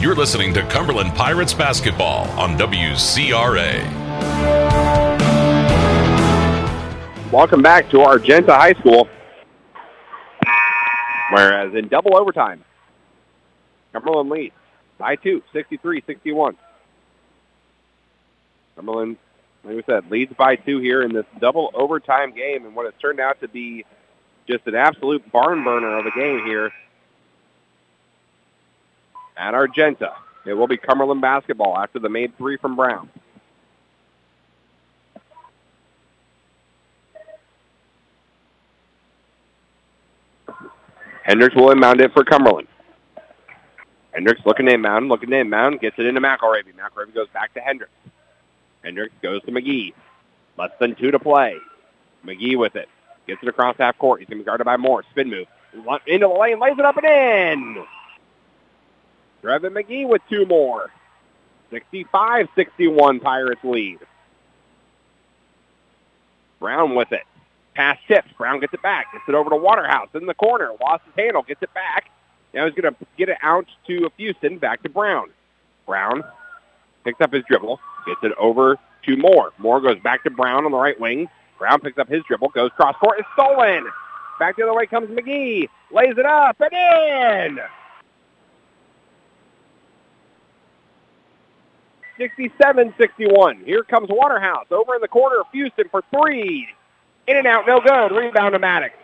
You're 0.00 0.14
listening 0.14 0.54
to 0.54 0.62
Cumberland 0.62 1.14
Pirates 1.14 1.52
basketball 1.52 2.26
on 2.30 2.56
WCRA. 2.56 3.82
Welcome 7.30 7.60
back 7.60 7.90
to 7.90 8.00
Argenta 8.00 8.54
High 8.54 8.72
School. 8.72 9.10
Whereas 11.30 11.74
in 11.74 11.88
double 11.88 12.16
overtime, 12.16 12.64
Cumberland 13.92 14.30
leads 14.30 14.54
by 14.96 15.16
two, 15.16 15.42
63-61. 15.52 16.56
Cumberland, 18.76 19.18
like 19.64 19.76
we 19.76 19.82
said, 19.82 20.10
leads 20.10 20.32
by 20.32 20.56
two 20.56 20.78
here 20.78 21.02
in 21.02 21.12
this 21.12 21.26
double 21.40 21.70
overtime 21.74 22.32
game 22.32 22.64
and 22.64 22.74
what 22.74 22.86
has 22.86 22.94
turned 23.02 23.20
out 23.20 23.38
to 23.42 23.48
be 23.48 23.84
just 24.48 24.66
an 24.66 24.76
absolute 24.76 25.30
barn 25.30 25.62
burner 25.62 25.98
of 25.98 26.06
a 26.06 26.10
game 26.12 26.46
here 26.46 26.72
at 29.40 29.54
Argenta. 29.54 30.12
It 30.44 30.52
will 30.52 30.68
be 30.68 30.76
Cumberland 30.76 31.22
basketball 31.22 31.76
after 31.76 31.98
the 31.98 32.08
made 32.08 32.36
three 32.36 32.58
from 32.58 32.76
Brown. 32.76 33.08
Hendricks 41.22 41.54
will 41.54 41.70
inbound 41.70 42.00
it 42.00 42.12
for 42.12 42.24
Cumberland. 42.24 42.68
Hendricks 44.12 44.40
looking 44.44 44.66
to 44.66 44.74
inbound, 44.74 45.08
looking 45.08 45.30
to 45.30 45.38
inbound, 45.38 45.80
gets 45.80 45.96
it 45.98 46.06
into 46.06 46.20
McElravy. 46.20 46.74
McElravy 46.74 47.14
goes 47.14 47.28
back 47.32 47.54
to 47.54 47.60
Hendricks. 47.60 47.92
Hendricks 48.82 49.14
goes 49.22 49.40
to 49.42 49.52
McGee. 49.52 49.94
Less 50.58 50.72
than 50.80 50.96
two 50.96 51.10
to 51.12 51.18
play. 51.18 51.56
McGee 52.26 52.58
with 52.58 52.74
it. 52.74 52.88
Gets 53.26 53.42
it 53.42 53.48
across 53.48 53.76
half 53.78 53.96
court. 53.98 54.20
He's 54.20 54.28
going 54.28 54.38
to 54.38 54.44
be 54.44 54.46
guarded 54.46 54.64
by 54.64 54.76
Moore. 54.76 55.04
Spin 55.10 55.30
move. 55.30 55.46
Into 56.06 56.26
the 56.26 56.34
lane, 56.34 56.58
lays 56.58 56.76
it 56.76 56.84
up 56.84 56.96
and 56.96 57.06
in. 57.76 57.86
Trevin 59.42 59.72
McGee 59.72 60.06
with 60.06 60.22
two 60.28 60.46
more. 60.46 60.90
65-61 61.72 63.22
Pirates 63.22 63.62
lead. 63.64 63.98
Brown 66.58 66.94
with 66.94 67.12
it. 67.12 67.22
Pass 67.74 67.98
tips. 68.06 68.28
Brown 68.36 68.60
gets 68.60 68.74
it 68.74 68.82
back. 68.82 69.12
Gets 69.12 69.24
it 69.28 69.34
over 69.34 69.50
to 69.50 69.56
Waterhouse 69.56 70.08
in 70.14 70.26
the 70.26 70.34
corner. 70.34 70.70
Lost 70.80 71.04
his 71.06 71.14
handle. 71.16 71.42
Gets 71.42 71.62
it 71.62 71.72
back. 71.72 72.10
Now 72.52 72.66
he's 72.66 72.74
going 72.74 72.92
to 72.92 73.06
get 73.16 73.28
it 73.28 73.38
out 73.42 73.66
to 73.86 74.10
Houston. 74.16 74.58
Back 74.58 74.82
to 74.82 74.88
Brown. 74.88 75.30
Brown 75.86 76.22
picks 77.04 77.20
up 77.20 77.32
his 77.32 77.44
dribble. 77.48 77.80
Gets 78.06 78.20
it 78.24 78.32
over 78.38 78.78
to 79.06 79.16
Moore. 79.16 79.52
Moore 79.58 79.80
goes 79.80 80.00
back 80.00 80.24
to 80.24 80.30
Brown 80.30 80.64
on 80.64 80.72
the 80.72 80.78
right 80.78 80.98
wing. 81.00 81.28
Brown 81.58 81.80
picks 81.80 81.98
up 81.98 82.08
his 82.08 82.22
dribble. 82.24 82.48
Goes 82.48 82.70
cross 82.76 82.96
court. 82.96 83.18
It's 83.20 83.28
stolen. 83.34 83.86
Back 84.38 84.56
the 84.56 84.64
other 84.64 84.74
way 84.74 84.86
comes 84.86 85.08
McGee. 85.10 85.68
Lays 85.92 86.16
it 86.16 86.26
up 86.26 86.56
and 86.60 86.72
in. 86.72 87.60
67-61. 92.20 93.64
Here 93.64 93.82
comes 93.82 94.08
Waterhouse 94.10 94.66
over 94.70 94.94
in 94.94 95.00
the 95.00 95.08
corner 95.08 95.40
of 95.40 95.46
Houston 95.52 95.88
for 95.90 96.02
three. 96.10 96.68
In 97.26 97.36
and 97.36 97.46
out, 97.46 97.66
no 97.66 97.80
good. 97.80 98.14
Rebound 98.14 98.52
to 98.52 98.58
Maddox. 98.58 98.94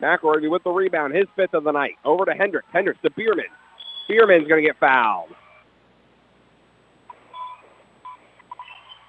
McElravy 0.00 0.50
with 0.50 0.62
the 0.64 0.70
rebound, 0.70 1.14
his 1.14 1.26
fifth 1.36 1.54
of 1.54 1.64
the 1.64 1.72
night. 1.72 1.96
Over 2.04 2.24
to 2.26 2.32
Hendricks. 2.32 2.66
Hendricks 2.72 3.00
to 3.02 3.10
Bierman. 3.10 3.46
Bierman's 4.08 4.48
going 4.48 4.62
to 4.62 4.68
get 4.68 4.78
fouled. 4.78 5.34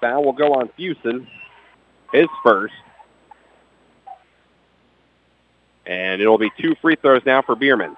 Foul 0.00 0.24
will 0.24 0.32
go 0.32 0.54
on 0.54 0.68
Houston, 0.76 1.26
his 2.12 2.26
first. 2.42 2.74
And 5.86 6.20
it'll 6.20 6.38
be 6.38 6.50
two 6.58 6.74
free 6.80 6.96
throws 6.96 7.22
now 7.24 7.42
for 7.42 7.56
Bierman. 7.56 7.96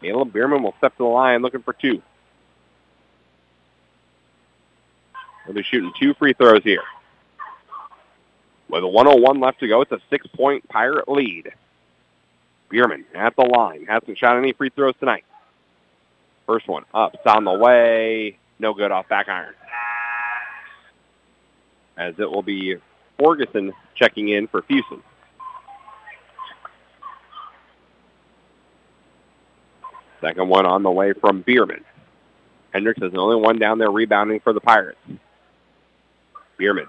Caleb 0.00 0.32
Bierman 0.32 0.62
will 0.62 0.74
step 0.78 0.92
to 0.96 1.02
the 1.02 1.04
line 1.04 1.42
looking 1.42 1.62
for 1.62 1.72
two. 1.72 2.02
He'll 5.44 5.54
be 5.54 5.62
shooting 5.62 5.92
two 5.98 6.14
free 6.14 6.32
throws 6.32 6.62
here. 6.62 6.82
With 8.68 8.84
a 8.84 8.88
101 8.88 9.40
left 9.40 9.60
to 9.60 9.68
go, 9.68 9.82
it's 9.82 9.90
a 9.90 9.98
six-point 10.10 10.68
Pirate 10.68 11.08
lead. 11.08 11.52
Bierman 12.70 13.04
at 13.14 13.34
the 13.36 13.42
line. 13.42 13.86
Hasn't 13.86 14.16
shot 14.16 14.36
any 14.36 14.52
free 14.52 14.70
throws 14.70 14.94
tonight. 15.00 15.24
First 16.46 16.68
one 16.68 16.84
up. 16.94 17.14
It's 17.14 17.26
on 17.26 17.44
the 17.44 17.52
way. 17.52 18.38
No 18.58 18.74
good 18.74 18.92
off 18.92 19.08
back 19.08 19.28
iron. 19.28 19.54
As 21.96 22.14
it 22.18 22.30
will 22.30 22.42
be 22.42 22.76
Ferguson 23.18 23.72
checking 23.94 24.28
in 24.28 24.46
for 24.46 24.62
Houston. 24.68 25.02
Second 30.20 30.48
one 30.48 30.66
on 30.66 30.82
the 30.82 30.90
way 30.90 31.12
from 31.12 31.42
Bierman. 31.42 31.84
Hendricks 32.72 33.00
is 33.02 33.12
the 33.12 33.18
only 33.18 33.36
one 33.36 33.58
down 33.58 33.78
there 33.78 33.90
rebounding 33.90 34.40
for 34.40 34.52
the 34.52 34.60
Pirates. 34.60 34.98
Bierman. 36.58 36.86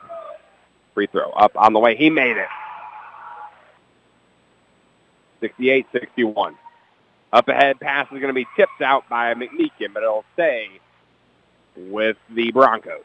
Free 0.94 1.08
throw. 1.08 1.32
Up 1.32 1.54
on 1.56 1.74
the 1.74 1.80
way. 1.80 1.96
He 1.96 2.10
made 2.10 2.38
it. 2.38 2.48
68-61. 5.42 6.56
Up 7.34 7.48
ahead 7.48 7.80
pass 7.80 8.06
is 8.08 8.20
going 8.20 8.28
to 8.28 8.34
be 8.34 8.46
tipped 8.56 8.82
out 8.82 9.08
by 9.10 9.34
McMeekin, 9.34 9.94
but 9.94 10.04
it'll 10.04 10.26
stay 10.34 10.68
with 11.76 12.18
the 12.30 12.52
Broncos. 12.52 13.02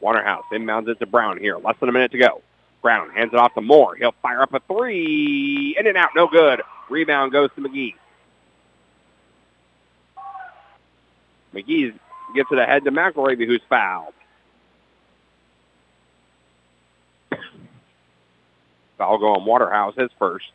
Waterhouse 0.00 0.44
inbounds 0.52 0.88
it 0.88 0.98
to 1.00 1.06
Brown 1.06 1.38
here. 1.38 1.58
Less 1.58 1.76
than 1.78 1.90
a 1.90 1.92
minute 1.92 2.12
to 2.12 2.18
go. 2.18 2.40
Brown 2.82 3.10
hands 3.10 3.32
it 3.32 3.38
off 3.38 3.54
to 3.54 3.60
Moore. 3.60 3.94
He'll 3.96 4.14
fire 4.22 4.42
up 4.42 4.54
a 4.54 4.60
three. 4.60 5.76
In 5.78 5.86
and 5.86 5.96
out. 5.96 6.10
No 6.16 6.26
good. 6.26 6.62
Rebound 6.88 7.32
goes 7.32 7.50
to 7.56 7.60
McGee. 7.60 7.94
McGee 11.54 11.98
gets 12.34 12.50
it 12.50 12.58
ahead 12.58 12.84
to 12.84 12.90
McElravy, 12.90 13.46
who's 13.46 13.62
fouled. 13.68 14.14
Foul 18.98 19.18
go 19.18 19.34
on 19.34 19.44
Waterhouse, 19.44 19.94
his 19.96 20.10
first. 20.18 20.46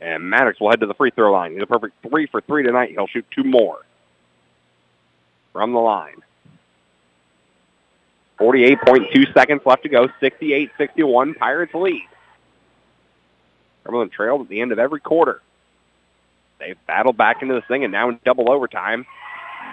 And 0.00 0.30
Maddox 0.30 0.58
will 0.60 0.70
head 0.70 0.80
to 0.80 0.86
the 0.86 0.94
free 0.94 1.10
throw 1.10 1.30
line. 1.30 1.52
He's 1.52 1.62
a 1.62 1.66
perfect 1.66 1.94
three 2.08 2.26
for 2.26 2.40
three 2.40 2.62
tonight. 2.62 2.90
He'll 2.90 3.06
shoot 3.06 3.26
two 3.30 3.44
more 3.44 3.78
from 5.52 5.72
the 5.72 5.78
line. 5.78 6.22
48.2 8.40 9.34
seconds 9.34 9.60
left 9.66 9.82
to 9.82 9.88
go. 9.88 10.08
68-61. 10.22 11.36
Pirates 11.36 11.74
lead. 11.74 12.06
Cumberland 13.84 14.12
trailed 14.12 14.42
at 14.42 14.48
the 14.48 14.60
end 14.60 14.72
of 14.72 14.78
every 14.78 15.00
quarter. 15.00 15.42
They've 16.58 16.78
battled 16.86 17.16
back 17.16 17.42
into 17.42 17.54
this 17.54 17.64
thing, 17.68 17.84
and 17.84 17.92
now 17.92 18.08
in 18.08 18.18
double 18.24 18.50
overtime, 18.50 19.06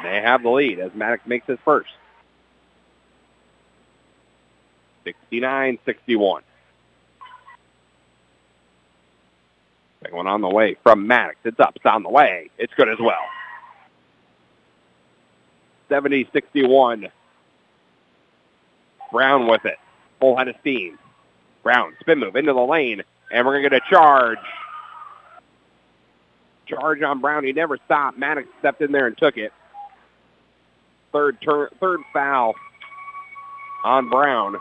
they 0.04 0.22
have 0.22 0.44
the 0.44 0.50
lead 0.50 0.80
as 0.80 0.92
Maddox 0.94 1.26
makes 1.26 1.48
his 1.48 1.60
first. 1.66 1.90
69-61. 5.32 6.42
Second 10.02 10.16
one 10.16 10.28
on 10.28 10.42
the 10.42 10.50
way 10.50 10.78
from 10.84 11.08
Maddox. 11.08 11.38
It's 11.44 11.60
up. 11.60 11.74
It's 11.76 11.86
on 11.86 12.04
the 12.04 12.10
way. 12.10 12.50
It's 12.58 12.74
good 12.74 12.90
as 12.90 13.00
well. 13.00 13.24
70-61. 15.90 17.12
Brown 19.12 19.48
with 19.48 19.66
it. 19.66 19.78
Full 20.20 20.38
head 20.38 20.48
of 20.48 20.56
steam. 20.62 20.98
Brown, 21.64 21.94
spin 22.00 22.20
move 22.20 22.36
into 22.36 22.54
the 22.54 22.62
lane, 22.62 23.04
and 23.32 23.46
we're 23.46 23.54
going 23.54 23.64
to 23.64 23.70
get 23.70 23.84
a 23.86 23.90
charge. 23.90 24.38
Charge 26.66 27.02
on 27.02 27.20
Brown. 27.20 27.44
He 27.44 27.54
never 27.54 27.78
stopped. 27.86 28.18
Maddox 28.18 28.48
stepped 28.60 28.82
in 28.82 28.92
there 28.92 29.08
and 29.08 29.18
took 29.18 29.38
it. 29.38 29.54
Third 31.12 31.38
turn, 31.42 31.70
third 31.80 32.02
foul 32.14 32.56
on 33.84 34.10
Brown. 34.10 34.58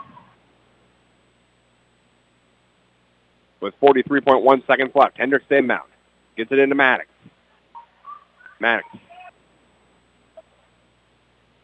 With 3.59 3.73
43.1 3.81 4.67
seconds 4.67 4.91
left. 4.95 5.17
Hendricks 5.17 5.45
inbound. 5.49 5.89
Gets 6.35 6.51
it 6.51 6.59
into 6.59 6.75
Maddox. 6.75 7.09
Maddox. 8.59 8.87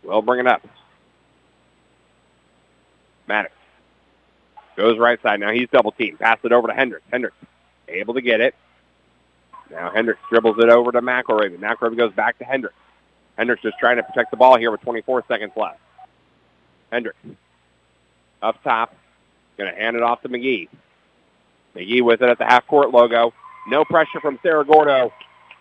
Will 0.04 0.22
bring 0.22 0.42
it 0.42 0.48
up. 0.48 0.66
Maddox 3.28 3.54
goes 4.76 4.98
right 4.98 5.22
side. 5.22 5.40
Now 5.40 5.52
he's 5.52 5.70
double 5.72 5.92
teamed. 5.92 6.20
Pass 6.20 6.40
it 6.44 6.52
over 6.52 6.68
to 6.68 6.74
Hendricks. 6.74 7.06
Hendricks 7.12 7.36
able 7.88 8.14
to 8.16 8.22
get 8.22 8.42
it. 8.42 8.56
Now 9.72 9.92
Hendricks 9.92 10.22
dribbles 10.30 10.58
it 10.60 10.70
over 10.70 10.92
to 10.92 11.02
McElravy. 11.02 11.58
McElravy 11.58 11.98
goes 11.98 12.14
back 12.14 12.38
to 12.40 12.46
Hendricks. 12.46 12.76
Hendricks 13.38 13.62
just 13.64 13.78
trying 13.80 13.98
to 13.98 14.04
protect 14.04 14.32
the 14.32 14.38
ball 14.38 14.58
here 14.58 14.72
with 14.72 14.82
24 14.82 15.24
seconds 15.28 15.52
left. 15.56 15.80
Hendricks 16.92 17.18
up 18.42 18.62
top, 18.64 18.96
going 19.58 19.74
to 19.74 19.80
hand 19.80 19.96
it 19.96 20.04
off 20.04 20.22
to 20.22 20.30
McGee. 20.30 20.68
McGee 21.76 22.02
with 22.02 22.22
it 22.22 22.30
at 22.30 22.38
the 22.38 22.46
half-court 22.46 22.92
logo. 22.92 23.34
No 23.68 23.86
pressure 23.86 24.20
from 24.22 24.38
Cerro 24.44 24.64
Gordo. 24.64 25.12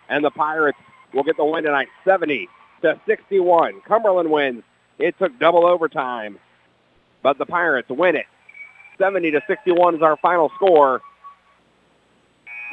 And 0.09 0.23
the 0.23 0.29
Pirates 0.29 0.77
will 1.13 1.23
get 1.23 1.37
the 1.37 1.45
win 1.45 1.63
tonight, 1.63 1.87
70 2.03 2.49
to 2.81 2.99
61. 3.07 3.81
Cumberland 3.81 4.29
wins. 4.29 4.63
It 4.99 5.17
took 5.17 5.39
double 5.39 5.65
overtime, 5.65 6.37
but 7.23 7.37
the 7.37 7.45
Pirates 7.45 7.87
win 7.89 8.15
it. 8.15 8.25
70 8.99 9.31
to 9.31 9.41
61 9.47 9.95
is 9.95 10.01
our 10.01 10.17
final 10.17 10.51
score. 10.55 11.01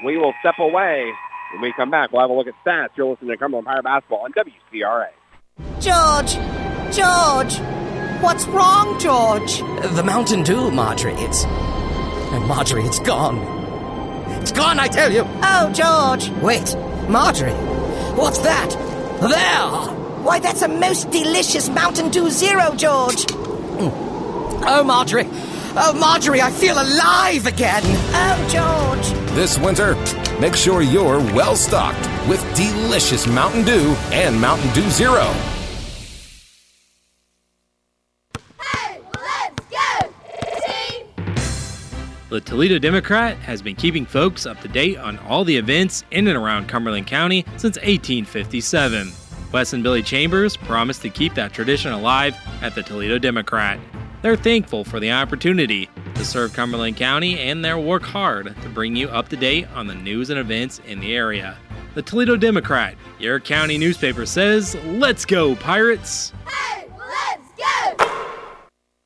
We 0.04 0.18
will 0.18 0.34
step 0.40 0.56
away. 0.58 1.10
When 1.52 1.62
we 1.62 1.72
come 1.76 1.90
back, 1.90 2.12
we'll 2.12 2.20
have 2.20 2.30
a 2.30 2.34
look 2.34 2.46
at 2.46 2.54
stats. 2.64 2.88
You're 2.96 3.10
listening 3.10 3.30
to 3.30 3.36
Cumberland 3.36 3.66
Pirate 3.66 3.84
Basketball 3.84 4.24
on 4.24 4.32
WCRA. 4.32 5.08
George! 5.80 6.34
George! 6.94 7.58
What's 8.22 8.46
wrong, 8.48 8.98
George? 8.98 9.58
The 9.94 10.02
Mountain 10.04 10.42
Dew, 10.42 10.70
Marjorie. 10.70 11.14
It's. 11.14 11.44
And 11.44 12.46
Marjorie, 12.46 12.84
it's 12.84 12.98
gone. 13.00 13.38
It's 14.40 14.52
gone, 14.52 14.78
I 14.78 14.88
tell 14.88 15.12
you! 15.12 15.24
Oh, 15.42 15.72
George! 15.72 16.30
Wait, 16.42 16.76
Marjorie! 17.08 17.52
What's 18.14 18.38
that? 18.38 18.70
There! 19.20 19.94
Why, 20.24 20.38
that's 20.38 20.62
a 20.62 20.68
most 20.68 21.10
delicious 21.10 21.68
Mountain 21.68 22.10
Dew 22.10 22.30
Zero, 22.30 22.74
George! 22.74 23.26
Mm. 23.26 24.09
Oh, 24.62 24.84
Marjorie! 24.84 25.26
Oh, 25.76 25.96
Marjorie, 25.98 26.42
I 26.42 26.50
feel 26.50 26.74
alive 26.74 27.46
again! 27.46 27.82
Oh, 27.84 28.48
George! 28.48 29.34
This 29.34 29.58
winter, 29.58 29.94
make 30.40 30.54
sure 30.54 30.82
you're 30.82 31.18
well 31.34 31.56
stocked 31.56 32.08
with 32.28 32.40
delicious 32.54 33.26
Mountain 33.26 33.64
Dew 33.64 33.96
and 34.12 34.38
Mountain 34.40 34.72
Dew 34.74 34.88
Zero. 34.90 35.32
The 42.28 42.40
Toledo 42.40 42.78
Democrat 42.78 43.36
has 43.38 43.60
been 43.60 43.74
keeping 43.74 44.06
folks 44.06 44.46
up 44.46 44.60
to 44.60 44.68
date 44.68 44.98
on 44.98 45.18
all 45.18 45.42
the 45.42 45.56
events 45.56 46.04
in 46.12 46.28
and 46.28 46.36
around 46.36 46.68
Cumberland 46.68 47.08
County 47.08 47.44
since 47.56 47.76
1857. 47.78 49.10
Wes 49.52 49.72
and 49.72 49.82
Billy 49.82 50.02
Chambers 50.02 50.56
promised 50.56 51.02
to 51.02 51.10
keep 51.10 51.34
that 51.34 51.52
tradition 51.52 51.90
alive 51.90 52.36
at 52.62 52.76
the 52.76 52.84
Toledo 52.84 53.18
Democrat. 53.18 53.80
They're 54.22 54.36
thankful 54.36 54.84
for 54.84 55.00
the 55.00 55.12
opportunity 55.12 55.88
to 56.14 56.24
serve 56.24 56.52
Cumberland 56.52 56.96
County 56.96 57.38
and 57.38 57.64
they'll 57.64 57.82
work 57.82 58.02
hard 58.02 58.54
to 58.60 58.68
bring 58.68 58.94
you 58.94 59.08
up 59.08 59.28
to 59.30 59.36
date 59.36 59.66
on 59.74 59.86
the 59.86 59.94
news 59.94 60.28
and 60.28 60.38
events 60.38 60.80
in 60.86 61.00
the 61.00 61.16
area. 61.16 61.56
The 61.94 62.02
Toledo 62.02 62.36
Democrat, 62.36 62.96
your 63.18 63.40
county 63.40 63.78
newspaper 63.78 64.26
says, 64.26 64.76
Let's 64.84 65.24
go, 65.24 65.56
Pirates! 65.56 66.32
Hey, 66.46 66.86
let's 66.98 67.96
go! 67.98 68.06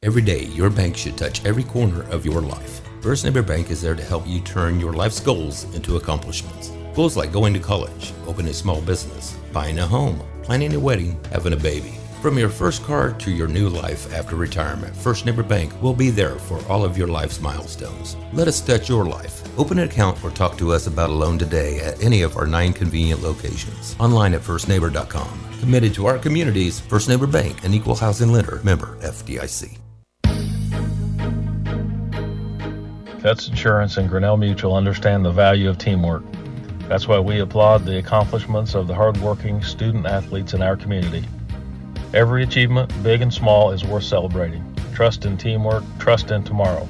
Every 0.02 0.20
day, 0.20 0.46
your 0.46 0.68
bank 0.68 0.96
should 0.96 1.16
touch 1.16 1.44
every 1.44 1.64
corner 1.64 2.02
of 2.10 2.26
your 2.26 2.42
life. 2.42 2.80
First 3.00 3.24
Neighbor 3.24 3.42
Bank 3.42 3.70
is 3.70 3.80
there 3.80 3.94
to 3.94 4.02
help 4.02 4.26
you 4.26 4.40
turn 4.40 4.80
your 4.80 4.92
life's 4.92 5.20
goals 5.20 5.64
into 5.74 5.96
accomplishments. 5.96 6.72
Goals 6.94 7.16
like 7.16 7.32
going 7.32 7.54
to 7.54 7.60
college, 7.60 8.12
opening 8.26 8.50
a 8.50 8.54
small 8.54 8.80
business, 8.80 9.36
buying 9.52 9.78
a 9.78 9.86
home, 9.86 10.20
planning 10.42 10.74
a 10.74 10.80
wedding, 10.80 11.18
having 11.30 11.52
a 11.52 11.56
baby. 11.56 11.94
From 12.24 12.38
your 12.38 12.48
first 12.48 12.82
car 12.84 13.12
to 13.12 13.30
your 13.30 13.48
new 13.48 13.68
life 13.68 14.10
after 14.14 14.34
retirement, 14.34 14.96
First 14.96 15.26
Neighbor 15.26 15.42
Bank 15.42 15.70
will 15.82 15.92
be 15.92 16.08
there 16.08 16.36
for 16.36 16.58
all 16.72 16.82
of 16.82 16.96
your 16.96 17.06
life's 17.06 17.38
milestones. 17.38 18.16
Let 18.32 18.48
us 18.48 18.62
touch 18.62 18.88
your 18.88 19.04
life. 19.04 19.42
Open 19.58 19.78
an 19.78 19.86
account 19.90 20.24
or 20.24 20.30
talk 20.30 20.56
to 20.56 20.72
us 20.72 20.86
about 20.86 21.10
a 21.10 21.12
loan 21.12 21.38
today 21.38 21.80
at 21.80 22.02
any 22.02 22.22
of 22.22 22.38
our 22.38 22.46
nine 22.46 22.72
convenient 22.72 23.20
locations. 23.20 23.94
Online 24.00 24.32
at 24.32 24.40
firstneighbor.com. 24.40 25.38
Committed 25.60 25.92
to 25.92 26.06
our 26.06 26.16
communities, 26.16 26.80
First 26.80 27.10
Neighbor 27.10 27.26
Bank, 27.26 27.62
an 27.62 27.74
equal 27.74 27.94
housing 27.94 28.32
lender, 28.32 28.58
member 28.64 28.96
FDIC. 29.02 29.76
Cutts 33.20 33.48
Insurance 33.48 33.98
and 33.98 34.08
Grinnell 34.08 34.38
Mutual 34.38 34.74
understand 34.74 35.26
the 35.26 35.30
value 35.30 35.68
of 35.68 35.76
teamwork. 35.76 36.22
That's 36.88 37.06
why 37.06 37.18
we 37.18 37.40
applaud 37.40 37.84
the 37.84 37.98
accomplishments 37.98 38.74
of 38.74 38.86
the 38.86 38.94
hardworking 38.94 39.62
student 39.62 40.06
athletes 40.06 40.54
in 40.54 40.62
our 40.62 40.74
community. 40.78 41.22
Every 42.14 42.44
achievement, 42.44 42.92
big 43.02 43.22
and 43.22 43.34
small, 43.34 43.72
is 43.72 43.84
worth 43.84 44.04
celebrating. 44.04 44.62
Trust 44.94 45.24
in 45.24 45.36
teamwork, 45.36 45.82
trust 45.98 46.30
in 46.30 46.44
tomorrow. 46.44 46.86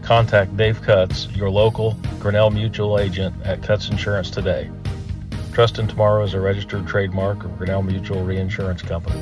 Contact 0.00 0.56
Dave 0.56 0.80
Cutts, 0.80 1.28
your 1.36 1.50
local 1.50 1.94
Grinnell 2.18 2.50
Mutual 2.50 2.98
agent 2.98 3.36
at 3.44 3.62
Cutts 3.62 3.90
Insurance 3.90 4.30
today. 4.30 4.70
Trust 5.52 5.78
in 5.78 5.86
Tomorrow 5.88 6.24
is 6.24 6.32
a 6.32 6.40
registered 6.40 6.86
trademark 6.86 7.44
of 7.44 7.58
Grinnell 7.58 7.82
Mutual 7.82 8.24
Reinsurance 8.24 8.80
Company. 8.80 9.20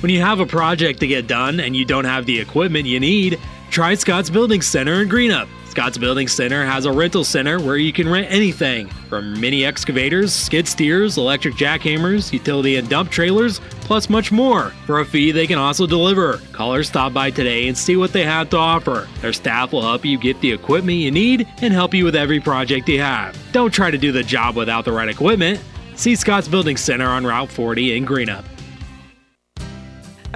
When 0.00 0.12
you 0.12 0.20
have 0.20 0.40
a 0.40 0.46
project 0.46 1.00
to 1.00 1.06
get 1.06 1.26
done 1.26 1.60
and 1.60 1.74
you 1.74 1.86
don't 1.86 2.04
have 2.04 2.26
the 2.26 2.38
equipment 2.38 2.84
you 2.84 3.00
need, 3.00 3.40
try 3.70 3.94
Scott's 3.94 4.28
Building 4.28 4.60
Center 4.60 5.00
in 5.00 5.08
Greenup. 5.08 5.48
Scott's 5.76 5.98
Building 5.98 6.26
Center 6.26 6.64
has 6.64 6.86
a 6.86 6.90
rental 6.90 7.22
center 7.22 7.60
where 7.60 7.76
you 7.76 7.92
can 7.92 8.08
rent 8.08 8.28
anything 8.30 8.88
from 9.10 9.38
mini 9.38 9.62
excavators, 9.62 10.32
skid 10.32 10.66
steers, 10.66 11.18
electric 11.18 11.52
jackhammers, 11.52 12.32
utility 12.32 12.76
and 12.76 12.88
dump 12.88 13.10
trailers, 13.10 13.60
plus 13.82 14.08
much 14.08 14.32
more. 14.32 14.70
For 14.86 15.00
a 15.00 15.04
fee, 15.04 15.32
they 15.32 15.46
can 15.46 15.58
also 15.58 15.86
deliver. 15.86 16.38
Callers 16.52 16.88
stop 16.88 17.12
by 17.12 17.30
today 17.30 17.68
and 17.68 17.76
see 17.76 17.94
what 17.94 18.14
they 18.14 18.24
have 18.24 18.48
to 18.50 18.56
offer. 18.56 19.06
Their 19.20 19.34
staff 19.34 19.74
will 19.74 19.82
help 19.82 20.02
you 20.02 20.16
get 20.16 20.40
the 20.40 20.50
equipment 20.50 20.96
you 20.96 21.10
need 21.10 21.46
and 21.60 21.74
help 21.74 21.92
you 21.92 22.06
with 22.06 22.16
every 22.16 22.40
project 22.40 22.88
you 22.88 23.02
have. 23.02 23.36
Don't 23.52 23.70
try 23.70 23.90
to 23.90 23.98
do 23.98 24.12
the 24.12 24.22
job 24.22 24.56
without 24.56 24.86
the 24.86 24.92
right 24.92 25.10
equipment. 25.10 25.60
See 25.94 26.16
Scott's 26.16 26.48
Building 26.48 26.78
Center 26.78 27.06
on 27.06 27.26
Route 27.26 27.50
40 27.50 27.98
in 27.98 28.06
Greenup. 28.06 28.46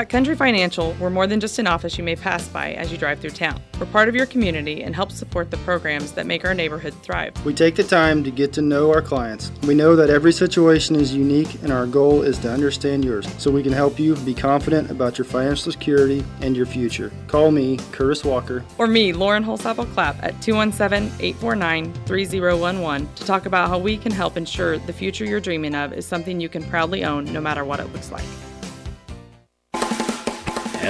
At 0.00 0.08
Country 0.08 0.34
Financial, 0.34 0.96
we're 0.98 1.10
more 1.10 1.26
than 1.26 1.40
just 1.40 1.58
an 1.58 1.66
office 1.66 1.98
you 1.98 2.02
may 2.02 2.16
pass 2.16 2.48
by 2.48 2.72
as 2.72 2.90
you 2.90 2.96
drive 2.96 3.20
through 3.20 3.32
town. 3.32 3.62
We're 3.78 3.84
part 3.84 4.08
of 4.08 4.14
your 4.14 4.24
community 4.24 4.82
and 4.82 4.96
help 4.96 5.12
support 5.12 5.50
the 5.50 5.58
programs 5.58 6.12
that 6.12 6.24
make 6.24 6.42
our 6.42 6.54
neighborhood 6.54 6.94
thrive. 7.02 7.34
We 7.44 7.52
take 7.52 7.76
the 7.76 7.84
time 7.84 8.24
to 8.24 8.30
get 8.30 8.50
to 8.54 8.62
know 8.62 8.90
our 8.94 9.02
clients. 9.02 9.52
We 9.64 9.74
know 9.74 9.94
that 9.96 10.08
every 10.08 10.32
situation 10.32 10.96
is 10.96 11.14
unique 11.14 11.62
and 11.62 11.70
our 11.70 11.84
goal 11.84 12.22
is 12.22 12.38
to 12.38 12.50
understand 12.50 13.04
yours 13.04 13.28
so 13.36 13.50
we 13.50 13.62
can 13.62 13.74
help 13.74 14.00
you 14.00 14.16
be 14.16 14.32
confident 14.32 14.90
about 14.90 15.18
your 15.18 15.26
financial 15.26 15.70
security 15.70 16.24
and 16.40 16.56
your 16.56 16.64
future. 16.64 17.12
Call 17.26 17.50
me, 17.50 17.76
Curtis 17.92 18.24
Walker. 18.24 18.64
Or 18.78 18.86
me, 18.86 19.12
Lauren 19.12 19.44
Holsapple 19.44 19.92
Clapp, 19.92 20.16
at 20.22 20.40
217 20.40 21.12
849 21.20 21.92
3011 22.06 23.14
to 23.16 23.24
talk 23.26 23.44
about 23.44 23.68
how 23.68 23.78
we 23.78 23.98
can 23.98 24.12
help 24.12 24.38
ensure 24.38 24.78
the 24.78 24.94
future 24.94 25.26
you're 25.26 25.40
dreaming 25.40 25.74
of 25.74 25.92
is 25.92 26.06
something 26.06 26.40
you 26.40 26.48
can 26.48 26.62
proudly 26.62 27.04
own 27.04 27.30
no 27.34 27.40
matter 27.42 27.66
what 27.66 27.80
it 27.80 27.92
looks 27.92 28.10
like. 28.10 28.24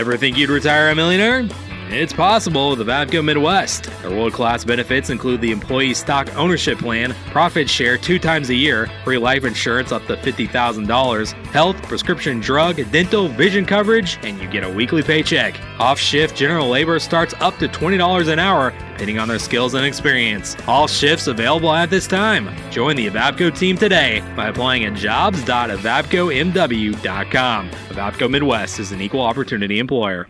Ever 0.00 0.16
think 0.16 0.38
you'd 0.38 0.48
retire 0.48 0.88
a 0.88 0.94
millionaire? 0.94 1.46
It's 1.92 2.12
possible 2.12 2.70
with 2.70 2.78
the 2.78 2.84
Vapco 2.84 3.24
Midwest. 3.24 3.90
Their 4.00 4.12
world 4.12 4.32
class 4.32 4.64
benefits 4.64 5.10
include 5.10 5.40
the 5.40 5.50
employee 5.50 5.94
stock 5.94 6.32
ownership 6.36 6.78
plan, 6.78 7.16
profit 7.32 7.68
share 7.68 7.98
two 7.98 8.20
times 8.20 8.50
a 8.50 8.54
year, 8.54 8.88
free 9.02 9.18
life 9.18 9.44
insurance 9.44 9.90
up 9.90 10.06
to 10.06 10.16
$50,000, 10.16 11.32
health, 11.46 11.82
prescription 11.82 12.38
drug, 12.38 12.76
dental, 12.92 13.26
vision 13.26 13.66
coverage, 13.66 14.20
and 14.22 14.40
you 14.40 14.48
get 14.48 14.62
a 14.62 14.70
weekly 14.70 15.02
paycheck. 15.02 15.60
Off 15.80 15.98
shift 15.98 16.36
general 16.36 16.68
labor 16.68 17.00
starts 17.00 17.34
up 17.40 17.58
to 17.58 17.66
$20 17.66 18.32
an 18.32 18.38
hour, 18.38 18.70
depending 18.92 19.18
on 19.18 19.26
their 19.26 19.40
skills 19.40 19.74
and 19.74 19.84
experience. 19.84 20.56
All 20.68 20.86
shifts 20.86 21.26
available 21.26 21.72
at 21.72 21.90
this 21.90 22.06
time. 22.06 22.56
Join 22.70 22.94
the 22.94 23.08
Avapco 23.08 23.58
team 23.58 23.76
today 23.76 24.22
by 24.36 24.46
applying 24.46 24.84
at 24.84 24.94
jobs.avapcomw.com. 24.94 27.70
Avapco 27.70 28.30
Midwest 28.30 28.78
is 28.78 28.92
an 28.92 29.00
equal 29.00 29.22
opportunity 29.22 29.80
employer. 29.80 30.28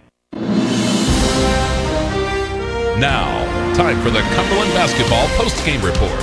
Now, 3.01 3.73
time 3.73 3.99
for 4.03 4.11
the 4.11 4.21
Cumberland 4.21 4.75
Basketball 4.75 5.27
post-game 5.29 5.81
report. 5.81 6.21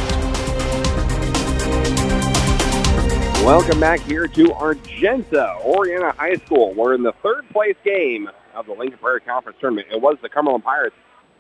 Welcome 3.44 3.80
back 3.80 4.00
here 4.02 4.28
to 4.28 4.54
Argenta, 4.54 5.58
Oreana 5.66 6.16
High 6.16 6.36
School. 6.36 6.76
We're 6.76 6.94
in 6.94 7.02
the 7.02 7.14
third 7.24 7.50
place 7.50 7.78
game 7.84 8.30
of 8.54 8.68
the 8.68 8.74
Lincoln 8.74 9.00
Prairie 9.00 9.22
Conference 9.22 9.58
Tournament. 9.60 9.88
It 9.92 10.00
was 10.00 10.18
the 10.22 10.30
Cumberland 10.30 10.64
Pirates 10.64 10.96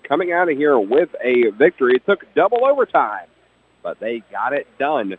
coming 0.07 0.31
out 0.31 0.49
of 0.49 0.57
here 0.57 0.79
with 0.79 1.09
a 1.23 1.51
victory. 1.51 1.97
It 1.97 2.05
took 2.07 2.25
double 2.33 2.65
overtime, 2.65 3.27
but 3.83 3.99
they 3.99 4.23
got 4.31 4.53
it 4.53 4.65
done 4.79 5.17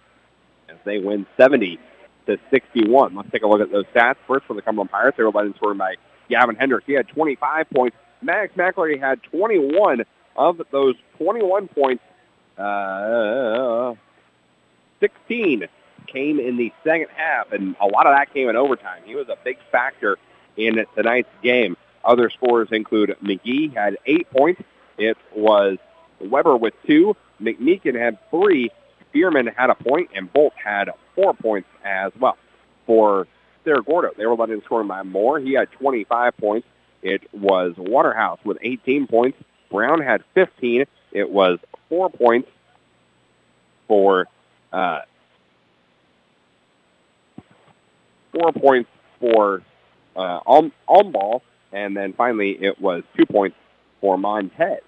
as 0.68 0.76
they 0.84 0.98
win 0.98 1.26
70 1.36 1.78
to 2.26 2.40
61. 2.50 3.14
Let's 3.14 3.30
take 3.30 3.42
a 3.42 3.46
look 3.46 3.60
at 3.60 3.70
those 3.70 3.86
stats. 3.94 4.16
First 4.26 4.46
for 4.46 4.54
the 4.54 4.62
Cumberland 4.62 4.90
Pirates, 4.90 5.16
they 5.16 5.22
were 5.22 5.30
led 5.30 5.46
in 5.46 5.54
scoring 5.54 5.78
by 5.78 5.94
Gavin 6.28 6.56
Hendricks. 6.56 6.86
He 6.88 6.94
had 6.94 7.06
25 7.06 7.70
points. 7.70 7.96
Max 8.22 8.52
McElravy 8.54 8.98
had 9.00 9.22
21 9.24 10.04
of 10.36 10.60
those 10.70 10.94
21 11.18 11.68
points. 11.68 12.02
Uh, 12.56 13.94
16 15.00 15.68
came 16.06 16.40
in 16.40 16.56
the 16.56 16.72
second 16.84 17.08
half, 17.14 17.52
and 17.52 17.76
a 17.80 17.86
lot 17.86 18.06
of 18.06 18.14
that 18.14 18.32
came 18.32 18.48
in 18.48 18.56
overtime. 18.56 19.02
He 19.04 19.14
was 19.14 19.28
a 19.28 19.36
big 19.44 19.58
factor 19.70 20.18
in 20.56 20.84
tonight's 20.94 21.28
game. 21.42 21.76
Other 22.04 22.30
scores 22.30 22.68
include 22.72 23.16
McGee 23.22 23.74
had 23.74 23.98
eight 24.06 24.30
points. 24.30 24.62
It 24.96 25.16
was 25.34 25.78
Weber 26.20 26.56
with 26.56 26.74
two. 26.86 27.16
McMeekin 27.40 27.98
had 27.98 28.18
three. 28.30 28.70
Spearman 29.08 29.46
had 29.46 29.70
a 29.70 29.74
point, 29.74 30.10
and 30.14 30.32
Bolt 30.32 30.52
had 30.62 30.90
four 31.14 31.34
points 31.34 31.68
as 31.84 32.12
well. 32.18 32.36
For 32.86 33.26
Cerro 33.64 33.82
Gordo, 33.82 34.10
they 34.16 34.26
were 34.26 34.34
led 34.34 34.50
in 34.50 34.62
scoring 34.62 34.88
by 34.88 35.02
Moore. 35.02 35.38
He 35.38 35.52
had 35.52 35.70
25 35.72 36.36
points. 36.36 36.66
It 37.02 37.22
was 37.32 37.74
Waterhouse 37.76 38.40
with 38.44 38.58
18 38.60 39.06
points. 39.06 39.38
Brown 39.70 40.00
had 40.00 40.22
15. 40.34 40.84
It 41.12 41.30
was 41.30 41.58
four 41.88 42.10
points 42.10 42.48
for 43.86 44.26
uh, 44.72 45.00
four 48.32 48.52
points 48.52 48.90
for 49.20 49.62
uh, 50.16 50.40
Umball, 50.88 51.40
and 51.72 51.96
then 51.96 52.12
finally 52.12 52.50
it 52.50 52.80
was 52.80 53.02
two 53.16 53.26
points 53.26 53.56
for 54.00 54.18
Montez. 54.18 54.80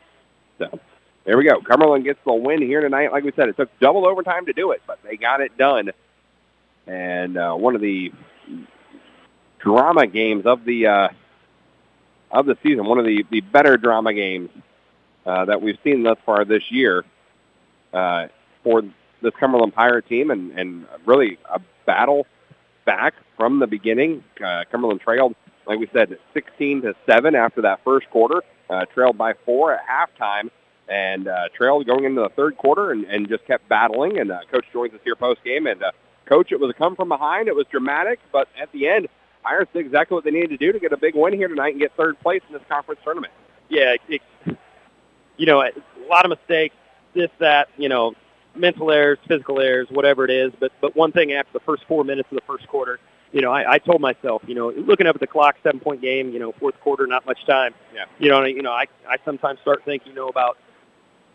So 0.59 0.79
there 1.25 1.39
we 1.39 1.45
go. 1.45 1.61
Cumberland 1.61 2.05
gets 2.05 2.19
the 2.25 2.33
win 2.33 2.63
here 2.63 2.81
tonight. 2.81 3.13
Like 3.13 3.25
we 3.25 3.33
said, 3.33 3.49
it 3.49 3.57
took 3.57 3.71
double 3.79 4.07
overtime 4.07 4.47
to 4.47 4.53
do 4.53 4.73
it, 4.73 4.83
but 4.87 4.99
they 5.03 5.17
got 5.17 5.41
it 5.41 5.57
done. 5.57 5.91
And 6.87 7.37
uh, 7.37 7.55
one 7.55 7.75
of 7.75 7.81
the 7.81 8.13
drama 9.59 10.07
games 10.07 10.47
of 10.47 10.65
the 10.65 10.87
uh, 10.87 11.09
of 12.31 12.47
the 12.47 12.57
season, 12.63 12.87
one 12.87 12.99
of 12.99 13.05
the, 13.05 13.25
the 13.31 13.41
better 13.41 13.77
drama 13.77 14.13
games 14.13 14.51
uh, 15.27 15.45
that 15.47 15.61
we've 15.61 15.79
seen 15.85 16.03
thus 16.03 16.19
far 16.25 16.45
this 16.45 16.71
year 16.71 17.05
uh, 17.93 18.29
for 18.63 18.83
this 19.23 19.33
Cumberland 19.39 19.75
Pirate 19.75 20.09
team, 20.09 20.31
and, 20.31 20.53
and 20.59 20.87
really 21.05 21.39
a 21.53 21.61
battle 21.87 22.27
back 22.87 23.15
from 23.37 23.59
the 23.59 23.67
beginning. 23.67 24.25
Uh, 24.43 24.65
Cumberland 24.71 25.01
trailed, 25.01 25.35
like 25.67 25.79
we 25.79 25.89
said, 25.93 26.17
16 26.35 26.83
to 26.83 26.95
seven 27.09 27.35
after 27.35 27.63
that 27.63 27.81
first 27.85 28.09
quarter, 28.11 28.43
uh, 28.69 28.87
trailed 28.87 29.19
by 29.19 29.35
four 29.45 29.75
at 29.75 29.81
halftime, 29.87 30.51
and 30.89 31.29
uh, 31.29 31.49
trailed 31.55 31.87
going 31.87 32.05
into 32.05 32.23
the 32.23 32.31
third 32.31 32.57
quarter, 32.57 32.91
and, 32.91 33.05
and 33.05 33.29
just 33.29 33.45
kept 33.47 33.69
battling. 33.69 34.19
And 34.19 34.31
uh, 34.31 34.41
coach 34.51 34.65
joins 34.73 34.95
us 34.95 35.01
here 35.05 35.17
post 35.17 35.45
game, 35.45 35.67
and 35.67 35.83
uh, 35.83 35.91
coach, 36.27 36.53
it 36.53 36.61
was 36.61 36.71
a 36.71 36.75
come 36.75 36.97
from 36.97 37.09
behind. 37.09 37.49
It 37.49 37.55
was 37.55 37.67
dramatic, 37.71 38.21
but 38.33 38.49
at 38.61 38.73
the 38.73 38.89
end, 38.89 39.09
Pirates 39.43 39.71
did 39.73 39.87
exactly 39.87 40.15
what 40.15 40.25
they 40.25 40.31
needed 40.31 40.51
to 40.51 40.57
do 40.57 40.73
to 40.73 40.79
get 40.79 40.93
a 40.93 40.97
big 40.97 41.15
win 41.15 41.33
here 41.33 41.49
tonight 41.49 41.71
and 41.71 41.81
get 41.81 41.93
third 41.97 42.19
place 42.21 42.43
in 42.49 42.53
this 42.53 42.63
conference 42.69 43.01
tournament. 43.05 43.33
Yeah, 43.69 43.97
it, 44.09 44.23
you 45.37 45.47
know, 45.47 45.63
a 45.63 45.73
lot 46.09 46.25
of 46.25 46.31
mistakes, 46.31 46.75
this, 47.15 47.31
that, 47.39 47.69
you 47.77 47.89
know, 47.89 48.15
mental 48.55 48.91
errors, 48.91 49.19
physical 49.27 49.61
errors, 49.61 49.89
whatever 49.91 50.25
it 50.25 50.31
is. 50.31 50.53
But 50.59 50.73
but 50.81 50.97
one 50.97 51.13
thing 51.13 51.33
after 51.33 51.53
the 51.53 51.61
first 51.61 51.85
four 51.87 52.05
minutes 52.05 52.29
of 52.31 52.37
the 52.37 52.43
first 52.47 52.67
quarter, 52.69 52.99
you 53.33 53.41
know, 53.41 53.53
I, 53.53 53.75
I 53.75 53.79
told 53.79 54.01
myself, 54.01 54.43
you 54.47 54.55
know, 54.55 54.71
looking 54.71 55.07
up 55.07 55.15
at 55.17 55.21
the 55.21 55.27
clock, 55.27 55.57
seven 55.63 55.81
point 55.81 56.03
game, 56.03 56.31
you 56.31 56.39
know, 56.39 56.53
fourth 56.53 56.79
quarter, 56.81 57.07
not 57.07 57.25
much 57.27 57.45
time. 57.47 57.75
Yeah. 57.95 58.05
You 58.19 58.29
know, 58.31 58.45
you 58.45 58.63
know, 58.63 58.73
I 58.73 58.87
I 59.09 59.17
sometimes 59.25 59.61
start 59.61 59.85
thinking, 59.85 60.11
you 60.11 60.17
know, 60.17 60.29
about 60.29 60.59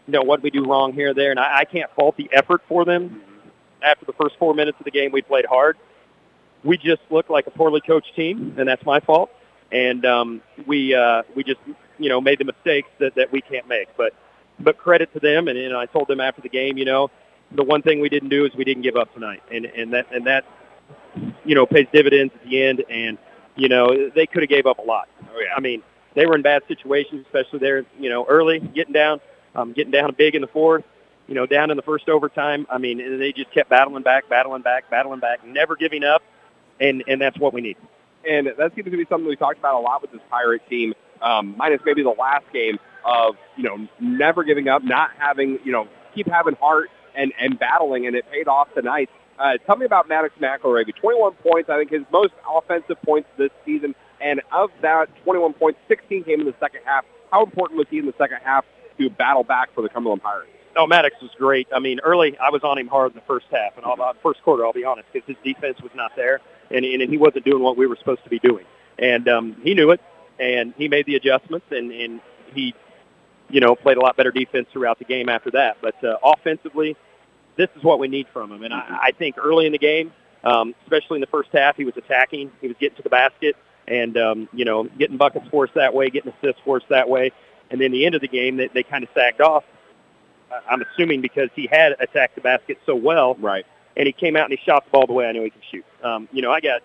you 0.08 0.12
know 0.12 0.22
what 0.22 0.42
we 0.42 0.52
do 0.52 0.66
wrong 0.66 0.94
here, 0.94 1.14
there, 1.14 1.32
and 1.32 1.40
I, 1.40 1.60
I 1.60 1.66
can't 1.66 1.90
fault 1.96 2.18
the 2.18 2.30
effort 2.34 2.62
for 2.68 2.86
them. 2.86 3.10
Mm-hmm. 3.10 3.50
After 3.82 4.06
the 4.06 4.14
first 4.14 4.38
four 4.38 4.54
minutes 4.54 4.78
of 4.80 4.86
the 4.86 4.92
game, 4.92 5.12
we 5.12 5.22
played 5.22 5.46
hard. 5.46 5.78
We 6.66 6.78
just 6.78 7.02
looked 7.10 7.30
like 7.30 7.48
a 7.48 7.52
poorly 7.52 7.80
coached 7.80 8.16
team, 8.16 8.56
and 8.58 8.68
that's 8.68 8.86
my 8.86 9.00
fault. 9.00 9.30
And 9.72 10.06
um, 10.06 10.42
we 10.66 10.94
uh, 10.94 11.24
we 11.36 11.44
just 11.44 11.60
you 11.98 12.10
know 12.10 12.20
made 12.20 12.40
the 12.40 12.46
mistakes 12.46 12.90
that 13.00 13.16
that 13.16 13.32
we 13.32 13.42
can't 13.42 13.68
make, 13.68 13.88
but 13.96 14.14
but 14.60 14.78
credit 14.78 15.14
to 15.14 15.20
them. 15.20 15.48
And, 15.48 15.58
and 15.58 15.76
I 15.76 15.86
told 15.86 16.08
them 16.08 16.20
after 16.20 16.42
the 16.42 16.50
game, 16.50 16.78
you 16.78 16.86
know, 16.86 17.12
the 17.52 17.64
one 17.64 17.82
thing 17.82 18.00
we 18.00 18.10
didn't 18.10 18.30
do 18.30 18.46
is 18.46 18.56
we 18.56 18.64
didn't 18.64 18.84
give 18.84 18.96
up 18.96 19.14
tonight, 19.14 19.44
and 19.52 19.66
and 19.66 19.94
that 19.94 20.08
and 20.12 20.26
that 20.28 20.46
you 21.46 21.56
know 21.56 21.66
pays 21.66 21.88
dividends 21.94 22.34
at 22.36 22.50
the 22.50 22.64
end. 22.64 22.84
And 22.90 23.18
you 23.56 23.70
know 23.70 24.10
they 24.10 24.26
could 24.26 24.44
have 24.44 24.50
gave 24.50 24.66
up 24.66 24.80
a 24.80 24.84
lot. 24.84 25.08
Oh 25.34 25.40
yeah. 25.40 25.54
I 25.56 25.60
mean 25.60 25.84
they 26.16 26.26
were 26.26 26.36
in 26.36 26.42
bad 26.42 26.64
situations, 26.68 27.26
especially 27.26 27.60
there, 27.60 27.86
you 28.00 28.10
know, 28.10 28.26
early 28.28 28.60
getting 28.60 28.94
down, 28.94 29.20
um, 29.54 29.74
getting 29.74 29.92
down 29.92 30.16
big 30.18 30.34
in 30.34 30.42
the 30.42 30.48
fourth. 30.48 30.84
You 31.28 31.34
know, 31.34 31.48
down 31.48 31.72
in 31.72 31.78
the 31.78 31.84
first 31.84 32.08
overtime. 32.08 32.68
I 32.70 32.78
mean, 32.78 33.00
they 33.18 33.32
just 33.32 33.52
kept 33.52 33.68
battling 33.68 34.04
back, 34.04 34.30
battling 34.30 34.62
back, 34.62 34.92
battling 34.92 35.20
back, 35.20 35.44
never 35.44 35.76
giving 35.76 36.04
up, 36.04 36.22
and 36.80 37.04
and 37.08 37.22
that's 37.22 37.38
what 37.40 37.54
we 37.54 37.62
need. 37.62 37.78
And 38.28 38.48
that 38.58 38.74
seems 38.76 38.86
to 38.86 38.98
be 38.98 39.06
something 39.10 39.28
we 39.28 39.36
talked 39.36 39.60
about 39.60 39.76
a 39.76 39.80
lot 39.80 40.02
with 40.02 40.12
this 40.12 40.22
Pirate 40.30 40.68
team, 40.68 40.94
um, 41.22 41.56
minus 41.58 41.82
maybe 41.86 42.02
the 42.02 42.10
last 42.10 42.46
game 42.52 42.80
of 43.06 43.36
you 43.56 43.64
know 43.64 43.88
never 44.00 44.44
giving 44.44 44.68
up, 44.68 44.84
not 44.84 45.12
having 45.18 45.60
you 45.64 45.72
know 45.72 45.88
keep 46.14 46.28
having 46.28 46.56
heart 46.56 46.90
and 47.16 47.34
and 47.40 47.60
battling, 47.60 48.08
and 48.08 48.16
it 48.16 48.26
paid 48.32 48.48
off 48.48 48.68
tonight. 48.74 49.10
Uh, 49.38 49.58
tell 49.66 49.76
me 49.76 49.86
about 49.86 50.08
Maddox 50.08 50.34
McElravy. 50.40 50.96
21 50.96 51.34
points, 51.34 51.70
I 51.70 51.78
think 51.78 51.92
his 51.92 52.04
most 52.10 52.32
offensive 52.50 53.02
points 53.04 53.28
this 53.38 53.50
season, 53.66 53.94
and 54.22 54.42
of 54.52 54.72
that 54.82 55.10
21 55.24 55.54
points, 55.54 55.80
16 55.90 56.24
came 56.24 56.40
in 56.40 56.46
the 56.46 56.56
second 56.60 56.82
half. 56.86 57.04
How 57.32 57.44
important 57.44 57.78
was 57.78 57.88
he 57.90 58.00
in 58.00 58.06
the 58.06 58.14
second 58.18 58.38
half 58.44 58.64
to 58.98 59.10
battle 59.10 59.44
back 59.44 59.74
for 59.76 59.82
the 59.82 59.90
Cumberland 59.90 60.24
Pirates? 60.24 60.55
No, 60.76 60.86
Maddox 60.86 61.16
was 61.22 61.32
great. 61.38 61.68
I 61.74 61.80
mean, 61.80 62.00
early 62.02 62.38
I 62.38 62.50
was 62.50 62.64
on 62.64 62.78
him 62.78 62.88
hard 62.88 63.12
in 63.12 63.16
the 63.16 63.24
first 63.26 63.46
half, 63.52 63.78
and 63.78 63.86
all 63.86 63.94
about 63.94 64.22
first 64.22 64.42
quarter. 64.44 64.66
I'll 64.66 64.74
be 64.74 64.84
honest, 64.84 65.08
because 65.14 65.28
his 65.28 65.38
defense 65.44 65.82
was 65.82 65.92
not 65.96 66.16
there, 66.16 66.42
and, 66.70 66.84
and 66.86 67.10
he 67.10 67.18
wasn't 67.18 67.46
doing 67.46 67.64
what 67.64 67.78
we 67.78 67.88
were 67.88 67.96
supposed 67.96 68.24
to 68.24 68.30
be 68.30 68.40
doing, 68.40 68.66
and 69.00 69.28
um, 69.30 69.56
he 69.64 69.74
knew 69.74 69.92
it, 69.92 70.02
and 70.40 70.74
he 70.78 70.88
made 70.88 71.06
the 71.06 71.16
adjustments, 71.16 71.68
and, 71.72 71.92
and 71.92 72.22
he 72.54 72.76
you 73.50 73.60
know, 73.60 73.76
played 73.76 73.98
a 73.98 74.02
lot 74.02 74.18
better 74.18 74.32
defense 74.32 74.68
throughout 74.72 75.00
the 75.00 75.06
game 75.06 75.30
after 75.30 75.52
that. 75.52 75.78
But 75.82 76.04
uh, 76.04 76.18
offensively, 76.24 76.96
this 77.56 77.70
is 77.76 77.84
what 77.84 78.00
we 78.00 78.08
need 78.08 78.28
from 78.34 78.52
him. 78.52 78.64
And 78.64 78.74
I, 78.74 78.98
I 79.04 79.12
think 79.12 79.36
early 79.38 79.66
in 79.66 79.72
the 79.72 79.78
game, 79.78 80.12
um, 80.44 80.76
especially 80.84 81.18
in 81.18 81.22
the 81.22 81.28
first 81.28 81.50
half, 81.54 81.76
he 81.76 81.86
was 81.86 81.96
attacking. 81.98 82.52
He 82.62 82.68
was 82.68 82.78
getting 82.80 82.98
to 82.98 83.04
the 83.04 83.10
basket 83.10 83.56
and, 83.88 84.18
um, 84.18 84.50
you 84.52 84.66
know, 84.66 84.84
getting 84.84 85.18
buckets 85.18 85.48
for 85.50 85.66
us 85.66 85.72
that 85.76 85.94
way, 85.94 86.10
getting 86.10 86.34
assists 86.34 86.62
for 86.66 86.78
us 86.78 86.84
that 86.90 87.08
way. 87.08 87.32
And 87.70 87.80
then 87.80 87.92
the 87.92 88.06
end 88.06 88.16
of 88.16 88.22
the 88.22 88.28
game, 88.28 88.58
they, 88.58 88.68
they 88.68 88.84
kind 88.84 89.04
of 89.04 89.10
sagged 89.14 89.42
off. 89.42 89.64
I'm 90.70 90.82
assuming 90.82 91.22
because 91.22 91.50
he 91.56 91.68
had 91.68 91.96
attacked 92.00 92.36
the 92.36 92.42
basket 92.42 92.80
so 92.86 92.96
well. 92.96 93.36
Right. 93.36 93.66
And 93.98 94.08
he 94.08 94.14
came 94.14 94.36
out 94.36 94.50
and 94.50 94.58
he 94.58 94.64
shot 94.66 94.86
the 94.86 94.92
ball 94.92 95.08
the 95.08 95.14
way 95.14 95.26
I 95.26 95.32
know 95.32 95.44
he 95.44 95.50
can 95.50 95.62
shoot. 95.72 95.86
Um, 96.04 96.28
you 96.32 96.42
know, 96.42 96.52
I 96.52 96.60
got 96.60 96.82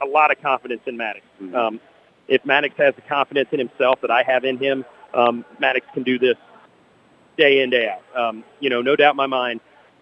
a 0.00 0.06
lot 0.06 0.30
of 0.30 0.40
confidence 0.40 0.82
in 0.86 0.96
Maddox. 0.96 1.24
Mm-hmm. 1.42 1.54
Um, 1.54 1.80
if 2.28 2.44
Maddox 2.44 2.74
has 2.76 2.94
the 2.94 3.00
confidence 3.02 3.48
in 3.52 3.58
himself 3.58 4.00
that 4.02 4.10
I 4.10 4.22
have 4.22 4.44
in 4.44 4.58
him, 4.58 4.84
um, 5.14 5.44
Maddox 5.58 5.86
can 5.94 6.02
do 6.02 6.18
this 6.18 6.36
day 7.36 7.62
in, 7.62 7.70
day 7.70 7.88
out. 7.88 8.02
Um, 8.16 8.44
you 8.60 8.70
know, 8.70 8.82
no 8.82 8.94
doubt 8.94 9.12
in 9.12 9.16
my 9.16 9.26
mind, 9.26 9.60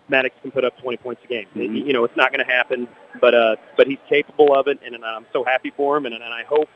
Maddox 0.08 0.34
can 0.42 0.50
put 0.50 0.64
up 0.64 0.78
20 0.78 0.98
points 0.98 1.22
a 1.24 1.28
game. 1.28 1.46
Mm-hmm. 1.54 1.74
You 1.74 1.92
know, 1.92 2.04
it's 2.04 2.16
not 2.16 2.32
going 2.32 2.44
to 2.44 2.52
happen, 2.52 2.88
but 3.20 3.34
uh, 3.34 3.56
but 3.76 3.86
he's 3.86 3.98
capable 4.08 4.54
of 4.54 4.68
it, 4.68 4.78
and, 4.84 4.94
and 4.94 5.04
I'm 5.04 5.26
so 5.32 5.44
happy 5.44 5.72
for 5.76 5.96
him, 5.96 6.06
and, 6.06 6.14
and 6.14 6.24
I 6.24 6.44
hope 6.44 6.68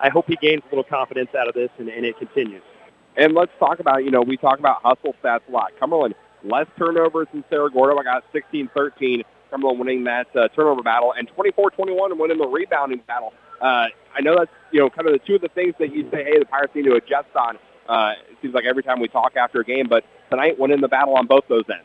I 0.00 0.08
hope 0.08 0.26
he 0.26 0.36
gains 0.36 0.62
a 0.64 0.68
little 0.74 0.84
confidence 0.84 1.34
out 1.34 1.48
of 1.48 1.54
this, 1.54 1.70
and, 1.78 1.88
and 1.88 2.04
it 2.04 2.18
continues. 2.18 2.62
And 3.16 3.34
let's 3.34 3.52
talk 3.58 3.80
about, 3.80 4.04
you 4.04 4.10
know, 4.10 4.22
we 4.22 4.36
talk 4.36 4.58
about 4.58 4.82
hustle 4.82 5.14
stats 5.22 5.40
a 5.48 5.52
lot. 5.52 5.72
Cumberland, 5.78 6.14
less 6.44 6.66
turnovers 6.78 7.28
than 7.32 7.44
Cerro 7.50 7.68
Gordo. 7.68 7.98
I 7.98 8.04
got 8.04 8.24
16-13. 8.32 9.24
Cumberland 9.50 9.78
winning 9.78 10.04
that 10.04 10.34
uh, 10.34 10.48
turnover 10.48 10.82
battle, 10.82 11.12
and 11.12 11.28
24-21 11.36 12.10
and 12.10 12.18
winning 12.18 12.38
the 12.38 12.46
rebounding 12.46 13.00
battle. 13.06 13.34
Uh, 13.60 13.88
I 14.14 14.20
know 14.22 14.36
that's, 14.38 14.50
you 14.70 14.80
know, 14.80 14.88
kind 14.88 15.06
of 15.06 15.12
the 15.12 15.18
two 15.18 15.34
of 15.34 15.42
the 15.42 15.48
things 15.48 15.74
that 15.78 15.94
you 15.94 16.08
say, 16.10 16.24
hey, 16.24 16.38
the 16.38 16.46
Pirates 16.46 16.74
need 16.74 16.84
to 16.84 16.94
adjust 16.94 17.28
on. 17.36 17.58
Uh, 17.86 18.12
it 18.30 18.38
seems 18.40 18.54
like 18.54 18.64
every 18.64 18.82
time 18.82 18.98
we 18.98 19.08
talk 19.08 19.36
after 19.36 19.60
a 19.60 19.64
game, 19.64 19.88
but 19.88 20.04
tonight 20.30 20.58
went 20.58 20.72
in 20.72 20.80
the 20.80 20.88
battle 20.88 21.14
on 21.14 21.26
both 21.26 21.44
those 21.48 21.64
ends. 21.70 21.84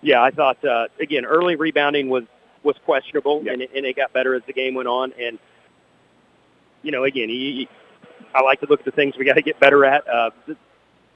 Yeah, 0.00 0.22
I 0.22 0.30
thought 0.30 0.64
uh, 0.64 0.88
again 1.00 1.24
early 1.24 1.56
rebounding 1.56 2.08
was 2.08 2.24
was 2.62 2.76
questionable, 2.84 3.44
and, 3.48 3.62
it, 3.62 3.70
and 3.74 3.84
it 3.86 3.96
got 3.96 4.12
better 4.12 4.34
as 4.34 4.42
the 4.46 4.52
game 4.52 4.74
went 4.74 4.88
on. 4.88 5.12
And 5.20 5.38
you 6.82 6.90
know, 6.90 7.04
again, 7.04 7.28
he, 7.28 7.68
I 8.34 8.42
like 8.42 8.60
to 8.60 8.66
look 8.66 8.80
at 8.80 8.86
the 8.86 8.92
things 8.92 9.16
we 9.16 9.24
got 9.24 9.34
to 9.34 9.42
get 9.42 9.60
better 9.60 9.84
at. 9.84 10.08
Uh, 10.08 10.30
the, 10.46 10.56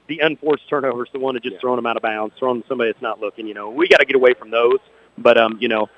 the 0.07 0.19
unforced 0.19 0.69
turnovers, 0.69 1.09
the 1.11 1.19
one 1.19 1.35
of 1.35 1.43
just 1.43 1.55
yeah. 1.55 1.59
throwing 1.59 1.77
them 1.77 1.85
out 1.85 1.97
of 1.97 2.03
bounds, 2.03 2.33
throwing 2.39 2.63
somebody 2.67 2.91
that's 2.91 3.01
not 3.01 3.19
looking. 3.19 3.47
You 3.47 3.53
know, 3.53 3.69
we 3.69 3.87
got 3.87 3.99
to 3.99 4.05
get 4.05 4.15
away 4.15 4.33
from 4.33 4.51
those. 4.51 4.79
But 5.17 5.37
um, 5.37 5.57
you 5.59 5.67
know, 5.67 5.89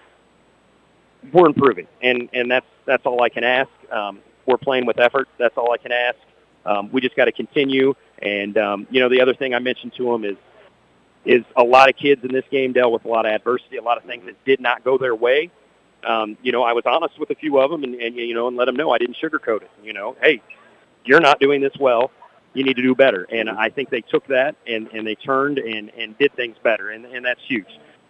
we're 1.34 1.48
improving, 1.48 1.88
and 2.02 2.30
and 2.34 2.50
that's 2.50 2.66
that's 2.86 3.06
all 3.06 3.22
I 3.22 3.30
can 3.30 3.44
ask. 3.44 3.70
Um, 3.92 4.20
we're 4.46 4.58
playing 4.58 4.86
with 4.86 5.00
effort. 5.00 5.28
That's 5.38 5.58
all 5.58 5.72
I 5.72 5.78
can 5.78 5.92
ask. 5.92 6.18
Um, 6.66 6.92
we 6.92 7.02
just 7.02 7.16
got 7.16 7.26
to 7.26 7.32
continue 7.32 7.96
and 8.22 8.58
um, 8.58 8.88
you 8.90 9.00
know, 9.00 9.10
the 9.10 9.22
other 9.22 9.34
thing 9.34 9.54
I 9.54 9.60
mentioned 9.60 9.94
to 9.98 10.04
them 10.12 10.26
is 10.26 10.36
is 11.26 11.44
a 11.56 11.64
lot 11.64 11.90
of 11.90 11.96
kids 11.96 12.24
in 12.24 12.32
this 12.32 12.46
game 12.50 12.74
dealt 12.74 12.94
with 12.94 13.06
a 13.06 13.08
lot 13.08 13.26
of 13.26 13.32
adversity, 13.32 13.78
a 13.78 13.82
lot 13.82 13.98
of 13.98 14.04
things 14.06 14.26
that 14.26 14.44
did 14.46 14.60
not 14.60 14.84
go 14.84 14.98
their 14.98 15.16
way. 15.16 15.52
Um, 16.04 16.38
you 16.42 16.52
know, 16.54 16.64
I 16.64 16.72
was 16.74 16.84
honest 16.86 17.20
with 17.20 17.30
a 17.30 17.36
few 17.36 17.60
of 17.60 17.70
them, 17.70 17.84
and, 17.84 17.96
and 17.96 18.16
you 18.16 18.34
know, 18.34 18.48
and 18.48 18.56
let 18.56 18.66
them 18.66 18.76
know 18.76 18.92
I 18.92 18.98
didn't 18.98 19.18
sugarcoat 19.22 19.62
it. 19.62 19.72
You 19.84 19.94
know, 19.94 20.16
hey, 20.22 20.42
you're 21.06 21.20
not 21.20 21.40
doing 21.40 21.62
this 21.62 21.74
well. 21.80 22.12
You 22.54 22.64
need 22.64 22.76
to 22.76 22.82
do 22.82 22.96
better. 22.96 23.28
And 23.32 23.50
I 23.50 23.70
think 23.70 23.90
they 23.90 24.02
took 24.02 24.28
that 24.28 24.56
and, 24.66 24.88
and 24.88 25.06
they 25.06 25.16
turned 25.16 25.60
and, 25.60 25.92
and 25.98 26.18
did 26.18 26.34
things 26.36 26.58
better, 26.64 26.90
and, 26.90 27.06
and 27.06 27.24
that's 27.26 27.42
huge. 27.48 27.68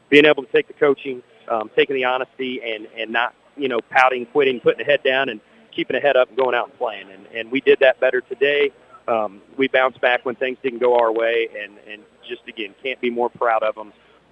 Being 0.09 0.25
able 0.25 0.43
to 0.43 0.51
take 0.51 0.67
the 0.67 0.73
coaching, 0.73 1.21
um, 1.49 1.69
taking 1.75 1.95
the 1.95 2.05
honesty, 2.05 2.61
and 2.63 2.87
and 2.97 3.11
not 3.11 3.35
you 3.57 3.67
know 3.67 3.79
pouting, 3.89 4.25
quitting, 4.25 4.59
putting 4.59 4.79
the 4.79 4.85
head 4.85 5.03
down, 5.03 5.29
and 5.29 5.39
keeping 5.71 5.95
the 5.95 6.01
head 6.01 6.15
up 6.15 6.29
and 6.29 6.37
going 6.37 6.55
out 6.55 6.69
and 6.69 6.77
playing. 6.77 7.11
And 7.11 7.27
and 7.27 7.51
we 7.51 7.61
did 7.61 7.79
that 7.81 7.99
better 7.99 8.21
today 8.21 8.71
um, 9.09 9.41
we 9.57 9.67
bounce 9.67 9.97
back 9.97 10.25
when 10.25 10.35
things 10.35 10.57
didn't 10.61 10.79
go 10.79 10.97
our 10.97 11.11
way, 11.11 11.49
and 11.61 11.73
and 11.91 12.03
just 12.27 12.47
again 12.47 12.75
can't 12.83 13.01
be 13.01 13.09
more 13.09 13.29
proud 13.29 13.63
of 13.63 13.75
them 13.75 13.91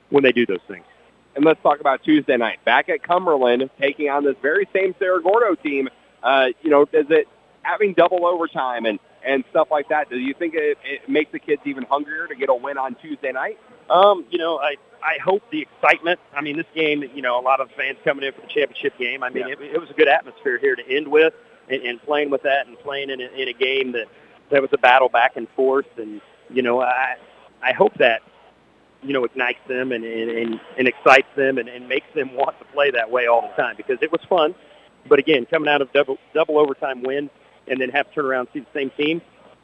when 0.09 0.23
they 0.23 0.31
do 0.31 0.45
those 0.45 0.61
things. 0.67 0.85
And 1.35 1.43
let's 1.43 1.61
talk 1.61 1.79
about 1.79 2.03
Tuesday 2.03 2.37
night 2.37 2.63
back 2.63 2.89
at 2.89 3.03
Cumberland, 3.03 3.69
taking 3.79 4.09
on 4.09 4.23
this 4.23 4.35
very 4.41 4.67
same 4.73 4.95
Cerro 4.99 5.19
Gordo 5.19 5.55
team. 5.55 5.89
Uh, 6.21 6.47
you 6.61 6.69
know, 6.69 6.85
does 6.85 7.05
it 7.09 7.27
having 7.67 7.93
double 7.93 8.25
overtime 8.25 8.85
and, 8.85 8.99
and 9.25 9.43
stuff 9.49 9.67
like 9.69 9.89
that, 9.89 10.09
do 10.09 10.17
you 10.17 10.33
think 10.33 10.53
it, 10.55 10.77
it 10.83 11.09
makes 11.09 11.31
the 11.31 11.39
kids 11.39 11.61
even 11.65 11.83
hungrier 11.83 12.27
to 12.27 12.35
get 12.35 12.49
a 12.49 12.55
win 12.55 12.77
on 12.77 12.95
Tuesday 12.95 13.31
night? 13.31 13.59
Um, 13.89 14.25
you 14.29 14.37
know, 14.37 14.57
I 14.59 14.75
I 15.03 15.17
hope 15.23 15.43
the 15.51 15.61
excitement. 15.61 16.19
I 16.35 16.41
mean, 16.41 16.57
this 16.57 16.65
game, 16.73 17.03
you 17.13 17.21
know, 17.21 17.39
a 17.39 17.41
lot 17.41 17.59
of 17.61 17.69
fans 17.77 17.97
coming 18.03 18.25
in 18.25 18.33
for 18.33 18.41
the 18.41 18.47
championship 18.47 18.97
game. 18.97 19.23
I 19.23 19.29
mean, 19.29 19.47
Yeah. 19.47 19.53
it, 19.53 19.75
it 19.75 19.79
was 19.79 19.89
a 19.89 19.93
good 19.93 20.07
atmosphere 20.07 20.57
here 20.57 20.75
to 20.75 20.89
end 20.89 21.07
with, 21.07 21.33
and, 21.69 21.81
and 21.83 22.01
playing 22.03 22.29
with 22.29 22.43
that, 22.43 22.67
and 22.67 22.77
playing 22.79 23.09
in 23.09 23.21
a, 23.21 23.27
in 23.41 23.47
a 23.47 23.53
game 23.53 23.91
that 23.93 24.07
that 24.49 24.61
was 24.61 24.71
a 24.73 24.77
battle 24.77 25.09
back 25.09 25.35
and 25.37 25.47
forth. 25.55 25.85
And 25.97 26.21
you 26.49 26.61
know, 26.61 26.81
I 26.81 27.15
I 27.61 27.73
hope 27.73 27.93
that 27.95 28.21
you 29.03 29.13
know 29.13 29.23
ignites 29.23 29.59
them 29.67 29.91
and 29.91 30.03
and, 30.03 30.29
and, 30.31 30.59
and 30.77 30.87
excites 30.87 31.27
them 31.35 31.57
and, 31.57 31.69
and 31.69 31.87
makes 31.87 32.07
them 32.15 32.33
want 32.33 32.57
to 32.59 32.65
play 32.73 32.91
that 32.91 33.09
way 33.11 33.27
all 33.27 33.41
the 33.41 33.61
time 33.61 33.75
because 33.77 33.99
it 34.01 34.11
was 34.11 34.21
fun. 34.29 34.55
But 35.07 35.19
again, 35.19 35.45
coming 35.45 35.69
out 35.69 35.81
of 35.81 35.91
double 35.93 36.17
double 36.33 36.57
overtime 36.57 37.03
win 37.03 37.29
and 37.69 37.79
then 37.79 37.89
have 37.89 38.07
to 38.09 38.15
turn 38.15 38.25
around 38.25 38.47
and 38.47 38.49
see 38.53 38.59
the 38.59 38.79
same 38.79 38.89
team, 38.91 39.21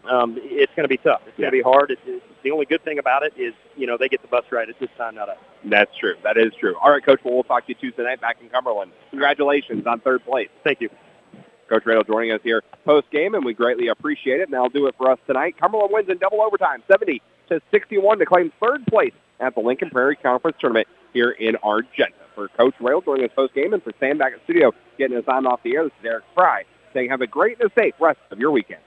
um, 0.09 0.37
it's 0.41 0.71
going 0.75 0.83
to 0.83 0.89
be 0.89 0.97
tough. 0.97 1.21
It's 1.27 1.37
going 1.37 1.47
to 1.47 1.57
be 1.57 1.61
hard. 1.61 1.91
It's, 1.91 2.01
it's, 2.05 2.25
the 2.43 2.51
only 2.51 2.65
good 2.65 2.83
thing 2.83 2.99
about 2.99 3.23
it 3.23 3.33
is 3.37 3.53
you 3.77 3.87
know 3.87 3.97
they 3.97 4.09
get 4.09 4.21
the 4.21 4.27
bus 4.27 4.43
ride 4.51 4.69
at 4.69 4.77
this 4.77 4.89
time, 4.97 5.15
not 5.15 5.29
us. 5.29 5.37
That's 5.63 5.95
true. 5.97 6.15
That 6.23 6.37
is 6.37 6.51
true. 6.59 6.75
All 6.77 6.91
right, 6.91 7.03
Coach. 7.03 7.21
Well, 7.23 7.35
we'll 7.35 7.43
talk 7.43 7.65
to 7.67 7.69
you 7.69 7.75
Tuesday 7.75 8.03
night 8.03 8.19
back 8.19 8.37
in 8.41 8.49
Cumberland. 8.49 8.91
Congratulations 9.11 9.87
on 9.87 10.01
third 10.01 10.25
place. 10.25 10.49
Thank 10.63 10.81
you. 10.81 10.89
Coach 11.69 11.85
Radel 11.85 12.05
joining 12.05 12.31
us 12.33 12.41
here 12.43 12.61
post 12.83 13.09
game, 13.11 13.33
and 13.33 13.45
we 13.45 13.53
greatly 13.53 13.87
appreciate 13.87 14.41
it. 14.41 14.43
And 14.43 14.53
that'll 14.53 14.69
do 14.69 14.87
it 14.87 14.95
for 14.97 15.09
us 15.09 15.19
tonight. 15.25 15.55
Cumberland 15.57 15.93
wins 15.93 16.09
in 16.09 16.17
double 16.17 16.41
overtime, 16.41 16.83
70 16.91 17.21
to 17.47 17.61
61, 17.71 18.19
to 18.19 18.25
claim 18.25 18.51
third 18.61 18.85
place 18.87 19.13
at 19.39 19.55
the 19.55 19.61
Lincoln 19.61 19.89
Prairie 19.89 20.17
Conference 20.17 20.57
Tournament 20.59 20.87
here 21.13 21.31
in 21.31 21.55
Argenta. 21.63 22.13
For 22.35 22.49
Coach 22.49 22.75
Radel 22.81 23.05
joining 23.05 23.25
us 23.25 23.31
post 23.33 23.53
game, 23.53 23.73
and 23.73 23.81
for 23.81 23.93
Sam 24.01 24.17
back 24.17 24.33
at 24.33 24.43
studio 24.43 24.73
getting 24.97 25.15
us 25.15 25.23
on 25.29 25.47
off 25.47 25.63
the 25.63 25.75
air, 25.75 25.85
this 25.85 25.93
is 26.01 26.05
Eric 26.05 26.25
Fry 26.35 26.65
saying 26.93 27.09
have 27.09 27.21
a 27.21 27.27
great 27.27 27.59
and 27.59 27.71
a 27.71 27.73
safe 27.73 27.95
rest 27.99 28.19
of 28.31 28.39
your 28.39 28.51
weekend. 28.51 28.81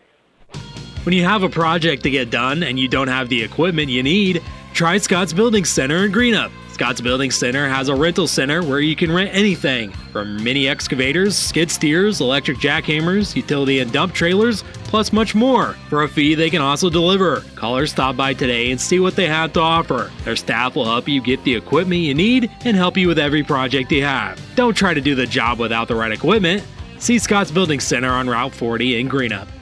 When 1.04 1.14
you 1.14 1.24
have 1.24 1.44
a 1.44 1.48
project 1.48 2.02
to 2.02 2.10
get 2.10 2.30
done 2.30 2.62
and 2.62 2.78
you 2.78 2.88
don't 2.88 3.08
have 3.08 3.28
the 3.28 3.40
equipment 3.42 3.88
you 3.88 4.02
need, 4.02 4.42
try 4.74 4.98
Scott's 4.98 5.32
Building 5.32 5.64
Center 5.64 6.04
in 6.04 6.10
Greenup. 6.10 6.50
Scott's 6.76 7.00
Building 7.00 7.30
Center 7.30 7.68
has 7.68 7.88
a 7.88 7.94
rental 7.94 8.26
center 8.26 8.62
where 8.62 8.80
you 8.80 8.94
can 8.94 9.10
rent 9.10 9.30
anything 9.32 9.92
from 10.12 10.42
mini 10.44 10.68
excavators, 10.68 11.34
skid 11.34 11.70
steers, 11.70 12.20
electric 12.20 12.58
jackhammers, 12.58 13.34
utility 13.34 13.78
and 13.78 13.90
dump 13.92 14.12
trailers, 14.12 14.62
plus 14.84 15.10
much 15.12 15.34
more. 15.34 15.72
For 15.88 16.02
a 16.02 16.08
fee, 16.08 16.34
they 16.34 16.50
can 16.50 16.60
also 16.60 16.90
deliver. 16.90 17.40
Call 17.54 17.78
or 17.78 17.86
stop 17.86 18.16
by 18.16 18.34
today 18.34 18.70
and 18.70 18.78
see 18.78 19.00
what 19.00 19.16
they 19.16 19.26
have 19.26 19.54
to 19.54 19.60
offer. 19.60 20.10
Their 20.24 20.36
staff 20.36 20.76
will 20.76 20.84
help 20.84 21.08
you 21.08 21.22
get 21.22 21.42
the 21.44 21.54
equipment 21.54 22.02
you 22.02 22.14
need 22.14 22.50
and 22.66 22.76
help 22.76 22.98
you 22.98 23.08
with 23.08 23.18
every 23.18 23.42
project 23.42 23.90
you 23.90 24.04
have. 24.04 24.38
Don't 24.54 24.76
try 24.76 24.92
to 24.92 25.00
do 25.00 25.14
the 25.14 25.26
job 25.26 25.58
without 25.58 25.88
the 25.88 25.94
right 25.94 26.12
equipment. 26.12 26.62
See 26.98 27.18
Scott's 27.18 27.51
Building 27.51 27.81
Center 27.81 28.10
on 28.10 28.28
Route 28.28 28.55
40 28.55 29.01
in 29.01 29.09
Greenup. 29.09 29.55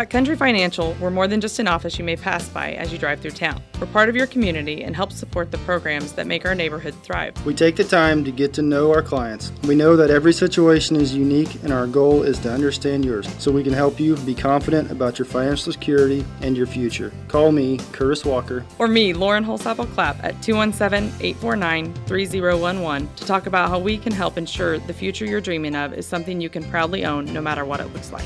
At 0.00 0.08
Country 0.08 0.34
Financial, 0.34 0.96
we're 0.98 1.10
more 1.10 1.28
than 1.28 1.42
just 1.42 1.58
an 1.58 1.68
office 1.68 1.98
you 1.98 2.04
may 2.06 2.16
pass 2.16 2.48
by 2.48 2.72
as 2.72 2.90
you 2.90 2.96
drive 2.96 3.20
through 3.20 3.32
town. 3.32 3.62
We're 3.78 3.86
part 3.88 4.08
of 4.08 4.16
your 4.16 4.26
community 4.26 4.82
and 4.82 4.96
help 4.96 5.12
support 5.12 5.50
the 5.50 5.58
programs 5.58 6.14
that 6.14 6.26
make 6.26 6.46
our 6.46 6.54
neighborhood 6.54 6.94
thrive. 7.02 7.34
We 7.44 7.52
take 7.52 7.76
the 7.76 7.84
time 7.84 8.24
to 8.24 8.32
get 8.32 8.54
to 8.54 8.62
know 8.62 8.94
our 8.94 9.02
clients. 9.02 9.52
We 9.64 9.74
know 9.74 9.96
that 9.96 10.08
every 10.08 10.32
situation 10.32 10.96
is 10.96 11.14
unique 11.14 11.62
and 11.64 11.70
our 11.70 11.86
goal 11.86 12.22
is 12.22 12.38
to 12.38 12.50
understand 12.50 13.04
yours 13.04 13.28
so 13.38 13.52
we 13.52 13.62
can 13.62 13.74
help 13.74 14.00
you 14.00 14.16
be 14.16 14.34
confident 14.34 14.90
about 14.90 15.18
your 15.18 15.26
financial 15.26 15.70
security 15.70 16.24
and 16.40 16.56
your 16.56 16.66
future. 16.66 17.12
Call 17.28 17.52
me, 17.52 17.76
Curtis 17.92 18.24
Walker. 18.24 18.64
Or 18.78 18.88
me, 18.88 19.12
Lauren 19.12 19.44
Holsapple 19.44 19.92
Clapp, 19.92 20.16
at 20.24 20.42
217 20.42 21.12
849 21.20 21.92
3011 22.06 23.14
to 23.16 23.26
talk 23.26 23.44
about 23.44 23.68
how 23.68 23.78
we 23.78 23.98
can 23.98 24.12
help 24.12 24.38
ensure 24.38 24.78
the 24.78 24.94
future 24.94 25.26
you're 25.26 25.42
dreaming 25.42 25.74
of 25.76 25.92
is 25.92 26.06
something 26.06 26.40
you 26.40 26.48
can 26.48 26.64
proudly 26.70 27.04
own 27.04 27.26
no 27.34 27.42
matter 27.42 27.66
what 27.66 27.80
it 27.80 27.92
looks 27.92 28.12
like. 28.12 28.24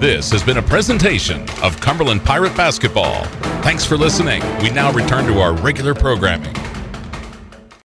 This 0.00 0.30
has 0.30 0.42
been 0.42 0.56
a 0.56 0.62
presentation 0.62 1.42
of 1.62 1.78
Cumberland 1.78 2.24
Pirate 2.24 2.56
Basketball. 2.56 3.24
Thanks 3.60 3.84
for 3.84 3.98
listening. 3.98 4.40
We 4.62 4.70
now 4.70 4.90
return 4.92 5.26
to 5.26 5.40
our 5.40 5.52
regular 5.52 5.94
programming. 5.94 6.54